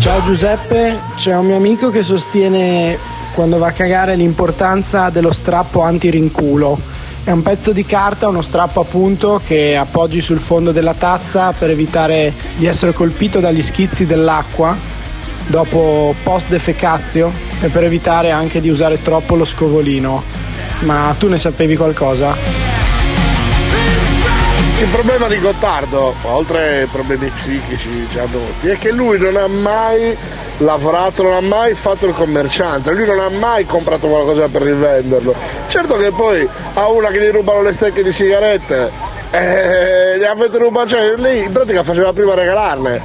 Ciao 0.00 0.22
Giuseppe, 0.24 0.98
c'è 1.16 1.34
un 1.36 1.46
mio 1.46 1.56
amico 1.56 1.90
che 1.90 2.02
sostiene 2.02 2.98
quando 3.32 3.58
va 3.58 3.68
a 3.68 3.72
cagare 3.72 4.16
l'importanza 4.16 5.08
dello 5.10 5.32
strappo 5.32 5.82
anti-rinculo. 5.82 6.78
È 7.22 7.30
un 7.30 7.42
pezzo 7.42 7.72
di 7.72 7.84
carta, 7.84 8.28
uno 8.28 8.42
strappo 8.42 8.80
appunto 8.80 9.40
che 9.44 9.76
appoggi 9.76 10.20
sul 10.20 10.38
fondo 10.38 10.72
della 10.72 10.94
tazza 10.94 11.52
per 11.52 11.70
evitare 11.70 12.32
di 12.56 12.66
essere 12.66 12.92
colpito 12.92 13.40
dagli 13.40 13.62
schizzi 13.62 14.04
dell'acqua 14.04 14.76
dopo 15.46 16.14
post 16.22 16.48
defecazio 16.48 17.30
e 17.60 17.68
per 17.68 17.84
evitare 17.84 18.30
anche 18.30 18.60
di 18.60 18.68
usare 18.68 19.00
troppo 19.00 19.36
lo 19.36 19.44
scovolino. 19.44 20.22
Ma 20.80 21.14
tu 21.18 21.28
ne 21.28 21.38
sapevi 21.38 21.76
qualcosa? 21.76 22.65
Il 24.78 24.88
problema 24.88 25.26
di 25.26 25.40
Gottardo, 25.40 26.14
oltre 26.24 26.80
ai 26.80 26.86
problemi 26.86 27.30
psichici 27.30 28.06
già 28.08 28.26
noti, 28.30 28.68
è 28.68 28.76
che 28.76 28.92
lui 28.92 29.18
non 29.18 29.34
ha 29.36 29.46
mai 29.46 30.14
lavorato, 30.58 31.22
non 31.22 31.32
ha 31.32 31.40
mai 31.40 31.72
fatto 31.72 32.06
il 32.06 32.12
commerciante, 32.12 32.92
lui 32.92 33.06
non 33.06 33.18
ha 33.18 33.30
mai 33.30 33.64
comprato 33.64 34.06
qualcosa 34.06 34.48
per 34.48 34.60
rivenderlo. 34.60 35.34
Certo 35.66 35.96
che 35.96 36.12
poi 36.12 36.46
a 36.74 36.88
una 36.90 37.08
che 37.08 37.20
gli 37.20 37.30
rubano 37.30 37.62
le 37.62 37.72
stecche 37.72 38.02
di 38.02 38.12
sigarette, 38.12 38.90
eh, 39.30 40.18
gli 40.18 40.24
ha 40.24 40.34
fatto 40.36 40.58
rubare, 40.58 40.88
cioè 40.88 41.14
lei 41.16 41.44
in 41.44 41.52
pratica 41.52 41.82
faceva 41.82 42.12
prima 42.12 42.34
regalarle. 42.34 43.02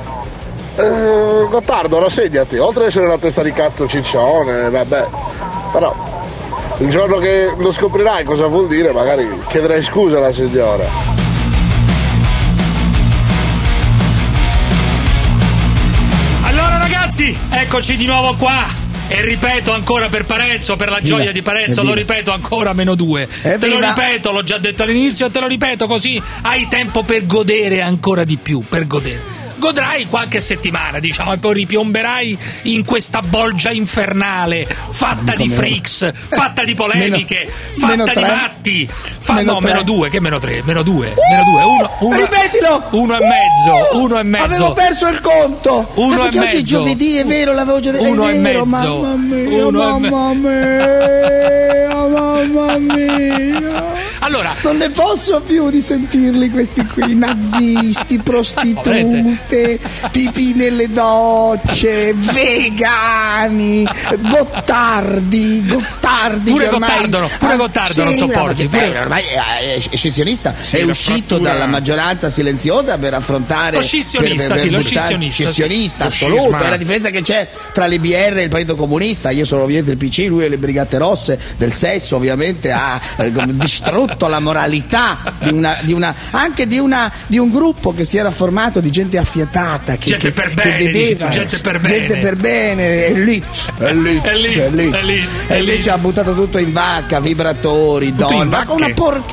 Eh, 0.76 1.46
Gottardo, 1.48 2.00
rassegnati, 2.00 2.58
oltre 2.58 2.84
ad 2.84 2.90
essere 2.90 3.06
una 3.06 3.18
testa 3.18 3.44
di 3.44 3.54
cazzo 3.54 3.88
ciccione, 3.88 4.70
vabbè, 4.70 5.08
però 5.72 5.96
il 6.80 6.90
giorno 6.90 7.18
che 7.18 7.54
lo 7.56 7.72
scoprirai 7.72 8.26
cosa 8.26 8.48
vuol 8.48 8.68
dire, 8.68 8.92
magari 8.92 9.26
chiederai 9.48 9.82
scusa 9.82 10.18
alla 10.18 10.34
signora. 10.34 11.21
Ragazzi, 17.22 17.38
eccoci 17.52 17.96
di 17.96 18.06
nuovo 18.06 18.34
qua. 18.36 18.90
E 19.08 19.22
ripeto 19.22 19.74
ancora 19.74 20.08
per 20.08 20.26
Parenzo, 20.26 20.78
per 20.78 20.90
la 20.90 21.02
gioia 21.02 21.34
di 21.34 21.42
Parenzo, 21.42 21.84
lo 21.84 21.92
Evviva. 21.92 22.14
ripeto 22.14 22.32
ancora 22.32 22.72
meno 22.72 22.96
due. 22.96 23.28
Te 23.28 23.58
lo 23.58 23.66
Evviva. 23.66 23.94
ripeto, 23.94 24.32
l'ho 24.32 24.44
già 24.44 24.58
detto 24.58 24.84
all'inizio 24.84 25.30
te 25.30 25.42
lo 25.42 25.48
ripeto 25.48 25.86
così 25.86 26.22
hai 26.44 26.68
tempo 26.70 27.04
per 27.04 27.26
godere 27.26 27.82
ancora 27.82 28.24
di 28.24 28.38
più, 28.38 28.64
per 28.68 28.88
godere. 28.88 29.41
Godrai 29.62 30.08
qualche 30.08 30.40
settimana, 30.40 30.98
diciamo, 30.98 31.34
e 31.34 31.38
poi 31.38 31.54
ripiomberai 31.54 32.36
in 32.64 32.84
questa 32.84 33.20
bolgia 33.22 33.70
infernale, 33.70 34.66
fatta 34.66 35.36
di 35.36 35.48
freaks, 35.50 36.12
fatta 36.30 36.64
di 36.64 36.74
polemiche, 36.74 37.48
Meno- 37.76 37.86
meno 37.88 38.06
fatta 38.08 38.20
di 38.20 38.26
tre. 38.26 38.36
matti. 38.36 38.90
Fa- 39.20 39.34
Meno 39.36 39.52
no, 39.54 39.58
tre. 39.60 39.68
meno 39.70 39.84
due, 39.84 40.10
che 40.10 40.20
meno 40.20 40.40
tre? 40.40 40.64
Meno 40.66 40.82
due, 40.82 41.14
meno 41.30 41.44
due. 41.44 41.62
Uno, 41.64 41.92
uno, 42.00 42.16
Ripetilo! 42.18 42.84
uno 42.90 43.16
e 43.16 43.20
mezzo, 43.20 44.00
uno 44.00 44.18
e 44.20 44.24
mezzo. 44.24 44.44
Avevo 44.46 44.74
perso 44.74 45.08
il 45.08 45.22
conto! 45.22 45.92
Uno 45.94 46.14
e 46.14 46.18
perché 46.24 46.40
oggi 46.40 46.48
è 46.50 46.54
mezzo. 46.56 46.64
giovedì, 46.78 47.18
è 47.18 47.24
vero, 47.26 47.54
l'avevo 47.54 47.80
già 47.80 47.92
detto. 47.92 48.08
Uno 48.10 48.28
e 48.30 48.34
mezzo. 48.40 48.66
Mamma 48.66 49.16
mia, 49.16 49.66
Uno 49.68 49.78
mamma 50.00 50.34
mia, 50.34 52.08
mamma 52.08 52.78
mia. 52.80 53.90
Allora, 54.24 54.54
non 54.64 54.78
ne 54.78 54.90
posso 54.90 55.42
più 55.42 55.70
di 55.72 55.82
sentirli 55.82 56.50
questi 56.52 56.86
qui, 56.86 57.16
nazisti, 57.16 58.18
prostituti. 58.24 59.38
Niente 59.52 59.80
pipì 60.12 60.54
nelle 60.54 60.90
docce, 60.90 62.14
vegani, 62.16 63.86
Gottardi, 64.30 65.66
Gottardi. 65.68 66.52
Pure 66.52 66.68
ormai- 66.68 66.90
Gottardo 66.90 67.30
pure 67.38 67.52
Ah, 67.52 67.56
Gottardo 67.58 68.04
non 68.06 68.16
sopporti, 68.16 68.68
pure- 68.70 68.92
beh, 68.92 69.00
ormai 69.00 69.24
è 69.24 69.74
eccessionista, 69.92 70.54
Sì, 70.60 70.78
è 70.78 70.84
uscito 70.84 71.36
frattura- 71.36 71.52
dalla 71.52 71.66
maggioranza 71.66 72.30
silenziosa 72.30 72.98
per 72.98 73.14
affrontare 73.14 73.76
Lo 73.76 73.82
scissionista, 73.82 74.54
per- 74.54 74.56
per 74.56 74.60
sì, 74.62 74.70
lo 74.70 74.80
scissionista, 74.80 75.44
scissionista 75.44 76.10
sì. 76.10 76.24
assoluto, 76.24 76.58
è 76.58 76.70
la 76.70 76.78
differenza 76.78 77.10
che 77.10 77.22
c'è 77.22 77.50
tra 77.74 77.88
l'IBR 77.88 78.38
e 78.38 78.44
il 78.44 78.50
Partito 78.50 78.76
Comunista, 78.76 79.32
io 79.32 79.44
sono 79.46 79.64
ovviamente 79.64 79.92
il 79.92 79.98
PC, 79.98 80.26
lui 80.30 80.46
e 80.46 80.50
le 80.50 80.58
Brigate 80.58 80.98
Rosse 80.98 81.38
del 81.58 81.74
sesso, 81.74 82.16
ovviamente 82.16 82.72
ha 82.72 83.00
eh, 83.18 83.32
distrutto 83.52 84.28
la 84.28 84.40
moralità 84.40 85.18
di 85.40 85.52
una, 85.52 85.78
di 85.82 85.92
una- 85.92 86.16
anche 86.32 86.68
di, 86.68 86.80
una, 86.80 87.12
di 87.28 87.38
un 87.38 87.50
gruppo 87.52 87.94
che 87.94 88.06
si 88.06 88.18
era 88.18 88.32
formato 88.32 88.80
di 88.80 88.90
gente 88.92 89.18
affiatata, 89.18 89.40
che, 89.98 90.10
Gente 90.10 90.28
che- 90.28 90.32
per 90.34 90.48
che 90.50 90.54
bene, 90.54 90.78
vedeva, 90.78 91.00
dici 91.00 91.16
tu, 91.16 91.30
gente 91.30 91.60
per 91.62 91.82
gente 91.82 92.08
bene. 92.08 92.20
per 92.22 92.36
bene, 92.36 93.06
elite, 93.08 93.48
elite, 93.80 94.30
Elite, 94.30 94.66
elite. 94.66 94.98
elite, 95.00 95.28
e 95.48 95.60
invece 95.60 95.90
ha 95.92 95.98
buttato 95.98 96.34
tutto 96.34 96.58
in 96.58 96.72
vacca, 96.72 97.20
vibratori, 97.20 98.14
Tutto 98.16 98.28
donne, 98.30 98.46
vacche? 98.50 98.72
una 98.72 98.90
por- 98.94 99.24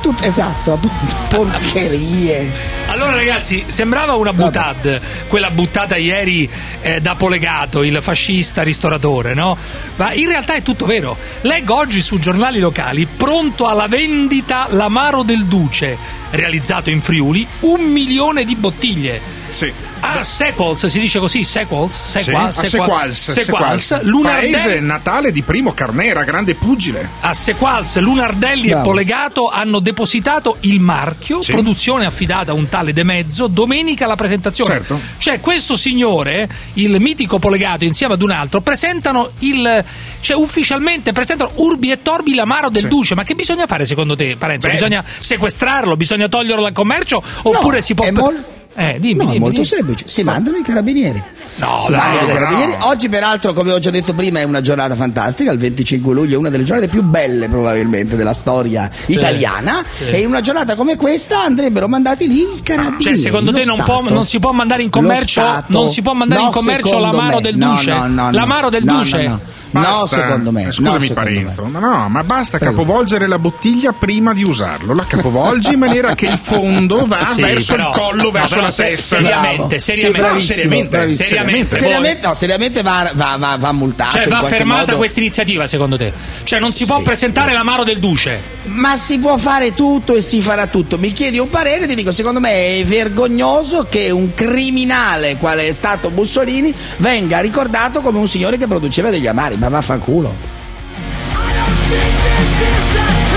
tut- 0.00 0.24
esatto, 0.24 0.78
porcherie. 1.28 2.76
Allora 2.86 3.14
ragazzi, 3.14 3.64
sembrava 3.66 4.14
una 4.14 4.32
butad, 4.32 5.00
quella 5.28 5.50
buttata 5.50 5.96
ieri 5.96 6.48
eh, 6.80 7.00
da 7.00 7.14
Polegato, 7.16 7.82
il 7.82 7.98
fascista 8.00 8.62
ristoratore, 8.62 9.34
no? 9.34 9.56
Ma 9.96 10.12
in 10.12 10.28
realtà 10.28 10.54
è 10.54 10.62
tutto 10.62 10.86
vero. 10.86 11.16
Leggo 11.42 11.74
oggi 11.74 12.00
su 12.00 12.18
giornali 12.18 12.58
locali, 12.60 13.06
pronto 13.06 13.66
alla 13.66 13.88
vendita 13.88 14.68
l'amaro 14.70 15.22
del 15.22 15.44
Duce, 15.44 15.96
realizzato 16.30 16.90
in 16.90 17.02
Friuli, 17.02 17.46
un 17.60 17.82
milione 17.82 18.44
di 18.44 18.56
bottiglie. 18.56 19.20
Sì. 19.50 19.87
A 20.10 20.24
Sequels, 20.24 20.86
si 20.86 20.98
dice 21.00 21.18
così, 21.18 21.44
Sequels? 21.44 21.94
Sì, 22.02 22.18
Sequels, 22.20 22.58
a 22.58 22.64
Sequals, 22.64 23.30
Sequals, 23.30 23.84
Sequals. 23.84 24.02
Lunardelli- 24.04 24.52
Paese 24.52 24.80
natale 24.80 25.30
di 25.32 25.42
Primo 25.42 25.72
Carnera, 25.74 26.24
grande 26.24 26.54
pugile. 26.54 27.08
a 27.20 27.34
Sequals, 27.34 27.98
Lunardelli 27.98 28.68
Bravo. 28.68 28.80
e 28.80 28.84
Polegato 28.84 29.48
hanno 29.50 29.80
depositato 29.80 30.56
il 30.60 30.80
marchio, 30.80 31.42
Sì. 31.42 31.52
produzione 31.52 32.06
affidata 32.06 32.52
a 32.52 32.54
un 32.54 32.68
tale 32.68 32.92
De 32.92 33.04
Mezzo, 33.04 33.46
domenica 33.48 34.06
la 34.06 34.16
presentazione. 34.16 34.72
Certo. 34.72 34.98
Cioè 35.18 35.40
questo 35.40 35.76
signore, 35.76 36.48
il 36.74 36.98
mitico 37.00 37.38
Polegato 37.38 37.84
insieme 37.84 38.14
ad 38.14 38.22
un 38.22 38.30
altro, 38.30 38.60
presentano 38.60 39.30
il... 39.40 39.84
cioè 40.20 40.36
ufficialmente 40.36 41.12
presentano 41.12 41.50
Urbi 41.56 41.90
e 41.90 42.02
Torbi 42.02 42.34
l'amaro 42.34 42.70
del 42.70 42.82
Sì. 42.82 42.88
Duce. 42.88 43.14
Ma 43.14 43.24
che 43.24 43.34
bisogna 43.34 43.66
fare 43.66 43.84
secondo 43.86 44.16
te, 44.16 44.36
Parenzo? 44.36 44.66
Beh. 44.68 44.72
Bisogna 44.74 45.04
sequestrarlo? 45.18 45.96
Bisogna 45.96 46.28
toglierlo 46.28 46.62
dal 46.62 46.72
commercio? 46.72 47.22
Oppure 47.42 47.82
si 47.82 47.94
può... 47.94 48.04
è 48.06 48.10
mol- 48.10 48.44
Eh, 48.80 48.98
dimmi, 49.00 49.14
no, 49.16 49.24
dimmi, 49.24 49.36
è 49.36 49.38
molto 49.40 49.54
dimmi. 49.54 49.64
semplice, 49.64 50.04
si 50.06 50.22
mandano 50.22 50.56
i 50.56 50.62
carabinieri. 50.62 51.20
No, 51.56 51.80
Si 51.82 51.90
dai, 51.90 52.00
mandano 52.24 52.58
i 52.62 52.66
no. 52.78 52.86
Oggi, 52.86 53.08
peraltro, 53.08 53.52
come 53.52 53.72
ho 53.72 53.80
già 53.80 53.90
detto 53.90 54.14
prima, 54.14 54.38
è 54.38 54.44
una 54.44 54.60
giornata 54.60 54.94
fantastica. 54.94 55.50
Il 55.50 55.58
25 55.58 56.14
luglio 56.14 56.36
è 56.36 56.38
una 56.38 56.50
delle 56.50 56.62
giornate 56.62 56.86
più 56.88 57.02
belle, 57.02 57.48
probabilmente, 57.48 58.14
della 58.14 58.32
storia 58.32 58.88
italiana. 59.06 59.82
sì. 59.90 60.04
E 60.04 60.20
in 60.20 60.28
una 60.28 60.40
giornata 60.40 60.76
come 60.76 60.94
questa 60.96 61.42
andrebbero 61.42 61.88
mandati 61.88 62.28
lì 62.28 62.42
i 62.42 62.62
carabinieri. 62.62 63.02
Cioè, 63.02 63.16
secondo 63.16 63.50
te 63.52 63.64
non, 63.64 63.74
Stato. 63.78 63.98
può- 64.02 64.08
non 64.14 64.24
si 64.26 64.38
può 64.38 64.52
mandare 64.52 64.82
in 64.84 64.90
commercio, 64.90 65.64
non 65.66 65.88
si 65.88 66.00
può 66.00 66.12
mandare 66.12 66.40
No, 66.40 66.46
in 66.46 66.52
commercio 66.52 66.98
l'amaro 67.00 67.36
me. 67.36 67.42
del 67.42 67.56
Duce? 67.56 67.90
no, 67.90 68.06
no, 68.06 68.22
no. 68.26 68.30
l'amaro 68.30 68.68
del 68.70 68.84
Duce? 68.84 69.38
No. 69.70 69.80
Basta. 69.80 70.16
No, 70.16 70.22
secondo 70.22 70.52
me. 70.52 70.66
Eh, 70.68 70.72
Scusami, 70.72 71.08
No, 71.08 71.14
Parenzo, 71.14 71.64
ma 71.64 71.78
no, 71.78 72.08
ma 72.08 72.24
basta 72.24 72.58
capovolgere 72.58 73.26
la 73.26 73.38
bottiglia 73.38 73.92
prima 73.92 74.32
di 74.32 74.42
usarlo. 74.44 74.94
La 74.94 75.04
capovolgi 75.04 75.72
in 75.72 75.78
maniera 75.78 76.14
che 76.14 76.26
il 76.26 76.38
fondo 76.38 77.04
va 77.06 77.28
Sì, 77.34 77.42
verso 77.42 77.74
però- 77.74 77.88
il 77.90 77.96
collo, 77.96 78.22
no, 78.24 78.30
verso 78.30 78.54
però 78.54 78.66
la 78.66 78.72
se- 78.72 78.84
testa. 78.84 79.16
seriamente, 79.16 79.78
seriamente, 79.78 80.40
Sì, 80.40 80.46
seriamente, 80.46 80.88
bravissimo. 80.96 81.28
seriamente. 81.28 81.76
Seriamente, 81.76 82.26
no, 82.26 82.34
seriamente 82.34 82.82
va, 82.82 83.10
va, 83.14 83.36
va, 83.38 83.56
va 83.58 83.72
multato. 83.72 84.16
Cioè, 84.16 84.28
va 84.28 84.42
fermata 84.44 84.96
questa 84.96 85.20
iniziativa, 85.20 85.66
secondo 85.66 85.96
te? 85.96 86.12
Cioè, 86.44 86.58
non 86.60 86.72
si 86.72 86.84
può 86.86 86.96
Sì. 86.98 87.02
presentare 87.02 87.52
l'amaro 87.52 87.84
del 87.84 87.98
Duce? 87.98 88.56
Ma 88.68 88.96
si 88.96 89.18
può 89.18 89.36
fare 89.38 89.74
tutto 89.74 90.14
e 90.14 90.22
si 90.22 90.40
farà 90.40 90.66
tutto. 90.66 90.98
Mi 90.98 91.12
chiedi 91.12 91.38
un 91.38 91.48
parere, 91.48 91.86
ti 91.86 91.94
dico, 91.94 92.12
secondo 92.12 92.40
me 92.40 92.78
è 92.78 92.84
vergognoso 92.84 93.86
che 93.88 94.10
un 94.10 94.34
criminale 94.34 95.36
quale 95.36 95.68
è 95.68 95.72
stato 95.72 96.10
Mussolini 96.10 96.74
venga 96.98 97.40
ricordato 97.40 98.00
come 98.00 98.18
un 98.18 98.28
signore 98.28 98.58
che 98.58 98.66
produceva 98.66 99.10
degli 99.10 99.26
amari, 99.26 99.56
ma 99.56 99.68
vaffanculo. 99.68 100.56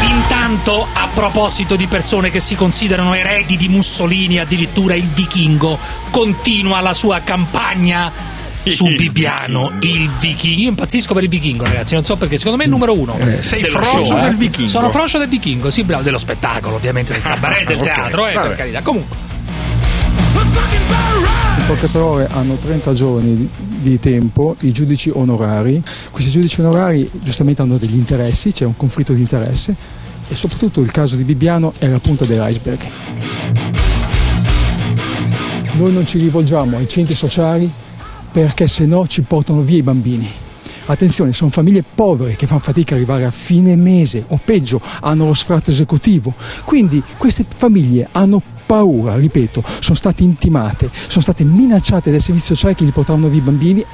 Intanto, 0.01 0.86
a 0.93 1.07
proposito 1.13 1.75
di 1.75 1.88
persone 1.88 2.29
che 2.29 2.39
si 2.39 2.55
considerano 2.55 3.13
eredi 3.13 3.55
di 3.55 3.69
Mussolini, 3.69 4.39
addirittura 4.39 4.95
il 4.95 5.07
vichingo 5.07 5.79
continua 6.09 6.82
la 6.82 6.93
sua 6.93 7.21
campagna 7.21 8.11
su 8.70 8.86
Il 8.86 8.95
Bibbiano, 8.95 9.72
il 9.82 10.09
vichingo. 10.20 10.62
Io 10.62 10.70
impazzisco 10.70 11.14
per 11.14 11.24
il 11.24 11.30
vichingo, 11.30 11.64
ragazzi, 11.64 11.93
non 11.95 12.05
so 12.05 12.16
perché, 12.16 12.38
secondo 12.38 12.57
me 12.57 12.64
è 12.64 12.68
il 12.68 12.72
numero 12.72 12.93
uno. 12.97 13.18
Eh, 13.18 13.41
sei 13.41 13.64
frocio 13.64 14.03
show, 14.05 14.18
eh. 14.18 14.22
del 14.22 14.36
vichingo. 14.36 14.70
Sono 14.70 14.91
frocio 14.91 15.18
del 15.18 15.28
vichingo, 15.28 15.70
sì, 15.72 15.84
bravo, 15.84 16.03
dello 16.03 16.18
spettacolo, 16.20 16.76
ovviamente, 16.76 17.14
del 17.14 17.22
cabaret, 17.24 17.66
del 17.66 17.78
Ok, 17.78 17.84
teatro, 17.84 18.28
eh, 18.28 18.34
vabbè. 18.34 18.47
per 18.47 18.57
carità. 18.57 18.82
Comunque. 18.82 19.18
In 21.57 21.66
poche 21.68 21.88
parole 21.88 22.28
hanno 22.32 22.55
30 22.55 22.93
giorni 22.93 23.36
di- 23.36 23.49
di 23.82 23.99
tempo 23.99 24.55
i 24.62 24.72
giudici 24.72 25.09
onorari. 25.12 25.82
Questi 26.12 26.30
giudici 26.32 26.59
onorari 26.62 27.09
giustamente 27.22 27.62
hanno 27.62 27.78
degli 27.78 27.95
interessi, 27.95 28.51
c'è 28.51 28.66
un 28.66 28.76
conflitto 28.76 29.14
di 29.14 29.22
interesse 29.22 29.76
e 30.28 30.36
soprattutto 30.36 30.82
il 30.82 30.91
caso 30.91 31.16
di 31.16 31.24
Bibbiano 31.24 31.74
è 31.80 31.88
la 31.88 31.99
punta 31.99 32.26
dell'iceberg. 32.26 32.80
Noi 35.74 35.91
non 35.93 36.05
ci 36.05 36.18
rivolgiamo 36.20 36.78
ai 36.78 36.88
centri 36.88 37.16
sociali 37.16 37.70
perché 38.32 38.67
se 38.67 38.86
no 38.86 39.07
ci 39.07 39.21
portano 39.21 39.61
via 39.61 39.77
i 39.77 39.84
bambini. 39.84 40.29
Attenzione, 40.86 41.32
sono 41.32 41.49
famiglie 41.49 41.84
povere 41.84 42.36
che 42.36 42.47
fanno 42.47 42.59
fatica 42.59 42.93
ad 42.95 42.99
arrivare 43.01 43.25
a 43.25 43.32
fine 43.32 43.75
mese 43.75 44.23
o 44.27 44.39
peggio, 44.43 44.82
hanno 45.01 45.25
lo 45.25 45.34
sfratto 45.34 45.69
esecutivo. 45.69 46.34
Quindi 46.65 47.01
queste 47.17 47.45
famiglie 47.55 48.07
hanno 48.11 48.41
paura, 48.65 49.15
ripeto, 49.15 49.63
sono 49.79 49.95
state 49.95 50.23
intimate, 50.23 50.89
sono 51.07 51.21
state 51.21 51.43
minacciate 51.43 52.09
dai 52.09 52.19
servizi 52.19 52.47
sociali 52.47 52.75
che 52.75 52.84
gli 52.86 52.91
portavano 52.91 53.27
via 53.27 53.39
i 53.39 53.43
bambini 53.43 53.86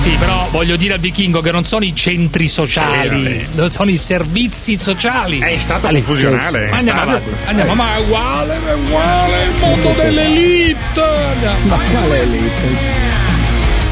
Sì, 0.00 0.10
però 0.18 0.48
voglio 0.50 0.76
dire 0.76 0.94
al 0.94 1.00
vichingo 1.00 1.40
che 1.40 1.50
non 1.50 1.64
sono 1.64 1.84
i 1.84 1.94
centri 1.94 2.46
sociali, 2.48 3.26
Sì, 3.26 3.44
non 3.54 3.70
sono 3.70 3.90
i 3.90 3.96
servizi 3.98 4.76
sociali. 4.78 5.38
È 5.40 5.58
stato 5.58 5.88
Allez, 5.88 6.04
confusionale. 6.04 6.70
Andiamo 6.70 6.76
È 6.76 7.04
stato- 7.04 7.08
avanti, 7.10 7.30
andiamo, 7.46 7.74
ma 7.74 7.96
è 7.96 8.00
uguale, 8.00 8.54
è 8.66 8.74
uguale, 8.74 9.44
il 9.44 9.50
mondo 9.60 9.92
dell'elite. 9.96 11.00
Andiamo. 11.02 11.66
Ma 11.68 11.76
quale 11.90 12.20
elite? 12.22 13.08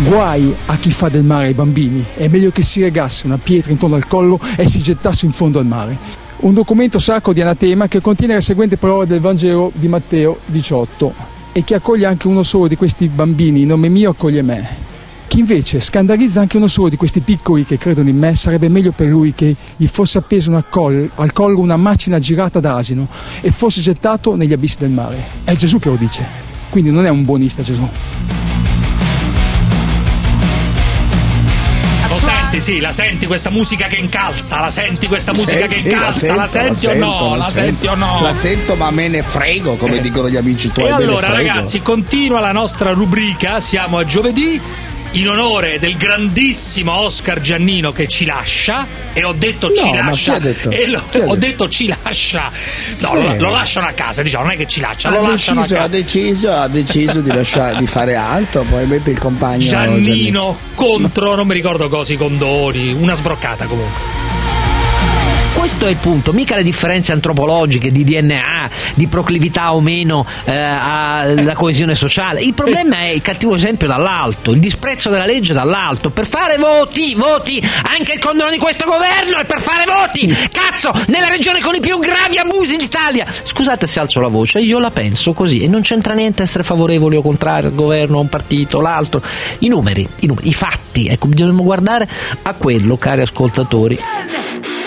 Guai 0.05 0.55
a 0.67 0.77
chi 0.77 0.93
fa 0.93 1.09
del 1.09 1.25
mare 1.25 1.47
ai 1.47 1.55
bambini, 1.55 2.05
è 2.15 2.29
meglio 2.29 2.51
che 2.51 2.63
si 2.63 2.81
regasse 2.81 3.27
una 3.27 3.37
pietra 3.37 3.73
intorno 3.73 3.97
al 3.97 4.07
collo 4.07 4.39
e 4.57 4.69
si 4.69 4.81
gettasse 4.81 5.27
in 5.27 5.33
fondo 5.33 5.59
al 5.59 5.67
mare. 5.67 5.99
Un 6.39 6.55
documento 6.55 7.01
sacro 7.01 7.33
di 7.33 7.41
anatema 7.41 7.89
che 7.89 8.01
contiene 8.01 8.35
le 8.35 8.41
seguenti 8.41 8.77
parole 8.77 9.09
del 9.09 9.19
Vangelo 9.19 9.73
di 9.75 9.89
Matteo 9.89 10.39
18 10.47 11.13
e 11.51 11.65
che 11.65 11.75
accoglie 11.75 12.07
anche 12.07 12.29
uno 12.29 12.45
solo 12.45 12.69
di 12.69 12.77
questi 12.77 13.09
bambini, 13.09 13.63
in 13.63 13.67
nome 13.67 13.89
mio 13.89 14.11
accoglie 14.11 14.43
me. 14.43 14.87
Chi 15.27 15.41
invece 15.41 15.81
scandalizza 15.81 16.41
anche 16.41 16.59
uno 16.59 16.69
solo 16.69 16.89
di 16.89 16.97
questi 16.97 17.19
piccoli 17.19 17.65
che 17.65 17.77
credono 17.77 18.09
in 18.09 18.17
me, 18.17 18.37
sarebbe 18.37 18.69
meglio 18.69 18.93
per 18.93 19.09
lui 19.09 19.35
che 19.35 19.57
gli 19.77 19.87
fosse 19.89 20.19
appesa 20.19 20.49
una 20.49 20.63
col- 20.63 21.11
al 21.17 21.33
collo 21.33 21.59
una 21.59 21.77
macina 21.77 22.21
girata 22.21 22.61
d'asino 22.61 23.09
e 23.41 23.51
fosse 23.51 23.81
gettato 23.81 24.37
negli 24.37 24.53
abissi 24.53 24.79
del 24.79 24.91
mare. 24.91 25.21
È 25.43 25.57
Gesù 25.57 25.81
che 25.81 25.89
lo 25.89 25.97
dice, 25.97 26.25
quindi 26.71 26.93
non 26.93 27.05
è 27.05 27.09
un 27.09 27.25
buonista 27.25 27.63
Gesù. 27.63 27.87
Senti, 32.59 32.61
sì, 32.61 32.81
la 32.81 32.93
senti 32.93 33.27
questa 33.27 33.51
musica 33.51 33.87
che 33.87 33.97
incalza, 33.97 34.61
la 34.61 34.71
senti 34.71 35.07
questa 35.07 35.33
musica 35.33 35.67
che 35.67 35.75
Sì, 35.75 35.81
sì, 35.81 35.89
incalza, 35.89 36.35
la, 36.35 36.47
sento, 36.47 36.75
senti 36.75 36.87
o 36.87 36.91
sento, 36.91 37.07
no? 37.07 37.37
La, 37.37 37.43
sento. 37.45 37.61
senti 37.61 37.87
o 37.87 37.95
no? 37.95 38.21
La 38.21 38.33
sento, 38.33 38.75
ma 38.75 38.91
me 38.91 39.09
ne 39.09 39.23
frego, 39.23 39.77
come 39.77 40.01
dicono 40.01 40.29
gli 40.29 40.37
amici 40.37 40.71
tuoi. 40.71 40.89
E 40.89 40.93
allora 40.93 41.29
ragazzi, 41.29 41.81
continua 41.81 42.41
la 42.41 42.53
nostra 42.53 42.93
rubrica, 42.93 43.61
siamo 43.61 43.99
a 43.99 44.05
giovedì. 44.05 44.61
In 45.13 45.27
onore 45.29 45.79
del 45.79 45.97
grandissimo 45.97 46.93
Oscar 46.93 47.41
Giannino 47.41 47.93
che 47.93 48.07
ci 48.07 48.25
lascia, 48.27 48.87
e 49.15 49.25
ho 49.25 49.33
detto 49.33 49.73
ci 49.73 49.87
No, 49.91 49.95
ma 50.03 50.11
lascia, 50.11 50.39
detto? 50.39 50.71
e 50.71 50.87
lo- 50.87 50.99
ho 50.99 51.11
detto? 51.11 51.35
detto 51.37 51.69
ci 51.71 51.93
lascia, 52.03 52.51
no, 52.99 53.15
lo, 53.15 53.35
lo 53.39 53.51
lasciano 53.51 53.87
a 53.89 53.93
casa, 53.93 54.23
diciamo, 54.23 54.45
non 54.45 54.53
è 54.53 54.57
che 54.57 54.67
ci 54.67 54.81
lascia, 54.81 55.09
lo 55.11 55.25
ha 55.25 55.31
deciso, 55.31 55.79
ha 55.79 55.89
deciso, 55.89 56.53
ha 56.53 56.69
deciso 56.69 57.21
di, 57.21 57.33
lasciare, 57.33 57.79
di 57.79 57.87
fare 57.87 58.15
altro, 58.17 58.63
probabilmente 58.63 59.11
il 59.11 59.19
compagno 59.19 59.67
Giannino 59.67 60.59
contro, 60.75 61.35
non 61.35 61.47
mi 61.47 61.55
ricordo 61.55 61.89
cosa, 61.89 62.13
i 62.13 62.17
condoni, 62.17 62.93
una 62.93 63.15
sbroccata 63.15 63.65
comunque. 63.65 64.38
Questo 65.59 65.87
è 65.87 65.91
il 65.91 65.97
punto, 65.97 66.33
mica 66.33 66.55
le 66.55 66.63
differenze 66.63 67.13
antropologiche 67.13 67.91
di 67.91 68.05
DNA, 68.05 68.71
di 68.95 69.09
proclività 69.09 69.75
o 69.75 69.81
meno 69.81 70.25
eh, 70.45 70.57
alla 70.57 71.55
coesione 71.55 71.97
sociale. 71.97 72.41
Il 72.43 72.55
problema 72.55 72.99
è 72.99 73.09
il 73.09 73.23
cattivo 73.23 73.57
esempio 73.57 73.89
dall'alto, 73.89 74.53
il 74.53 74.61
disprezzo 74.61 75.11
della 75.11 75.27
legge 75.27 75.53
dall'alto. 75.53 76.11
Per 76.11 76.27
fare 76.27 76.59
voti, 76.59 77.17
voti, 77.17 77.61
anche 77.99 78.13
il 78.13 78.21
condono 78.21 78.51
di 78.51 78.59
questo 78.59 78.85
governo 78.85 79.41
è 79.41 79.47
per 79.47 79.61
fare 79.61 79.85
voti. 79.85 80.33
Cazzo, 80.53 80.93
nella 81.09 81.29
regione 81.29 81.61
con 81.61 81.75
i 81.75 81.81
più 81.81 81.99
gravi 81.99 82.39
abusi 82.39 82.77
d'Italia. 82.77 83.27
Scusate 83.43 83.89
se 83.89 83.99
alzo 83.99 84.21
la 84.21 84.29
voce, 84.29 84.61
io 84.61 84.79
la 84.79 84.93
penso 84.93 85.33
così 85.33 85.65
e 85.65 85.67
non 85.67 85.81
c'entra 85.81 86.15
niente 86.15 86.45
essere 86.45 86.63
favorevoli 86.63 87.17
o 87.17 87.21
contrari 87.23 87.67
al 87.67 87.75
governo, 87.75 88.19
a 88.19 88.21
un 88.21 88.29
partito 88.29 88.81
l'altro. 88.81 89.21
I 89.59 89.67
numeri, 89.67 90.09
i 90.21 90.27
numeri, 90.27 90.49
i 90.49 90.55
fatti, 90.55 91.09
ecco, 91.09 91.27
bisogna 91.27 91.51
guardare 91.61 92.09
a 92.43 92.55
quello, 92.55 92.97
cari 92.97 93.23
ascoltatori. 93.23 93.99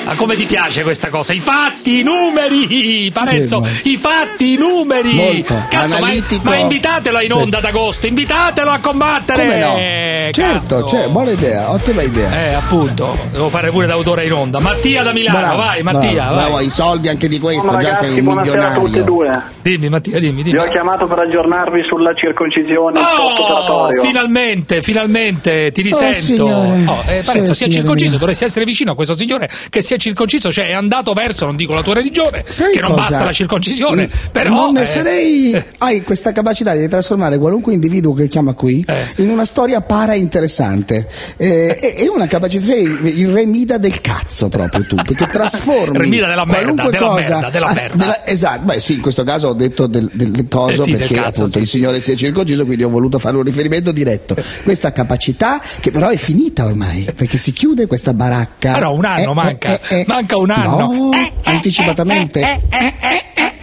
Ma 0.03 0.15
come 0.15 0.35
ti 0.35 0.45
piace 0.45 0.83
questa 0.83 1.09
cosa? 1.09 1.31
I 1.33 1.39
fatti, 1.39 1.99
i 1.99 2.03
numeri! 2.03 3.09
Parenzo, 3.13 3.63
Sì, 3.63 3.91
i 3.93 3.97
fatti, 3.97 4.53
i 4.53 4.55
numeri! 4.57 5.13
Molto. 5.13 5.55
Cazzo, 5.69 5.99
ma, 5.99 6.09
ma 6.41 6.55
invitatelo 6.55 7.19
in 7.21 7.29
Sì, 7.29 7.37
onda 7.37 7.49
sì. 7.49 7.55
ad 7.57 7.65
agosto, 7.65 8.07
invitatelo 8.07 8.69
a 8.71 8.79
combattere! 8.79 9.43
Come 9.45 9.59
no? 9.59 10.31
Certo, 10.31 10.85
cioè, 10.85 11.07
buona 11.07 11.31
idea, 11.31 11.71
ottima 11.71 12.01
idea. 12.01 12.29
Eh, 12.49 12.53
appunto, 12.53 13.17
devo 13.31 13.49
fare 13.49 13.69
pure 13.69 13.85
d'autore 13.87 14.25
in 14.25 14.33
onda. 14.33 14.59
Mattia 14.59 15.03
da 15.03 15.11
Milano, 15.13 15.39
Bravo, 15.39 15.57
vai, 15.57 15.81
Mattia, 15.83 16.11
bravo, 16.11 16.33
vai. 16.35 16.43
bravo, 16.45 16.59
i 16.61 16.69
soldi 16.69 17.07
anche 17.09 17.27
di 17.27 17.39
questo, 17.39 17.61
Buongiorno, 17.67 17.81
già 17.81 17.93
ragazzi, 17.93 18.05
sei 18.11 18.17
un 18.19 18.23
buonasera 18.25 18.59
a 18.67 18.73
tutti 18.73 18.77
e 18.77 18.87
milionario. 18.99 19.03
due. 19.13 19.41
Dimmi, 19.61 19.89
Mattia, 19.89 20.19
dimmi, 20.19 20.43
dimmi. 20.43 20.57
Vi 20.59 20.65
ho 20.65 20.69
chiamato 20.71 21.05
per 21.05 21.19
aggiornarvi 21.19 21.81
sulla 21.87 22.13
circoncisione 22.15 22.99
Oh, 22.99 23.89
finalmente, 24.01 24.81
finalmente 24.81 25.71
ti 25.71 25.81
risento. 25.83 26.15
signore. 26.19 26.83
Oh, 26.87 27.03
eh, 27.05 27.19
Sì, 27.19 27.25
Parenzo, 27.25 27.53
si 27.53 27.65
è 27.65 27.67
circonciso, 27.69 28.09
mio. 28.11 28.19
dovresti 28.19 28.43
essere 28.45 28.65
vicino 28.65 28.91
a 28.91 28.95
questo 28.95 29.15
signore 29.15 29.49
che 29.69 29.81
si 29.81 29.90
è 29.95 29.97
circonciso, 29.97 30.51
cioè 30.51 30.67
è 30.67 30.73
andato 30.73 31.13
verso, 31.13 31.45
non 31.45 31.55
dico 31.55 31.73
la 31.73 31.81
tua 31.81 31.93
religione, 31.95 32.43
Sai 32.47 32.71
che 32.73 32.79
non 32.81 32.91
cosa? 32.91 33.01
basta 33.09 33.23
la 33.25 33.31
circoncisione, 33.31 34.07
Mm, 34.07 34.29
però 34.31 34.49
non 34.55 34.73
ne 34.73 34.81
eh, 34.83 34.85
farei. 34.85 35.63
Hai 35.79 36.01
questa 36.03 36.31
capacità 36.31 36.73
di 36.75 36.87
trasformare 36.87 37.37
qualunque 37.37 37.73
individuo 37.73 38.13
che 38.13 38.27
chiama 38.27 38.53
qui 38.53 38.83
Eh. 38.87 39.21
in 39.23 39.29
una 39.29 39.45
storia 39.45 39.81
para 39.81 40.13
interessante. 40.15 41.07
Eh, 41.37 41.77
è, 41.79 41.93
è 41.95 42.07
una 42.07 42.27
capacità, 42.27 42.63
sei 42.65 42.83
il 42.83 43.29
remida 43.29 43.77
del 43.77 44.01
cazzo 44.01 44.47
proprio 44.49 44.85
tu, 44.85 44.95
perché 44.95 45.27
trasformi. 45.27 45.97
Remida 46.01 46.27
della 46.27 46.45
merda, 46.45 46.61
qualunque 46.83 46.91
della 46.91 47.05
cosa, 47.07 47.33
merda, 47.35 47.49
della 47.49 47.65
Ah, 47.67 47.73
merda. 47.73 48.25
esatto, 48.25 48.61
beh 48.65 48.79
sì, 48.79 48.93
in 48.95 49.01
questo 49.01 49.23
caso 49.23 49.49
ho 49.49 49.53
detto 49.53 49.87
del, 49.87 50.09
del 50.13 50.45
coso 50.49 50.81
Eh 50.81 50.83
sì, 50.85 50.89
del 50.91 50.99
perché 50.99 51.13
cazzo, 51.15 51.27
appunto 51.41 51.51
sì. 51.57 51.59
il 51.59 51.67
signore 51.67 51.99
si 51.99 52.11
è 52.11 52.15
circonciso, 52.15 52.65
quindi 52.65 52.83
ho 52.83 52.89
voluto 52.89 53.19
fare 53.19 53.35
un 53.37 53.43
riferimento 53.43 53.91
diretto. 53.91 54.35
Questa 54.63 54.91
capacità 54.91 55.61
che 55.79 55.91
però 55.91 56.09
è 56.09 56.17
finita 56.17 56.65
ormai, 56.65 57.07
perché 57.15 57.37
si 57.37 57.51
chiude 57.53 57.87
questa 57.87 58.13
baracca. 58.13 58.73
Però 58.73 58.93
un 58.93 59.05
anno 59.05 59.31
Eh, 59.31 59.33
manca, 59.33 59.73
eh, 59.73 59.79
eh, 59.89 60.03
manca 60.07 60.37
un 60.37 60.49
anno. 60.51 60.77
No, 60.93 61.09
anticipatamente. 61.43 62.59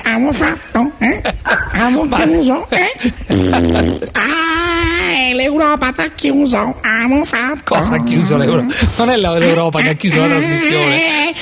Abbiamo 0.03 0.33
fatto, 0.33 0.91
eh? 0.99 1.21
Abbiamo 1.73 2.09
chiuso, 2.09 2.67
eh? 2.71 2.93
Ah, 4.13 5.33
l'Europa 5.35 5.93
ti 5.93 6.01
ha 6.01 6.11
chiuso, 6.15 6.75
abbiamo 6.83 7.25
fatto. 7.25 7.75
Cosa 7.75 7.95
ha 7.95 8.03
chiuso 8.05 8.37
l'Europa? 8.37 8.75
Non 8.97 9.11
è 9.11 9.17
l'Europa 9.17 9.81
che 9.81 9.91
ha 9.91 9.95
chiuso 9.95 10.21
la 10.21 10.27
trasmissione. 10.29 11.29
Eh, 11.29 11.35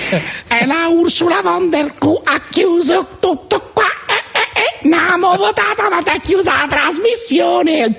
È 0.48 0.66
la 0.66 0.88
Ursula 0.88 1.40
von 1.42 1.70
der 1.70 1.94
Q 1.98 2.04
ha 2.24 2.40
chiuso 2.50 3.06
tutto 3.20 3.70
qua. 3.72 3.84
Eh, 3.84 4.22
abbiamo 4.82 5.36
votato, 5.36 5.82
ma 5.90 6.02
ti 6.02 6.10
ha 6.10 6.20
chiuso 6.20 6.50
la 6.50 6.66
trasmissione. 6.68 7.96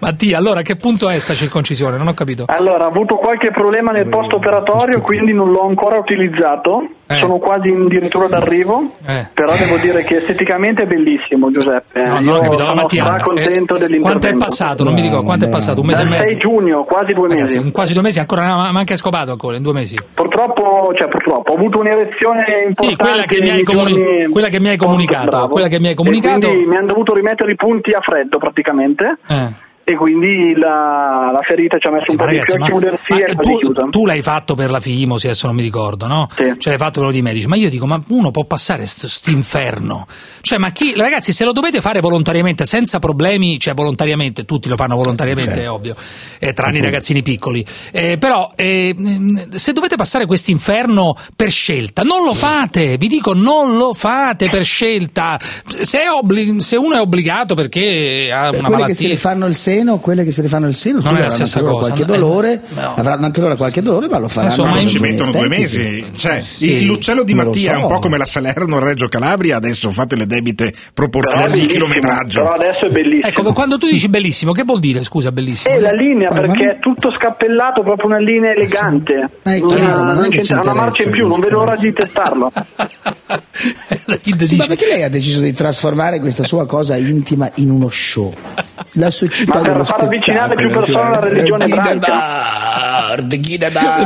Mattia, 0.00 0.38
allora 0.38 0.60
a 0.60 0.62
che 0.62 0.76
punto 0.76 1.08
è 1.08 1.18
sta 1.18 1.34
circoncisione? 1.34 1.96
Non 1.96 2.08
ho 2.08 2.14
capito. 2.14 2.44
Allora, 2.46 2.84
ho 2.84 2.88
avuto 2.88 3.16
qualche 3.16 3.50
problema 3.50 3.90
nel 3.92 4.08
post 4.08 4.32
operatorio, 4.32 5.00
quindi 5.00 5.32
non 5.32 5.50
l'ho 5.50 5.66
ancora 5.66 5.98
utilizzato. 5.98 6.88
Eh. 7.06 7.18
Sono 7.18 7.36
quasi 7.36 7.68
addirittura 7.68 8.28
d'arrivo. 8.28 8.88
Eh. 9.06 9.26
Però 9.34 9.54
devo 9.56 9.76
dire 9.76 10.04
che 10.04 10.16
esteticamente 10.16 10.84
è 10.84 10.86
bellissimo, 10.86 11.50
Giuseppe. 11.50 12.00
No, 12.00 12.34
ho 12.34 12.38
capito, 12.38 12.62
la 12.62 12.68
sono 12.70 12.74
Mattia. 12.74 13.20
contento 13.20 13.76
eh, 13.76 13.78
dell'intervento. 13.78 14.00
quanto 14.00 14.26
è 14.28 14.34
passato? 14.34 14.84
Non 14.84 14.94
mi 14.94 15.02
ricordo, 15.02 15.24
quanto 15.24 15.44
è 15.44 15.48
passato? 15.50 15.80
Un 15.80 15.86
mese 15.86 16.00
e 16.00 16.04
Dal 16.04 16.12
6 16.14 16.24
mezzo? 16.24 16.38
giugno, 16.38 16.84
quasi 16.84 17.12
due 17.12 17.28
mesi. 17.28 17.40
Ragazzi, 17.42 17.58
in 17.58 17.72
quasi 17.72 17.92
due 17.92 18.02
mesi 18.02 18.18
ancora 18.20 18.72
manca 18.72 18.96
scopato 18.96 19.32
ancora, 19.32 19.56
in 19.56 19.62
due 19.62 19.72
mesi. 19.74 19.98
Purtroppo, 20.14 20.94
cioè 20.96 21.08
purtroppo, 21.08 21.52
ho 21.52 21.56
avuto 21.56 21.78
un'erezione 21.80 22.44
importante. 22.68 22.86
Sì, 22.86 22.96
quella 22.96 23.24
che 23.24 23.40
mi 23.40 23.50
hai, 23.50 24.68
nei 24.68 24.76
comuni- 24.86 25.06
giorni- 25.06 25.48
quella 25.52 25.68
che 25.68 25.80
mi 25.80 25.88
hai 25.88 25.94
comunicato, 25.94 26.28
E 26.28 26.30
comunicato. 26.40 26.52
quindi 26.52 26.68
mi 26.70 26.76
hanno 26.76 26.86
dovuto 26.86 27.14
rimettere 27.14 27.52
i 27.52 27.56
punti 27.56 27.92
a 27.92 28.00
freddo 28.00 28.38
praticamente. 28.38 29.18
Eh. 29.28 29.48
E 29.86 29.96
quindi 29.96 30.54
la, 30.56 31.28
la 31.30 31.40
ferita 31.46 31.76
ci 31.78 31.86
ha 31.88 31.90
messo 31.90 32.12
un 32.12 32.16
po' 32.16 32.24
Ragazzi, 32.24 32.52
di 32.52 32.56
più 32.56 32.56
a 32.56 32.58
ma- 32.58 32.66
chiudersi 32.70 33.04
ma 33.12 33.18
e 33.18 33.34
quasi 33.34 33.50
tu, 33.50 33.58
chiusa. 33.58 33.86
tu 33.90 34.06
l'hai 34.06 34.22
fatto 34.22 34.54
per 34.54 34.70
la 34.70 34.80
fimosi, 34.80 35.26
adesso 35.26 35.46
non 35.46 35.56
mi 35.56 35.62
ricordo, 35.62 36.06
no? 36.06 36.26
Cioè 36.34 36.56
l'hai 36.64 36.78
fatto 36.78 37.00
per 37.00 37.08
lo 37.08 37.10
di 37.10 37.20
medici, 37.20 37.46
ma 37.46 37.56
io 37.56 37.68
dico, 37.68 37.84
ma 37.86 38.00
uno 38.08 38.30
può 38.30 38.44
passare 38.44 38.86
sto 38.86 39.30
inferno? 39.30 40.06
Cioè, 40.40 40.56
ma 40.58 40.70
chi, 40.70 40.94
ragazzi, 40.96 41.32
se 41.32 41.44
lo 41.44 41.52
dovete 41.52 41.82
fare 41.82 42.00
volontariamente, 42.00 42.64
senza 42.64 42.98
problemi, 42.98 43.58
cioè 43.60 43.74
volontariamente, 43.74 44.46
tutti 44.46 44.70
lo 44.70 44.76
fanno 44.76 44.96
volontariamente, 44.96 45.50
Certo. 45.52 45.64
è 45.66 45.70
ovvio, 45.70 45.94
eh, 46.38 46.52
tranne 46.54 46.78
i 46.78 46.82
ragazzini 46.82 47.22
piccoli, 47.22 47.62
Eh, 47.92 48.16
però 48.18 48.52
eh, 48.56 48.94
se 49.50 49.72
dovete 49.74 49.96
passare 49.96 50.24
quest'inferno 50.24 51.14
per 51.36 51.50
scelta, 51.50 52.00
non 52.02 52.24
lo 52.24 52.32
fate, 52.32 52.96
vi 52.96 53.08
dico, 53.08 53.34
non 53.34 53.76
lo 53.76 53.92
fate 53.92 54.48
per 54.48 54.64
scelta. 54.64 55.38
Se, 55.66 56.00
è 56.00 56.10
obbli- 56.10 56.60
se 56.60 56.76
uno 56.76 56.94
è 56.94 57.00
obbligato 57.00 57.54
perché 57.54 58.30
ha 58.32 58.48
una 58.48 58.68
quelle 58.68 58.84
che 58.86 58.94
se 58.94 59.02
malattia... 59.04 59.08
ne 59.08 59.16
fanno 59.16 59.46
il 59.46 59.54
seno, 59.74 59.98
quelle 59.98 60.24
che 60.24 60.30
se 60.30 60.42
ne 60.42 60.48
fanno 60.48 60.66
il 60.66 60.74
seno, 60.74 60.98
Non 61.00 61.06
è 61.06 61.10
la 61.10 61.12
avranno 61.26 61.32
stessa 61.34 61.58
anche 61.58 61.68
loro 61.70 61.80
cosa, 61.82 61.92
qualche 61.94 62.12
eh, 62.12 62.18
dolore, 62.18 62.60
no. 62.74 62.94
avranno 62.96 63.24
anche 63.24 63.40
loro 63.40 63.56
qualche 63.56 63.82
dolore, 63.82 64.08
ma 64.08 64.18
lo 64.18 64.28
faranno. 64.28 64.50
Insomma, 64.50 64.72
con 64.76 64.86
ci 64.86 64.98
mettono 65.00 65.30
due 65.32 65.48
mesi. 65.48 66.04
Cioè, 66.14 66.40
Sì, 66.42 66.86
l'uccello 66.86 67.22
di 67.24 67.34
Mattia 67.34 67.72
è 67.72 67.76
un 67.76 67.82
so. 67.82 67.86
po' 67.88 67.98
come 67.98 68.18
la 68.18 68.24
Salerno 68.26 68.78
Reggio 68.78 69.08
Calabria, 69.08 69.56
adesso 69.56 69.90
fate 69.90 70.16
le 70.16 70.26
debite 70.26 70.72
proporzioni 70.92 71.60
di 71.60 71.66
chilometraggio. 71.66 72.42
però 72.42 72.54
adesso 72.54 72.86
è 72.86 72.90
bellissimo. 72.90 73.26
Ecco, 73.28 73.52
quando 73.52 73.78
tu 73.78 73.86
dici 73.86 74.08
bellissimo, 74.08 74.52
che 74.52 74.62
vuol 74.64 74.80
dire, 74.80 75.02
scusa, 75.02 75.32
bellissimo? 75.32 75.74
È 75.74 75.78
la 75.78 75.92
linea 75.92 76.28
perché 76.28 76.76
è 76.76 76.78
tutto 76.78 77.10
scappellato, 77.10 77.82
proprio 77.82 78.06
una 78.06 78.18
linea 78.18 78.52
elegante. 78.52 79.28
è 79.42 79.58
Una- 79.60 79.74
chiaro, 79.74 80.02
ma 80.04 80.12
non 80.12 80.24
è 80.24 80.28
che 80.28 80.42
ci 80.42 80.52
una 80.52 80.72
marcia 80.72 81.04
in 81.04 81.10
più, 81.10 81.26
non 81.26 81.40
vedo 81.40 81.56
l'ora 81.58 81.76
di 81.76 81.92
testarlo. 81.92 82.52
Sì, 84.44 84.56
ma 84.56 84.66
perché 84.66 84.86
lei 84.86 85.02
ha 85.02 85.08
deciso 85.08 85.40
di 85.40 85.52
trasformare 85.52 86.18
questa 86.20 86.42
sua 86.44 86.66
cosa 86.66 86.96
intima 86.96 87.50
in 87.56 87.70
uno 87.70 87.88
show? 87.90 88.32
La 88.92 89.10
società 89.10 89.60
Ma 89.60 89.63
per 89.64 89.80
far 89.84 90.00
avvicinare 90.02 90.54
più 90.54 90.70
persone 90.70 91.00
alla 91.06 91.20
cioè, 91.20 91.28
religione 91.30 91.64
ebraica. 91.64 92.12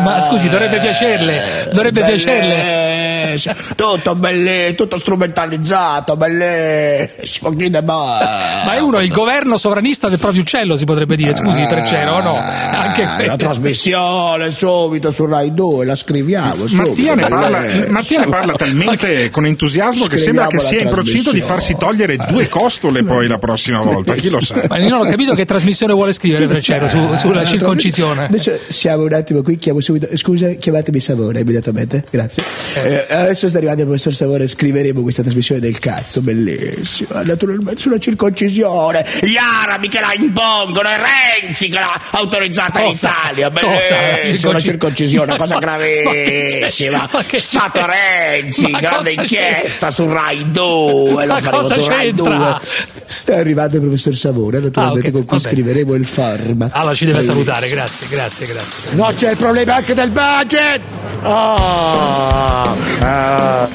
Ma 0.00 0.20
scusi, 0.22 0.48
dovrebbe 0.48 0.78
piacerle, 0.78 1.70
dovrebbe 1.72 2.04
piacerle. 2.04 3.36
Tutto 3.74 4.14
bellissimo, 4.14 4.74
tutto 4.74 4.98
strumentalizzato, 4.98 6.16
bellissimo. 6.16 7.50
Ma 7.50 8.68
è 8.74 8.78
uno 8.78 8.98
il 9.00 9.10
governo 9.10 9.56
sovranista 9.56 10.08
del 10.08 10.18
proprio 10.18 10.42
uccello, 10.42 10.76
si 10.76 10.84
potrebbe 10.84 11.16
dire, 11.16 11.34
scusi, 11.34 11.64
Treccero, 11.66 12.12
o 12.16 12.20
no? 12.22 12.34
Anche 12.34 13.02
Ah, 13.02 13.14
quello. 13.16 13.30
la 13.32 13.36
trasmissione 13.36 14.50
subito 14.50 15.10
su 15.10 15.24
Rai 15.26 15.52
2, 15.54 15.84
la 15.84 15.94
scriviamo 15.96 16.66
subito. 16.66 16.88
Mattia 16.90 17.14
ne, 17.14 17.28
parla. 17.28 17.60
Mattia 17.88 18.20
ne 18.20 18.26
parla 18.28 18.52
talmente 18.54 19.30
con 19.30 19.44
entusiasmo 19.46 20.06
che 20.06 20.18
sembra 20.18 20.46
che 20.46 20.58
sia 20.58 20.80
in 20.80 20.88
procinto 20.88 21.32
di 21.32 21.40
farsi 21.40 21.76
togliere 21.76 22.16
due 22.16 22.48
costole 22.48 23.04
poi 23.04 23.26
la 23.26 23.38
prossima 23.38 23.80
volta, 23.80 24.14
chi 24.14 24.30
lo 24.30 24.40
sa. 24.40 24.62
Ma 24.68 24.78
io 24.78 24.88
non 24.88 25.00
ho 25.06 25.10
capito 25.10 25.34
che 25.34 25.44
trasmissione 25.48 25.92
vuole 25.94 26.12
scrivere 26.12 26.46
Treccero 26.46 26.86
su- 26.86 27.14
sulla 27.16 27.44
circoncisione. 27.44 28.26
Adesso 28.26 28.58
siamo 28.68 29.02
un 29.04 29.12
attimo 29.14 29.42
qui, 29.42 29.56
chiamo 29.56 29.80
subito. 29.80 30.08
Scusa, 30.16 30.50
chiamatemi 30.52 31.00
Savore 31.00 31.40
immediatamente. 31.40 32.04
Grazie. 32.10 32.42
Eh, 32.74 33.06
adesso 33.08 33.48
sta 33.48 33.56
arrivando 33.58 33.80
il 33.82 33.86
professor 33.88 34.14
Savore, 34.14 34.46
scriveremo 34.46 35.00
questa 35.02 35.22
trasmissione 35.22 35.60
del 35.60 35.78
cazzo, 35.78 36.20
bellissima. 36.20 37.22
Naturalmente 37.22 37.80
sulla 37.80 37.98
circoncisione. 37.98 39.04
Gli 39.22 39.36
arabi 39.36 39.88
che 39.88 40.00
la 40.00 40.12
impongono, 40.16 40.88
è 40.88 40.96
Renzi 41.40 41.68
che 41.68 41.74
l'ha 41.74 42.00
autorizzata 42.10 42.80
in? 42.82 42.90
Italia. 42.92 43.50
Cosa? 43.50 43.96
Bellissima 44.22 44.52
la 44.52 44.60
circoncisione, 44.60 45.36
cosa 45.36 45.58
gravissima. 45.58 47.08
Ma 47.12 47.22
che? 47.24 47.38
Stato 47.40 47.80
Renzi, 47.86 48.70
grande 48.70 49.12
inchiesta 49.12 49.90
su 49.90 50.06
Rai 50.08 50.50
2. 50.50 51.26
Lo 51.26 51.34
faremo 51.38 51.50
cosa 51.50 51.74
su 51.80 51.86
Rai 51.88 52.12
c'entra? 52.12 52.36
2. 52.36 52.60
Sta 53.06 53.36
arrivando 53.36 53.76
il 53.76 53.80
professor 53.82 54.14
Savore, 54.16 54.60
naturalmente, 54.60 55.06
Ah, 55.06 55.10
ok, 55.10 55.12
con 55.12 55.24
cui 55.24 55.37
va 55.38 55.50
bene. 55.50 55.54
scriveremo 55.54 55.94
il 55.94 56.06
farma. 56.06 56.68
Allora 56.72 56.94
ci 56.94 57.04
deve 57.06 57.22
salutare, 57.22 57.68
grazie, 57.68 58.06
grazie, 58.08 58.46
grazie. 58.46 58.96
No, 58.96 59.08
c'è 59.14 59.30
il 59.30 59.36
problema 59.36 59.74
anche 59.76 59.94
del 59.94 60.10
budget! 60.10 60.80
Ah, 61.22 62.74
ah. 63.00 63.68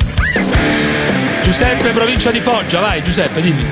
Giuseppe, 1.44 1.90
provincia 1.90 2.32
di 2.32 2.40
Foggia, 2.40 2.80
vai 2.80 3.04
Giuseppe, 3.04 3.42
dimmi. 3.42 3.64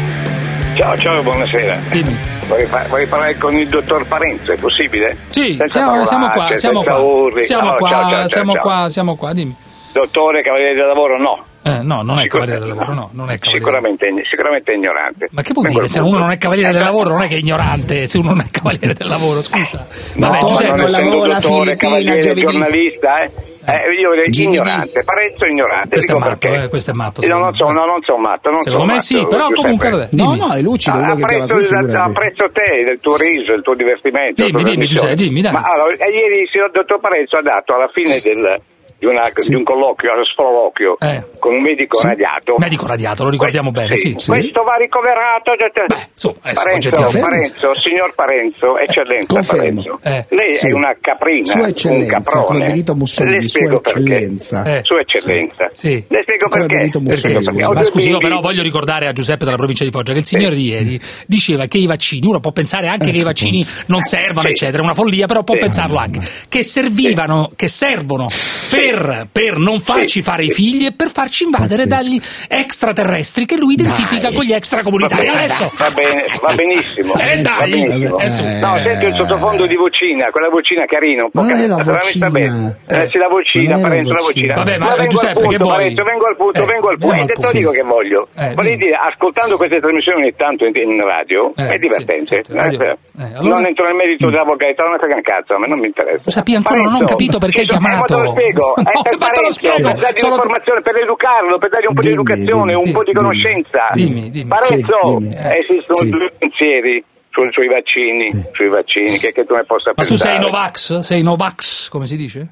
Ciao, 0.75 0.97
ciao, 0.97 1.21
buonasera. 1.21 1.77
Dimmi. 1.89 2.15
Vorrei, 2.47 3.07
parlare 3.07 3.37
con 3.37 3.55
il 3.55 3.67
dottor 3.67 4.05
Parenzo, 4.07 4.51
è 4.51 4.57
possibile? 4.57 5.15
Sì, 5.29 5.57
siamo, 5.67 6.05
siamo 6.05 6.29
qua, 6.29 6.55
siamo 6.57 6.83
qua, 6.83 6.97
urli. 6.97 7.43
siamo 7.43 7.69
No, 7.71 7.75
qua, 7.75 7.89
ciao, 7.89 8.01
ciao, 8.01 8.09
ciao, 8.09 8.27
siamo 8.27 8.53
ciao. 8.53 8.61
qua, 8.61 8.89
siamo 8.89 9.15
qua, 9.15 9.33
dimmi. 9.33 9.55
Dottore, 9.93 10.41
cavaliere 10.41 10.73
del 10.73 10.87
lavoro, 10.87 11.17
no. 11.17 11.45
Eh, 11.63 11.81
no, 11.83 12.01
non 12.01 12.19
è 12.19 12.25
cavaliere 12.27 12.59
del 12.59 12.69
lavoro, 12.69 12.93
no, 12.93 13.09
non 13.13 13.29
è 13.29 13.37
cavaliere. 13.37 13.59
Sicuramente, 13.59 14.07
sicuramente 14.29 14.71
è 14.71 14.75
ignorante. 14.75 15.27
Ma 15.31 15.41
che 15.43 15.53
vuol 15.53 15.67
dire? 15.67 15.87
Se 15.87 15.99
uno 15.99 16.17
non 16.17 16.31
è 16.31 16.37
cavaliere 16.37 16.71
del 16.71 16.81
lavoro, 16.81 17.09
non 17.11 17.21
è 17.21 17.27
che 17.27 17.35
è 17.35 17.39
ignorante, 17.39 18.07
se 18.07 18.17
uno 18.17 18.29
non 18.31 18.39
è 18.39 18.49
cavaliere 18.49 18.93
del 18.93 19.07
lavoro, 19.07 19.43
scusa. 19.43 19.85
No, 20.15 20.27
Vabbè, 20.27 20.39
ma 20.41 20.47
Giuseppe, 20.47 20.81
non 20.81 20.89
essendo 20.95 21.27
dottore, 21.27 21.75
cavaliere, 21.75 22.33
giornalista, 22.33 23.21
eh? 23.21 23.31
Eh, 23.63 23.93
io 24.01 24.09
direi 24.09 24.31
Gigi 24.31 24.47
ignorante, 24.49 25.03
Parenzo 25.03 25.45
ignorante. 25.45 25.89
Questo 25.89 26.15
è 26.15 26.19
matto, 26.19 26.47
eh, 26.47 26.67
questo 26.67 26.91
è 26.91 26.93
matto. 26.95 27.21
Io 27.21 27.27
secondo 27.27 27.45
non 27.45 27.51
me. 27.53 27.57
so, 27.61 27.79
no, 27.79 27.85
non 27.85 28.01
so 28.01 28.17
matto, 28.17 28.49
non 28.49 28.61
Secondo 28.63 28.81
so 28.81 28.87
me 28.89 28.93
matto, 28.97 29.05
sì, 29.05 29.27
però 29.29 29.47
comunque 29.53 29.89
vabbè. 29.91 30.07
No, 30.13 30.33
no, 30.33 30.53
è 30.53 30.61
lucido 30.61 30.97
Ah, 30.97 31.13
quello 31.13 31.15
che 31.15 31.25
chiama 31.25 31.43
apprezzo, 31.45 31.77
qui, 31.77 31.93
apprezzo 31.93 32.45
te, 32.51 32.83
del 32.83 32.99
tuo 32.99 33.17
riso, 33.17 33.53
il 33.53 33.61
tuo 33.61 33.75
divertimento. 33.75 34.43
Dimmi, 34.43 34.63
la 34.63 34.69
dimmi. 34.71 34.87
Giuseppe, 34.87 35.13
dimmi, 35.13 35.41
dai. 35.41 35.51
Ma 35.53 35.61
allora, 35.61 35.93
eh, 35.93 36.09
ieri 36.09 36.41
il 36.41 36.49
signor 36.49 36.71
dottor 36.71 36.99
Parenzo 36.99 37.37
ha 37.37 37.41
dato 37.43 37.75
alla 37.75 37.89
fine 37.93 38.17
del- 38.25 38.61
di, 39.01 39.07
una- 39.07 39.25
di 39.33 39.55
un 39.55 39.63
colloquio, 39.63 40.13
uno 40.13 40.23
sproloquio, 40.23 40.95
Eh. 40.99 41.25
con 41.39 41.55
un 41.55 41.61
medico 41.63 41.99
radiato. 41.99 42.53
Medico 42.59 42.85
radiato, 42.85 43.23
lo 43.23 43.31
ricordiamo 43.31 43.71
bene, 43.71 43.97
sì. 43.97 44.13
Questo 44.13 44.61
va 44.61 44.75
ricoverato. 44.77 45.51
insomma, 45.57 46.37
adesso 46.43 46.61
Parenzo. 46.61 47.19
Parenzo, 47.19 47.71
signor 47.81 48.13
Parenzo, 48.13 48.77
eccellenza 48.77 49.33
confermo. 49.33 49.81
Parenzo. 49.81 49.99
Eh, 50.03 50.25
Lei 50.35 50.51
sì. 50.51 50.67
è 50.67 50.71
una 50.73 50.95
caprina, 51.01 51.45
Sua 51.47 51.61
un 51.61 51.67
eccellenza, 51.69 52.13
caprone. 52.13 52.45
come 52.45 52.63
Benito 52.65 52.93
Mussolini, 52.95 53.47
sua 53.47 53.67
perché. 53.81 53.89
eccellenza. 53.89 54.63
Eh. 54.65 54.81
Sua 54.83 54.99
eccellenza. 54.99 55.69
Sì. 55.73 56.05
Le 56.07 56.21
spiego 56.21 56.47
Come 56.47 56.65
perché. 56.65 56.77
Benito 56.77 56.99
Mussolini, 56.99 57.39
Perché? 57.39 57.51
scusi. 57.51 57.63
Ho 57.63 57.73
Ma 57.73 57.83
scusi, 57.83 58.09
io 58.09 58.17
però 58.19 58.39
voglio 58.39 58.61
ricordare 58.61 59.07
a 59.07 59.13
Giuseppe 59.13 59.45
della 59.45 59.57
provincia 59.57 59.83
di 59.83 59.89
Foggia 59.89 60.13
che 60.13 60.19
il 60.19 60.25
signore 60.25 60.53
di 60.53 60.67
ieri 60.67 60.99
diceva 61.25 61.65
che 61.65 61.79
i 61.79 61.87
vaccini, 61.87 62.27
uno 62.27 62.39
può 62.39 62.51
pensare 62.51 62.85
anche 62.87 63.09
che 63.09 63.17
i 63.17 63.23
vaccini 63.23 63.65
non 63.87 64.03
servano, 64.03 64.45
Sì. 64.47 64.53
eccetera, 64.53 64.77
è 64.83 64.85
una 64.85 64.93
follia, 64.93 65.25
però 65.25 65.43
può 65.43 65.55
Sì. 65.55 65.61
pensarlo 65.61 65.97
anche, 65.97 66.19
che 66.49 66.63
servivano, 66.63 67.51
che 67.55 67.67
servono 67.67 68.27
per, 68.69 68.90
per 69.31 69.57
non 69.57 69.79
farci 69.79 70.21
fare 70.21 70.43
i 70.43 70.51
figli 70.51 70.85
e 70.85 70.93
per 70.93 71.09
farci 71.09 71.43
invadere 71.45 71.87
Pazzesco. 71.87 72.09
dagli 72.09 72.21
extraterrestri 72.47 73.45
che 73.45 73.57
lui 73.57 73.73
identifica 73.73 74.27
Dai. 74.29 74.33
con 74.33 74.43
gli 74.45 74.53
extracomunitari. 74.53 75.25
Va 75.27 75.31
bene, 75.31 75.43
Adesso, 75.43 75.71
va 75.77 75.89
bene, 75.91 76.25
va 76.41 76.53
benissimo. 76.53 77.13
Eh, 77.21 77.41
va 77.41 77.49
dai, 77.59 77.69
benissimo. 77.71 78.17
eh. 78.19 78.59
No, 78.59 78.77
senti 78.77 79.05
il 79.05 79.13
sottofondo 79.15 79.65
di 79.67 79.75
vocina, 79.75 80.29
quella 80.31 80.49
vocina 80.49 80.85
carina, 80.85 81.23
un 81.25 81.31
po' 81.31 81.41
Ma 81.41 81.47
è 81.47 81.51
la 81.51 81.57
carina, 81.77 81.83
sta 81.83 81.91
vocina. 81.93 82.29
bene. 82.29 82.77
Eh, 82.87 83.07
sì, 83.09 83.17
la 83.17 83.27
vocina, 83.27 83.77
Ma 83.77 83.93
è 83.93 84.01
la 84.03 84.13
la 84.13 84.21
vocina. 84.21 84.53
Vabbè, 84.55 84.77
ma, 84.77 84.85
vengo 84.87 85.01
al 85.01 85.07
Giuseppe, 85.07 85.33
punto, 85.33 85.49
che 85.49 85.57
vuoi? 85.57 85.75
Parenzo, 85.77 86.03
vengo 86.03 86.25
al 86.27 86.35
punto, 86.35 86.61
Eh, 86.61 86.65
vengo 86.65 86.87
al 86.89 86.97
punto. 86.97 87.15
Eh, 87.15 87.25
te 87.25 87.33
lo 87.33 87.39
punto. 87.41 87.57
dico 87.57 87.71
che 87.71 87.83
voglio. 87.83 88.27
Eh, 88.35 88.53
Voglio 88.53 88.75
dire, 88.75 88.95
ascoltando 88.95 89.57
queste 89.57 89.79
trasmissioni 89.79 90.21
ogni 90.23 90.33
tanto 90.35 90.65
in, 90.65 90.75
in 90.75 91.01
radio, 91.01 91.53
Eh, 91.55 91.67
è 91.67 91.77
divertente. 91.77 92.41
sì, 92.43 92.51
certo. 92.51 92.83
Eh, 92.83 92.97
Eh, 93.21 93.23
allora- 93.35 93.55
Non 93.55 93.65
entro 93.65 93.85
nel 93.85 93.95
merito 93.95 94.29
della 94.29 94.43
vocalità, 94.43 94.83
non 94.83 94.93
me 94.93 94.97
frega 94.99 95.15
un 95.15 95.21
cazzo, 95.21 95.53
a 95.53 95.59
me 95.59 95.67
non 95.67 95.79
mi 95.79 95.87
interessa. 95.87 96.21
Giuseppe, 96.23 96.51
io 96.51 96.57
ancora 96.57 96.81
non 96.81 96.93
ho 96.95 97.05
capito 97.05 97.37
perché. 97.37 97.61
Eh, 97.61 97.79
ma 97.79 98.01
te 98.01 98.15
lo 98.15 98.29
spiego, 98.31 98.73
Per 98.83 99.17
ma 99.17 99.27
te 99.29 99.41
lo 99.41 99.51
spiego. 99.51 99.89
per 99.89 99.99
dargli 99.99 100.17
Solo- 100.17 100.33
un'informazione, 100.33 100.81
per 100.81 100.95
educarlo, 100.97 101.57
per 101.57 101.69
dargli 101.69 101.85
un 101.87 101.93
po' 101.93 102.01
di 102.01 102.07
Dimmi, 102.09 102.19
educazione, 102.21 102.73
dimmi, 102.73 102.85
un 102.87 102.91
po' 102.93 103.03
di 103.03 103.13
conoscenza. 103.13 103.89
dimmi, 103.93 104.29
dimmi. 104.31 104.47
Parenzo, 104.47 104.99
Sì, 105.03 105.15
dimmi. 105.17 105.33
eh, 105.35 105.57
esistono 105.59 105.97
Sì. 105.97 106.09
due 106.09 106.31
pensieri 106.37 107.03
sui, 107.29 107.51
sui 107.51 107.67
vaccini, 107.67 108.27
sui 108.53 108.67
vaccini, 108.69 109.17
che, 109.17 109.31
che 109.31 109.45
tu 109.45 109.53
ne 109.55 109.63
possa 109.63 109.91
Ma 109.95 110.03
tu 110.03 110.15
sei 110.15 110.31
pensare. 110.31 110.39
Novax? 110.39 110.99
Sei 110.99 111.21
Novax, 111.23 111.89
come 111.89 112.05
si 112.05 112.17
dice? 112.17 112.47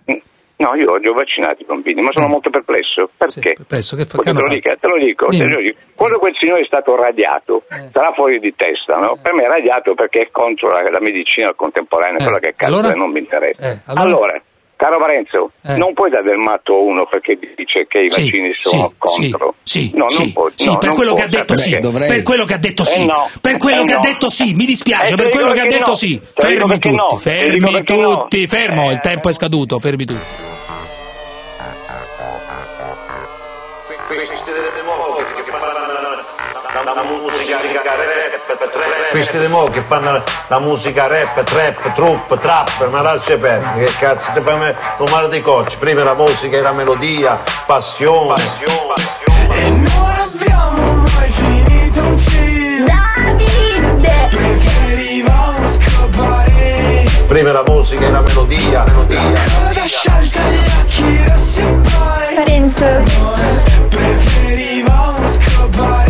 No, 0.59 0.75
io 0.75 0.91
oggi 0.91 1.07
ho 1.07 1.13
vaccinato 1.13 1.61
i 1.61 1.65
bambini, 1.65 2.01
ma 2.01 2.11
sono 2.11 2.27
molto 2.27 2.49
perplesso. 2.49 3.09
Perché? 3.15 3.53
perplesso, 3.55 3.95
che 3.95 4.03
fa- 4.03 4.17
che 4.17 4.33
te, 4.33 4.33
lo 4.33 4.47
dico, 4.49 4.75
te 4.77 4.87
lo 4.87 4.97
dico, 4.97 5.27
te 5.27 5.43
lo 5.45 5.61
dico. 5.61 5.77
Quando 5.95 6.19
quel 6.19 6.35
signore 6.37 6.61
è 6.61 6.65
stato 6.65 6.97
radiato, 6.97 7.63
sarà 7.93 8.11
fuori 8.11 8.39
di 8.41 8.53
testa, 8.57 8.97
no? 8.97 9.17
Per 9.21 9.33
me 9.33 9.43
è 9.43 9.47
radiato 9.47 9.93
perché 9.93 10.19
è 10.23 10.29
contro 10.31 10.69
la, 10.69 10.81
la 10.89 10.99
medicina 10.99 11.53
contemporanea, 11.53 12.17
Eh, 12.19 12.23
quella 12.23 12.39
che 12.39 12.53
cazzo 12.57 12.73
allora? 12.73 12.93
non 12.93 13.09
mi 13.09 13.19
interessa. 13.19 13.71
Eh, 13.71 13.79
allora? 13.85 14.03
allora? 14.03 14.41
Caro 14.79 14.97
Parenzo, 14.97 15.51
Eh. 15.67 15.75
non 15.75 15.93
puoi 15.93 16.09
dare 16.09 16.23
del 16.23 16.37
matto 16.37 16.73
a 16.73 16.77
uno 16.79 17.05
perché 17.05 17.37
dice 17.57 17.85
che 17.85 17.99
i 17.99 18.09
Sì, 18.09 18.21
vaccini 18.21 18.55
sono 18.57 18.93
sì, 19.07 19.29
contro. 19.29 19.55
Sì, 19.61 19.91
no, 19.93 20.07
sì, 20.07 20.21
non 20.23 20.31
puoi. 20.31 20.51
sì, 20.55 20.65
no, 20.69 20.77
per 20.77 20.87
non 20.87 20.95
quello 20.95 21.13
che 21.13 21.21
ha 21.23 21.27
detto 21.27 21.53
perché? 21.53 21.79
dovrei. 21.79 22.07
per 22.07 22.23
quello 22.23 22.45
che 22.45 22.53
ha 22.53 22.57
detto 22.57 22.83
sì, 22.85 23.01
Eh 23.01 23.05
no, 23.05 23.29
per 23.41 23.57
quello 23.57 23.81
eh 23.81 23.83
che 23.83 23.91
ha 23.91 23.95
no. 23.97 24.01
detto 24.01 24.29
sì, 24.29 24.53
mi 24.53 24.65
dispiace, 24.65 25.13
Eh, 25.13 25.15
per 25.17 25.25
te 25.25 25.31
quello 25.31 25.51
che 25.51 25.59
ha 25.59 25.65
detto 25.65 25.89
no. 25.89 25.95
sì. 25.95 26.19
Fermi 26.33 26.79
tutti, 26.79 27.17
fermi 27.17 27.83
tutti, 27.83 28.47
fermo, 28.47 28.89
Eh. 28.89 28.93
il 28.93 28.99
tempo 29.01 29.27
è 29.27 29.33
scaduto, 29.33 29.79
fermi 29.79 30.05
tutti. 30.05 30.47
la 36.95 37.03
musica 37.03 37.57
rap, 37.59 37.73
trap, 37.83 38.18
questi 39.11 39.39
di 39.39 39.47
mo 39.47 39.65
che 39.65 39.81
fanno 39.81 40.23
la 40.47 40.59
musica 40.59 41.07
rap, 41.07 41.43
trap, 41.43 41.93
trupp, 41.93 42.33
trap, 42.35 42.87
ma 42.89 43.01
lascia 43.01 43.37
perdere, 43.37 43.85
che 43.85 43.95
cazzo 43.97 44.31
ti 44.33 44.41
fai 44.41 44.75
un 44.97 45.09
male 45.09 45.29
di 45.29 45.41
cocci, 45.41 45.77
prima 45.77 46.03
la 46.03 46.13
musica 46.13 46.57
e 46.57 46.61
la 46.61 46.71
melodia, 46.71 47.39
passione. 47.65 48.41
E 49.51 49.69
non 49.69 50.13
abbiamo 50.15 51.03
mai 51.15 51.31
finito 51.31 52.01
un 52.01 52.17
film. 52.17 52.85
Davide! 52.85 54.27
Preferivamo 54.29 55.67
scopare 55.67 57.03
Prima 57.27 57.51
la 57.51 57.63
musica 57.65 58.05
e 58.05 58.11
la 58.11 58.21
melodia, 58.21 58.83
melodia. 58.85 59.21
Coda 59.67 59.85
sciolta 59.85 60.41
gli 60.41 60.69
occhi 60.81 61.23
rossi 61.27 61.61
e 61.61 61.65
poi 61.65 62.35
Parenzo 62.35 63.03
Preferivamo 63.89 65.27
scopare 65.27 66.08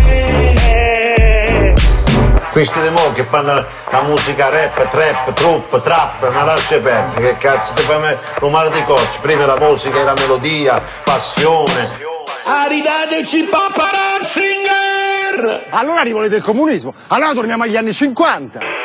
Questi 2.52 2.82
di 2.82 2.90
mo 2.90 3.12
che 3.14 3.24
fanno 3.24 3.64
la 3.92 4.02
musica 4.02 4.50
rap, 4.50 4.90
trap, 4.90 5.34
trupp, 5.34 5.76
trap, 5.84 6.32
ma 6.32 6.44
lascia 6.44 6.80
perdere, 6.80 7.22
che 7.22 7.38
cazzo 7.38 7.74
ti 7.74 7.84
fai 7.84 8.18
un 8.42 8.52
male 8.52 8.72
di 8.72 8.84
cocci, 8.84 9.20
prima 9.22 9.46
la 9.46 9.58
musica 9.58 10.00
e 10.00 10.04
la 10.04 10.14
melodia, 10.14 10.82
passione. 11.04 12.08
Aridateci 12.46 13.44
Papa 13.44 13.90
Ratzinger! 13.92 15.68
Allora 15.70 16.02
rivolete 16.02 16.38
il 16.38 16.44
comunismo, 16.44 16.94
allora 17.08 17.34
torniamo 17.34 17.64
agli 17.64 17.78
anni 17.78 17.94
50. 17.94 18.79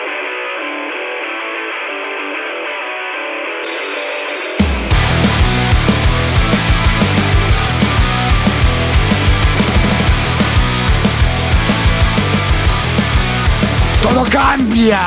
Todo 14.04 14.26
cambia! 14.28 15.00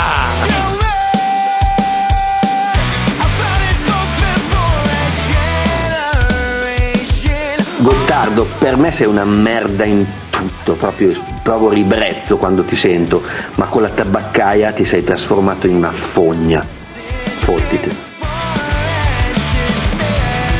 Gottardo, 7.77 8.47
per 8.57 8.75
me 8.75 8.91
sei 8.91 9.05
una 9.05 9.23
merda 9.23 9.85
in 9.85 10.03
tutto, 10.31 10.73
proprio 10.73 11.13
provo 11.43 11.69
ribrezzo 11.69 12.37
quando 12.37 12.63
ti 12.63 12.75
sento, 12.75 13.21
ma 13.53 13.67
con 13.67 13.83
la 13.83 13.89
tabaccaia 13.89 14.71
ti 14.71 14.83
sei 14.83 15.03
trasformato 15.03 15.67
in 15.67 15.75
una 15.75 15.91
fogna. 15.91 16.65
Fottiti. 16.65 17.95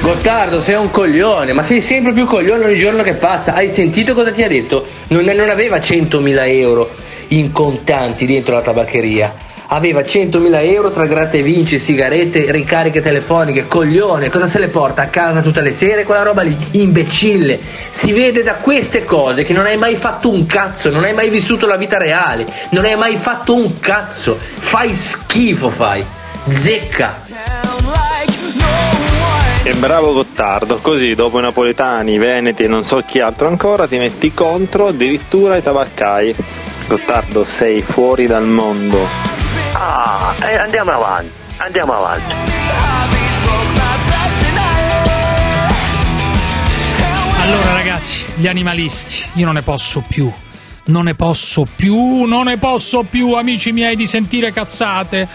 Gottardo, 0.01 0.61
sei 0.61 0.75
un 0.75 0.91
coglione, 0.91 1.53
ma 1.53 1.63
sei 1.63 1.81
sempre 1.81 2.13
più 2.13 2.27
coglione 2.27 2.65
ogni 2.65 2.77
giorno 2.77 3.01
che 3.01 3.15
passa. 3.15 3.55
Hai 3.55 3.67
sentito 3.67 4.13
cosa 4.13 4.31
ti 4.31 4.43
ha 4.43 4.47
detto? 4.47 4.85
Non, 5.07 5.25
non 5.25 5.49
aveva 5.49 5.77
100.000 5.77 6.47
euro 6.49 7.05
in 7.29 7.51
contanti 7.51 8.25
dentro 8.25 8.53
la 8.53 8.61
tabaccheria. 8.61 9.45
Aveva 9.69 9.99
100.000 9.99 10.65
euro 10.71 10.91
tra 10.91 11.05
gratta 11.05 11.35
e 11.35 11.41
vinci, 11.41 11.77
sigarette, 11.77 12.51
ricariche 12.51 13.01
telefoniche. 13.01 13.67
Coglione, 13.67 14.29
cosa 14.29 14.47
se 14.47 14.59
le 14.59 14.69
porta 14.69 15.01
a 15.01 15.07
casa 15.07 15.41
tutte 15.41 15.59
le 15.59 15.73
sere? 15.73 16.05
Quella 16.05 16.23
roba 16.23 16.41
lì, 16.41 16.55
imbecille. 16.71 17.59
Si 17.89 18.13
vede 18.13 18.43
da 18.43 18.55
queste 18.55 19.03
cose 19.03 19.43
che 19.43 19.51
non 19.51 19.65
hai 19.65 19.75
mai 19.75 19.95
fatto 19.95 20.29
un 20.29 20.45
cazzo, 20.45 20.89
non 20.89 21.03
hai 21.03 21.13
mai 21.13 21.29
vissuto 21.29 21.67
la 21.67 21.75
vita 21.75 21.97
reale, 21.97 22.45
non 22.69 22.85
hai 22.85 22.95
mai 22.95 23.17
fatto 23.17 23.55
un 23.55 23.77
cazzo. 23.79 24.37
Fai 24.39 24.95
schifo, 24.95 25.67
fai. 25.67 26.05
Zecca. 26.49 27.25
E 29.63 29.73
bravo 29.73 30.13
Gottardo, 30.13 30.77
così 30.77 31.13
dopo 31.13 31.39
i 31.39 31.41
napoletani, 31.41 32.13
i 32.13 32.17
veneti 32.17 32.63
e 32.63 32.67
non 32.67 32.85
so 32.85 33.03
chi 33.05 33.19
altro 33.19 33.49
ancora 33.49 33.85
ti 33.85 33.97
metti 33.97 34.33
contro 34.33 34.87
addirittura 34.87 35.57
i 35.57 35.61
tabaccai. 35.61 36.35
Gottardo, 36.87 37.43
sei 37.43 37.81
fuori 37.81 38.27
dal 38.27 38.45
mondo. 38.45 39.05
Ah, 39.73 40.33
eh, 40.39 40.55
andiamo 40.55 40.91
avanti, 40.91 41.31
andiamo 41.57 41.93
avanti. 41.93 42.33
Allora 47.41 47.73
ragazzi, 47.73 48.25
gli 48.35 48.47
animalisti, 48.47 49.25
io 49.33 49.45
non 49.45 49.55
ne 49.55 49.63
posso 49.63 50.01
più. 50.07 50.31
Non 50.85 51.03
ne 51.03 51.15
posso 51.15 51.67
più, 51.75 52.23
non 52.23 52.45
ne 52.45 52.57
posso 52.57 53.03
più, 53.03 53.33
amici 53.33 53.73
miei, 53.73 53.97
di 53.97 54.07
sentire 54.07 54.53
cazzate. 54.53 55.27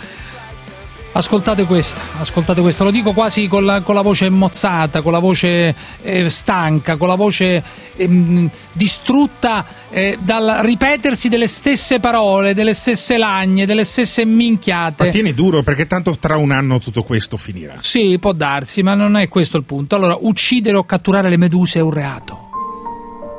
Ascoltate 1.15 1.65
questa, 1.65 2.01
ascoltate 2.21 2.63
questa, 2.63 2.85
lo 2.85 2.91
dico 2.91 3.13
quasi 3.13 3.47
con 3.47 3.67
la, 3.67 3.83
con 3.83 3.95
la 3.95 4.01
voce 4.01 4.31
mozzata, 4.31 5.03
con 5.03 5.13
la 5.13 5.19
voce 5.19 5.75
eh, 6.01 6.29
stanca, 6.31 6.97
con 6.97 7.07
la 7.07 7.17
voce 7.17 7.63
ehm, 7.97 8.49
distrutta 8.73 9.67
eh, 9.91 10.17
dal 10.23 10.61
ripetersi 10.63 11.29
delle 11.29 11.49
stesse 11.49 12.01
parole, 12.01 12.55
delle 12.55 12.73
stesse 12.73 13.19
lagne, 13.19 13.67
delle 13.67 13.85
stesse 13.85 14.25
minchiate. 14.25 15.05
Ma 15.05 15.11
tieni 15.11 15.35
duro 15.35 15.63
perché 15.63 15.87
tanto 15.87 16.17
tra 16.19 16.39
un 16.39 16.51
anno 16.51 16.79
tutto 16.79 17.03
questo 17.03 17.37
finirà. 17.37 17.75
Sì, 17.81 18.17
può 18.19 18.33
darsi, 18.33 18.81
ma 18.81 18.95
non 18.95 19.19
è 19.19 19.29
questo 19.29 19.59
il 19.59 19.65
punto. 19.65 19.97
Allora, 19.97 20.17
uccidere 20.19 20.79
o 20.79 20.85
catturare 20.85 21.29
le 21.29 21.37
meduse 21.37 21.79
è 21.79 21.83
un 21.83 21.93
reato. 21.93 22.52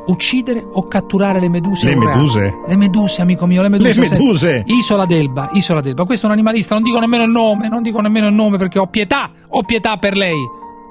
Uccidere 0.06 0.62
o 0.62 0.88
catturare 0.88 1.40
le 1.40 1.48
meduse 1.48 1.88
Le 1.88 1.96
meduse? 1.96 2.54
Le 2.68 2.76
meduse, 2.76 3.22
amico 3.22 3.46
mio, 3.46 3.62
le 3.62 3.70
meduse. 3.70 4.02
Le 4.02 4.10
meduse? 4.10 4.64
Isola 4.68 5.06
d'Elba, 5.06 5.52
Isola 5.54 5.80
d'Elba. 5.80 6.04
Questo 6.04 6.26
è 6.26 6.30
un 6.30 6.36
animalista, 6.36 6.74
non 6.74 6.84
dico 6.84 7.00
nemmeno 7.00 7.24
il 7.24 7.32
nome, 7.32 7.70
non 7.70 7.82
dico 7.82 8.02
nemmeno 8.02 8.28
il 8.28 8.34
nome 8.34 8.58
perché 8.58 8.80
ho 8.80 8.88
pietà, 8.88 9.32
ho 9.48 9.64
pietà 9.64 9.98
per 9.98 10.18
lei. 10.18 10.38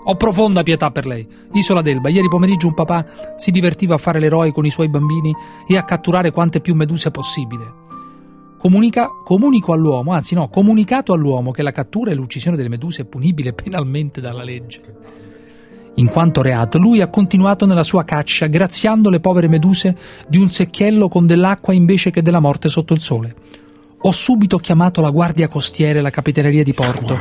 Ho 0.05 0.17
profonda 0.17 0.63
pietà 0.63 0.91
per 0.91 1.07
lei. 1.07 1.27
Isola 1.53 1.83
d'Elba, 1.83 2.09
ieri 2.09 2.29
pomeriggio 2.29 2.67
un 2.67 2.75
papà 2.75 3.35
si 3.37 3.51
divertiva 3.51 3.95
a 3.95 3.99
fare 3.99 4.19
l'eroe 4.19 4.51
con 4.51 4.65
i 4.65 4.71
suoi 4.71 4.89
bambini 4.89 5.35
e 5.67 5.77
a 5.77 5.85
catturare 5.85 6.33
quante 6.33 6.61
più 6.61 6.75
meduse 6.75 7.11
possibile. 7.11 7.81
Comunica, 8.59 9.09
comunico 9.25 9.73
all'uomo, 9.73 10.13
anzi 10.13 10.35
no, 10.35 10.49
comunicato 10.49 11.13
all'uomo 11.13 11.51
che 11.51 11.63
la 11.63 11.73
cattura 11.73 12.13
e 12.13 12.15
l'uccisione 12.15 12.57
delle 12.57 12.69
meduse 12.69 13.03
è 13.03 13.05
punibile 13.05 13.53
penalmente 13.53 14.21
dalla 14.21 14.45
legge. 14.45 14.81
In 15.97 16.09
quanto 16.09 16.41
reato, 16.41 16.79
lui 16.79 17.01
ha 17.03 17.09
continuato 17.09 17.67
nella 17.67 17.83
sua 17.83 18.05
caccia, 18.05 18.47
graziando 18.47 19.11
le 19.11 19.21
povere 19.21 19.49
meduse 19.49 19.97
di 20.27 20.39
un 20.39 20.49
secchiello 20.49 21.09
con 21.09 21.27
dell'acqua 21.27 21.75
invece 21.75 22.11
che 22.11 22.23
della 22.23 22.41
morte 22.41 22.69
sotto 22.69 22.95
il 22.95 23.01
sole. 23.01 23.35
Ho 24.05 24.11
subito 24.11 24.59
chiamato 24.59 25.01
la 25.01 25.11
guardia 25.11 25.47
costiera 25.47 26.01
e 26.01 26.03
la 26.03 26.11
capitaneria 26.11 26.65
di 26.65 26.73
porto, 26.73 27.17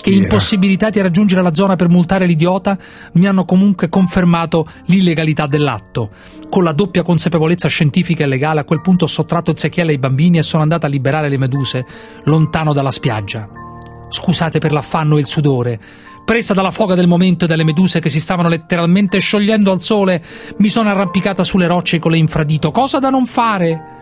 che 0.00 0.10
impossibilitati 0.10 0.98
a 0.98 1.02
raggiungere 1.02 1.42
la 1.42 1.52
zona 1.52 1.76
per 1.76 1.90
multare 1.90 2.24
l'idiota, 2.24 2.78
mi 3.14 3.26
hanno 3.26 3.44
comunque 3.44 3.90
confermato 3.90 4.66
l'illegalità 4.86 5.46
dell'atto. 5.46 6.10
Con 6.48 6.64
la 6.64 6.72
doppia 6.72 7.02
consapevolezza 7.02 7.68
scientifica 7.68 8.24
e 8.24 8.28
legale, 8.28 8.60
a 8.60 8.64
quel 8.64 8.80
punto 8.80 9.04
ho 9.04 9.08
sottratto 9.08 9.50
il 9.50 9.58
secchiello 9.58 9.90
ai 9.90 9.98
bambini 9.98 10.38
e 10.38 10.42
sono 10.42 10.62
andata 10.62 10.86
a 10.86 10.90
liberare 10.90 11.28
le 11.28 11.36
meduse, 11.36 11.84
lontano 12.24 12.72
dalla 12.72 12.90
spiaggia. 12.90 13.46
Scusate 14.08 14.58
per 14.58 14.72
l'affanno 14.72 15.18
e 15.18 15.20
il 15.20 15.26
sudore. 15.26 15.80
Presa 16.24 16.54
dalla 16.54 16.70
foga 16.70 16.94
del 16.94 17.08
momento 17.08 17.44
e 17.44 17.48
dalle 17.48 17.64
meduse 17.64 18.00
che 18.00 18.08
si 18.08 18.20
stavano 18.20 18.48
letteralmente 18.48 19.18
sciogliendo 19.18 19.70
al 19.70 19.80
sole, 19.80 20.22
mi 20.58 20.68
sono 20.68 20.88
arrampicata 20.88 21.44
sulle 21.44 21.66
rocce 21.66 21.98
con 21.98 22.12
le 22.12 22.18
infradito. 22.18 22.70
Cosa 22.70 22.98
da 22.98 23.10
non 23.10 23.26
fare? 23.26 23.92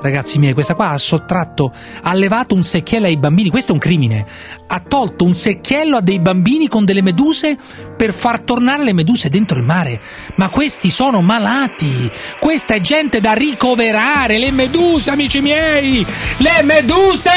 Ragazzi 0.00 0.38
miei, 0.38 0.52
questa 0.52 0.74
qua 0.74 0.90
ha 0.90 0.98
sottratto, 0.98 1.72
ha 2.02 2.12
levato 2.12 2.54
un 2.54 2.62
secchiello 2.62 3.06
ai 3.06 3.16
bambini, 3.16 3.48
questo 3.50 3.72
è 3.72 3.74
un 3.74 3.80
crimine. 3.80 4.24
Ha 4.68 4.80
tolto 4.80 5.24
un 5.24 5.34
secchiello 5.34 5.96
a 5.96 6.00
dei 6.00 6.20
bambini 6.20 6.68
con 6.68 6.84
delle 6.84 7.02
meduse 7.02 7.56
per 7.96 8.12
far 8.12 8.40
tornare 8.40 8.84
le 8.84 8.92
meduse 8.92 9.30
dentro 9.30 9.58
il 9.58 9.64
mare. 9.64 10.00
Ma 10.36 10.48
questi 10.50 10.90
sono 10.90 11.22
malati. 11.22 12.10
Questa 12.38 12.74
è 12.74 12.80
gente 12.80 13.20
da 13.20 13.32
ricoverare. 13.32 14.38
Le 14.38 14.50
meduse, 14.52 15.10
amici 15.10 15.40
miei! 15.40 16.06
Le 16.36 16.62
meduse! 16.62 17.30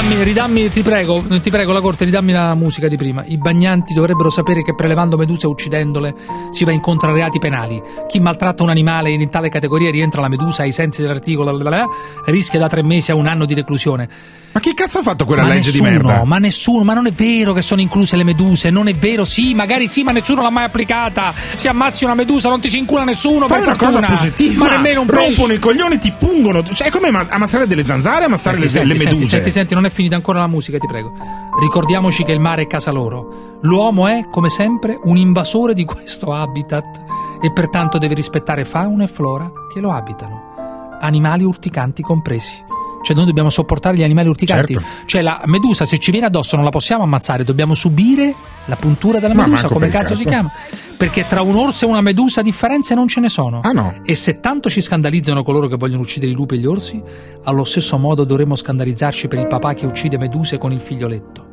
Ridammi, 0.00 0.22
ridammi, 0.22 0.68
ti 0.70 0.82
prego, 0.82 1.24
ti 1.42 1.50
prego 1.50 1.72
la 1.72 1.80
corte, 1.80 2.04
ridammi 2.04 2.30
la 2.30 2.54
musica 2.54 2.86
di 2.86 2.96
prima. 2.96 3.24
I 3.26 3.36
bagnanti 3.36 3.94
dovrebbero 3.94 4.30
sapere 4.30 4.62
che 4.62 4.72
prelevando 4.72 5.16
meduse 5.16 5.46
e 5.46 5.50
uccidendole 5.50 6.14
si 6.52 6.64
va 6.64 6.70
incontro 6.70 7.10
a 7.10 7.12
reati 7.12 7.40
penali. 7.40 7.82
Chi 8.06 8.20
maltratta 8.20 8.62
un 8.62 8.70
animale 8.70 9.10
in 9.10 9.28
tale 9.28 9.48
categoria 9.48 9.90
rientra 9.90 10.20
la 10.20 10.28
medusa 10.28 10.62
ai 10.62 10.70
sensi 10.70 11.02
dell'articolo 11.02 11.50
rischia 12.26 12.60
da 12.60 12.68
tre 12.68 12.84
mesi 12.84 13.10
a 13.10 13.16
un 13.16 13.26
anno 13.26 13.44
di 13.44 13.54
reclusione. 13.54 14.08
Ma 14.50 14.60
chi 14.60 14.72
cazzo 14.72 14.98
ha 14.98 15.02
fatto 15.02 15.24
quella 15.24 15.42
Ma 15.42 15.48
legge 15.48 15.68
nessuno, 15.68 15.88
di 15.88 15.94
merda? 15.94 16.24
Ma 16.24 16.38
nessuno, 16.38 16.82
ma 16.82 16.94
non 16.94 17.06
è 17.06 17.12
vero 17.12 17.52
che 17.52 17.60
sono 17.60 17.80
incluse 17.80 18.16
le 18.16 18.24
meduse, 18.24 18.70
non 18.70 18.88
è 18.88 18.94
vero, 18.94 19.24
sì, 19.24 19.52
magari 19.52 19.88
sì, 19.88 20.02
ma 20.02 20.10
nessuno 20.10 20.42
l'ha 20.42 20.50
mai 20.50 20.64
applicata. 20.64 21.34
Se 21.54 21.68
ammazzi 21.68 22.04
una 22.04 22.14
medusa 22.14 22.48
non 22.48 22.60
ti 22.60 22.68
si 22.68 22.78
incula 22.78 23.04
nessuno, 23.04 23.46
Fai 23.46 23.58
per 23.58 23.68
una 23.68 23.76
cosa 23.76 23.90
fortuna. 23.98 24.12
positiva. 24.12 24.64
Ma 24.64 24.70
nemmeno 24.76 25.02
un 25.02 25.06
pesce. 25.06 25.24
Rompono 25.26 25.52
i 25.52 25.58
coglioni, 25.58 25.98
ti 25.98 26.12
pungono. 26.18 26.62
Cioè, 26.62 26.86
è 26.86 26.90
come 26.90 27.10
ma- 27.10 27.26
ammazzare 27.28 27.66
delle 27.66 27.84
zanzare 27.84 28.24
ammazzare 28.24 28.58
le, 28.58 28.68
Senti, 28.68 28.88
le 28.88 28.98
senti, 28.98 29.14
meduse. 29.14 29.30
Senti, 29.36 29.50
senti, 29.50 29.74
non 29.74 29.84
è 29.84 29.87
finita 29.90 30.14
ancora 30.14 30.40
la 30.40 30.46
musica, 30.46 30.78
ti 30.78 30.86
prego. 30.86 31.12
Ricordiamoci 31.60 32.24
che 32.24 32.32
il 32.32 32.40
mare 32.40 32.62
è 32.62 32.66
casa 32.66 32.90
loro. 32.90 33.58
L'uomo 33.62 34.06
è, 34.06 34.28
come 34.30 34.48
sempre, 34.48 34.98
un 35.02 35.16
invasore 35.16 35.74
di 35.74 35.84
questo 35.84 36.32
habitat 36.32 37.04
e 37.40 37.52
pertanto 37.52 37.98
deve 37.98 38.14
rispettare 38.14 38.64
fauna 38.64 39.04
e 39.04 39.08
flora 39.08 39.50
che 39.72 39.80
lo 39.80 39.92
abitano, 39.92 40.96
animali 41.00 41.44
urticanti 41.44 42.02
compresi. 42.02 42.64
Cioè 43.02 43.16
noi 43.16 43.26
dobbiamo 43.26 43.50
sopportare 43.50 43.96
gli 43.96 44.02
animali 44.02 44.28
urticanti. 44.28 44.74
Certo. 44.74 44.88
Cioè 45.06 45.22
la 45.22 45.42
medusa 45.46 45.84
se 45.84 45.98
ci 45.98 46.10
viene 46.10 46.26
addosso 46.26 46.56
non 46.56 46.64
la 46.64 46.70
possiamo 46.70 47.04
ammazzare, 47.04 47.44
dobbiamo 47.44 47.74
subire 47.74 48.34
la 48.66 48.76
puntura 48.76 49.18
della 49.18 49.34
medusa, 49.34 49.68
come 49.68 49.88
per 49.88 50.00
cazzo 50.00 50.14
si 50.14 50.24
chiama? 50.24 50.50
Perché 50.96 51.26
tra 51.26 51.42
un 51.42 51.56
orso 51.56 51.86
e 51.86 51.88
una 51.88 52.00
medusa 52.00 52.42
differenze 52.42 52.94
non 52.94 53.08
ce 53.08 53.20
ne 53.20 53.28
sono. 53.28 53.60
Ah 53.62 53.72
no. 53.72 53.94
E 54.04 54.14
se 54.14 54.40
tanto 54.40 54.68
ci 54.68 54.80
scandalizzano 54.80 55.42
coloro 55.42 55.68
che 55.68 55.76
vogliono 55.76 56.02
uccidere 56.02 56.32
i 56.32 56.34
lupi 56.34 56.56
e 56.56 56.58
gli 56.58 56.66
orsi, 56.66 57.00
allo 57.44 57.64
stesso 57.64 57.98
modo 57.98 58.24
dovremmo 58.24 58.56
scandalizzarci 58.56 59.28
per 59.28 59.38
il 59.38 59.46
papà 59.46 59.74
che 59.74 59.86
uccide 59.86 60.18
meduse 60.18 60.58
con 60.58 60.72
il 60.72 60.80
figlioletto. 60.80 61.47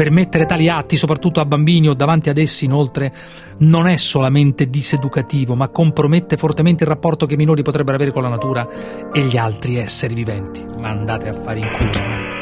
Permettere 0.00 0.46
tali 0.46 0.70
atti, 0.70 0.96
soprattutto 0.96 1.40
a 1.40 1.44
bambini 1.44 1.86
o 1.86 1.92
davanti 1.92 2.30
ad 2.30 2.38
essi, 2.38 2.64
inoltre, 2.64 3.12
non 3.58 3.86
è 3.86 3.98
solamente 3.98 4.70
diseducativo, 4.70 5.54
ma 5.54 5.68
compromette 5.68 6.38
fortemente 6.38 6.84
il 6.84 6.88
rapporto 6.88 7.26
che 7.26 7.34
i 7.34 7.36
minori 7.36 7.60
potrebbero 7.60 7.96
avere 7.96 8.10
con 8.10 8.22
la 8.22 8.30
natura 8.30 8.66
e 9.12 9.20
gli 9.20 9.36
altri 9.36 9.76
esseri 9.76 10.14
viventi. 10.14 10.64
Ma 10.80 10.88
andate 10.88 11.28
a 11.28 11.34
fare 11.34 11.58
in 11.58 11.70
culo. 11.70 12.39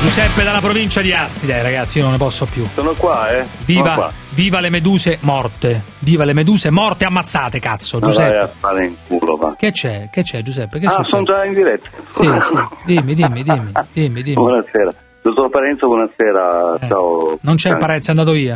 Giuseppe 0.00 0.44
dalla 0.44 0.60
provincia 0.60 1.00
di 1.00 1.12
Asti, 1.12 1.46
dai 1.46 1.60
ragazzi, 1.60 1.98
io 1.98 2.04
non 2.04 2.12
ne 2.12 2.18
posso 2.18 2.46
più. 2.46 2.64
Sono 2.72 2.92
qua, 2.96 3.30
eh. 3.30 3.38
Sono 3.44 3.48
Viva, 3.66 3.94
qua. 3.94 4.12
viva 4.30 4.60
le 4.60 4.70
meduse 4.70 5.18
morte. 5.22 5.82
Viva 5.98 6.24
le 6.24 6.32
meduse 6.34 6.70
morte 6.70 7.04
ammazzate, 7.04 7.58
cazzo. 7.58 7.98
Ma 7.98 8.06
vai 8.06 8.14
Giuseppe. 8.14 8.36
a 8.38 8.46
fare 8.46 8.86
in 8.86 8.94
culo, 9.08 9.36
va. 9.36 9.54
Che 9.58 9.72
c'è? 9.72 10.08
Che 10.10 10.22
c'è, 10.22 10.42
Giuseppe? 10.42 10.78
Che 10.78 10.86
ah, 10.86 10.90
succede? 10.90 11.08
sono 11.08 11.22
già 11.24 11.44
in 11.44 11.52
diretta. 11.54 11.88
Sì, 12.14 12.22
sì. 12.22 12.54
Dimmi, 12.84 13.14
dimmi, 13.14 13.42
dimmi, 13.42 13.72
dimmi, 13.92 14.22
dimmi. 14.22 14.34
Buonasera. 14.34 14.90
Dottor 15.22 15.50
Parenzo, 15.50 15.86
buonasera. 15.88 16.78
Ciao. 16.88 17.32
Eh, 17.32 17.38
Non 17.40 17.56
c'è 17.56 17.70
il 17.70 17.76
Parenzo, 17.78 18.12
è 18.12 18.14
andato 18.14 18.32
via. 18.32 18.54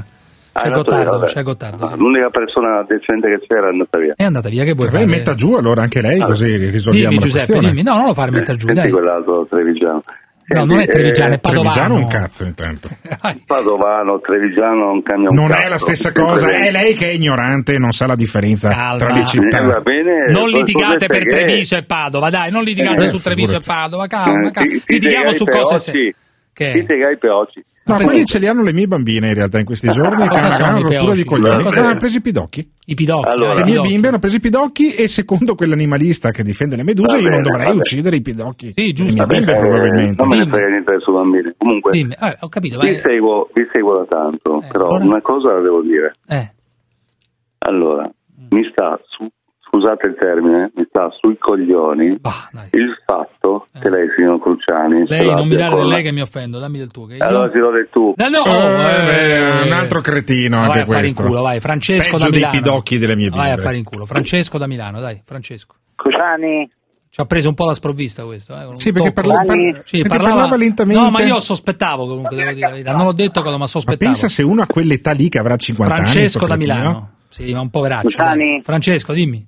Ah, 0.52 0.60
C'è 0.60 0.64
è 0.64 0.69
andato 0.69 0.85
Gottardo, 0.90 1.19
via, 1.19 1.27
c'è 1.27 1.43
Gottardo. 1.43 1.86
sì. 1.89 1.97
L'unica 1.97 2.31
persona 2.31 2.85
decente 2.86 3.28
che 3.28 3.44
c'era 3.48 3.66
è 3.66 3.70
andata 3.70 3.98
via. 3.98 4.12
È 4.16 4.23
andata 4.24 4.48
via, 4.48 4.62
che 4.64 4.74
vuoi 4.74 4.90
Vai, 4.90 5.01
fare? 5.05 5.16
metta 5.16 5.35
giù 5.35 5.55
allora 5.55 5.82
anche 5.82 6.01
lei, 6.01 6.20
così 6.20 6.56
risolviamo 6.70 7.09
Dimmi 7.09 7.20
la 7.20 7.27
Giuseppe, 7.27 7.47
questione. 7.52 7.74
dimmi. 7.74 7.82
No, 7.82 7.97
non 7.97 8.06
lo 8.06 8.14
fare 8.14 8.31
mettere 8.31 8.56
giù, 8.59 8.66
Senti 8.66 8.81
dai. 8.82 8.90
quell'altro 8.90 9.47
trevigiano. 9.51 10.02
No, 10.53 10.65
non 10.65 10.81
è 10.81 10.87
trevigiano, 10.87 11.35
è 11.35 11.39
padovano. 11.39 11.70
Trevigiano 11.70 12.01
un 12.01 12.07
cazzo 12.09 12.45
intanto. 12.45 12.89
Padovano, 13.47 14.20
trevigiano, 14.20 14.85
non 14.87 15.03
cambia 15.03 15.29
un 15.31 15.35
Non 15.37 15.49
cazzo. 15.49 15.62
è 15.62 15.69
la 15.69 15.79
stessa 15.79 16.12
cosa, 16.12 16.51
è 16.51 16.70
lei 16.70 16.95
che 16.95 17.11
è 17.11 17.12
ignorante 17.12 17.74
e 17.74 17.79
non 17.79 17.93
sa 17.93 18.07
la 18.07 18.15
differenza 18.16 18.95
tra 18.97 19.12
le 19.12 19.24
città. 19.27 19.59
Eh, 19.59 19.65
va 19.66 19.81
bene, 19.81 20.31
Non 20.31 20.49
litigate 20.49 21.07
per 21.07 21.23
che- 21.24 21.29
Treviso 21.29 21.77
e 21.77 21.85
Padova, 21.85 22.31
dai, 22.31 22.51
non 22.51 22.62
litigate 22.62 23.05
Eh, 23.05 23.07
su 23.07 23.19
Treviso 23.20 23.57
e. 23.57 23.61
Padova, 23.65 24.07
calma, 24.07 24.49
Eh, 24.49 24.51
calma. 24.51 24.70
ti- 24.70 24.83
ti 24.85 24.93
Litighiamo 24.95 25.33
su 25.33 25.45
cose 25.45 25.91
peocchi. 25.93 26.12
se... 26.12 26.16
Che? 26.55 26.70
Ti 26.73 26.85
piega 26.85 27.11
i 27.11 27.19
perché? 27.85 28.05
quelli 28.05 28.25
ce 28.27 28.39
li 28.39 28.47
hanno 28.47 28.63
le 28.63 28.73
mie 28.73 28.87
bambine 28.87 29.29
in 29.29 29.35
realtà 29.35 29.59
in 29.59 29.65
questi 29.65 29.91
giorni, 29.91 30.29
che 30.29 30.39
hanno 30.39 30.79
una 30.79 30.89
rottura 30.89 31.15
di 31.15 31.25
coglioni. 31.25 31.63
Cosa 31.65 31.81
Hanno 31.81 31.97
preso 31.99 32.19
i 32.19 32.21
pidocchi. 32.21 32.71
I 32.87 32.95
pidocchi. 32.95 33.29
Allora, 33.29 33.55
Le 33.55 33.63
mie 33.65 33.73
pidocchi. 33.73 33.89
bimbe 33.93 34.09
hanno 34.09 34.19
preso 34.19 34.37
i 34.37 34.41
pidocchi 34.41 34.95
e 34.95 35.09
secondo 35.09 35.55
quell'animalista 35.55 36.31
che 36.31 36.43
difende 36.43 36.77
le 36.77 36.83
meduse 36.85 37.17
Va 37.17 37.23
io 37.23 37.29
non 37.31 37.43
bene, 37.43 37.57
dovrei 37.57 37.77
uccidere 37.77 38.17
i 38.17 38.21
pidocchi. 38.23 38.73
Sì, 38.73 38.87
Le 38.87 38.93
giusto. 38.93 39.27
mie 39.27 39.37
bimbe 39.39 39.53
Eh, 39.53 39.59
probabilmente. 39.59 40.15
Non 40.25 40.29
me 40.29 40.37
ne 40.45 40.51
frega 40.51 40.67
niente 40.69 40.99
suoi 41.01 41.15
bambini. 41.17 41.55
Comunque, 41.59 41.91
Dimmi, 41.93 42.13
eh, 42.15 42.37
ho 42.41 42.49
capito, 42.49 42.79
vi 42.81 42.87
vai. 42.93 43.01
seguo, 43.01 43.51
vi 43.53 43.67
seguo 43.73 43.99
da 43.99 44.05
tanto, 44.07 44.65
però 44.71 44.87
allora? 44.89 45.05
una 45.05 45.21
cosa 45.21 45.53
la 45.55 45.61
devo 45.61 45.83
dire. 45.83 46.13
Eh. 46.29 46.51
Allora, 47.59 48.11
mi 48.51 48.63
sta 48.71 48.99
su, 49.07 49.29
scusate 49.74 50.07
il 50.07 50.16
termine, 50.19 50.70
mi 50.77 50.85
sta 50.89 51.09
sui 51.19 51.39
coglioni 51.39 52.20
il 52.73 52.94
fatto 53.07 53.69
che 53.81 53.89
lei, 53.89 54.07
signor 54.15 54.39
Cruciani, 54.40 55.03
Eh. 55.03 55.07
Lei, 55.09 55.35
non 55.35 55.49
mi 55.49 55.57
dare 55.57 55.77
del 55.77 55.86
lei 55.86 56.03
che 56.03 56.12
mi 56.12 56.20
offendo, 56.20 56.59
dammi 56.59 56.77
del 56.78 56.90
tuo. 56.90 57.07
Che 57.07 57.15
io- 57.16 57.24
Allora 57.24 57.51
ti 57.51 57.59
do 57.59 57.70
del 57.70 57.89
tu. 57.90 58.12
No, 58.16 58.28
no, 58.28 58.44
Eh, 58.44 58.51
eh, 58.51 59.05
beh, 59.62 59.66
un 59.66 59.73
altro 59.73 60.01
cretino 60.03 60.59
vai 60.59 60.66
anche 60.66 60.78
a 60.81 60.85
fare 60.85 60.99
in 60.99 61.15
questo. 61.15 61.23
culo, 61.24 61.40
vai. 61.43 61.61
Francesco 61.61 62.11
Peggio 62.16 62.24
da 62.24 62.31
dei 62.31 62.39
Milano. 62.40 62.53
pidocchi 62.61 62.99
delle 62.99 63.16
mie 63.16 63.31
Vai 63.31 63.51
a 63.51 63.57
fare 63.57 63.77
in 63.78 63.85
culo. 63.85 64.05
Francesco 64.07 64.59
da 64.59 64.66
Milano, 64.66 65.01
dai, 65.01 65.20
Francesco. 65.24 65.74
Cruciani. 65.97 66.70
Ci 67.09 67.20
ha 67.20 67.27
preso 67.27 67.49
un 67.49 67.55
po' 67.55 67.66
la 67.66 67.74
sprovvista 67.74 68.24
questo. 68.24 68.55
Eh, 68.55 68.69
Sì, 68.77 68.90
perché 68.93 69.12
parla- 69.12 69.35
par- 69.44 69.57
Sì, 69.85 69.99
perché 69.99 70.09
parlava... 70.09 70.35
parlava 70.35 70.57
lentamente. 70.57 71.03
No, 71.03 71.11
ma 71.11 71.20
io 71.23 71.40
sospettavo 71.40 72.07
comunque, 72.07 72.36
devo 72.36 72.53
dire 72.53 72.61
la 72.66 72.70
verità. 72.73 72.93
Non 72.97 73.05
l'ho 73.05 73.12
detto 73.12 73.40
cosa, 73.40 73.53
ma 73.53 73.59
Ma 73.59 73.66
sospettavo. 73.66 74.11
pensa 74.11 74.28
se 74.31 74.43
uno 74.43 74.62
a 74.62 74.66
quell'età 74.66 75.12
lì 75.12 75.28
che 75.28 75.39
avrà 75.39 75.57
50 75.57 75.94
Francesco 75.94 76.47
da 76.47 76.55
anni. 76.55 76.65
sto 76.65 76.73
cretino. 76.73 76.89
Milano. 76.90 77.11
Sì, 77.28 77.53
ma 77.53 77.61
un 77.61 77.70
poveraccio. 77.70 78.19
Francesco, 78.62 79.12
dimmi. 79.12 79.47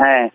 Eh, 0.00 0.32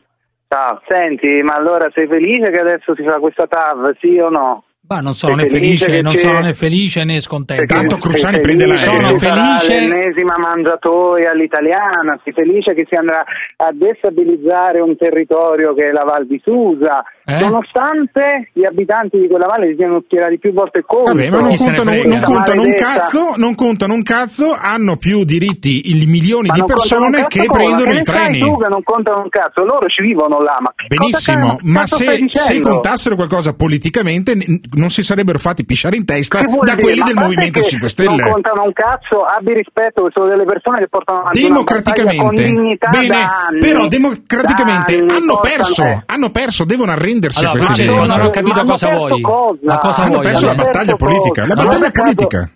ciao, 0.49 0.81
senti, 0.87 1.41
ma 1.41 1.55
allora 1.55 1.89
sei 1.91 2.05
felice 2.07 2.51
che 2.51 2.59
adesso 2.59 2.93
si 2.95 3.03
fa 3.03 3.19
questa 3.19 3.47
TAV, 3.47 3.97
sì 3.97 4.19
o 4.19 4.29
no? 4.29 4.65
Ma 4.85 4.99
non 4.99 5.13
sono 5.13 5.35
né 5.35 5.47
felice, 5.47 5.85
che 5.89 6.01
non 6.01 6.11
c'è- 6.13 6.19
sono 6.19 6.39
né 6.41 6.53
felice 6.53 7.03
né 7.05 7.19
scontento. 7.21 7.73
Tanto 7.73 7.95
Cruciani 7.95 8.41
prende 8.41 8.65
felice 8.65 8.85
l'aereo. 8.89 9.17
Sono 9.17 9.17
felice. 9.17 9.79
l'ennesima 9.79 10.37
mangiatoia 10.37 11.31
all'italiana, 11.31 12.19
sei 12.23 12.33
felice 12.33 12.73
che 12.73 12.85
si 12.89 12.95
andrà 12.95 13.23
a 13.55 13.69
destabilizzare 13.71 14.81
un 14.81 14.97
territorio 14.97 15.73
che 15.73 15.87
è 15.87 15.91
la 15.91 16.03
Val 16.03 16.27
di 16.27 16.37
Susa, 16.43 17.01
Eh? 17.25 17.39
nonostante 17.39 18.49
gli 18.51 18.65
abitanti 18.65 19.17
di 19.17 19.27
quella 19.29 19.45
valle 19.47 19.69
si 19.69 19.75
siano 19.77 20.01
schierati 20.05 20.37
più 20.37 20.51
volte 20.51 20.83
contro. 20.85 21.13
Vabbè, 21.13 21.29
ma 21.29 21.39
non 21.39 21.55
contano, 21.55 21.91
non 22.03 22.21
contano 22.21 22.61
un 22.63 22.73
cazzo, 22.73 23.33
non 23.37 23.55
contano 23.55 23.93
un 23.93 24.03
cazzo, 24.03 24.51
hanno 24.53 24.97
più 24.97 25.23
diritti 25.23 25.91
i 25.91 26.05
milioni 26.05 26.49
Ma 26.49 26.55
di 26.55 26.63
persone 26.65 27.25
che 27.27 27.45
come? 27.47 27.57
prendono 27.63 27.85
Ma 27.87 27.93
i 27.93 28.03
che 28.03 28.11
sai 28.11 28.15
treni. 28.25 28.39
tu 28.39 28.57
che 28.57 28.67
non 28.67 28.83
contano 28.83 29.21
un 29.23 29.29
cazzo, 29.29 29.63
loro 29.63 29.87
ci 29.87 30.01
vivono 30.01 30.41
là, 30.41 30.57
ma 30.59 30.73
che 30.75 30.87
cosa 30.93 30.99
Benissimo, 30.99 31.57
ma 31.71 31.87
se, 31.87 32.27
se 32.29 32.59
contassero 32.59 33.15
qualcosa 33.15 33.53
politicamente, 33.55 34.35
non 34.73 34.89
si 34.89 35.03
sarebbero 35.03 35.39
fatti 35.39 35.65
pisciare 35.65 35.95
in 35.95 36.05
testa 36.05 36.41
da 36.41 36.75
quelli 36.75 36.99
Ma 36.99 37.05
del 37.05 37.15
Movimento 37.15 37.61
5 37.61 37.89
Stelle. 37.89 38.15
Non 38.15 38.31
contano 38.31 38.63
un 38.63 38.73
cazzo, 38.73 39.23
abbi 39.23 39.53
rispetto, 39.53 40.09
sono 40.11 40.27
delle 40.27 40.45
persone 40.45 40.79
che 40.79 40.87
portano 40.87 41.19
avanti 41.19 41.41
democraticamente. 41.41 42.43
Bene, 42.43 43.15
anni, 43.15 43.59
però 43.59 43.87
democraticamente 43.87 44.97
anni, 44.97 45.11
hanno 45.11 45.39
perso, 45.39 45.83
eh. 45.83 46.03
hanno 46.05 46.29
perso, 46.29 46.65
devono 46.65 46.91
arrendersi 46.91 47.45
allora, 47.45 47.63
a 47.63 47.73
questo. 47.73 48.05
Non 48.05 48.21
ho 48.21 48.29
capito 48.29 48.63
cosa 48.63 48.89
vuoi. 48.89 49.21
Cosa? 49.21 49.77
Cosa 49.77 50.01
hanno 50.03 50.13
vuoi, 50.13 50.25
perso 50.25 50.45
la 50.45 50.55
battaglia 50.55 50.95
politica, 50.95 51.45
la 51.47 51.55
battaglia 51.55 51.91
politica. 51.91 52.49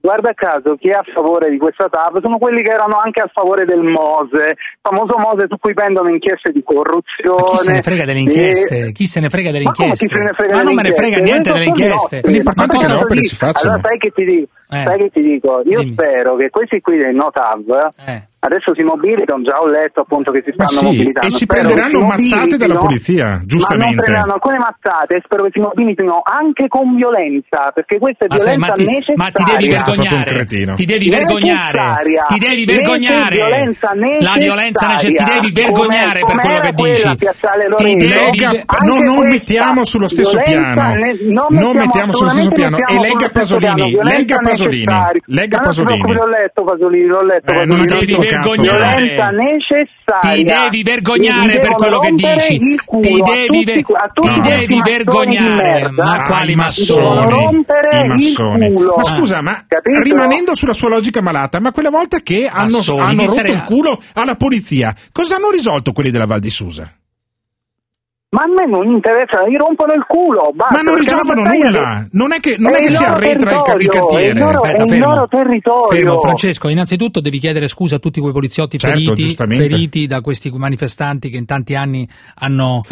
Guarda 0.00 0.32
caso, 0.32 0.76
chi 0.76 0.88
è 0.88 0.94
a 0.94 1.04
favore 1.12 1.50
di 1.50 1.58
questa 1.58 1.88
TAV 1.88 2.20
sono 2.20 2.38
quelli 2.38 2.62
che 2.62 2.70
erano 2.70 2.98
anche 2.98 3.20
a 3.20 3.28
favore 3.30 3.66
del 3.66 3.82
Mose, 3.82 4.56
famoso 4.80 5.18
Mose 5.18 5.44
su 5.46 5.58
cui 5.58 5.74
pendono 5.74 6.08
inchieste 6.08 6.52
di 6.52 6.62
corruzione. 6.62 7.42
Ma 7.42 7.50
chi 7.50 7.56
se 7.56 7.72
ne 7.72 7.82
frega 7.82 8.04
delle 8.04 8.18
inchieste? 8.20 8.78
E... 8.78 8.92
Chi 8.92 9.06
se 9.06 9.20
ne 9.20 9.28
frega 9.28 9.50
delle 9.50 9.64
inchieste? 9.64 10.08
Ma, 10.10 10.24
ma 10.24 10.32
delle 10.32 10.52
non 10.62 10.72
inchieste? 10.72 10.74
me 10.74 10.82
ne 10.82 10.94
frega 10.94 11.18
niente 11.18 11.52
delle 11.52 11.66
inchieste. 11.66 12.20
L'importante 12.24 12.76
è 12.76 12.80
che 12.80 12.86
le 12.86 12.94
opere 12.94 13.22
si 13.22 13.36
facciano. 13.36 13.74
Allora 13.74 13.88
sai 13.88 13.98
che 13.98 14.10
ti 14.10 14.24
dico? 14.24 14.48
Eh. 14.70 14.82
Sai 14.84 14.98
che 14.98 15.10
ti 15.10 15.20
dico? 15.20 15.62
Io 15.66 15.80
Dimmi. 15.80 15.92
spero 15.92 16.36
che 16.36 16.48
questi 16.48 16.80
qui 16.80 16.96
del 16.96 17.14
No 17.14 17.30
TAV 17.30 17.92
eh. 18.06 18.22
Adesso 18.42 18.74
si 18.74 18.80
mobilitano, 18.80 19.42
già 19.42 19.60
ho 19.60 19.66
letto 19.66 20.00
appunto 20.00 20.30
che 20.32 20.40
si 20.42 20.52
stanno 20.54 20.70
ma 20.72 20.78
sì, 20.78 20.84
mobilitando. 20.86 21.26
E 21.26 21.30
si 21.30 21.44
spero 21.44 21.68
prenderanno 21.68 21.98
si 21.98 22.04
mazzate 22.06 22.56
dalla 22.56 22.76
polizia, 22.76 23.42
giustamente. 23.44 23.96
Ma 23.96 24.00
prenderanno 24.00 24.32
alcune 24.32 24.58
mazzate 24.58 25.16
e 25.16 25.20
spero 25.22 25.42
che 25.44 25.50
si 25.52 25.60
mobilitino 25.60 26.22
anche 26.24 26.66
con 26.68 26.96
violenza, 26.96 27.70
perché 27.74 27.98
questa 27.98 28.24
ah, 28.24 28.36
è 28.36 28.56
ma 28.56 28.72
violenza 28.72 29.12
sei, 29.12 29.16
ma 29.16 29.28
ti, 29.28 29.44
necessaria. 29.44 29.44
Ma 29.44 29.44
ti 29.44 29.44
devi 29.44 29.68
vergognare, 29.68 30.46
ti 30.74 30.84
devi 30.86 31.10
vergognare, 31.10 31.80
ti 32.28 32.38
devi 32.38 32.64
vergognare. 32.64 33.36
Violenza 33.36 33.92
la 33.92 34.34
violenza 34.38 34.86
necessaria, 34.88 35.38
ti 35.38 35.50
devi 35.50 35.52
vergognare 35.52 36.20
per 36.24 36.36
quello 36.40 36.60
che 36.60 36.72
dici. 36.72 37.16
Ti 37.76 37.94
devi... 37.94 38.64
no, 38.88 39.00
non 39.04 39.28
mettiamo 39.28 39.84
sullo 39.84 40.08
stesso 40.08 40.40
piano, 40.40 40.94
ne, 40.94 41.12
non, 41.28 41.76
mettiamo 41.76 42.14
sullo 42.14 42.30
stesso 42.30 42.52
piano. 42.52 42.78
E 42.78 42.98
legga 42.98 43.28
Pasolini, 43.28 43.98
legga 44.00 44.38
Pasolini, 44.40 44.96
legga 45.26 45.58
Pasolini. 45.58 46.10
L'ho 46.10 46.26
letto 46.26 46.64
Pasolini, 46.64 47.04
l'ho 47.04 47.22
letto 47.22 47.52
eh, 47.52 47.66
Pasolini 47.66 48.28
cazzo. 48.30 48.62
Violenza 48.62 49.30
necessaria. 49.30 50.34
Ti 50.34 50.44
devi 50.44 50.82
vergognare 50.82 51.58
per 51.58 51.72
quello 51.74 51.98
che 52.00 52.12
dici. 52.12 52.58
Ti 52.58 53.22
devi, 53.22 53.64
ver- 53.64 53.84
tutti, 54.12 54.28
no. 54.28 54.40
devi 54.40 54.80
vergognare. 54.82 55.90
Ma 55.90 56.24
quali 56.24 56.54
massoni? 56.54 57.62
I 57.92 58.06
massoni. 58.06 58.70
Ma 58.70 59.04
scusa, 59.04 59.40
ma 59.40 59.64
Capito? 59.66 60.00
rimanendo 60.02 60.54
sulla 60.54 60.74
sua 60.74 60.88
logica 60.88 61.20
malata, 61.20 61.60
ma 61.60 61.72
quella 61.72 61.90
volta 61.90 62.20
che 62.20 62.46
hanno, 62.46 62.78
massoni, 62.78 63.00
hanno 63.00 63.20
rotto 63.22 63.32
sarà? 63.32 63.48
il 63.48 63.62
culo 63.64 64.00
alla 64.14 64.34
polizia, 64.36 64.94
cosa 65.12 65.36
hanno 65.36 65.50
risolto 65.50 65.92
quelli 65.92 66.10
della 66.10 66.26
Val 66.26 66.40
di 66.40 66.50
Susa? 66.50 66.92
Ma 68.32 68.42
a 68.42 68.46
me 68.46 68.64
non 68.64 68.86
interessa, 68.86 69.42
gli 69.48 69.56
rompono 69.56 69.92
il 69.92 70.04
culo. 70.06 70.52
Basta, 70.54 70.76
ma 70.76 70.82
non 70.82 70.96
risolvono 70.96 71.42
nulla. 71.42 72.06
Non 72.12 72.32
è 72.32 72.38
che, 72.38 72.54
non 72.60 72.74
è 72.74 72.78
è 72.78 72.82
che 72.82 72.90
si 72.90 73.02
arretra 73.02 73.50
il, 73.50 73.80
il 73.80 73.88
cantiere. 73.88 74.24
È 74.24 74.28
il 74.28 74.38
loro, 74.38 74.60
Aspetta, 74.60 74.84
è 74.84 74.94
il 74.94 74.98
loro 75.00 75.26
territorio. 75.26 75.88
Fermo, 75.88 76.20
Francesco, 76.20 76.68
innanzitutto 76.68 77.20
devi 77.20 77.40
chiedere 77.40 77.66
scusa 77.66 77.96
a 77.96 77.98
tutti 77.98 78.20
quei 78.20 78.32
poliziotti 78.32 78.78
certo, 78.78 79.16
feriti, 79.16 79.34
feriti, 79.34 80.06
da 80.06 80.20
questi 80.20 80.48
manifestanti 80.54 81.28
che 81.28 81.38
in 81.38 81.44
tanti 81.44 81.74
anni 81.74 82.08
hanno, 82.36 82.82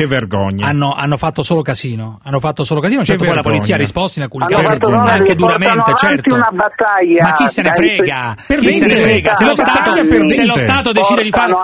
hanno, 0.61 0.93
hanno 0.93 1.17
fatto 1.17 1.43
solo 1.43 1.63
casino. 1.63 2.19
Hanno 2.25 2.41
fatto 2.41 2.65
solo 2.65 2.81
casino. 2.81 3.05
Certo, 3.05 3.25
poi 3.25 3.37
la 3.37 3.43
polizia 3.43 3.77
ha 3.77 3.79
risposto 3.79 4.19
in 4.19 4.25
alcuni 4.25 4.43
hanno 4.43 4.57
casi 4.57 4.73
anche 4.73 5.35
duramente. 5.37 5.95
Certo. 5.95 6.37
ma 6.37 7.33
chi 7.35 7.47
se 7.47 7.63
ne 7.63 7.73
frega? 7.75 8.35
Chi 8.45 8.73
se 8.73 8.87
ne 8.87 8.97
frega? 8.97 9.35
Se 9.35 9.45
lo, 9.45 9.55
stato, 9.55 9.95
se 10.31 10.45
lo 10.45 10.59
Stato 10.59 10.91
decide 10.91 11.23
di 11.23 11.31
fare. 11.31 11.55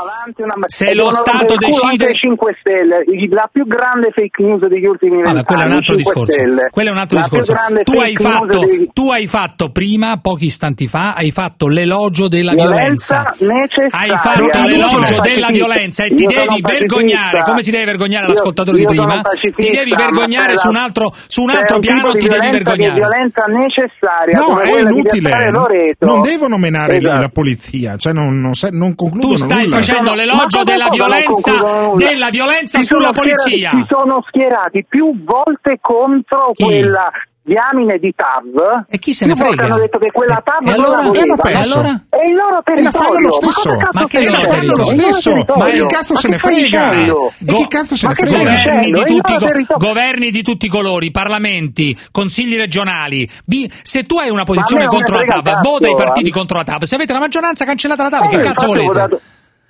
Se 0.67 0.95
lo 0.95 1.11
Stato 1.11 1.57
decide. 1.57 2.15
5 2.15 2.57
Stelle, 2.61 3.05
più 3.51 3.64
più 3.65 3.67
grande 3.67 4.11
fake 4.13 4.43
news 4.43 4.67
degli 4.69 4.85
ultimi 4.85 5.17
vent'anni. 5.17 5.39
Allora, 5.39 5.45
quello 5.45 5.63
è 5.63 5.67
un 5.67 5.73
altro 5.73 5.97
discorso. 5.97 6.43
Quello 6.71 6.89
è 6.89 6.93
un 6.93 6.99
altro 6.99 7.19
discorso. 7.19 7.55
Tu 7.83 7.99
hai, 7.99 8.17
fatto, 8.17 8.59
dei... 8.59 8.91
tu 8.93 9.11
hai, 9.11 9.27
fatto, 9.27 9.71
prima, 9.71 10.19
pochi 10.21 10.47
istanti 10.47 10.87
fa, 10.87 11.15
hai 11.15 11.31
fatto 11.31 11.69
l'elogio 11.69 12.29
della 12.29 12.53
violenza. 12.53 13.35
violenza. 13.39 13.87
Hai 13.91 14.17
fatto 14.17 14.67
l'elogio 14.67 15.21
della 15.21 15.49
violenza 15.49 16.05
e 16.05 16.09
io 16.09 16.15
ti 16.15 16.27
devi 16.27 16.61
vergognare. 16.61 17.43
Come 17.43 17.63
si 17.63 17.71
deve 17.71 17.85
vergognare 17.85 18.27
io, 18.27 18.33
l'ascoltatore 18.33 18.79
io 18.79 18.89
di 18.89 18.97
prima? 18.97 19.23
Ti 19.23 19.71
devi 19.71 19.95
vergognare 19.95 20.57
su 20.57 20.69
un 20.69 20.77
altro, 20.77 21.13
su 21.27 21.43
un 21.43 21.51
altro 21.51 21.77
un 21.77 21.81
piano. 21.81 22.13
Di 22.13 22.19
ti 22.19 22.29
devi 22.29 22.51
vergognare. 22.51 22.93
È 22.93 22.95
violenza 22.95 23.45
necessaria. 23.47 24.39
No, 24.39 24.59
è 24.61 24.81
inutile. 24.81 25.51
Non 25.99 26.21
devono 26.21 26.59
menare 26.59 26.97
esatto. 26.97 27.21
la 27.21 27.29
polizia. 27.29 27.97
Cioè 27.97 28.13
non, 28.13 28.41
non, 28.41 28.53
non 28.71 28.95
Tu 28.95 29.37
stai 29.37 29.65
nulla. 29.65 29.77
facendo 29.77 30.15
l'elogio 30.15 30.63
della 30.63 30.89
violenza, 30.91 31.53
della 31.97 32.29
violenza 32.31 32.81
sulla 32.83 33.13
polizia. 33.13 33.54
Italia. 33.55 33.71
si 33.71 33.87
sono 33.89 34.23
schierati 34.27 34.85
più 34.89 35.25
volte 35.25 35.79
contro 35.81 36.53
chi? 36.53 36.65
quella 36.65 37.11
diamine 37.45 37.99
di 37.99 38.13
TAV. 38.15 38.87
E 38.89 38.99
chi 38.99 39.13
se 39.13 39.27
ne 39.27 39.37
frega? 39.37 39.65
hanno 39.65 39.77
detto 39.77 39.99
che 39.99 40.11
quella 40.11 40.43
TAV 40.43 40.67
e 40.67 40.73
allora, 40.73 41.03
non 41.03 41.13
la 41.13 41.21
voleva, 41.21 41.43
e 41.43 41.55
allora? 41.55 42.05
è 42.09 42.25
il 42.27 42.35
loro 42.35 42.63
territorio 42.65 42.79
e 42.79 42.83
la 42.83 42.91
fanno 42.91 43.19
lo 43.21 43.31
stesso? 43.31 43.75
ma, 43.75 43.89
ma 43.93 44.07
che 44.07 44.31
la 44.31 44.41
fanno 44.41 44.77
lo 44.77 44.85
stesso? 44.85 45.45
ma 45.57 45.65
che 45.67 45.87
cazzo 45.87 46.17
se 46.17 46.29
ne 46.29 46.39
frega? 46.39 46.93
e 46.93 47.53
chi 47.53 47.69
cazzo 47.69 47.97
se 47.97 48.09
ne 48.09 48.15
frega? 48.15 48.39
governi 48.39 48.91
di, 48.91 49.05
tutti, 49.05 49.37
go- 49.37 49.77
governi 49.77 50.31
di, 50.31 50.43
tutti, 50.43 50.67
i 50.67 50.69
colori 50.71 51.11
parlamenti 51.11 51.97
consigli 52.11 52.57
regionali. 52.57 53.29
Vi- 53.45 53.71
se 53.83 54.05
tu 54.07 54.17
hai 54.17 54.31
una 54.31 54.45
posizione 54.45 54.87
contro 54.87 55.17
la 55.17 55.25
TAV 55.25 55.61
vota 55.61 55.89
i 55.89 55.95
partiti 55.95 56.31
eh. 56.31 56.33
contro 56.33 56.57
la 56.57 56.65
TAV. 56.65 56.85
Se 56.85 56.95
avete 56.95 57.13
la 57.13 57.21
maggioranza 57.21 57.67
cancellate 57.67 58.03
la 58.03 58.09
TAV 58.09 58.25
eh, 58.25 58.29
che 58.29 58.41
cazzo 58.41 58.67
volete. 58.67 59.21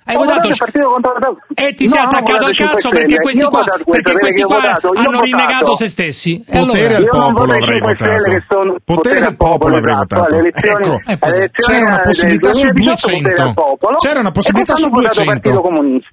Hai 0.07 0.17
votato, 0.17 0.49
e 0.49 1.65
eh, 1.65 1.73
ti 1.73 1.85
no, 1.85 1.89
sei 1.89 2.01
attaccato 2.01 2.45
al 2.45 2.53
cazzo 2.53 2.89
perché 2.89 3.15
questi 3.17 3.43
qua, 3.45 3.63
perché 3.89 4.13
questi 4.13 4.43
qua 4.43 4.57
votato, 4.57 4.91
hanno 4.93 5.21
rinnegato 5.21 5.73
se 5.73 5.87
stessi. 5.87 6.43
Potere 6.45 6.95
allora? 6.95 6.97
al 6.97 7.07
popolo 7.07 7.53
avrei 7.53 7.79
votato. 7.79 8.29
Ecco. 8.29 8.75
Eh, 8.75 8.81
potere 8.83 9.25
al 9.25 9.35
popolo 9.35 9.77
avrei 9.77 9.95
votato. 9.95 10.37
Ecco, 10.37 11.01
c'era 11.51 11.85
una 11.87 11.99
possibilità 12.01 12.53
su 12.53 12.69
200. 12.69 13.53
C'era 13.97 14.19
una 14.19 14.31
possibilità 14.31 14.75
su 14.75 14.89
200. 14.91 15.63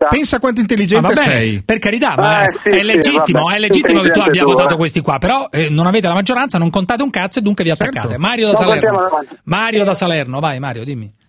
Pensa 0.09 0.39
quanto 0.39 0.61
intelligente 0.61 1.13
ah, 1.13 1.17
sei. 1.17 1.63
Per 1.63 1.79
carità, 1.79 2.15
ma 2.17 2.47
è 2.47 2.83
legittimo, 2.83 3.51
è 3.51 3.59
legittimo 3.59 4.01
che 4.01 4.11
tu 4.11 4.21
abbia 4.21 4.45
votato 4.45 4.77
questi 4.77 5.03
qua, 5.03 5.19
però 5.19 5.49
eh, 5.51 5.69
non 5.69 5.87
avete 5.87 6.09
la 6.09 6.15
maggioranza, 6.15 6.57
non 6.57 6.71
contate 6.71 7.03
un 7.03 7.11
cazzo 7.11 7.41
e 7.41 7.43
dunque 7.43 7.63
vi 7.63 7.71
attaccate. 7.71 8.09
Certo. 8.09 8.23
Mario 8.23 8.49
da 8.49 8.55
Salerno. 8.55 9.01
Mario 9.45 9.85
da 9.85 9.93
Salerno, 9.93 10.41
vai 10.41 10.59
Mario, 10.61 10.83
dimmi. 10.83 11.21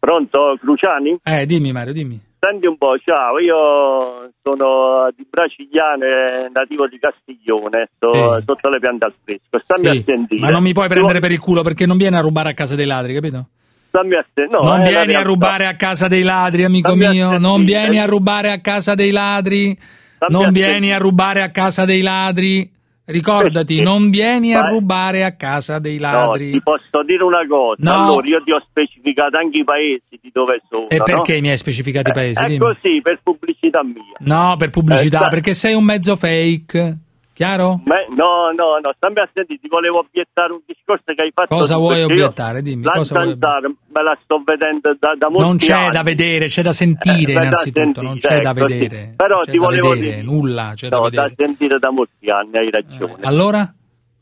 Pronto, 0.00 0.56
Cruciani? 0.58 1.18
Eh, 1.22 1.44
dimmi 1.44 1.72
Mario, 1.72 1.92
dimmi. 1.92 2.18
Senti 2.40 2.66
un 2.66 2.78
po', 2.78 2.96
ciao, 2.96 3.38
io 3.38 4.30
sono 4.42 5.10
di 5.14 5.26
Bracigliano, 5.28 6.48
nativo 6.50 6.88
di 6.88 6.98
Castiglione, 6.98 7.90
sto 7.96 8.38
eh. 8.38 8.42
sotto 8.46 8.70
le 8.70 8.78
piante 8.78 9.04
al 9.04 9.12
fresco. 9.22 9.58
Stammi 9.60 9.90
sì, 9.90 9.98
a 9.98 10.02
sentire. 10.02 10.40
Ma 10.40 10.48
non 10.48 10.62
mi 10.62 10.72
puoi 10.72 10.88
prendere 10.88 11.18
per 11.20 11.32
il 11.32 11.38
culo 11.38 11.60
perché 11.60 11.84
non 11.84 11.98
vieni 11.98 12.16
a 12.16 12.22
rubare 12.22 12.48
a 12.48 12.54
casa 12.54 12.74
dei 12.76 12.86
ladri, 12.86 13.12
capito? 13.12 13.48
Stammi 13.88 14.14
a 14.14 14.24
sentire. 14.32 14.58
No, 14.58 14.66
non 14.66 14.88
vieni 14.88 15.14
a 15.14 15.22
rubare 15.22 15.66
a 15.66 15.76
casa 15.76 16.08
dei 16.08 16.22
ladri, 16.22 16.64
amico 16.64 16.96
Stammi 16.96 17.08
mio, 17.10 17.38
non 17.38 17.62
vieni 17.62 18.00
a 18.00 18.06
rubare 18.06 18.52
a 18.52 18.58
casa 18.58 18.94
dei 18.94 19.10
ladri. 19.10 19.76
Stammi 20.16 20.32
non 20.32 20.46
a 20.46 20.50
vieni 20.50 20.92
a 20.94 20.98
rubare 20.98 21.42
a 21.42 21.50
casa 21.50 21.84
dei 21.84 22.00
ladri. 22.00 22.70
Ricordati, 23.10 23.76
Perché? 23.76 23.90
non 23.90 24.10
vieni 24.10 24.54
a 24.54 24.62
rubare 24.62 25.24
a 25.24 25.34
casa 25.34 25.78
dei 25.78 25.98
ladri. 25.98 26.46
No, 26.46 26.52
ti 26.52 26.62
posso 26.62 27.02
dire 27.04 27.24
una 27.24 27.46
cosa. 27.46 27.82
No. 27.82 28.04
Allora, 28.04 28.26
io 28.26 28.42
ti 28.42 28.52
ho 28.52 28.60
specificato 28.68 29.36
anche 29.36 29.58
i 29.58 29.64
paesi 29.64 30.18
di 30.20 30.30
dove 30.32 30.60
sono. 30.68 30.88
E 30.88 31.02
perché 31.02 31.34
no? 31.34 31.40
mi 31.40 31.50
hai 31.50 31.56
specificato 31.56 32.08
eh, 32.08 32.10
i 32.10 32.14
paesi? 32.14 32.42
È 32.42 32.46
dimmi. 32.46 32.58
così, 32.58 33.00
per 33.02 33.20
pubblicità 33.22 33.82
mia. 33.82 34.16
No, 34.18 34.54
per 34.56 34.70
pubblicità, 34.70 35.26
eh, 35.26 35.28
perché 35.28 35.54
sei 35.54 35.74
un 35.74 35.84
mezzo 35.84 36.16
fake. 36.16 36.98
Chiaro? 37.40 37.80
Beh, 37.82 38.08
no, 38.14 38.52
no, 38.52 38.76
no, 38.82 38.92
stammi 38.94 39.18
attenti, 39.18 39.58
ti 39.58 39.66
volevo 39.66 40.00
obiettare 40.00 40.52
un 40.52 40.60
discorso 40.66 41.04
che 41.14 41.22
hai 41.22 41.30
fatto. 41.32 41.56
Cosa 41.56 41.78
vuoi 41.78 42.02
obiettare? 42.02 42.60
Dimmi. 42.60 42.84
La 42.84 42.92
cosa 42.92 43.14
zanzara 43.14 43.60
vuoi... 43.60 43.76
me 43.88 44.02
la 44.02 44.18
sto 44.22 44.42
vedendo 44.44 44.94
da, 44.98 45.14
da 45.16 45.30
molti 45.30 45.46
Non 45.46 45.56
c'è 45.56 45.72
anni. 45.72 45.90
da 45.90 46.02
vedere, 46.02 46.46
c'è 46.48 46.60
da 46.60 46.68
eh, 46.68 46.74
sentire 46.74 47.32
eh, 47.32 47.36
innanzitutto, 47.36 47.82
sentire, 47.82 48.06
non 48.06 48.18
c'è 48.18 48.34
ecco, 48.34 48.42
da 48.42 48.52
vedere. 48.52 49.00
Sì. 49.00 49.16
Però 49.16 49.40
c'è 49.40 49.50
ti 49.52 49.56
volevo 49.56 49.88
vedere, 49.88 50.10
dire... 50.10 50.22
Nulla, 50.22 50.72
c'è 50.74 50.88
no, 50.90 50.96
da 50.98 51.02
vedere. 51.02 51.28
da 51.28 51.34
sentire 51.46 51.78
da 51.78 51.90
molti 51.90 52.28
anni, 52.28 52.56
hai 52.58 52.70
ragione. 52.70 53.12
Eh, 53.14 53.26
allora? 53.26 53.74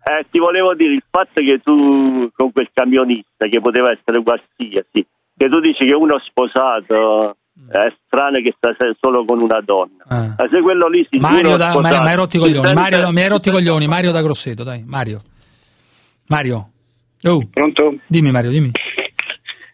Eh, 0.04 0.26
ti 0.30 0.38
volevo 0.38 0.74
dire 0.76 0.92
il 0.92 1.02
fatto 1.10 1.40
che 1.40 1.58
tu, 1.60 2.30
con 2.36 2.52
quel 2.52 2.70
camionista, 2.72 3.48
che 3.48 3.60
poteva 3.60 3.90
essere 3.90 4.22
qualsiasi, 4.22 5.04
che 5.36 5.48
tu 5.48 5.58
dici 5.58 5.84
che 5.84 5.94
uno 5.94 6.20
sposato 6.20 7.34
Mm. 7.60 7.70
eh, 7.70 7.96
strane 8.06 8.40
che 8.42 8.54
sta 8.56 8.70
solo 9.00 9.24
con 9.24 9.40
una 9.40 9.60
donna. 9.60 10.04
Ah. 10.06 10.34
Ma 10.38 10.48
se 10.48 10.60
quello 10.62 10.88
lì 10.88 11.06
si 11.10 11.18
Mario 11.18 11.56
da, 11.56 11.74
Mario, 11.80 11.98
ma 12.00 12.10
hai 12.10 12.14
i 12.14 12.38
coglioni, 12.38 12.72
Mario, 12.72 13.00
da, 13.00 13.12
mi 13.12 13.20
hai 13.20 13.28
rotto 13.28 13.48
i 13.48 13.52
coglioni, 13.52 13.86
Mario 13.86 14.12
da 14.12 14.22
Grosseto, 14.22 14.62
dai, 14.62 14.84
Mario. 14.86 15.20
Mario. 16.28 16.68
Oh. 17.24 17.48
Pronto? 17.50 17.96
Dimmi 18.06 18.30
Mario, 18.30 18.50
dimmi. 18.50 18.70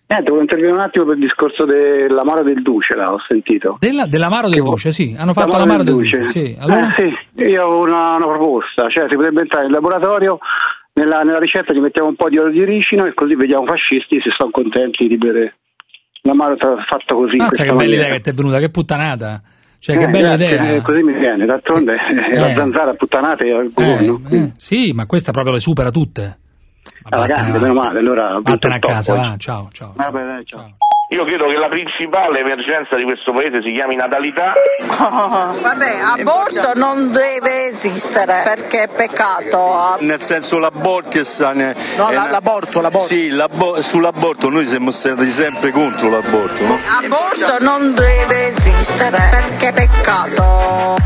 Niente, 0.06 0.30
volevo 0.30 0.42
intervenire 0.42 0.74
un 0.74 0.80
attimo 0.80 1.04
per 1.06 1.14
il 1.14 1.22
discorso 1.22 1.64
dell'amaro 1.64 2.42
del 2.42 2.62
duce, 2.62 2.94
là, 2.94 3.12
ho 3.12 3.20
sentito. 3.26 3.76
Della, 3.80 4.06
dell'amaro 4.06 4.48
del 4.48 4.62
duce, 4.62 4.92
sì, 4.92 5.14
hanno 5.18 5.32
fatto 5.32 5.56
l'amaro, 5.56 5.82
del, 5.82 5.94
del 5.94 6.02
duce. 6.02 6.18
duce. 6.18 6.28
Sì. 6.28 6.56
Allora... 6.58 6.94
Eh, 6.94 7.12
sì. 7.34 7.42
io 7.42 7.64
ho 7.64 7.80
una, 7.82 8.16
una, 8.16 8.26
proposta, 8.26 8.88
cioè 8.90 9.08
si 9.08 9.14
potrebbe 9.14 9.40
entrare 9.40 9.66
in 9.66 9.72
laboratorio, 9.72 10.38
nella, 10.94 11.22
nella 11.22 11.38
ricetta 11.38 11.72
gli 11.72 11.80
mettiamo 11.80 12.08
un 12.08 12.16
po' 12.16 12.28
di 12.28 12.38
olio 12.38 12.52
di 12.52 12.64
ricino 12.64 13.06
e 13.06 13.14
così 13.14 13.34
vediamo 13.34 13.64
fascisti 13.64 14.20
se 14.20 14.30
sono 14.30 14.50
contenti 14.50 15.08
di 15.08 15.16
bere 15.16 15.56
l'amaro 16.26 16.56
tra- 16.56 16.76
fatto 16.88 17.16
così. 17.16 17.36
in 17.36 17.42
Mazza 17.42 17.62
che 17.62 17.68
bella 17.68 17.82
maniera. 17.82 18.02
idea 18.02 18.14
che 18.14 18.20
ti 18.22 18.30
è 18.30 18.32
venuta, 18.32 18.58
che 18.58 18.70
puttanata. 18.70 19.42
Cioè, 19.78 19.98
che 19.98 20.04
Eh, 20.04 20.08
bella 20.08 20.36
grazie, 20.36 20.54
idea. 20.54 20.74
eh, 20.76 20.80
così 20.82 21.02
mi 21.02 21.12
viene, 21.18 21.44
d'altronde 21.44 21.92
eh, 21.92 22.38
la 22.38 22.48
Eh. 22.48 22.54
zanzara 22.54 22.94
puttanate 22.94 23.50
al 23.52 23.70
governo. 23.72 24.20
Eh, 24.30 24.52
sì, 24.56 24.92
ma 24.92 25.04
questa 25.04 25.30
proprio 25.32 25.52
le 25.52 25.60
supera 25.60 25.90
tutte. 25.90 26.38
Alla 27.10 27.26
grande, 27.26 27.58
meno 27.58 27.74
male, 27.74 27.98
allora 27.98 28.40
Vattene 28.42 28.74
a 28.74 28.76
il 28.76 28.82
casa, 28.82 29.14
va, 29.14 29.34
ciao, 29.36 29.68
ciao. 29.72 29.92
Vabbè, 29.94 30.24
dai, 30.24 30.44
ciao. 30.46 30.76
Io 31.10 31.24
credo 31.24 31.46
che 31.46 31.54
la 31.56 31.68
principale 31.68 32.40
emergenza 32.40 32.96
di 32.96 33.04
questo 33.04 33.32
paese 33.32 33.60
si 33.62 33.70
chiami 33.72 33.94
natalità. 33.94 34.52
Vabbè, 34.88 35.98
aborto 36.18 36.72
non 36.74 37.12
deve 37.12 37.68
esistere 37.68 38.40
perché 38.42 38.84
è 38.84 38.88
peccato. 38.88 39.96
Nel 40.00 40.20
senso 40.20 40.58
l'aborto 40.58 41.10
che 41.10 41.24
sa 41.24 41.52
ne- 41.52 41.74
No, 41.96 42.08
è 42.08 42.14
la- 42.14 42.22
una- 42.22 42.30
l'aborto, 42.30 42.80
l'aborto. 42.80 43.06
Sì, 43.06 43.28
l'abo- 43.30 43.80
sull'aborto 43.82 44.48
noi 44.48 44.66
siamo 44.66 44.90
stati 44.90 45.30
sempre 45.30 45.70
contro 45.70 46.08
l'aborto, 46.08 46.64
no? 46.66 46.78
Aborto 47.02 47.56
non 47.60 47.94
deve 47.94 48.48
esistere 48.48 49.18
perché 49.30 49.68
è 49.68 49.72
peccato. 49.72 50.96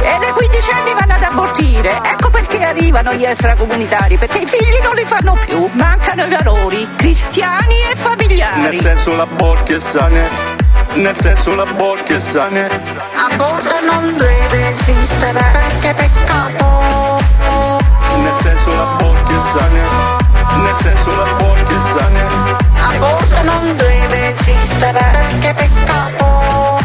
E 0.00 0.18
dai 0.20 0.30
15 0.32 0.70
anni 0.70 0.92
vanno 0.94 1.12
ad 1.14 1.22
abortire. 1.22 1.98
Ecco 2.02 2.30
perché 2.30 2.62
arrivano 2.64 3.12
gli 3.12 3.24
extracomunitari, 3.24 4.16
perché 4.16 4.38
i 4.38 4.46
figli 4.46 4.78
non 4.82 4.94
li 4.94 5.04
fanno 5.04 5.36
più. 5.44 5.68
Mancano 5.72 6.24
i 6.24 6.28
valori 6.30 6.88
cristiani 6.96 7.74
e 7.90 7.96
familiari. 8.08 8.60
Nel 8.60 8.78
senso 8.78 9.14
l'aborto 9.14 9.62
che 9.64 9.80
sa 9.80 10.06
ne- 10.08 10.54
Nel 10.94 11.16
senso 11.16 11.54
l'aborto 11.54 12.02
che 12.04 12.20
sa 12.20 12.48
ne- 12.48 12.68
Aborto 13.30 13.80
non 13.80 14.14
deve 14.16 14.68
esistere 14.70 15.40
perché 15.52 15.90
è 15.90 15.94
peccato. 15.94 17.18
Nel 18.22 18.36
senso 18.36 18.74
l'aborto 18.74 19.32
che 19.32 19.40
sa 19.40 19.66
ne- 19.68 20.62
Nel 20.62 20.76
senso 20.76 21.14
l'aborto 21.16 21.64
che 21.74 21.80
sa 21.80 22.08
ne- 22.08 22.26
Aborto 22.94 23.42
non 23.42 23.76
deve 23.76 24.34
esistere 24.34 24.98
perché 25.12 25.48
è 25.50 25.54
peccato. 25.54 26.84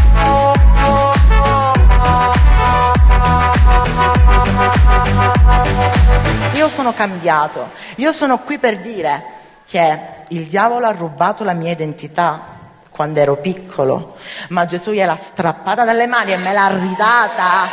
Io 6.54 6.68
sono 6.68 6.94
cambiato, 6.94 7.70
io 7.96 8.12
sono 8.12 8.40
qui 8.40 8.58
per 8.58 8.78
dire 8.78 9.24
che 9.72 10.00
il 10.28 10.48
diavolo 10.48 10.86
ha 10.86 10.92
rubato 10.92 11.46
la 11.46 11.54
mia 11.54 11.72
identità 11.72 12.44
quando 12.90 13.22
ero 13.22 13.38
piccolo, 13.38 14.18
ma 14.50 14.66
Gesù 14.66 14.92
gliel'ha 14.92 15.16
strappata 15.16 15.86
dalle 15.86 16.08
mani 16.08 16.34
e 16.34 16.38
me 16.38 16.52
l'ha 16.52 16.68
ridata, 16.68 17.70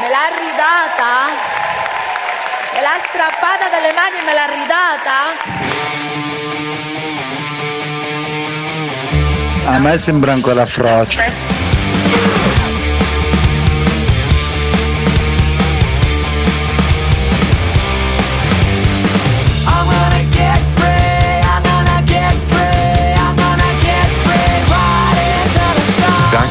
me 0.00 0.08
l'ha 0.10 0.28
ridata, 0.36 1.32
me 2.74 2.80
l'ha 2.82 2.98
strappata 3.08 3.70
dalle 3.70 3.92
mani 3.94 4.18
e 4.18 4.22
me 4.22 4.34
l'ha 4.34 4.44
ridata. 4.52 5.14
A 9.72 9.78
me 9.78 9.96
sembra 9.96 10.32
ancora 10.32 10.66
frase. 10.66 11.79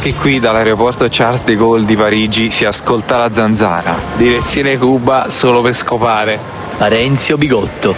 Anche 0.09 0.21
qui 0.21 0.39
dall'aeroporto 0.39 1.05
Charles 1.07 1.43
de 1.43 1.55
Gaulle 1.55 1.85
di 1.85 1.95
Parigi 1.95 2.49
si 2.49 2.65
ascolta 2.65 3.15
la 3.17 3.31
zanzara. 3.31 3.95
Direzione 4.15 4.75
Cuba 4.75 5.29
solo 5.29 5.61
per 5.61 5.75
scopare. 5.75 6.39
Parenzio 6.77 7.37
Bigotto. 7.37 7.95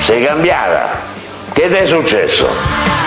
Sei 0.00 0.24
cambiata? 0.24 0.98
Che 1.52 1.68
ti 1.68 1.74
è 1.74 1.86
successo? 1.86 3.01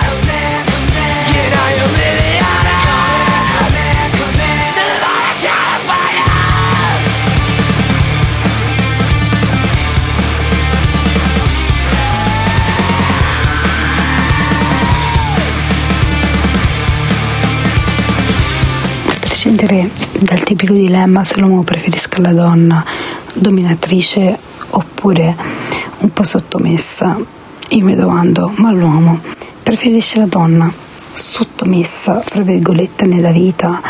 A 19.46 19.48
prescindere 19.48 19.90
dal 20.18 20.42
tipico 20.42 20.72
dilemma 20.72 21.22
se 21.22 21.38
l'uomo 21.38 21.62
preferisca 21.62 22.20
la 22.20 22.32
donna 22.32 22.84
dominatrice 23.32 24.36
oppure 24.70 25.36
un 25.98 26.12
po' 26.12 26.24
sottomessa, 26.24 27.16
io 27.68 27.84
mi 27.84 27.94
domando, 27.94 28.50
ma 28.56 28.72
l'uomo 28.72 29.20
preferisce 29.62 30.18
la 30.18 30.26
donna 30.26 30.72
sottomessa, 31.12 32.22
fra 32.26 32.42
virgolette, 32.42 33.06
nella 33.06 33.30
vita, 33.30 33.80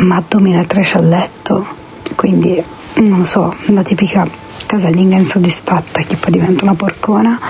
ma 0.00 0.22
dominatrice 0.28 0.98
a 0.98 1.00
letto? 1.00 1.66
Quindi, 2.14 2.62
non 2.96 3.24
so, 3.24 3.56
la 3.68 3.82
tipica 3.82 4.26
casalinga 4.66 5.16
insoddisfatta 5.16 6.02
che 6.02 6.16
poi 6.16 6.30
diventa 6.30 6.64
una 6.64 6.74
porcona, 6.74 7.40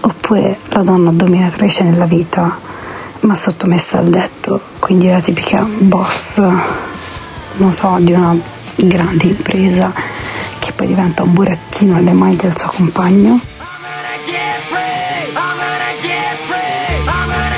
oppure 0.00 0.58
la 0.68 0.82
donna 0.82 1.10
dominatrice 1.10 1.84
nella 1.84 2.04
vita 2.04 2.63
ma 3.24 3.34
sottomessa 3.34 3.98
al 3.98 4.08
letto, 4.08 4.60
quindi 4.78 5.08
la 5.08 5.20
tipica 5.20 5.62
boss, 5.62 6.38
non 7.56 7.72
so, 7.72 7.96
di 7.98 8.12
una 8.12 8.36
grande 8.76 9.24
impresa 9.24 9.92
che 10.58 10.72
poi 10.72 10.88
diventa 10.88 11.22
un 11.22 11.32
burattino 11.32 11.96
alle 11.96 12.12
mani 12.12 12.36
del 12.36 12.56
suo 12.56 12.70
compagno. 12.74 13.40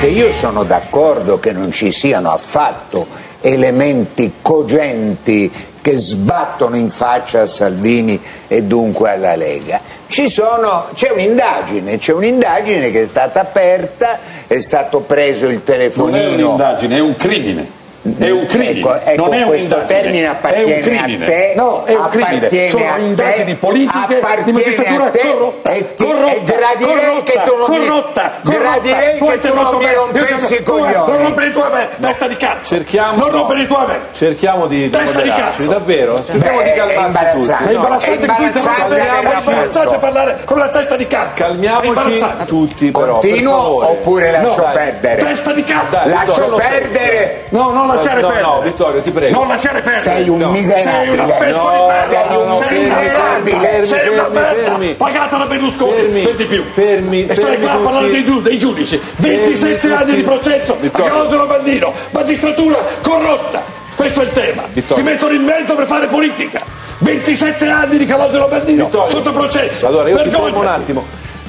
Io 0.09 0.31
sono 0.31 0.63
d'accordo 0.63 1.41
che 1.41 1.53
non 1.53 1.73
ci 1.73 1.91
siano 1.91 2.31
affatto 2.31 3.09
elementi 3.41 4.35
cogenti 4.41 5.51
che 5.87 5.99
sbattono 5.99 6.75
in 6.75 6.89
faccia 6.89 7.43
a 7.43 7.47
Salvini 7.47 8.21
e 8.49 8.65
dunque 8.65 9.13
alla 9.13 9.37
Lega. 9.37 9.81
Ci 10.09 10.29
sono, 10.29 10.89
c'è 10.95 11.13
un'indagine, 11.13 11.97
c'è 11.97 12.13
un'indagine 12.13 12.91
che 12.91 13.03
è 13.03 13.05
stata 13.05 13.43
aperta, 13.43 14.19
è 14.49 14.59
stato 14.59 14.99
preso 15.03 15.47
il 15.47 15.63
telefonino. 15.63 16.23
Non 16.23 16.41
è 16.41 16.43
un'indagine, 16.43 16.97
è 16.97 17.01
un 17.01 17.15
crimine. 17.15 17.71
È 18.19 18.31
un 18.31 18.47
crimine, 18.47 18.79
Ecco, 18.79 18.95
ecco, 19.03 19.25
non 19.25 19.35
è 19.35 19.43
questo 19.45 19.75
un'indagine, 19.75 19.87
termine 20.03 20.25
è 20.25 20.29
appartiene 20.29 20.75
un 20.75 20.81
crimine. 20.83 21.25
a 21.25 21.29
te. 21.29 21.53
No, 21.57 21.85
è 21.85 21.93
un 21.95 22.09
crimine. 22.09 22.69
Sono 22.69 22.85
a 22.89 22.93
te, 22.95 23.01
indagini 23.03 23.55
politiche 23.55 24.21
di 24.45 24.53
magistratura 24.53 25.05
a 25.07 25.11
te 25.11 25.19
corrotta. 25.21 25.71
e 25.71 25.95
ti- 25.95 26.05
corrotta, 26.05 26.33
e 26.33 26.79
corrotta, 26.79 27.23
che 27.33 27.41
tu 27.45 27.57
non 27.57 27.81
mi- 27.81 27.87
corrotta, 27.87 28.33
gradirei 28.43 29.19
corrotta. 29.19 29.33
che 29.41 29.49
tu 29.49 29.55
non 29.55 29.65
fatto 29.65 29.77
mi 29.79 29.85
me- 29.85 29.95
rompessi 29.95 30.55
i 30.55 30.63
coglioni. 30.63 30.93
Non 30.95 31.17
rompere 31.23 31.47
i 31.49 31.53
tuoi 31.53 31.71
me, 31.73 31.89
testa 32.01 32.27
di 32.29 32.37
cazzo. 32.37 32.75
Cerchiamo, 32.75 33.17
non 33.19 33.31
no, 33.31 33.37
rompere 33.39 33.63
i 33.63 33.67
tuoi 33.67 33.87
me. 33.87 33.99
cerchiamo 34.13 34.67
di, 34.67 34.91
Testa 34.91 35.21
di 35.21 35.29
cazzo. 35.31 35.63
davvero. 35.67 36.23
Cerchiamo 36.23 36.59
Beh, 36.59 36.65
di 36.65 36.71
è 36.71 36.75
calmarci 36.75 37.33
tutti. 37.33 37.65
È 37.67 37.73
imbarazzante 37.73 38.19
che 38.27 38.51
tu 38.51 38.59
imbarazzante 38.59 39.95
è 39.95 39.99
parlare 39.99 40.39
con 40.45 40.59
la 40.59 40.69
testa 40.69 40.97
di 40.97 41.07
cazzo. 41.07 41.35
È 41.35 41.47
Calmiamoci 41.47 42.25
tutti, 42.47 42.91
però. 42.91 43.19
per 43.19 43.31
Continuo 43.31 43.91
oppure 43.91 44.31
lascio 44.31 44.61
No, 44.67 44.71
perdere? 44.73 45.23
Testa 45.25 45.53
di 45.53 45.63
cazzo. 45.65 45.99
Lascio 46.09 46.47
perdere? 46.57 47.45
No, 47.51 47.71
non 47.71 47.87
lasciare 47.97 48.21
no, 48.21 48.27
perdere. 48.29 48.47
No, 48.47 48.61
Vittorio, 48.63 49.01
ti 49.03 49.11
prego. 49.11 49.39
Non 49.39 49.49
lasciare 49.49 49.81
perdere. 49.81 50.01
Sei 50.01 50.29
un 50.29 50.39
No. 50.39 50.51
miserabile. 50.51 50.93
Sei 50.93 51.09
una 51.09 51.25
pezzo 51.25 51.57
No, 51.57 51.71
di 51.71 51.87
merda. 51.87 52.07
sei 52.07 52.37
un 52.37 52.93
miserabile. 53.03 53.87
Sei 53.87 54.09
una 54.09 54.23
Fermi, 54.23 54.35
merda. 54.39 54.55
fermi. 54.63 54.95
Pagata 54.95 55.37
da 55.37 55.45
Berlusconi 55.47 55.93
Fermi, 55.93 56.23
per 56.23 56.35
di 56.35 56.45
più. 56.45 56.65
fermi, 56.65 57.27
E 57.27 57.35
stai 57.35 57.45
fermi 57.45 57.65
qua 57.65 57.73
a 57.73 57.77
parlare 57.79 58.11
dei, 58.11 58.25
giu- 58.25 58.41
dei 58.43 58.59
giudici. 58.59 59.01
27 59.17 59.79
Fermi 59.79 59.95
anni 59.95 60.05
tutti. 60.05 60.17
di 60.17 60.23
processo 60.23 60.73
a 60.73 60.77
Vittorio. 60.81 61.07
Calogero 61.13 61.47
Bandino. 61.47 61.93
Magistratura 62.11 62.79
corrotta. 63.03 63.63
Questo 63.97 64.21
è 64.21 64.25
il 64.25 64.33
tema. 64.33 64.65
Vittorio. 64.73 65.03
Si 65.05 65.11
mettono 65.11 65.33
in 65.33 65.43
mezzo 65.43 65.75
per 65.75 65.87
fare 65.87 66.07
politica. 66.07 66.61
27 66.99 67.69
anni 67.69 67.97
di 67.99 68.07
Calogero 68.07 68.47
Bandino 68.47 68.85
Vittorio. 68.85 69.11
sotto 69.11 69.33
processo. 69.33 69.87
Allora, 69.87 70.09
io 70.09 70.17
ti 70.23 70.29
fermo 70.31 70.45
un 70.47 70.51
Vergognati. 70.53 70.81
attimo. 70.81 71.07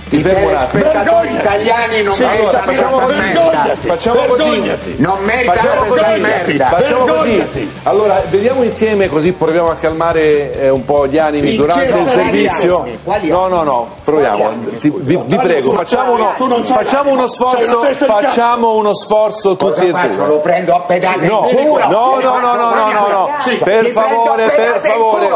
I 0.09 0.21
telespettatori 0.21 1.03
Vergognati. 1.03 1.33
italiani 1.35 2.03
non 2.03 2.13
Sì, 2.13 2.23
meritano 2.25 2.57
facciamo 2.63 2.97
questa 2.99 3.05
così. 3.05 3.33
merda. 3.33 3.75
Facciamo 3.81 4.19
così. 4.25 4.43
Vergognati. 4.43 4.95
Non 4.97 5.17
meritano 5.23 5.57
Facciamo 5.59 5.81
questa 5.85 6.07
così. 6.07 6.19
merda. 6.21 6.67
Facciamo 6.69 6.99
così. 7.05 7.13
Vergognati. 7.35 7.71
Allora, 7.83 8.21
vediamo 8.29 8.63
insieme 8.63 9.09
così 9.09 9.31
proviamo 9.33 9.69
a 9.69 9.75
calmare 9.75 10.59
eh, 10.59 10.69
un 10.69 10.85
po' 10.85 11.07
gli 11.07 11.17
animi 11.17 11.55
durante 11.55 11.97
il 11.99 12.07
servizio. 12.07 12.81
animi? 13.05 13.27
No, 13.29 13.47
no, 13.47 13.63
no, 13.63 13.87
proviamo. 14.03 14.49
Ti- 14.79 14.93
vi, 14.95 15.19
vi 15.25 15.35
prego, 15.37 15.73
facciamo 15.73 16.13
uno, 16.13 16.33
facciamo 16.63 17.11
uno 17.11 17.27
sforzo, 17.27 17.81
facciamo 18.05 18.75
uno 18.75 18.93
sforzo 18.93 19.55
tutti 19.57 19.87
e 19.87 19.91
tre. 19.91 20.13
Lo 20.15 20.39
prendo 20.39 20.73
a 20.75 20.79
pedate 20.81 21.25
No, 21.27 21.47
in 21.49 21.57
no, 21.65 22.19
no, 22.21 22.39
no, 22.39 22.55
no, 22.55 22.91
no, 22.91 23.07
no? 23.09 23.29
Per 23.63 23.85
favore, 23.91 24.45
per 24.49 24.81
in 24.85 24.91
favore, 24.91 25.27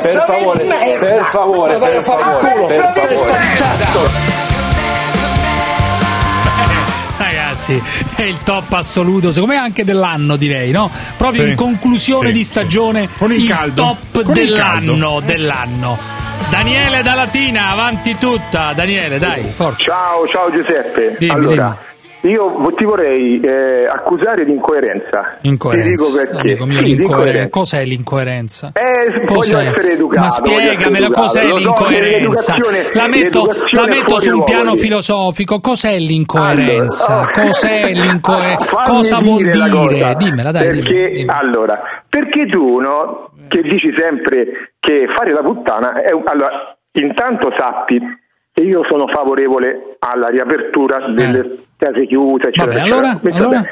per 0.00 0.18
favore, 0.30 0.54
per 0.80 1.32
favore, 1.32 1.76
per 1.78 2.02
favore, 2.04 2.42
Ragazzi, 7.16 7.80
è 8.16 8.22
il 8.22 8.42
top 8.42 8.72
assoluto, 8.72 9.30
secondo 9.30 9.54
me 9.54 9.60
anche 9.60 9.84
dell'anno 9.84 10.36
direi, 10.36 10.72
no? 10.72 10.90
Proprio 11.16 11.44
Sì, 11.44 11.50
in 11.50 11.54
conclusione 11.56 12.28
sì, 12.28 12.32
di 12.34 12.44
sì, 12.44 12.50
stagione, 12.50 13.08
Con 13.16 13.32
il 13.32 13.44
caldo. 13.44 13.82
top 14.10 14.22
Con 14.24 14.36
il 14.36 14.46
dell'anno, 14.48 14.92
caldo. 15.10 15.20
dell'anno. 15.20 15.98
Daniele 16.50 17.02
da 17.02 17.14
Latina, 17.14 17.70
avanti 17.70 18.16
tutta. 18.18 18.72
Daniele, 18.74 19.18
dai, 19.18 19.44
forza. 19.54 19.84
Ciao, 19.84 20.26
ciao 20.26 20.50
Giuseppe. 20.50 21.16
Dimmi, 21.18 21.32
allora, 21.32 21.78
io 22.28 22.72
ti 22.76 22.84
vorrei 22.84 23.40
eh, 23.40 23.86
accusare 23.86 24.44
di 24.44 24.52
incoerenza. 24.52 25.38
Incoerenza. 25.42 25.88
Ti 26.04 26.10
dico 26.10 26.16
perché. 26.16 26.38
Amico 26.40 26.64
mio, 26.66 26.82
Sì, 26.82 26.90
incoerenza. 27.02 27.48
Cos'è 27.50 27.84
l'incoerenza? 27.84 28.72
Eh, 28.74 29.10
voglio 29.10 29.24
Cos'è? 29.34 29.66
essere 29.68 29.92
educato. 29.92 30.42
Ma 30.42 30.52
voglio 30.52 30.70
educato. 30.70 31.20
cos'è 31.20 31.46
Lo 31.48 31.56
l'incoerenza? 31.56 32.56
La 32.92 33.08
metto, 33.08 33.46
la 33.72 33.84
metto 33.86 34.18
su 34.18 34.28
un 34.28 34.34
luogo 34.36 34.50
piano 34.50 34.76
filosofico. 34.76 35.60
Cos'è 35.60 35.98
l'incoerenza? 35.98 37.12
Allora, 37.12 37.30
oh. 37.30 37.30
Cos'è 37.46 37.92
l'incoerenza? 37.92 38.82
Cosa 38.84 39.18
vuol 39.22 39.42
dire 39.44 39.68
cosa. 39.70 40.14
Dimmela, 40.14 40.50
dai. 40.50 40.66
Perché, 40.66 41.10
dimmi, 41.12 41.30
allora, 41.30 41.80
perché 42.08 42.46
tu, 42.46 42.78
no, 42.78 43.30
che 43.48 43.62
dici 43.62 43.92
sempre 43.98 44.72
che 44.80 45.06
fare 45.16 45.32
la 45.32 45.42
puttana 45.42 46.02
è 46.02 46.12
un- 46.12 46.22
allora, 46.24 46.76
intanto 46.92 47.52
sappi 47.56 47.98
che 48.52 48.60
io 48.60 48.82
sono 48.88 49.06
favorevole 49.08 49.96
alla 49.98 50.28
riapertura 50.28 51.08
delle 51.10 51.63
case 51.76 52.06
chiuse, 52.06 52.48
eccetera. 52.48 52.66
Vabbè, 52.66 52.86
eccetera. 52.86 52.96
allora- 53.08 53.20
Metti 53.22 53.36
allora? 53.36 53.62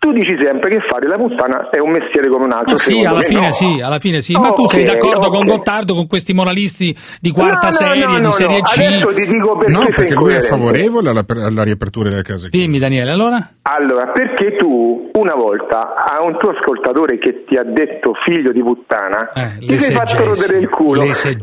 Tu 0.00 0.12
dici 0.12 0.36
sempre 0.40 0.70
che 0.70 0.78
fare 0.88 1.08
la 1.08 1.16
puttana 1.16 1.70
è 1.70 1.80
un 1.80 1.90
mestiere 1.90 2.28
come 2.28 2.44
un 2.44 2.52
altro. 2.52 2.72
Ma 2.72 2.78
sì, 2.78 3.02
alla 3.04 3.22
fine 3.22 3.46
no. 3.46 3.50
sì, 3.50 3.80
alla 3.82 3.98
fine 3.98 4.20
sì. 4.20 4.32
Ma 4.34 4.52
tu 4.52 4.66
sei 4.68 4.82
Ok, 4.82 4.92
d'accordo 4.92 5.26
con 5.28 5.40
ok. 5.40 5.46
Gottardo, 5.46 5.94
con 5.94 6.06
questi 6.06 6.32
moralisti 6.32 6.94
di 7.20 7.32
quarta 7.32 7.66
No, 7.66 7.70
serie, 7.72 8.06
no, 8.06 8.14
di 8.14 8.20
no, 8.22 8.30
serie 8.30 8.58
no. 8.58 8.62
C? 8.62 8.80
Adesso 8.80 9.06
ti 9.08 9.26
dico 9.26 9.56
perché 9.56 9.72
No, 9.72 9.80
sei 9.80 9.94
perché 9.94 10.14
lui 10.14 10.34
è 10.34 10.40
favorevole 10.42 11.10
alla, 11.10 11.24
alla 11.26 11.62
riapertura 11.64 12.10
delle 12.10 12.22
case. 12.22 12.48
Dimmi 12.48 12.78
Daniele, 12.78 13.10
allora? 13.10 13.50
Allora, 13.62 14.12
perché 14.12 14.56
tu 14.56 15.10
una 15.14 15.34
volta 15.34 15.94
a 16.06 16.22
un 16.22 16.38
tuo 16.38 16.50
ascoltatore 16.50 17.18
che 17.18 17.42
ti 17.44 17.56
ha 17.56 17.64
detto 17.64 18.12
figlio 18.24 18.52
di 18.52 18.62
puttana, 18.62 19.32
Eh, 19.34 19.58
ti 19.66 19.80
sei 19.80 19.96
fatto 19.96 20.24
rodere 20.24 20.58
il 20.58 20.68
culo. 20.70 21.12
Se 21.12 21.34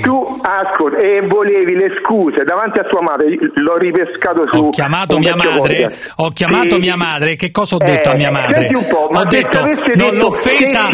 tu 0.00 0.38
ascolti 0.40 0.96
e 0.96 1.26
volevi 1.26 1.74
le 1.74 1.88
scuse 2.00 2.44
davanti 2.44 2.78
a 2.78 2.84
tua 2.84 3.02
madre, 3.02 3.36
l'ho 3.54 3.76
ripescato 3.76 4.46
su. 4.52 4.58
Ho 4.66 4.68
chiamato 4.70 5.18
mia 5.18 5.34
madre, 5.34 5.58
podcast. 5.58 6.12
ho 6.16 6.28
chiamato 6.30 6.76
Sì. 6.76 6.80
mia 6.80 6.96
madre, 6.96 7.34
che 7.34 7.50
cosa 7.50 7.74
ho 7.74 7.78
detto 7.78 7.94
Eh, 8.04 8.10
a 8.10 8.14
mia 8.14 8.30
madre? 8.30 8.70
un 8.74 8.86
po', 8.88 9.08
ma 9.10 9.20
ho 9.20 9.24
detto, 9.24 9.60
no, 9.60 9.66
detto- 9.66 10.12
l'offesa, 10.14 10.86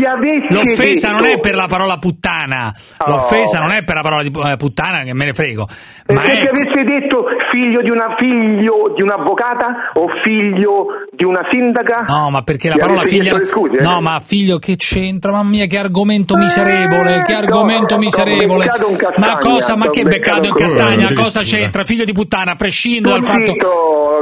l'offesa 0.48 1.10
non 1.10 1.24
è 1.24 1.28
detto- 1.34 1.40
per 1.40 1.54
la 1.54 1.66
parola 1.66 1.96
puttana, 1.96 2.72
Oh. 2.98 3.10
l'offesa 3.10 3.58
non 3.58 3.70
è 3.72 3.82
per 3.84 3.96
la 3.96 4.02
parola 4.02 4.22
di 4.22 4.30
eh, 4.34 4.56
puttana 4.56 5.02
che 5.02 5.14
me 5.14 5.24
ne 5.26 5.32
frego, 5.32 5.66
ma 6.08 6.20
Perché 6.20 6.32
è 6.32 6.36
se 6.36 6.48
avesse 6.48 6.82
detto 6.84 7.24
figlio 7.50 7.82
di 7.82 7.90
una 7.90 8.14
figlio 8.18 8.92
di 8.94 9.02
un'avvocata 9.02 9.90
o 9.94 10.06
figlio 10.24 10.86
di 11.12 11.24
una 11.24 11.42
sindaca? 11.50 12.04
No, 12.06 12.30
ma 12.30 12.42
perché 12.42 12.68
la 12.68 12.76
parola 12.76 13.02
chiesto 13.02 13.36
le 13.38 13.44
scuse? 13.46 13.78
No, 13.80 14.00
ma 14.00 14.18
figlio 14.20 14.58
che 14.58 14.76
c'entra? 14.76 15.32
Mamma 15.32 15.48
mia, 15.50 15.66
che 15.66 15.78
argomento 15.78 16.36
miserevole! 16.36 17.22
Che 17.22 17.32
argomento 17.34 17.84
Eh, 17.84 17.86
t'ho 17.86 17.98
miserevole! 17.98 18.64
in 18.64 18.96
castagna, 18.96 19.26
Ma 19.26 19.36
cosa? 19.38 19.76
Ma 19.76 19.90
che 19.90 20.02
beccato 20.02 20.46
in 20.46 20.54
castagna? 20.54 21.12
Cosa 21.14 21.40
c'entra? 21.40 21.84
Figlio 21.84 22.04
di 22.04 22.12
puttana, 22.12 22.52
a 22.52 22.54
prescindere 22.54 23.20
dal 23.20 23.24
fatto. 23.24 23.52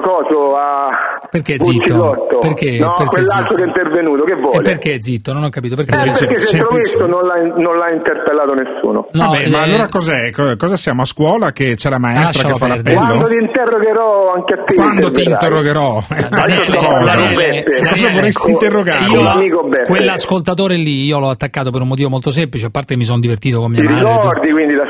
coso, 0.01 0.57
a... 0.57 0.89
Perché 1.31 1.57
zitto? 1.61 2.27
Perché? 2.41 2.79
No, 2.79 2.93
Perché 2.95 3.05
quell'altro 3.09 3.55
zitto? 3.55 3.55
che 3.55 3.63
è 3.63 3.67
intervenuto, 3.67 4.25
che 4.25 4.35
vuole? 4.35 4.57
E 4.59 4.61
perché 4.63 5.03
zitto? 5.03 5.33
Non 5.33 5.45
ho 5.45 5.49
capito 5.49 5.77
perché. 5.77 5.95
Eh, 5.95 6.11
perché 6.27 6.41
se 6.41 6.65
questo 6.65 7.07
non 7.07 7.21
l'ha, 7.21 7.37
non 7.57 7.77
l'ha 7.79 7.91
interpellato 7.93 8.55
nessuno. 8.55 9.07
Vabbè, 9.13 9.49
ma 9.49 9.61
eh, 9.61 9.63
allora 9.63 9.89
cos'è? 9.89 10.31
Co- 10.31 10.57
Cosa 10.57 10.77
siamo 10.77 11.03
a 11.03 11.05
scuola 11.05 11.53
che 11.53 11.75
c'è 11.77 11.89
la 11.91 11.99
maestra 11.99 12.49
Lascialo 12.49 12.53
che 12.53 12.59
fa 12.59 12.67
l'appello? 12.67 12.99
Quando 13.07 13.29
ti 13.29 13.35
interrogherò 13.45 14.33
anche 14.35 14.55
a 14.55 14.63
te. 14.65 14.75
Quando 14.75 15.11
ti 15.11 15.25
interrogherò? 15.29 16.03
Adesso 16.31 16.63
Su 16.63 16.71
devo 16.73 16.83
cosa? 16.85 17.01
Cosa 17.01 17.15
Daniele, 17.21 17.65
vorresti 18.13 18.57
l'amico 19.23 19.63
Beppe. 19.65 19.85
Quell'ascoltatore 19.87 20.77
lì 20.77 21.05
io 21.05 21.19
l'ho 21.19 21.29
attaccato 21.29 21.71
per 21.71 21.81
un 21.83 21.89
motivo 21.89 22.09
molto 22.09 22.31
semplice, 22.31 22.67
a 22.67 22.71
parte 22.71 22.95
che 22.95 22.97
mi 22.99 23.05
sono 23.05 23.21
divertito 23.21 23.61
con 23.61 23.71
mia 23.71 23.81
Ti 23.81 23.87
madre. 23.87 24.11
ricordi 24.13 24.51
quindi 24.51 24.75
la 24.75 24.87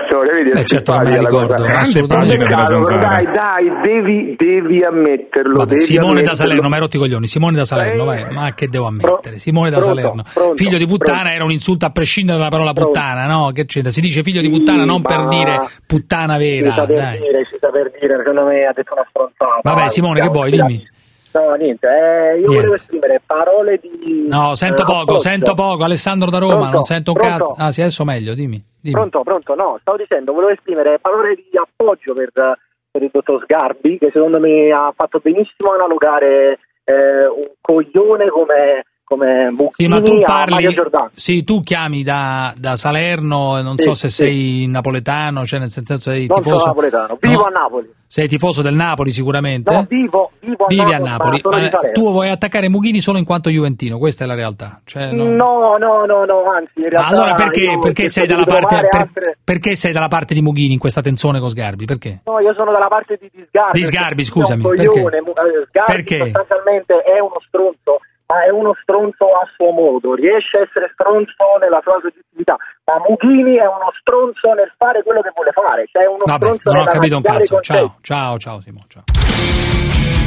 Eh, 0.52 0.64
certo 0.64 0.93
che 0.93 0.98
me 0.98 1.10
la 1.10 1.16
ricordo. 1.18 1.55
Grande 1.55 1.72
assolutamente. 1.77 2.36
Ma 2.36 2.44
pagina 2.44 2.64
della 2.64 2.68
zanzara. 2.68 3.09
Dai, 3.09 3.24
dai, 3.24 3.81
devi, 3.82 4.35
devi 4.36 4.82
ammetterlo. 4.85 5.56
Vabbè, 5.56 5.68
devi 5.70 5.81
Simone 5.81 6.06
da 6.06 6.10
ammetterlo. 6.12 6.35
Salerno, 6.35 6.68
mi 6.68 6.74
hai 6.74 6.81
rotto 6.81 6.97
i 6.97 7.01
coglioni. 7.01 7.27
Simone 7.27 7.56
da 7.56 7.64
Salerno, 7.64 8.02
Eh. 8.02 8.06
vai. 8.06 8.32
Ma 8.35 8.52
che 8.55 8.68
devo 8.68 8.86
ammettere? 8.86 9.39
Simone 9.39 9.70
da 9.70 9.78
pronto, 9.78 9.94
Salerno. 9.94 10.22
pronto, 10.32 10.55
figlio 10.56 10.78
di 10.78 10.86
puttana 10.86 11.18
pronto. 11.18 11.35
era 11.36 11.44
un 11.44 11.51
insulto 11.52 11.86
a 11.86 11.90
prescindere 11.90 12.39
dalla 12.39 12.51
parola 12.51 12.72
Pronto. 12.72 12.90
puttana, 12.93 13.27
no? 13.27 13.51
Che 13.52 13.64
c'entra? 13.66 13.90
Si 13.93 14.01
dice 14.01 14.22
figlio 14.22 14.40
di 14.40 14.51
puttana 14.51 14.85
non 14.85 15.02
per 15.02 15.18
ma- 15.18 15.27
dire 15.28 15.59
puttana 15.86 16.36
vera, 16.39 16.66
si 16.66 16.72
sta 16.72 16.86
per 16.86 16.97
dai. 16.97 17.18
dire, 17.18 17.44
si 17.51 17.56
sta 17.56 17.70
per 17.70 17.90
dire, 18.01 18.16
secondo 18.18 18.44
me 18.44 18.64
ha 18.66 18.72
detto 18.74 18.93
una 18.94 19.06
stronzata. 19.09 19.60
Vabbè, 19.62 19.89
Simone, 19.89 20.20
che 20.20 20.28
vuoi? 20.28 20.51
Dimmi. 20.51 20.89
No, 21.32 21.55
niente, 21.55 21.86
eh, 21.86 22.39
io 22.40 22.48
Niente. 22.48 22.55
volevo 22.57 22.73
esprimere 22.74 23.23
parole 23.24 23.78
di... 23.81 24.27
No, 24.27 24.55
sento 24.57 24.82
eh, 24.82 24.85
poco, 24.85 24.98
appoggio. 25.02 25.19
sento 25.19 25.55
poco. 25.55 25.85
Alessandro 25.85 26.28
da 26.28 26.39
Roma, 26.39 26.55
Pronto? 26.57 26.73
non 26.74 26.82
sento 26.82 27.12
un 27.12 27.16
Pronto? 27.19 27.36
cazzo. 27.39 27.55
Ah, 27.57 27.70
sì, 27.70 27.81
adesso 27.82 28.05
meglio, 28.05 28.35
dimmi. 28.35 28.61
dimmi. 28.81 28.94
Pronto, 28.94 29.23
pronto, 29.23 29.55
no, 29.55 29.78
stavo 29.81 29.97
dicendo, 29.97 30.32
volevo 30.32 30.52
esprimere 30.52 30.98
parole 30.98 31.36
di 31.36 31.57
appoggio 31.57 32.15
per, 32.15 32.31
per 32.32 33.02
il 33.02 33.11
dottor 33.12 33.43
Sgarbi, 33.44 33.98
che 33.98 34.11
secondo 34.12 34.40
me 34.40 34.73
ha 34.73 34.93
fatto 34.94 35.20
benissimo 35.23 35.73
analogare 35.73 36.59
eh, 36.85 37.27
un 37.27 37.51
coglione 37.61 38.28
come, 38.28 38.85
come 39.11 39.49
Sì, 39.70 39.89
ma 39.89 39.97
Mucchini 39.97 40.03
tu 40.19 40.23
a 40.23 40.24
parli. 40.24 40.74
Sì, 41.15 41.43
tu 41.43 41.62
chiami 41.62 42.05
da, 42.05 42.55
da 42.57 42.77
Salerno, 42.77 43.61
non 43.61 43.77
Sì, 43.77 43.82
so 43.82 43.95
se 43.95 44.09
sì. 44.09 44.15
sei 44.24 44.66
napoletano, 44.69 45.45
cioè 45.45 45.59
nel 45.59 45.70
senso 45.70 45.99
sei 45.99 46.27
Non 46.28 46.39
tifoso. 46.39 46.59
sono 46.59 46.70
napoletano, 46.74 47.19
vivo 47.20 47.41
No? 47.41 47.45
a 47.47 47.49
Napoli. 47.49 47.91
Sei 48.07 48.27
tifoso 48.28 48.62
del 48.62 48.74
Napoli 48.74 49.12
sicuramente? 49.12 49.73
No, 49.73 49.87
vivo, 49.89 50.31
vivo 50.41 50.65
a 50.65 50.66
Vivi 50.69 50.81
Napoli, 50.82 50.95
a 50.95 51.01
ma 51.01 51.09
Napoli, 51.09 51.41
ma 51.45 51.69
Salerno. 51.69 51.91
tu 51.93 52.11
vuoi 52.11 52.28
attaccare 52.28 52.69
Mughini 52.69 53.01
solo 53.01 53.19
in 53.19 53.24
quanto 53.24 53.51
juventino, 53.51 53.99
questa 53.99 54.24
è 54.24 54.27
la 54.27 54.35
realtà. 54.35 54.81
Cioè, 54.85 55.12
no- 55.12 55.24
No, 55.31 55.77
no, 55.78 56.05
no, 56.07 56.24
no, 56.24 56.43
anzi, 56.51 56.73
in 56.81 56.89
realtà 56.89 57.07
allora 57.09 57.35
perché, 57.35 57.78
perché 57.81 58.09
sei 58.09 58.27
dalla 58.27 58.45
parte, 58.45 58.77
per- 58.89 59.01
altre- 59.01 59.39
perché 59.45 59.74
sei 59.77 59.93
dalla 59.93 60.09
parte 60.09 60.35
di 60.35 60.43
Mughini 60.43 60.73
in 60.73 60.78
questa 60.81 61.01
tensione 61.03 61.39
con 61.39 61.51
Sgarbi? 61.51 61.85
Perché? 61.85 62.20
No, 62.24 62.41
io 62.41 62.53
sono 62.55 62.73
dalla 62.73 62.89
parte 62.89 63.16
di, 63.20 63.31
di 63.32 63.45
Sgarbi. 63.49 63.78
Di 63.81 63.85
Sgarbi, 63.87 64.24
scusami, 64.24 64.62
perché? 64.62 64.82
eh, 65.01 65.23
Sgarbi 65.69 65.93
Perché? 65.93 66.19
sostanzialmente 66.19 66.95
è 67.03 67.20
uno 67.20 67.37
stronzo, 67.47 67.99
ma 68.31 68.44
è 68.44 68.51
uno 68.51 68.77
stronzo 68.81 69.27
a 69.35 69.44
suo 69.57 69.73
modo. 69.73 70.15
Riesce 70.15 70.59
a 70.59 70.61
essere 70.62 70.90
stronzo 70.94 71.59
nella 71.59 71.81
sua 71.82 71.98
soggettività, 72.01 72.55
ma 72.85 73.02
Mughini 73.02 73.57
è 73.57 73.66
uno 73.66 73.90
stronzo 73.98 74.55
nel 74.55 74.73
fare 74.78 75.02
quello 75.02 75.20
che 75.20 75.32
vuole 75.35 75.51
fare. 75.51 75.89
Cioè 75.90 76.05
è 76.05 76.07
uno 76.07 76.23
Vabbè, 76.24 76.44
stronzo 76.44 76.70
non 76.70 76.86
ho 76.86 76.90
capito 76.90 77.16
un 77.16 77.23
cazzo. 77.23 77.61
Ciao, 77.61 77.97
ciao, 78.01 78.39
ciao 78.39 78.61
Simo, 78.61 78.78
ciao. 78.86 80.19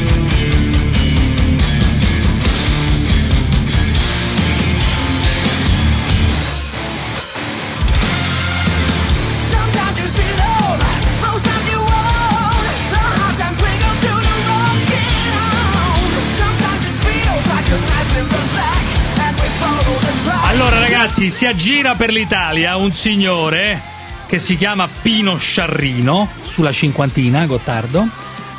Allora 20.54 20.78
ragazzi, 20.78 21.32
si 21.32 21.48
aggira 21.48 21.96
per 21.96 22.12
l'Italia 22.12 22.76
un 22.76 22.94
signore 22.94 23.82
che 24.28 24.38
si 24.38 24.56
chiama 24.56 24.88
Pino 25.02 25.36
Sciarrino, 25.36 26.30
sulla 26.44 26.72
cinquantina, 26.72 27.48
Gottardo, 27.48 28.08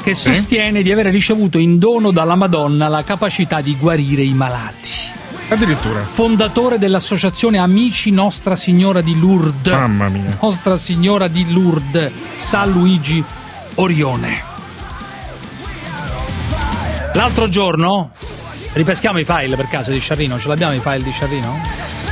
che 0.02 0.12
sostiene 0.12 0.82
di 0.82 0.90
aver 0.90 1.06
ricevuto 1.06 1.56
in 1.56 1.78
dono 1.78 2.10
dalla 2.10 2.34
Madonna 2.34 2.88
la 2.88 3.04
capacità 3.04 3.60
di 3.60 3.76
guarire 3.76 4.22
i 4.22 4.34
malati. 4.34 4.90
Addirittura. 5.50 6.00
Fondatore 6.04 6.78
dell'associazione 6.78 7.58
Amici 7.58 8.10
Nostra 8.10 8.56
Signora 8.56 9.00
di 9.00 9.16
Lourdes. 9.16 9.72
Mamma 9.72 10.08
mia. 10.08 10.36
Nostra 10.42 10.76
Signora 10.76 11.28
di 11.28 11.52
Lourdes, 11.52 12.10
San 12.38 12.72
Luigi 12.72 13.22
Orione. 13.76 14.42
L'altro 17.14 17.48
giorno, 17.48 18.10
ripeschiamo 18.74 19.18
i 19.18 19.24
file 19.24 19.56
per 19.56 19.68
caso 19.68 19.90
di 19.90 19.98
Sciarrino, 19.98 20.38
ce 20.38 20.48
l'abbiamo 20.48 20.74
i 20.74 20.80
file 20.80 21.02
di 21.02 21.10
Sciarrino? 21.10 22.02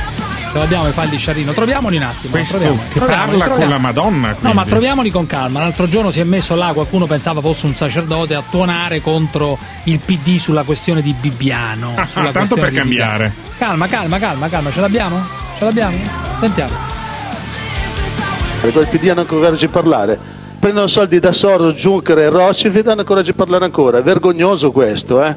Ce 0.51 0.59
l'abbiamo 0.59 0.87
i 0.87 0.91
file 0.91 1.09
di 1.09 1.17
Sciarrino, 1.17 1.51
troviamoli 1.51 1.97
un 1.97 2.03
attimo. 2.03 2.31
Questo 2.31 2.57
troviamoli, 2.57 2.87
che 2.89 2.99
troviamoli, 2.99 3.37
parla 3.37 3.45
con 3.45 3.57
troviamoli. 3.57 3.71
la 3.71 3.77
Madonna. 3.79 4.27
No, 4.27 4.35
quindi. 4.35 4.55
ma 4.55 4.65
troviamoli 4.65 5.09
con 5.09 5.25
calma. 5.25 5.59
L'altro 5.61 5.87
giorno 5.87 6.11
si 6.11 6.19
è 6.19 6.23
messo 6.23 6.55
là, 6.55 6.71
qualcuno 6.73 7.07
pensava 7.07 7.41
fosse 7.41 7.65
un 7.65 7.75
sacerdote 7.75 8.35
a 8.35 8.43
tuonare 8.47 9.01
contro 9.01 9.57
il 9.85 9.97
PD 9.97 10.37
sulla 10.37 10.61
questione 10.61 11.01
di 11.01 11.13
Bibbiano. 11.19 11.93
Ah, 11.95 12.05
sulla 12.05 12.31
tanto 12.31 12.53
per 12.55 12.71
cambiare. 12.71 13.29
Bibbiano. 13.29 13.57
Calma, 13.57 13.87
calma, 13.87 14.19
calma, 14.19 14.47
calma, 14.47 14.71
ce 14.71 14.81
l'abbiamo? 14.81 15.25
Ce 15.57 15.63
l'abbiamo? 15.63 15.97
Sentiamo. 16.39 16.73
Perché 18.61 18.79
il 18.79 18.87
PD 18.89 19.07
hanno 19.09 19.21
ancora 19.21 19.45
coraggio 19.45 19.65
di 19.65 19.71
parlare. 19.71 20.19
Prendono 20.59 20.87
soldi 20.87 21.19
da 21.19 21.33
Soros, 21.33 21.73
Juncker 21.73 22.19
e 22.19 22.29
Rothschild 22.29 22.75
e 22.75 22.89
hanno 22.91 23.03
coraggio 23.03 23.31
di 23.31 23.37
parlare 23.37 23.65
ancora. 23.65 23.97
È 23.97 24.03
vergognoso 24.03 24.71
questo, 24.71 25.21
eh? 25.23 25.35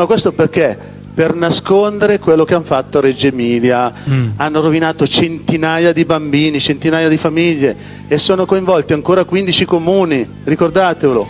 Ma 0.00 0.06
questo 0.06 0.32
perché? 0.32 0.78
Per 1.14 1.34
nascondere 1.34 2.18
quello 2.18 2.44
che 2.44 2.54
hanno 2.54 2.64
fatto 2.64 2.96
a 2.96 3.00
Reggio 3.02 3.26
Emilia. 3.26 3.92
Hanno 4.36 4.62
rovinato 4.62 5.06
centinaia 5.06 5.92
di 5.92 6.06
bambini, 6.06 6.58
centinaia 6.58 7.06
di 7.06 7.18
famiglie 7.18 7.76
e 8.08 8.16
sono 8.16 8.46
coinvolti 8.46 8.94
ancora 8.94 9.24
15 9.24 9.66
comuni, 9.66 10.26
ricordatevelo. 10.44 11.28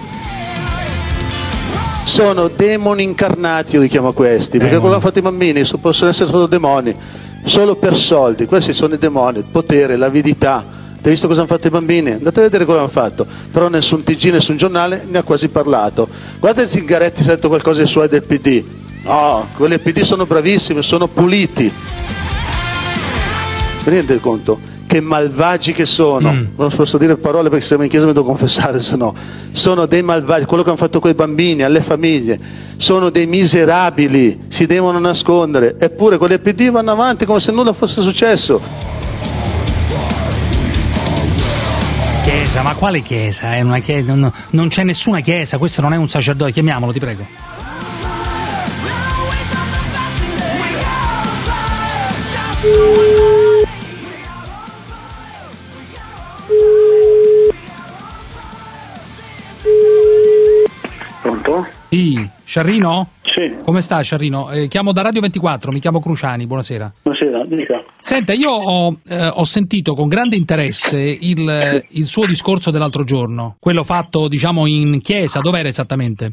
Sono 2.05 2.47
demoni 2.47 3.03
incarnati, 3.03 3.75
io 3.75 3.81
li 3.81 3.89
chiamo 3.89 4.13
questi, 4.13 4.59
perché 4.59 4.77
quello 4.77 4.91
che 4.91 5.01
hanno 5.01 5.01
fatto 5.01 5.19
i 5.19 5.23
bambini 5.23 5.65
so- 5.65 5.79
possono 5.79 6.11
essere 6.11 6.31
solo 6.31 6.47
demoni, 6.47 6.95
solo 7.47 7.75
per 7.75 7.97
soldi, 7.97 8.47
questi 8.47 8.73
sono 8.73 8.95
i 8.95 8.99
demoni, 8.99 9.39
il 9.39 9.47
potere, 9.51 9.97
l'avidità, 9.97 10.65
Avete 11.01 11.11
visto 11.11 11.29
cosa 11.29 11.41
hanno 11.41 11.49
fatto 11.49 11.67
i 11.67 11.71
bambini? 11.71 12.11
Andate 12.11 12.41
a 12.41 12.43
vedere 12.43 12.67
cosa 12.67 12.81
hanno 12.81 12.89
fatto. 12.89 13.27
Però 13.51 13.69
nessun 13.69 14.03
TG, 14.03 14.33
nessun 14.33 14.59
giornale 14.59 15.07
ne 15.09 15.19
ha 15.19 15.23
quasi 15.23 15.49
parlato. 15.49 16.07
Guarda 16.39 16.69
Zingaretti 16.69 17.23
se 17.23 17.33
ha 17.33 17.35
detto 17.37 17.49
qualcosa 17.49 17.81
ai 17.81 17.87
suoi 17.87 18.07
del 18.09 18.27
PD. 18.27 18.63
No, 19.05 19.47
quelli 19.57 19.81
del 19.81 19.93
PD 19.93 20.03
sono 20.03 20.27
bravissimi, 20.27 20.83
sono 20.83 21.07
puliti. 21.07 21.73
Vi 23.83 23.91
rendete 23.91 24.21
conto? 24.21 24.61
Che 24.87 25.01
malvagi 25.01 25.73
che 25.73 25.87
sono. 25.87 26.33
Non 26.55 26.71
posso 26.77 26.99
dire 26.99 27.17
parole 27.17 27.49
perché 27.49 27.63
se 27.63 27.69
siamo 27.69 27.85
in 27.85 27.89
chiesa 27.89 28.05
mi 28.05 28.13
devo 28.13 28.27
confessare, 28.27 28.83
se 28.83 28.97
no. 28.97 29.15
Sono 29.53 29.87
dei 29.87 30.03
malvagi, 30.03 30.45
quello 30.45 30.63
che 30.63 30.69
hanno 30.69 30.79
fatto 30.79 31.01
quei 31.01 31.15
bambini, 31.15 31.63
alle 31.63 31.81
famiglie. 31.81 32.39
Sono 32.77 33.09
dei 33.09 33.27
miserabili, 33.27 34.39
si 34.49 34.67
devono 34.67 34.99
nascondere. 34.99 35.77
Eppure 35.79 36.19
quelli 36.19 36.39
del 36.39 36.55
PD 36.55 36.71
vanno 36.71 36.91
avanti 36.91 37.25
come 37.25 37.41
se 37.41 37.53
nulla 37.53 37.73
fosse 37.73 38.03
successo. 38.03 38.99
Chiesa, 42.51 42.65
ma 42.65 42.75
quale 42.75 43.01
chiesa? 43.01 43.79
Chiesa 43.79 44.15
non, 44.17 44.33
non 44.51 44.67
c'è 44.67 44.83
nessuna 44.83 45.21
chiesa, 45.21 45.57
questo 45.57 45.81
non 45.83 45.93
è 45.93 45.97
un 45.97 46.09
sacerdote, 46.09 46.51
chiamiamolo, 46.51 46.91
ti 46.91 46.99
prego. 46.99 47.25
Pronto? 61.23 61.67
Sì, 61.89 62.29
Sciarrino? 62.43 63.11
Sì. 63.23 63.59
Come 63.63 63.81
sta 63.81 64.01
Sciarrino? 64.01 64.51
Eh, 64.51 64.67
chiamo 64.67 64.91
da 64.91 65.03
Radio 65.03 65.21
24, 65.21 65.71
mi 65.71 65.79
chiamo 65.79 66.01
Cruciani, 66.01 66.49
buonasera. 66.49 66.93
Buonasera, 67.03 67.43
dica. 67.45 67.80
Senta, 68.01 68.33
io 68.33 68.51
ho, 68.51 68.97
eh, 69.07 69.29
ho 69.29 69.45
sentito 69.45 69.95
con 69.95 70.09
grande 70.09 70.37
interesse 70.37 70.99
il, 70.99 71.85
il 71.91 72.05
suo 72.07 72.25
discorso 72.25 72.71
dell'altro 72.71 73.05
giorno, 73.05 73.57
quello 73.61 73.85
fatto, 73.85 74.27
diciamo, 74.27 74.67
in 74.67 75.01
chiesa, 75.01 75.41
dov'era 75.41 75.69
esattamente? 75.69 76.33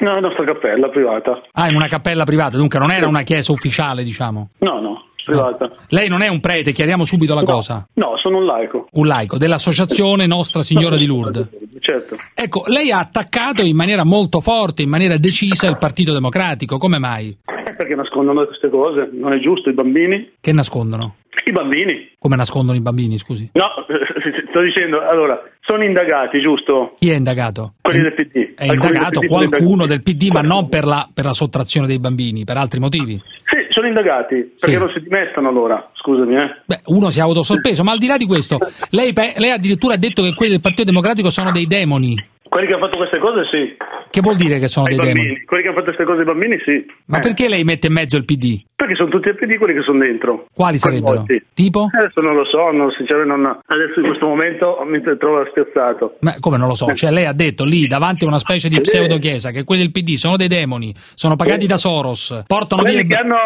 No, 0.00 0.14
la 0.14 0.20
nostra 0.20 0.44
cappella 0.44 0.88
privata. 0.88 1.42
Ah, 1.52 1.68
in 1.68 1.74
una 1.74 1.88
cappella 1.88 2.24
privata, 2.24 2.56
dunque 2.56 2.78
non 2.78 2.90
era 2.90 3.06
una 3.06 3.22
chiesa 3.22 3.52
ufficiale, 3.52 4.02
diciamo. 4.02 4.48
No, 4.60 4.80
no, 4.80 5.04
privata. 5.24 5.70
Lei 5.88 6.08
non 6.08 6.22
è 6.22 6.28
un 6.28 6.40
prete, 6.40 6.72
chiariamo 6.72 7.04
subito 7.04 7.34
la 7.34 7.42
cosa. 7.42 7.86
No, 7.94 8.16
sono 8.16 8.38
un 8.38 8.46
laico. 8.46 8.86
Un 8.92 9.06
laico 9.06 9.36
dell'associazione 9.36 10.26
Nostra 10.26 10.62
Signora 10.62 10.96
di 10.96 11.06
Lourdes. 11.06 11.48
Certo. 11.80 12.16
Ecco, 12.34 12.64
lei 12.68 12.90
ha 12.90 12.98
attaccato 12.98 13.62
in 13.62 13.76
maniera 13.76 14.04
molto 14.04 14.40
forte, 14.40 14.82
in 14.82 14.88
maniera 14.88 15.16
decisa 15.18 15.68
il 15.68 15.76
Partito 15.76 16.12
Democratico, 16.12 16.78
come 16.78 16.98
mai? 16.98 17.36
Eh, 17.80 17.84
Perché 17.86 17.94
nascondono 17.94 18.44
queste 18.44 18.68
cose? 18.68 19.08
Non 19.12 19.32
è 19.32 19.40
giusto, 19.40 19.70
i 19.70 19.72
bambini? 19.72 20.32
Che 20.40 20.52
nascondono? 20.52 21.16
I 21.46 21.52
bambini? 21.52 22.10
Come 22.18 22.36
nascondono 22.36 22.76
i 22.76 22.82
bambini, 22.82 23.16
scusi? 23.16 23.48
No, 23.54 23.68
sto 24.50 24.60
dicendo, 24.60 25.00
allora, 25.00 25.40
sono 25.60 25.82
indagati, 25.82 26.40
giusto? 26.40 26.96
Chi 26.98 27.10
è 27.10 27.14
indagato? 27.16 27.74
Quelli 27.80 28.02
del 28.02 28.12
PD. 28.14 28.54
È 28.54 28.66
Alcuni 28.66 28.86
indagato 28.94 29.20
del 29.20 29.28
PD 29.28 29.48
qualcuno 29.48 29.86
del 29.86 30.02
PD, 30.02 30.28
ma 30.30 30.42
non 30.42 30.68
per 30.68 30.84
la, 30.84 31.08
per 31.12 31.24
la 31.24 31.32
sottrazione 31.32 31.86
dei 31.86 31.98
bambini, 31.98 32.44
per 32.44 32.58
altri 32.58 32.80
motivi. 32.80 33.14
Sì, 33.14 33.56
sono 33.70 33.86
indagati, 33.86 34.34
perché 34.60 34.76
Sì. 34.76 34.78
non 34.78 34.90
si 34.94 35.00
dimestano 35.00 35.48
allora, 35.48 35.90
scusami, 35.94 36.36
eh. 36.36 36.56
Beh, 36.66 36.80
uno 36.86 37.08
si 37.10 37.20
è 37.20 37.22
autosospeso, 37.22 37.82
ma 37.82 37.92
al 37.92 37.98
di 37.98 38.06
là 38.06 38.18
di 38.18 38.26
questo, 38.26 38.58
lei, 38.90 39.12
lei 39.14 39.50
addirittura 39.50 39.94
ha 39.94 39.98
detto 39.98 40.22
che 40.22 40.34
quelli 40.34 40.52
del 40.52 40.60
Partito 40.60 40.84
Democratico 40.84 41.30
sono 41.30 41.50
dei 41.50 41.66
demoni. 41.66 42.14
Quelli 42.48 42.66
che 42.66 42.72
hanno 42.72 42.84
fatto 42.86 42.96
queste 42.96 43.18
cose 43.18 43.42
sì. 43.50 43.76
Che 44.10 44.20
vuol 44.20 44.36
dire 44.36 44.58
che 44.58 44.66
sono 44.66 44.86
Ai 44.86 44.96
dei 44.96 45.04
bambini. 45.04 45.26
demoni? 45.26 45.44
Quelli 45.44 45.62
che 45.62 45.68
hanno 45.68 45.78
fatto 45.78 45.92
queste 45.94 46.04
cose 46.04 46.20
ai 46.20 46.26
bambini 46.26 46.56
sì. 46.64 46.84
Ma 47.06 47.18
Eh, 47.18 47.20
perché 47.20 47.48
lei 47.48 47.62
mette 47.64 47.86
in 47.86 47.92
mezzo 47.92 48.16
il 48.16 48.24
PD? 48.24 48.60
Perché 48.74 48.94
sono 48.96 49.10
tutti 49.10 49.28
al 49.28 49.36
PD 49.36 49.56
quelli 49.58 49.74
che 49.74 49.82
sono 49.82 49.98
dentro. 49.98 50.46
Quali 50.52 50.78
sarebbero? 50.78 51.24
Tipo? 51.54 51.88
Adesso 51.92 52.20
non 52.22 52.34
lo 52.34 52.48
so, 52.48 52.70
non, 52.72 52.90
sinceramente 52.96 53.36
non, 53.36 53.58
adesso 53.66 54.00
in 54.00 54.06
questo 54.06 54.26
momento 54.26 54.82
mi 54.88 55.00
trovo 55.18 55.44
spiazzato. 55.50 56.16
Ma 56.20 56.34
come 56.40 56.56
non 56.56 56.66
lo 56.66 56.74
so? 56.74 56.92
Cioè, 56.94 57.10
lei 57.10 57.26
ha 57.26 57.34
detto 57.34 57.64
lì 57.64 57.86
davanti 57.86 58.24
a 58.24 58.28
una 58.28 58.38
specie 58.38 58.68
di 58.68 58.80
pseudo 58.80 59.18
chiesa 59.18 59.50
che 59.50 59.64
quelli 59.64 59.82
del 59.82 59.92
PD 59.92 60.14
sono 60.14 60.36
dei 60.36 60.48
demoni, 60.48 60.92
sono 61.14 61.36
pagati 61.36 61.66
da 61.66 61.76
Soros, 61.76 62.42
portano 62.46 62.82
via. 62.82 62.92
Quelli 62.94 63.06
i 63.06 63.08
che 63.08 63.20
hanno 63.20 63.36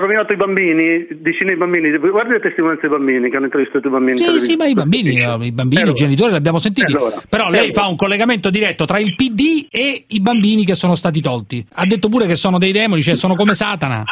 rovinato 0.00 0.32
i 0.32 0.36
bambini, 0.36 1.06
vicino 1.22 1.50
ai 1.50 1.56
bambini, 1.56 1.96
guardi 1.96 2.34
le 2.34 2.40
testimonianze 2.40 2.88
dei 2.88 2.98
bambini 2.98 3.30
che 3.30 3.36
hanno 3.36 3.46
intervistato 3.46 3.86
i 3.86 3.90
bambini. 3.90 4.20
in 4.20 4.26
Sì, 4.26 4.40
sì, 4.40 4.56
ma 4.56 4.66
i 4.66 4.74
bambini, 4.74 5.14
no, 5.16 5.38
i 5.40 5.52
bambini, 5.52 5.88
i 5.88 5.94
genitori 5.94 6.30
li 6.32 6.36
abbiamo 6.36 6.58
sentiti. 6.58 6.92
Allora? 6.92 7.22
Però 7.28 7.48
lei 7.48 7.70
allora? 7.70 7.82
fa 7.84 7.88
un 7.88 7.96
collegamento 7.96 8.39
diretto 8.48 8.86
tra 8.86 8.98
il 8.98 9.14
PD 9.14 9.66
e 9.70 10.04
i 10.06 10.20
bambini 10.20 10.64
che 10.64 10.74
sono 10.74 10.94
stati 10.94 11.20
tolti. 11.20 11.62
Ha 11.74 11.84
detto 11.84 12.08
pure 12.08 12.26
che 12.26 12.36
sono 12.36 12.56
dei 12.56 12.72
demoni, 12.72 13.02
cioè 13.02 13.16
sono 13.16 13.34
come 13.34 13.54
Satana. 13.54 14.04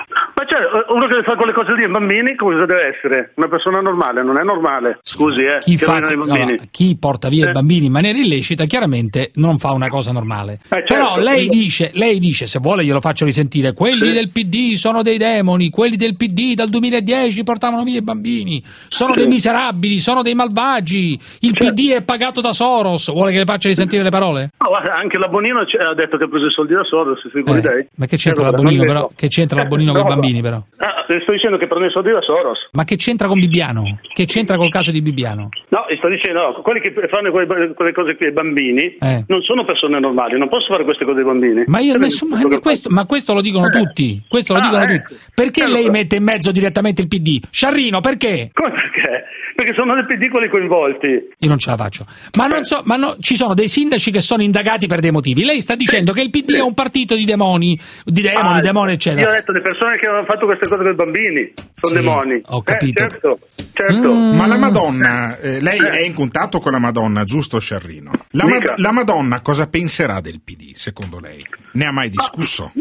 Uno 0.98 1.06
che 1.06 1.22
fa 1.22 1.36
quelle 1.36 1.52
cose 1.52 1.74
lì 1.74 1.84
ai 1.84 1.90
bambini, 1.92 2.34
cosa 2.34 2.66
deve 2.66 2.88
essere? 2.96 3.30
Una 3.36 3.46
persona 3.46 3.80
normale, 3.80 4.24
non 4.24 4.36
è 4.36 4.42
normale. 4.42 4.98
Scusi, 5.02 5.42
eh. 5.42 5.58
Chi, 5.60 5.76
fa- 5.76 5.94
allora, 5.94 6.46
chi 6.72 6.96
porta 6.98 7.28
via 7.28 7.46
Eh. 7.46 7.50
i 7.50 7.52
bambini 7.52 7.86
in 7.86 7.92
maniera 7.92 8.18
illecita 8.18 8.64
chiaramente 8.64 9.30
non 9.34 9.58
fa 9.58 9.70
una 9.70 9.86
cosa 9.86 10.10
normale. 10.10 10.54
Eh, 10.64 10.82
certo. 10.84 10.94
Però 10.94 11.18
lei 11.22 11.46
dice, 11.46 11.92
lei 11.94 12.18
dice, 12.18 12.46
se 12.46 12.58
vuole 12.58 12.82
glielo 12.84 13.00
faccio 13.00 13.24
risentire, 13.24 13.74
quelli 13.74 14.12
del 14.12 14.30
PD 14.30 14.74
sono 14.74 15.02
dei 15.02 15.18
demoni, 15.18 15.70
quelli 15.70 15.94
del 15.94 16.16
PD 16.16 16.54
dal 16.54 16.68
2010 16.68 17.44
portavano 17.44 17.84
via 17.84 17.98
i 17.98 18.02
bambini, 18.02 18.60
sono 18.88 19.12
Sì. 19.12 19.18
dei 19.18 19.28
miserabili, 19.28 19.98
sono 20.00 20.22
dei 20.22 20.34
malvagi, 20.34 21.16
il 21.42 21.52
PD 21.52 21.92
è 21.92 22.02
pagato 22.02 22.40
da 22.40 22.52
Soros. 22.52 23.12
Vuole 23.12 23.30
che 23.30 23.38
le 23.38 23.44
faccia 23.44 23.68
risentire 23.68 24.02
le 24.02 24.10
parole? 24.10 24.50
No, 24.58 24.70
anche 24.74 25.16
la 25.16 25.28
Bonino 25.28 25.60
ha 25.60 25.94
detto 25.94 26.16
che 26.16 26.24
ha 26.24 26.28
preso 26.28 26.48
i 26.48 26.52
soldi 26.52 26.74
da 26.74 26.82
Soros, 26.82 27.20
si 27.22 27.28
figuri 27.30 27.60
Eh, 27.60 27.86
ma 27.94 28.06
che 28.06 28.16
c'entra 28.16 28.48
Allora, 28.48 28.56
la 28.56 28.62
Bonino 28.64 28.82
però? 28.84 29.10
Che 29.14 29.28
c'entra 29.28 29.58
la 29.58 29.64
Eh, 29.64 29.68
Bonino 29.68 29.92
con 29.92 30.00
i 30.00 30.04
bambini 30.04 30.40
però? 30.42 30.60
Ah, 30.88 31.04
le 31.06 31.20
sto 31.20 31.32
dicendo 31.32 31.58
che 31.58 31.66
prende 31.66 31.88
i 31.88 31.90
soldi 31.90 32.10
da 32.10 32.22
Soros. 32.22 32.68
Ma 32.72 32.84
che 32.84 32.96
c'entra 32.96 33.26
con 33.28 33.38
Bibbiano? 33.38 33.98
Che 34.00 34.24
c'entra 34.24 34.56
col 34.56 34.70
caso 34.70 34.90
di 34.90 35.02
Bibbiano? 35.02 35.50
No, 35.68 35.84
sto 35.98 36.08
dicendo, 36.08 36.40
no, 36.40 36.52
quelli 36.62 36.80
che 36.80 36.94
fanno 37.08 37.30
quelle, 37.30 37.74
quelle 37.74 37.92
cose 37.92 38.16
qui 38.16 38.26
ai 38.26 38.32
bambini 38.32 38.96
Eh. 38.98 39.24
non 39.28 39.42
sono 39.42 39.64
persone 39.66 40.00
normali, 40.00 40.38
non 40.38 40.48
possono 40.48 40.72
fare 40.72 40.84
queste 40.84 41.04
cose 41.04 41.18
ai 41.18 41.24
bambini. 41.26 41.64
Ma 41.66 41.80
io 41.80 41.92
Cioè, 41.92 42.00
nessun- 42.00 42.28
ma 42.30 42.40
quello- 42.40 42.60
questo, 42.60 42.88
ma 42.90 43.04
questo 43.04 43.34
lo 43.34 43.40
dicono 43.42 43.66
Eh. 43.66 43.70
tutti. 43.70 44.22
Questo 44.28 44.54
lo 44.54 44.60
Ah, 44.60 44.62
dicono 44.62 44.82
eh. 44.84 45.02
tutti. 45.02 45.20
Perché 45.34 45.66
lei 45.68 45.90
mette 45.90 46.16
in 46.16 46.24
mezzo 46.24 46.50
direttamente 46.52 47.02
il 47.02 47.08
PD? 47.08 47.40
Sciarrino, 47.50 48.00
perché? 48.00 48.50
Come 48.54 48.70
perché? 48.70 49.24
Perché 49.58 49.74
sono 49.74 49.92
dei 50.06 50.16
piccoli 50.18 50.48
coinvolti. 50.48 51.06
Io 51.08 51.48
non 51.48 51.58
ce 51.58 51.70
la 51.70 51.76
faccio. 51.76 52.04
Ma 52.36 52.46
non 52.46 52.64
so, 52.64 52.82
ma 52.84 52.94
no, 52.94 53.16
ci 53.18 53.34
sono 53.34 53.54
dei 53.54 53.66
sindaci 53.66 54.12
che 54.12 54.20
sono 54.20 54.42
indagati 54.42 54.86
per 54.86 55.00
dei 55.00 55.10
motivi. 55.10 55.44
Lei 55.44 55.60
sta 55.60 55.74
dicendo 55.74 56.12
che 56.12 56.20
il 56.22 56.30
PD 56.30 56.52
è 56.54 56.60
un 56.62 56.74
partito 56.74 57.16
di 57.16 57.24
demoni, 57.24 57.76
di 58.04 58.22
demoni, 58.22 58.58
Ah, 58.58 58.60
demoni, 58.60 58.90
Io 58.90 58.94
eccetera. 58.94 59.28
ho 59.28 59.34
detto 59.34 59.50
le 59.50 59.60
persone 59.60 59.98
che 59.98 60.06
hanno 60.06 60.24
fatto 60.26 60.46
queste 60.46 60.67
cose 60.68 60.82
con 60.82 60.92
i 60.92 60.94
bambini 60.94 61.52
sono 61.80 61.94
Sì, 61.94 62.04
demoni. 62.04 62.40
ho 62.46 62.62
capito. 62.62 63.02
Eh, 63.02 63.08
certo, 63.08 63.38
certo. 63.72 64.12
Ma 64.12 64.46
la 64.46 64.58
Madonna, 64.58 65.38
eh, 65.38 65.60
lei 65.60 65.78
è 65.78 66.00
in 66.02 66.14
contatto 66.14 66.58
con 66.58 66.72
la 66.72 66.78
Madonna, 66.78 67.24
giusto 67.24 67.58
Sciarrino? 67.58 68.10
La, 68.32 68.44
Ma- 68.46 68.54
Mica. 68.54 68.74
la 68.76 68.92
Madonna 68.92 69.40
cosa 69.40 69.66
penserà 69.68 70.20
del 70.20 70.40
PD, 70.44 70.72
secondo 70.74 71.18
lei? 71.20 71.44
Ne 71.72 71.84
ha 71.86 71.92
mai 71.92 72.08
discusso? 72.10 72.72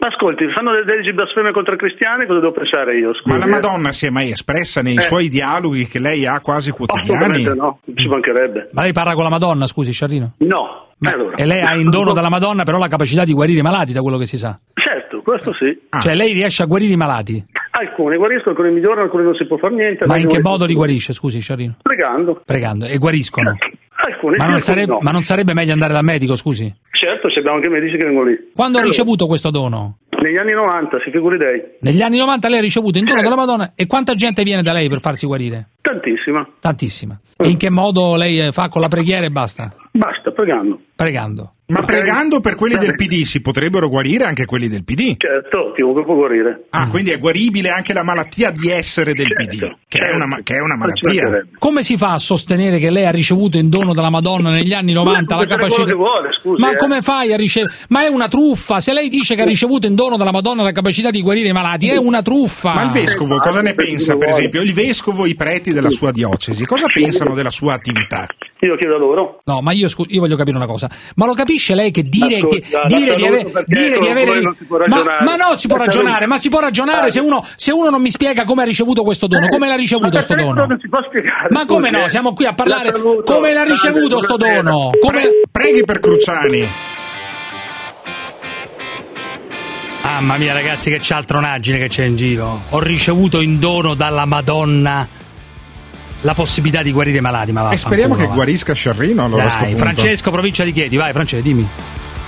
Ma 0.00 0.06
ascolti, 0.06 0.44
fanno 0.54 0.70
delle 0.70 0.96
leggi 0.96 1.12
blasfeme 1.12 1.50
contro 1.50 1.74
i 1.74 1.76
cristiani, 1.76 2.24
cosa 2.26 2.38
devo 2.38 2.52
pensare 2.52 2.96
io? 2.96 3.12
Scusi, 3.14 3.30
Ma 3.30 3.38
la 3.38 3.46
eh? 3.46 3.48
Madonna 3.50 3.90
si 3.90 4.06
è 4.06 4.10
mai 4.10 4.30
espressa 4.30 4.80
nei 4.80 4.94
Eh. 4.96 5.00
suoi 5.00 5.28
dialoghi 5.28 5.86
che 5.88 5.98
lei 5.98 6.24
ha 6.24 6.38
quasi 6.40 6.70
quotidiani? 6.70 7.14
Assolutamente 7.14 7.54
no, 7.60 7.80
ci 7.96 8.06
mancherebbe. 8.06 8.68
Ma 8.72 8.82
lei 8.82 8.92
parla 8.92 9.14
con 9.14 9.24
la 9.24 9.30
Madonna, 9.30 9.66
scusi, 9.66 9.90
Sciarrino? 9.92 10.34
No. 10.38 10.86
Ma- 10.98 11.10
Eh, 11.10 11.14
allora. 11.14 11.36
E 11.36 11.44
lei 11.44 11.60
ha 11.62 11.74
in 11.76 11.90
dono 11.90 12.12
dalla 12.12 12.28
Madonna 12.28 12.62
però 12.62 12.78
la 12.78 12.86
capacità 12.88 13.24
di 13.24 13.32
guarire 13.32 13.58
i 13.58 13.62
malati, 13.62 13.92
da 13.92 14.00
quello 14.02 14.18
che 14.18 14.26
si 14.26 14.36
sa. 14.36 14.56
Certo, 14.74 14.97
questo 15.28 15.52
sì. 15.54 15.78
Cioè 16.00 16.14
lei 16.14 16.32
riesce 16.32 16.62
a 16.62 16.66
guarire 16.66 16.92
i 16.92 16.96
malati. 16.96 17.44
Alcuni 17.72 18.16
guariscono, 18.16 18.50
alcuni 18.56 18.72
migliorano, 18.72 19.02
alcuni 19.02 19.24
non 19.24 19.34
si 19.34 19.46
può 19.46 19.58
fare 19.58 19.74
niente. 19.74 20.06
Ma 20.06 20.16
in 20.16 20.26
che 20.26 20.40
modo 20.40 20.64
li 20.64 20.74
guarisce, 20.74 21.12
scusi, 21.12 21.40
Sciarrino? 21.40 21.76
Pregando. 21.82 22.40
Pregando. 22.44 22.86
E 22.86 22.96
guariscono. 22.98 23.54
Alcuni 24.00 24.36
Ma 24.36 24.46
non, 24.46 24.58
sarebbe, 24.58 24.92
no. 24.92 24.98
ma 25.02 25.10
non 25.10 25.22
sarebbe 25.24 25.52
meglio 25.52 25.72
andare 25.72 25.92
dal 25.92 26.04
medico, 26.04 26.34
scusi? 26.34 26.72
Certo, 26.90 27.28
ci 27.28 27.38
abbiamo 27.38 27.56
anche 27.56 27.68
medici 27.68 27.96
che 27.96 28.04
vengono 28.04 28.28
lì. 28.28 28.36
Quando 28.54 28.78
ha 28.78 28.80
Allora, 28.80 28.96
ricevuto 28.96 29.26
questo 29.26 29.50
dono? 29.50 29.98
Negli 30.20 30.38
anni 30.38 30.52
90, 30.52 30.98
si 31.04 31.10
figuri 31.10 31.36
lei. 31.36 31.62
Negli 31.80 32.02
anni 32.02 32.16
90 32.16 32.48
lei 32.48 32.58
ha 32.58 32.62
ricevuto 32.62 32.98
in 32.98 33.04
dono 33.04 33.20
della 33.20 33.36
Madonna 33.36 33.72
e 33.76 33.86
quanta 33.86 34.14
gente 34.14 34.42
viene 34.42 34.62
da 34.62 34.72
lei 34.72 34.88
per 34.88 35.00
farsi 35.00 35.26
guarire? 35.26 35.68
Tantissima. 35.80 36.48
Tantissima. 36.58 37.20
E 37.36 37.48
in 37.48 37.56
che 37.56 37.70
modo 37.70 38.16
lei 38.16 38.38
eh, 38.38 38.52
fa 38.52 38.68
con 38.68 38.80
la 38.80 38.88
preghiera 38.88 39.26
e 39.26 39.30
basta? 39.30 39.72
Basta, 39.98 40.30
pregando. 40.30 40.80
Pregando. 40.94 41.52
Ma 41.68 41.82
pregando 41.82 42.40
per 42.40 42.54
quelli 42.54 42.78
del 42.78 42.94
PD 42.94 43.24
si 43.24 43.42
potrebbero 43.42 43.90
guarire 43.90 44.24
anche 44.24 44.46
quelli 44.46 44.68
del 44.68 44.84
PD? 44.84 45.16
Certo, 45.18 45.72
chiunque 45.74 46.02
può 46.02 46.14
guarire. 46.14 46.66
Ah, 46.70 46.88
quindi 46.88 47.10
è 47.10 47.18
guaribile 47.18 47.68
anche 47.68 47.92
la 47.92 48.02
malattia 48.02 48.50
di 48.50 48.70
essere 48.70 49.12
del 49.12 49.34
PD, 49.34 49.76
che 49.86 49.98
è 49.98 50.14
una, 50.14 50.24
ma- 50.24 50.40
che 50.42 50.54
è 50.54 50.60
una 50.60 50.76
malattia. 50.76 51.46
Come 51.58 51.82
si 51.82 51.98
fa 51.98 52.12
a 52.12 52.18
sostenere 52.18 52.78
che 52.78 52.90
lei 52.90 53.04
ha 53.04 53.10
ricevuto 53.10 53.58
in 53.58 53.68
dono 53.68 53.92
dalla 53.92 54.08
Madonna 54.08 54.50
negli 54.50 54.72
anni 54.72 54.92
90 54.92 55.36
la 55.36 55.44
capacità? 55.44 55.94
vuole, 55.94 56.30
scusi, 56.40 56.58
Ma 56.58 56.70
eh. 56.70 56.76
come 56.76 57.02
fai 57.02 57.34
a 57.34 57.36
ricevere? 57.36 57.74
Ma 57.88 58.04
è 58.04 58.06
una 58.06 58.28
truffa! 58.28 58.80
Se 58.80 58.94
lei 58.94 59.10
dice 59.10 59.34
che 59.34 59.42
ha 59.42 59.46
ricevuto 59.46 59.86
in 59.86 59.94
dono 59.94 60.16
dalla 60.16 60.32
Madonna 60.32 60.62
la 60.62 60.72
capacità 60.72 61.10
di 61.10 61.20
guarire 61.20 61.48
i 61.48 61.52
malati, 61.52 61.88
è 61.90 61.98
una 61.98 62.22
truffa! 62.22 62.72
Ma 62.72 62.84
il 62.84 62.90
vescovo 62.92 63.36
cosa 63.40 63.60
ne 63.60 63.74
pensa, 63.74 64.16
per 64.16 64.28
esempio? 64.28 64.62
Il 64.62 64.72
vescovo, 64.72 65.26
i 65.26 65.34
preti 65.34 65.74
della 65.74 65.90
sua 65.90 66.12
diocesi, 66.12 66.64
cosa 66.64 66.86
pensano 66.86 67.34
della 67.34 67.50
sua 67.50 67.74
attività? 67.74 68.26
Io 68.60 68.74
chiedo 68.74 68.96
a 68.96 68.98
loro. 68.98 69.40
No, 69.44 69.60
ma 69.60 69.70
io, 69.72 69.88
scu- 69.88 70.10
io 70.10 70.20
voglio 70.20 70.34
capire 70.34 70.56
una 70.56 70.66
cosa. 70.66 70.90
Ma 71.14 71.26
lo 71.26 71.34
capisce 71.34 71.76
lei 71.76 71.92
che 71.92 72.02
dire, 72.02 72.36
Ascolta, 72.36 72.56
che, 72.56 72.86
dire 72.88 73.14
di, 73.14 73.24
ave- 73.26 73.64
dire 73.66 73.90
di 73.90 73.98
con 73.98 74.08
avere. 74.10 74.30
voi 74.32 74.42
non 74.42 74.54
si 74.58 74.64
può 74.64 74.78
ma, 74.78 74.84
ragionare. 74.84 75.24
ma 75.24 75.36
no, 75.36 75.56
si 75.56 75.68
può 75.68 75.76
ragionare, 75.76 76.26
ma 76.26 76.38
si 76.38 76.48
può 76.48 76.58
ragionare 76.60 77.10
se 77.10 77.20
uno, 77.20 77.44
se 77.54 77.70
uno 77.70 77.88
non 77.90 78.02
mi 78.02 78.10
spiega 78.10 78.42
come 78.44 78.62
ha 78.62 78.64
ricevuto 78.64 79.04
questo 79.04 79.28
dono. 79.28 79.46
Come 79.46 79.68
l'ha 79.68 79.76
ricevuto 79.76 80.10
Ma 80.12 80.20
sto 80.20 80.34
per 80.34 80.44
dono? 80.44 80.66
non 80.66 80.78
si 80.80 80.88
può 80.88 80.98
spiegare. 81.06 81.46
Ma 81.50 81.64
come 81.66 81.90
no? 81.90 82.04
eh. 82.04 82.08
Siamo 82.08 82.32
qui 82.32 82.46
a 82.46 82.52
parlare. 82.54 82.90
La 82.90 82.96
saluto. 82.96 83.32
Come 83.32 83.52
l'ha 83.52 83.62
ricevuto 83.64 84.20
sto 84.20 84.36
buonasera. 84.36 84.70
dono? 84.70 84.90
Come... 85.00 85.22
Preghi 85.52 85.84
per 85.84 86.00
Cruciani. 86.00 86.66
Mamma 90.02 90.36
mia, 90.36 90.52
ragazzi, 90.52 90.90
che 90.90 91.00
cialtronaggine 91.00 91.78
che 91.78 91.88
c'è 91.88 92.04
in 92.06 92.16
giro. 92.16 92.62
Ho 92.70 92.80
ricevuto 92.80 93.40
in 93.40 93.58
dono 93.60 93.94
dalla 93.94 94.24
Madonna 94.24 95.06
la 96.22 96.34
possibilità 96.34 96.82
di 96.82 96.90
guarire 96.92 97.18
i 97.18 97.20
malati. 97.20 97.52
Ma 97.52 97.60
E 97.60 97.62
vaffanculo, 97.64 97.92
speriamo 97.92 98.14
che 98.14 98.26
va. 98.26 98.34
guarisca 98.34 98.72
Sciarrino 98.72 99.24
allora 99.24 99.44
Dai. 99.46 99.76
Francesco, 99.76 100.30
provincia 100.30 100.64
di 100.64 100.72
Chieti, 100.72 100.96
vai, 100.96 101.12
Francesco, 101.12 101.42
dimmi. 101.42 101.68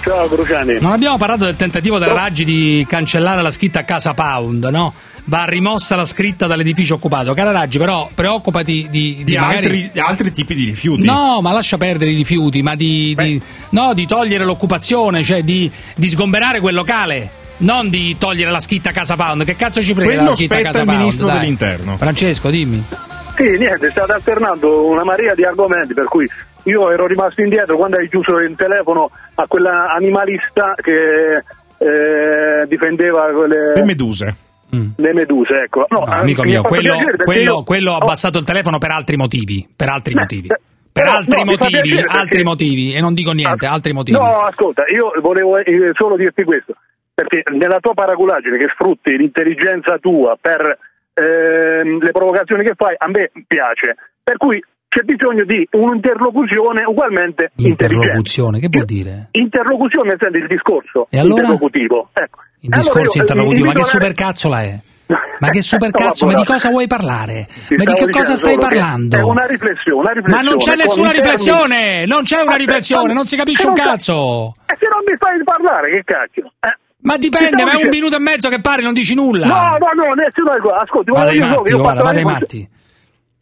Ciao 0.03 0.27
Cruciani. 0.29 0.79
Non 0.81 0.93
abbiamo 0.93 1.19
parlato 1.19 1.45
del 1.45 1.57
tentativo 1.57 1.99
della 1.99 2.15
Raggi 2.15 2.45
di 2.47 2.87
cancellare 2.89 3.43
la 3.43 3.51
scritta 3.51 3.85
Casa 3.85 4.15
Pound, 4.15 4.65
no? 4.65 4.95
Va 5.25 5.45
rimossa 5.45 5.95
la 5.95 6.07
scritta 6.07 6.47
dall'edificio 6.47 6.95
occupato. 6.95 7.35
Cara 7.35 7.51
Raggi, 7.53 7.77
però 7.77 8.09
preoccupati 8.15 8.87
di, 8.89 9.17
di 9.19 9.25
Di 9.25 9.37
magari- 9.37 9.57
altri, 9.57 9.91
di 9.93 10.01
altri 10.01 10.33
tipi 10.33 10.55
di 10.55 10.65
rifiuti. 10.65 11.05
No, 11.05 11.41
ma 11.43 11.53
lascia 11.53 11.77
perdere 11.77 12.13
i 12.13 12.17
rifiuti, 12.17 12.63
ma 12.63 12.75
di, 12.75 13.15
di- 13.19 13.43
no, 13.71 13.93
di 13.93 14.07
togliere 14.07 14.45
l'occupazione, 14.45 15.23
cioè 15.23 15.43
di, 15.43 15.71
di 15.95 16.09
sgomberare 16.09 16.61
quel 16.61 16.75
locale. 16.75 17.31
Non 17.59 17.91
di 17.91 18.17
togliere 18.19 18.51
la 18.51 18.61
scritta 18.61 18.91
Casa 18.93 19.17
Pound, 19.17 19.45
che 19.45 19.55
cazzo 19.55 19.83
ci 19.83 19.93
frega 19.93 20.13
Quello 20.15 20.31
la 20.31 20.35
scritta 20.37 20.55
spetta 20.55 20.69
Casa 20.71 20.81
al 20.81 20.87
Pound? 20.87 20.99
ministro 21.01 21.27
dai. 21.27 21.39
dell'interno. 21.41 21.97
Francesco, 21.99 22.49
dimmi. 22.49 22.83
Sì, 23.41 23.59
niente, 23.59 23.91
state 23.91 24.13
alternando 24.13 24.87
una 24.87 25.05
marea 25.05 25.35
di 25.35 25.45
argomenti, 25.45 25.95
per 25.95 26.05
cui 26.07 26.29
io 26.65 26.91
ero 26.91 27.07
rimasto 27.07 27.41
indietro 27.41 27.77
quando 27.77 27.97
hai 27.97 28.09
chiuso 28.09 28.37
il 28.39 28.55
telefono 28.55 29.11
a 29.35 29.47
quella 29.47 29.87
animalista 29.95 30.75
che 30.77 31.43
eh, 31.79 32.67
difendeva 32.67 33.31
quelle... 33.33 33.73
Le 33.75 33.85
meduse. 33.85 34.37
Le 34.71 35.13
meduse, 35.15 35.63
ecco. 35.65 35.87
No, 35.89 36.01
No, 36.01 36.05
amico 36.05 36.43
mi 36.43 36.55
ha 36.55 36.61
mio, 36.61 36.63
quello, 36.63 36.95
quello- 37.25 37.43
io- 37.57 37.63
quello 37.65 37.93
ha 37.93 37.97
abbassato 37.97 38.39
il 38.39 38.45
telefono 38.45 38.79
per 38.79 38.91
altri 38.91 39.17
motivi. 39.17 39.67
Per 39.75 39.89
altri 39.89 40.15
motivi. 40.15 40.47
Per 40.47 40.59
però, 40.93 41.11
altri 41.17 41.39
no, 41.43 41.45
fa 41.57 41.69
motivi, 41.71 41.95
perché- 41.97 42.19
altri 42.19 42.43
motivi. 42.45 42.93
E 42.95 43.01
non 43.01 43.15
dico 43.15 43.33
niente, 43.33 43.67
altri 43.67 43.93
motivi. 43.93 44.19
No, 44.19 44.41
ascolta, 44.43 44.85
io 44.93 45.11
volevo 45.21 45.57
eh, 45.59 45.91
solo 45.95 46.17
dirti 46.17 46.45
questo, 46.45 46.75
perché 47.15 47.43
nella 47.53 47.81
tua 47.81 47.95
paraculaggine 47.95 48.59
che 48.59 48.69
sfrutti 48.75 49.17
l'intelligenza 49.17 49.99
tua 49.99 50.37
per 50.41 50.79
ehm, 51.15 52.01
le 52.03 52.11
provocazioni 52.13 52.63
che 52.65 52.75
fai, 52.77 52.95
a 52.97 53.09
me 53.09 53.31
piace. 53.47 53.97
Per 54.23 54.37
cui 54.37 54.63
c'è 54.89 55.03
bisogno 55.03 55.45
di 55.45 55.67
un'interlocuzione 55.73 56.85
ugualmente. 56.85 57.53
Interlocuzione, 57.57 58.59
che 58.59 58.69
vuol 58.71 58.85
dire? 58.85 59.29
Interlocuzione 59.33 60.09
nel 60.11 60.19
senso 60.19 60.37
il 60.39 60.47
discorso 60.49 61.07
E 61.11 61.19
allora? 61.19 61.43
interlocutivo. 61.43 62.09
Ecco. 62.13 62.41
Il 62.63 62.69
Allora 62.73 62.79
discorso 62.81 63.17
io, 63.19 63.23
eh, 63.23 63.27
interlocutivo, 63.27 63.67
ma 63.67 63.73
che 63.73 63.79
la- 63.79 63.85
supercazzola 63.85 64.63
è? 64.63 64.79
Ma 65.41 65.49
che 65.49 65.63
supercazzo, 65.63 66.27
ma 66.27 66.35
di 66.35 66.45
cosa 66.45 66.69
vuoi 66.71 66.87
parlare? 66.87 67.47
Ti 67.49 67.75
Ma 67.77 67.85
di 67.85 67.95
che 67.95 68.11
cosa 68.11 68.37
stai 68.37 68.59
parlando? 68.59 69.17
È 69.17 69.23
una 69.23 69.47
riflessione, 69.47 69.99
una 70.01 70.11
Ma 70.11 70.13
riflessione. 70.13 70.43
non 70.51 70.59
c'è 70.59 70.77
nessuna 70.77 71.11
riflessione! 71.11 72.07
Non 72.07 72.23
c'è 72.23 72.43
una 72.43 72.57
riflessione, 72.57 73.13
non 73.15 73.25
si 73.27 73.37
capisce 73.37 73.67
un 73.67 73.75
cazzo! 73.75 74.55
E 74.67 74.77
se 74.79 74.87
non 74.89 75.03
mi 75.07 75.17
fai 75.17 75.43
parlare, 75.43 75.91
che 75.91 76.03
cacchio? 76.05 76.53
Eh. 76.61 76.75
Ma 77.03 77.17
dipende, 77.17 77.65
ma 77.65 77.73
è 77.73 77.83
un 77.83 77.89
minuto 77.89 78.17
e 78.17 78.21
mezzo 78.21 78.49
che 78.49 78.61
pare, 78.61 78.83
non 78.83 78.93
dici 78.93 79.15
nulla! 79.15 79.47
No, 79.47 79.55
no, 79.79 80.05
no, 80.05 80.15
nessuno 80.15 80.55
è 80.55 80.61
qua. 80.61 80.81
Ascolti, 80.81 81.11
guarda, 81.11 81.31
ai 81.31 81.37
io 81.37 81.43
so 81.43 81.49
che 81.49 81.57
matti, 81.57 81.71
io 81.71 81.77
ho 81.79 81.81
guarda, 81.81 82.01
fatto 82.01 82.05
la 82.05 82.13
vada 82.13 82.29
ai 82.29 82.39
riflessione. 82.39 82.69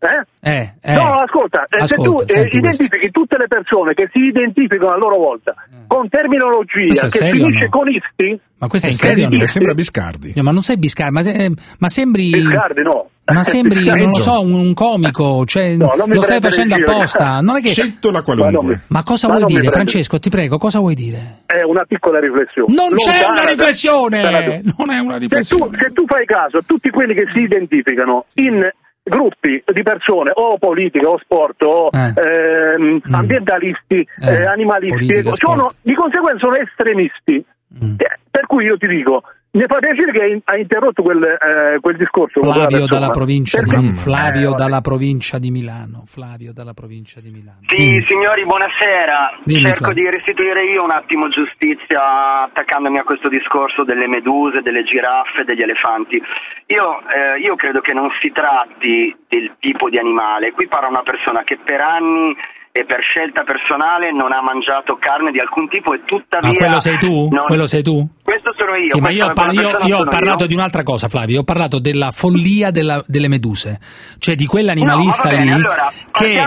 Eh? 0.00 0.22
Eh, 0.40 0.72
eh. 0.80 0.94
No, 0.94 1.18
ascolta, 1.22 1.64
eh, 1.68 1.84
se 1.86 1.96
tu 1.96 2.02
Ascolta, 2.02 2.32
eh, 2.32 2.36
senti 2.36 2.58
questo. 2.60 2.82
identifichi 2.84 3.10
tutte 3.10 3.36
le 3.36 3.46
persone 3.48 3.94
che 3.94 4.08
si 4.12 4.20
identificano 4.20 4.92
a 4.92 4.96
loro 4.96 5.16
volta 5.16 5.54
con 5.88 6.08
terminologia 6.08 7.02
che 7.02 7.10
serio 7.10 7.44
finisce 7.46 7.64
no? 7.64 7.70
con 7.70 7.88
isti, 7.90 8.40
Ma 8.58 8.68
questo 8.68 8.86
È 8.86 8.90
è, 8.90 8.92
incredibile, 8.92 9.46
sembra 9.48 9.74
Biscardi. 9.74 10.32
No, 10.36 10.42
ma 10.44 10.52
non 10.52 10.62
sei 10.62 10.76
Biscardi, 10.78 11.12
ma, 11.12 11.22
se- 11.22 11.32
eh, 11.32 11.52
ma 11.78 11.88
sembri. 11.88 12.30
Biscardi 12.30 12.82
no. 12.82 13.08
Ma 13.24 13.42
sembri, 13.42 13.84
non 13.90 13.98
lo 14.08 14.14
so, 14.14 14.40
un, 14.40 14.52
un 14.54 14.72
comico, 14.74 15.44
cioè, 15.44 15.76
No, 15.76 15.92
non 15.96 16.08
mi 16.08 16.14
lo 16.14 16.22
stai 16.22 16.40
facendo 16.40 16.76
apposta. 16.76 17.40
Non 17.40 17.56
è 17.56 17.60
che. 17.60 17.68
Scetto 17.68 18.10
la 18.12 18.22
Ma 18.24 18.34
non 18.34 18.36
mi- 18.36 18.50
qualunque. 18.52 18.80
Ma 18.86 19.02
cosa 19.02 19.26
Ma 19.28 19.36
vuoi 19.38 19.52
non 19.52 19.60
dire, 19.60 19.72
Francesco? 19.72 20.18
Ti 20.20 20.30
prego, 20.30 20.58
cosa 20.58 20.78
vuoi 20.78 20.94
dire? 20.94 21.40
è 21.46 21.62
una 21.62 21.84
piccola 21.86 22.20
riflessione. 22.20 22.72
Non 22.72 22.94
c'è 22.94 23.20
Lontana 23.20 23.40
una 23.42 23.50
riflessione! 23.50 24.62
Non 24.78 24.90
è 24.90 24.98
una 24.98 25.12
Se 25.14 25.18
tu, 25.18 25.22
riflessione. 25.26 25.78
se 25.82 25.92
tu 25.92 26.06
fai 26.06 26.24
caso 26.24 26.58
a 26.58 26.62
tutti 26.64 26.88
quelli 26.90 27.14
che 27.14 27.24
si 27.32 27.40
identificano 27.40 28.26
in 28.34 28.62
gruppi 29.08 29.62
di 29.72 29.82
persone 29.82 30.30
o 30.34 30.58
politica 30.58 31.08
o 31.08 31.18
sport 31.18 31.62
o 31.62 31.88
Eh. 31.92 32.12
ehm, 32.20 33.00
ambientalisti, 33.10 34.06
Eh, 34.22 34.32
eh, 34.32 34.46
animalisti, 34.46 34.94
politica, 34.94 35.32
sono, 35.34 35.68
sport. 35.70 35.76
di 35.82 35.94
conseguenza 35.94 36.38
sono 36.38 36.56
estremisti. 36.56 37.44
Mm. 37.84 37.94
Eh, 37.98 38.18
Per 38.30 38.46
cui 38.46 38.64
io 38.66 38.76
ti 38.76 38.86
dico, 38.86 39.22
mi 39.50 39.64
fa 39.66 39.78
piacere 39.78 40.12
che 40.12 40.40
hai 40.44 40.60
interrotto 40.60 41.02
quel, 41.02 41.22
eh, 41.24 41.78
quel 41.80 41.96
discorso. 41.96 42.40
Flavio 42.42 42.66
persona. 42.68 42.86
dalla 42.86 43.10
provincia 43.10 43.62
di. 43.62 43.92
Flavio 43.94 44.50
Eh, 44.52 44.54
dalla 44.54 44.80
provincia 44.80 45.38
di 45.38 45.50
Milano. 45.50 46.02
Flavio 46.04 46.52
dalla 46.52 46.74
provincia 46.74 47.20
di 47.20 47.30
Milano. 47.30 47.58
Sì, 47.66 47.76
Dimmi. 47.76 48.00
signori, 48.02 48.44
buonasera. 48.44 49.38
Dimmi, 49.44 49.66
Cerco 49.66 49.84
Flavio. 49.84 50.02
di 50.02 50.10
restituire 50.10 50.64
io 50.64 50.84
un 50.84 50.90
attimo 50.90 51.28
giustizia 51.28 52.42
attaccandomi 52.44 52.98
a 52.98 53.04
questo 53.04 53.28
discorso 53.28 53.84
delle 53.84 54.06
meduse, 54.06 54.60
delle 54.60 54.84
giraffe, 54.84 55.44
degli 55.44 55.62
elefanti. 55.62 56.20
Io, 56.66 57.00
eh, 57.08 57.40
io 57.40 57.56
credo 57.56 57.80
che 57.80 57.94
non 57.94 58.10
si 58.20 58.30
tratti 58.30 59.16
del 59.28 59.56
tipo 59.60 59.88
di 59.88 59.98
animale. 59.98 60.52
Qui 60.52 60.68
parla 60.68 60.88
una 60.88 61.02
persona 61.02 61.42
che 61.42 61.58
per 61.64 61.80
anni 61.80 62.36
e 62.72 62.84
per 62.84 63.00
scelta 63.02 63.42
personale 63.44 64.12
non 64.12 64.32
ha 64.32 64.40
mangiato 64.42 64.96
carne 65.00 65.30
di 65.32 65.40
alcun 65.40 65.68
tipo 65.68 65.94
e 65.94 66.02
tuttavia... 66.04 66.50
Ma 66.50 66.54
quello 66.56 66.80
sei 66.80 66.96
tu? 66.98 67.28
non- 67.30 67.46
Quello 67.46 67.66
sei 67.66 67.82
tu? 67.82 68.06
Questo 68.22 68.52
sono 68.56 68.74
io. 68.76 68.94
Sì, 68.94 69.00
ma 69.00 69.10
io 69.10 69.32
par- 69.32 69.52
io- 69.54 69.78
io 69.86 69.98
ho 69.98 70.04
parlato 70.04 70.42
io. 70.44 70.48
di 70.48 70.54
un'altra 70.54 70.82
cosa, 70.82 71.08
Flavio. 71.08 71.34
Io 71.36 71.40
ho 71.40 71.44
parlato 71.44 71.78
della 71.80 72.10
follia 72.12 72.70
della- 72.70 73.02
delle 73.06 73.28
meduse, 73.28 73.78
cioè 74.18 74.34
di 74.34 74.44
quell'animalista 74.46 75.30
No, 75.30 75.36
bene, 75.36 75.44
lì 75.44 75.50
allora, 75.52 75.92
che 76.12 76.44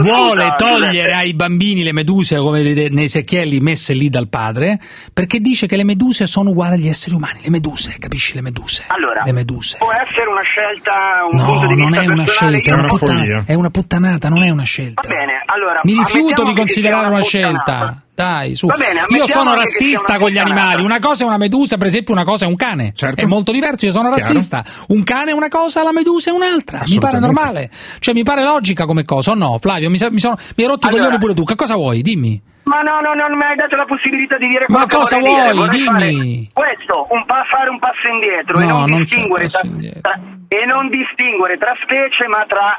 vuole 0.00 0.54
togliere 0.56 1.14
ai 1.14 1.34
bambini 1.34 1.82
le 1.82 1.92
meduse, 1.92 2.36
come 2.38 2.62
vedete 2.62 2.92
nei 2.92 3.08
secchielli 3.08 3.60
messe 3.60 3.94
lì 3.94 4.08
dal 4.08 4.28
padre, 4.28 4.78
perché 5.14 5.38
dice 5.40 5.66
che 5.66 5.76
le 5.76 5.84
meduse 5.84 6.26
sono 6.26 6.50
uguali 6.50 6.74
agli 6.74 6.88
esseri 6.88 7.14
umani. 7.14 7.40
Le 7.44 7.50
meduse, 7.50 7.96
capisci? 7.98 8.34
Le 8.34 8.42
meduse. 8.42 8.84
Allora, 8.88 9.22
le 9.24 9.32
meduse. 9.32 9.78
può 9.78 9.92
essere 9.92 10.09
scelta, 10.50 10.92
un 11.30 11.38
punto 11.38 11.52
No, 11.62 11.66
di 11.68 11.74
non 11.76 11.86
vista 11.90 12.02
è 12.02 12.06
una 12.06 12.26
scelta, 12.26 12.70
è 12.70 12.72
una, 12.74 12.82
non- 12.82 12.98
puttana- 12.98 13.42
è 13.46 13.54
una 13.54 13.70
puttanata, 13.70 14.28
non 14.28 14.42
è 14.42 14.50
una 14.50 14.62
scelta. 14.64 15.00
Va 15.02 15.08
bene, 15.14 15.42
allora... 15.46 15.80
Mi 15.84 15.94
rifiuto 15.96 16.44
di 16.44 16.54
considerare 16.54 17.08
una, 17.08 17.18
puttanata. 17.20 17.62
scelta. 17.64 18.02
Dai, 18.20 18.54
su. 18.54 18.66
Va 18.66 18.74
bene, 18.76 19.04
io 19.08 19.26
sono 19.26 19.54
razzista 19.54 20.18
con 20.18 20.28
gli 20.30 20.38
animali. 20.38 20.82
Una 20.82 20.98
cosa 20.98 21.24
è 21.24 21.26
una 21.26 21.38
medusa, 21.38 21.76
per 21.78 21.86
esempio, 21.86 22.12
una 22.12 22.24
cosa 22.24 22.44
è 22.44 22.48
un 22.48 22.56
cane. 22.56 22.92
Certo. 22.94 23.20
È 23.22 23.26
molto 23.26 23.50
diverso. 23.52 23.86
Io 23.86 23.92
sono 23.92 24.08
Chiaro. 24.10 24.20
razzista. 24.20 24.64
Un 24.88 25.02
cane 25.04 25.30
è 25.30 25.34
una 25.34 25.48
cosa, 25.48 25.82
la 25.82 25.92
medusa 25.92 26.30
è 26.30 26.32
un'altra. 26.34 26.80
Mi 26.86 26.98
pare 26.98 27.18
normale. 27.18 27.70
Cioè, 27.98 28.12
mi 28.14 28.22
pare 28.22 28.42
logica 28.42 28.84
come 28.84 29.04
cosa, 29.04 29.32
o 29.32 29.34
no? 29.34 29.58
Flavio, 29.58 29.88
mi, 29.88 29.96
mi 30.10 30.18
sono, 30.18 30.36
mi 30.56 30.64
hai 30.64 30.68
rotto 30.68 30.86
i 30.86 30.90
Allora- 30.90 31.04
coglioni 31.04 31.18
pure 31.18 31.34
tu. 31.34 31.44
Che 31.44 31.54
cosa 31.54 31.74
vuoi? 31.76 32.02
Dimmi. 32.02 32.42
Ma 32.64 32.82
no, 32.82 33.00
no, 33.00 33.14
no, 33.14 33.26
non 33.26 33.38
mi 33.38 33.44
hai 33.44 33.56
dato 33.56 33.74
la 33.74 33.84
possibilità 33.86 34.36
di 34.36 34.46
dire 34.46 34.66
Ma 34.68 34.84
quello 34.84 34.86
che 34.86 34.96
cosa 34.96 35.16
dire. 35.18 35.52
vuoi? 35.52 35.56
Vorrei 35.56 35.78
Dimmi. 35.80 36.48
fare 36.52 36.76
questo, 36.76 37.06
un 37.10 37.24
pa- 37.26 37.44
fare 37.50 37.68
un 37.70 37.78
passo 37.80 38.06
indietro 38.06 38.60
e 38.60 38.64
No, 38.66 38.84
non, 38.86 38.90
non 38.90 39.02
indietro. 39.02 40.00
tra- 40.02 40.20
e 40.46 40.66
non 40.66 40.86
distinguere 40.88 41.56
tra 41.58 41.72
specie, 41.82 42.26
ma 42.28 42.44
tra 42.46 42.78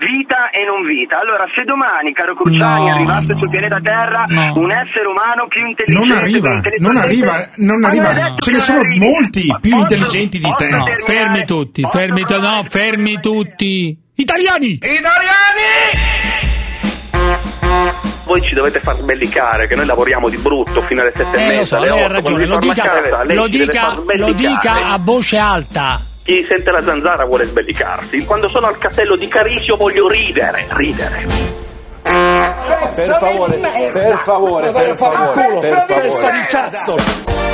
vita 0.00 0.48
e 0.48 0.64
non 0.64 0.80
vita. 0.88 1.20
Allora, 1.20 1.44
se 1.54 1.62
domani, 1.64 2.12
caro 2.16 2.34
Cruciani, 2.34 2.88
No, 2.88 2.94
arrivasse 2.96 3.32
no. 3.32 3.38
sul 3.38 3.50
pianeta 3.50 3.78
Terra 3.84 4.24
No. 4.26 4.56
un 4.56 4.72
essere 4.72 5.06
umano 5.06 5.46
più 5.48 5.60
intelligente, 5.66 6.08
Non 6.08 6.16
arriva, 6.16 6.60
più 6.60 6.70
non 6.80 6.96
arriva, 6.96 7.46
non 7.56 7.84
arriva. 7.84 8.12
detto 8.12 8.40
Ce 8.40 8.50
ne 8.50 8.56
non 8.56 8.64
sono 8.66 8.78
arrivi. 8.80 8.98
molti 9.04 9.42
più 9.60 9.70
Posso- 9.70 9.82
intelligenti 9.82 10.38
di 10.38 10.52
te. 10.56 10.68
No, 10.70 10.84
fermi 11.04 11.44
tutti, 11.44 11.82
Posso 11.82 11.98
fermi 11.98 12.20
tutti. 12.20 12.32
provare? 12.34 12.56
No, 12.56 12.68
fermi 12.68 13.20
tutti. 13.20 13.98
Italiani! 14.16 14.78
Voi 18.24 18.40
ci 18.42 18.54
dovete 18.54 18.78
far 18.80 18.94
sbellicare 18.94 19.66
che 19.66 19.74
noi 19.74 19.86
lavoriamo 19.86 20.28
di 20.28 20.36
brutto 20.36 20.80
fino 20.82 21.00
alle 21.00 21.12
sette 21.14 21.36
e 21.36 21.40
Eh, 21.40 21.46
lo 21.46 21.50
mezza, 21.52 21.64
so, 21.64 21.76
alle 21.76 21.86
lei 21.90 22.00
ha 22.00 22.04
otto. 22.04 22.20
Quando 22.22 22.28
ragione. 22.30 22.44
vi 22.44 22.50
Lo 22.50 22.58
dica, 22.58 22.82
casa, 22.82 23.34
lo 23.34 23.46
dica, 23.48 23.94
lo 24.26 24.32
dica 24.32 24.92
a 24.92 24.98
voce 25.00 25.36
alta. 25.36 26.00
Chi 26.30 26.46
sente 26.48 26.70
la 26.70 26.80
zanzara 26.84 27.24
vuole 27.24 27.44
sbellicarsi. 27.46 28.24
Quando 28.24 28.48
sono 28.48 28.68
al 28.68 28.78
castello 28.78 29.16
di 29.16 29.26
Carisio 29.26 29.74
voglio 29.74 30.08
ridere, 30.08 30.64
ridere. 30.68 31.26
Per 32.02 33.16
favore, 33.18 33.56
per 33.56 34.22
favore, 34.24 34.70
per 34.70 34.96
favore, 34.96 35.58
per 35.58 35.84
favore. 35.88 36.30
Di 36.30 36.46
cazzo! 36.46 37.49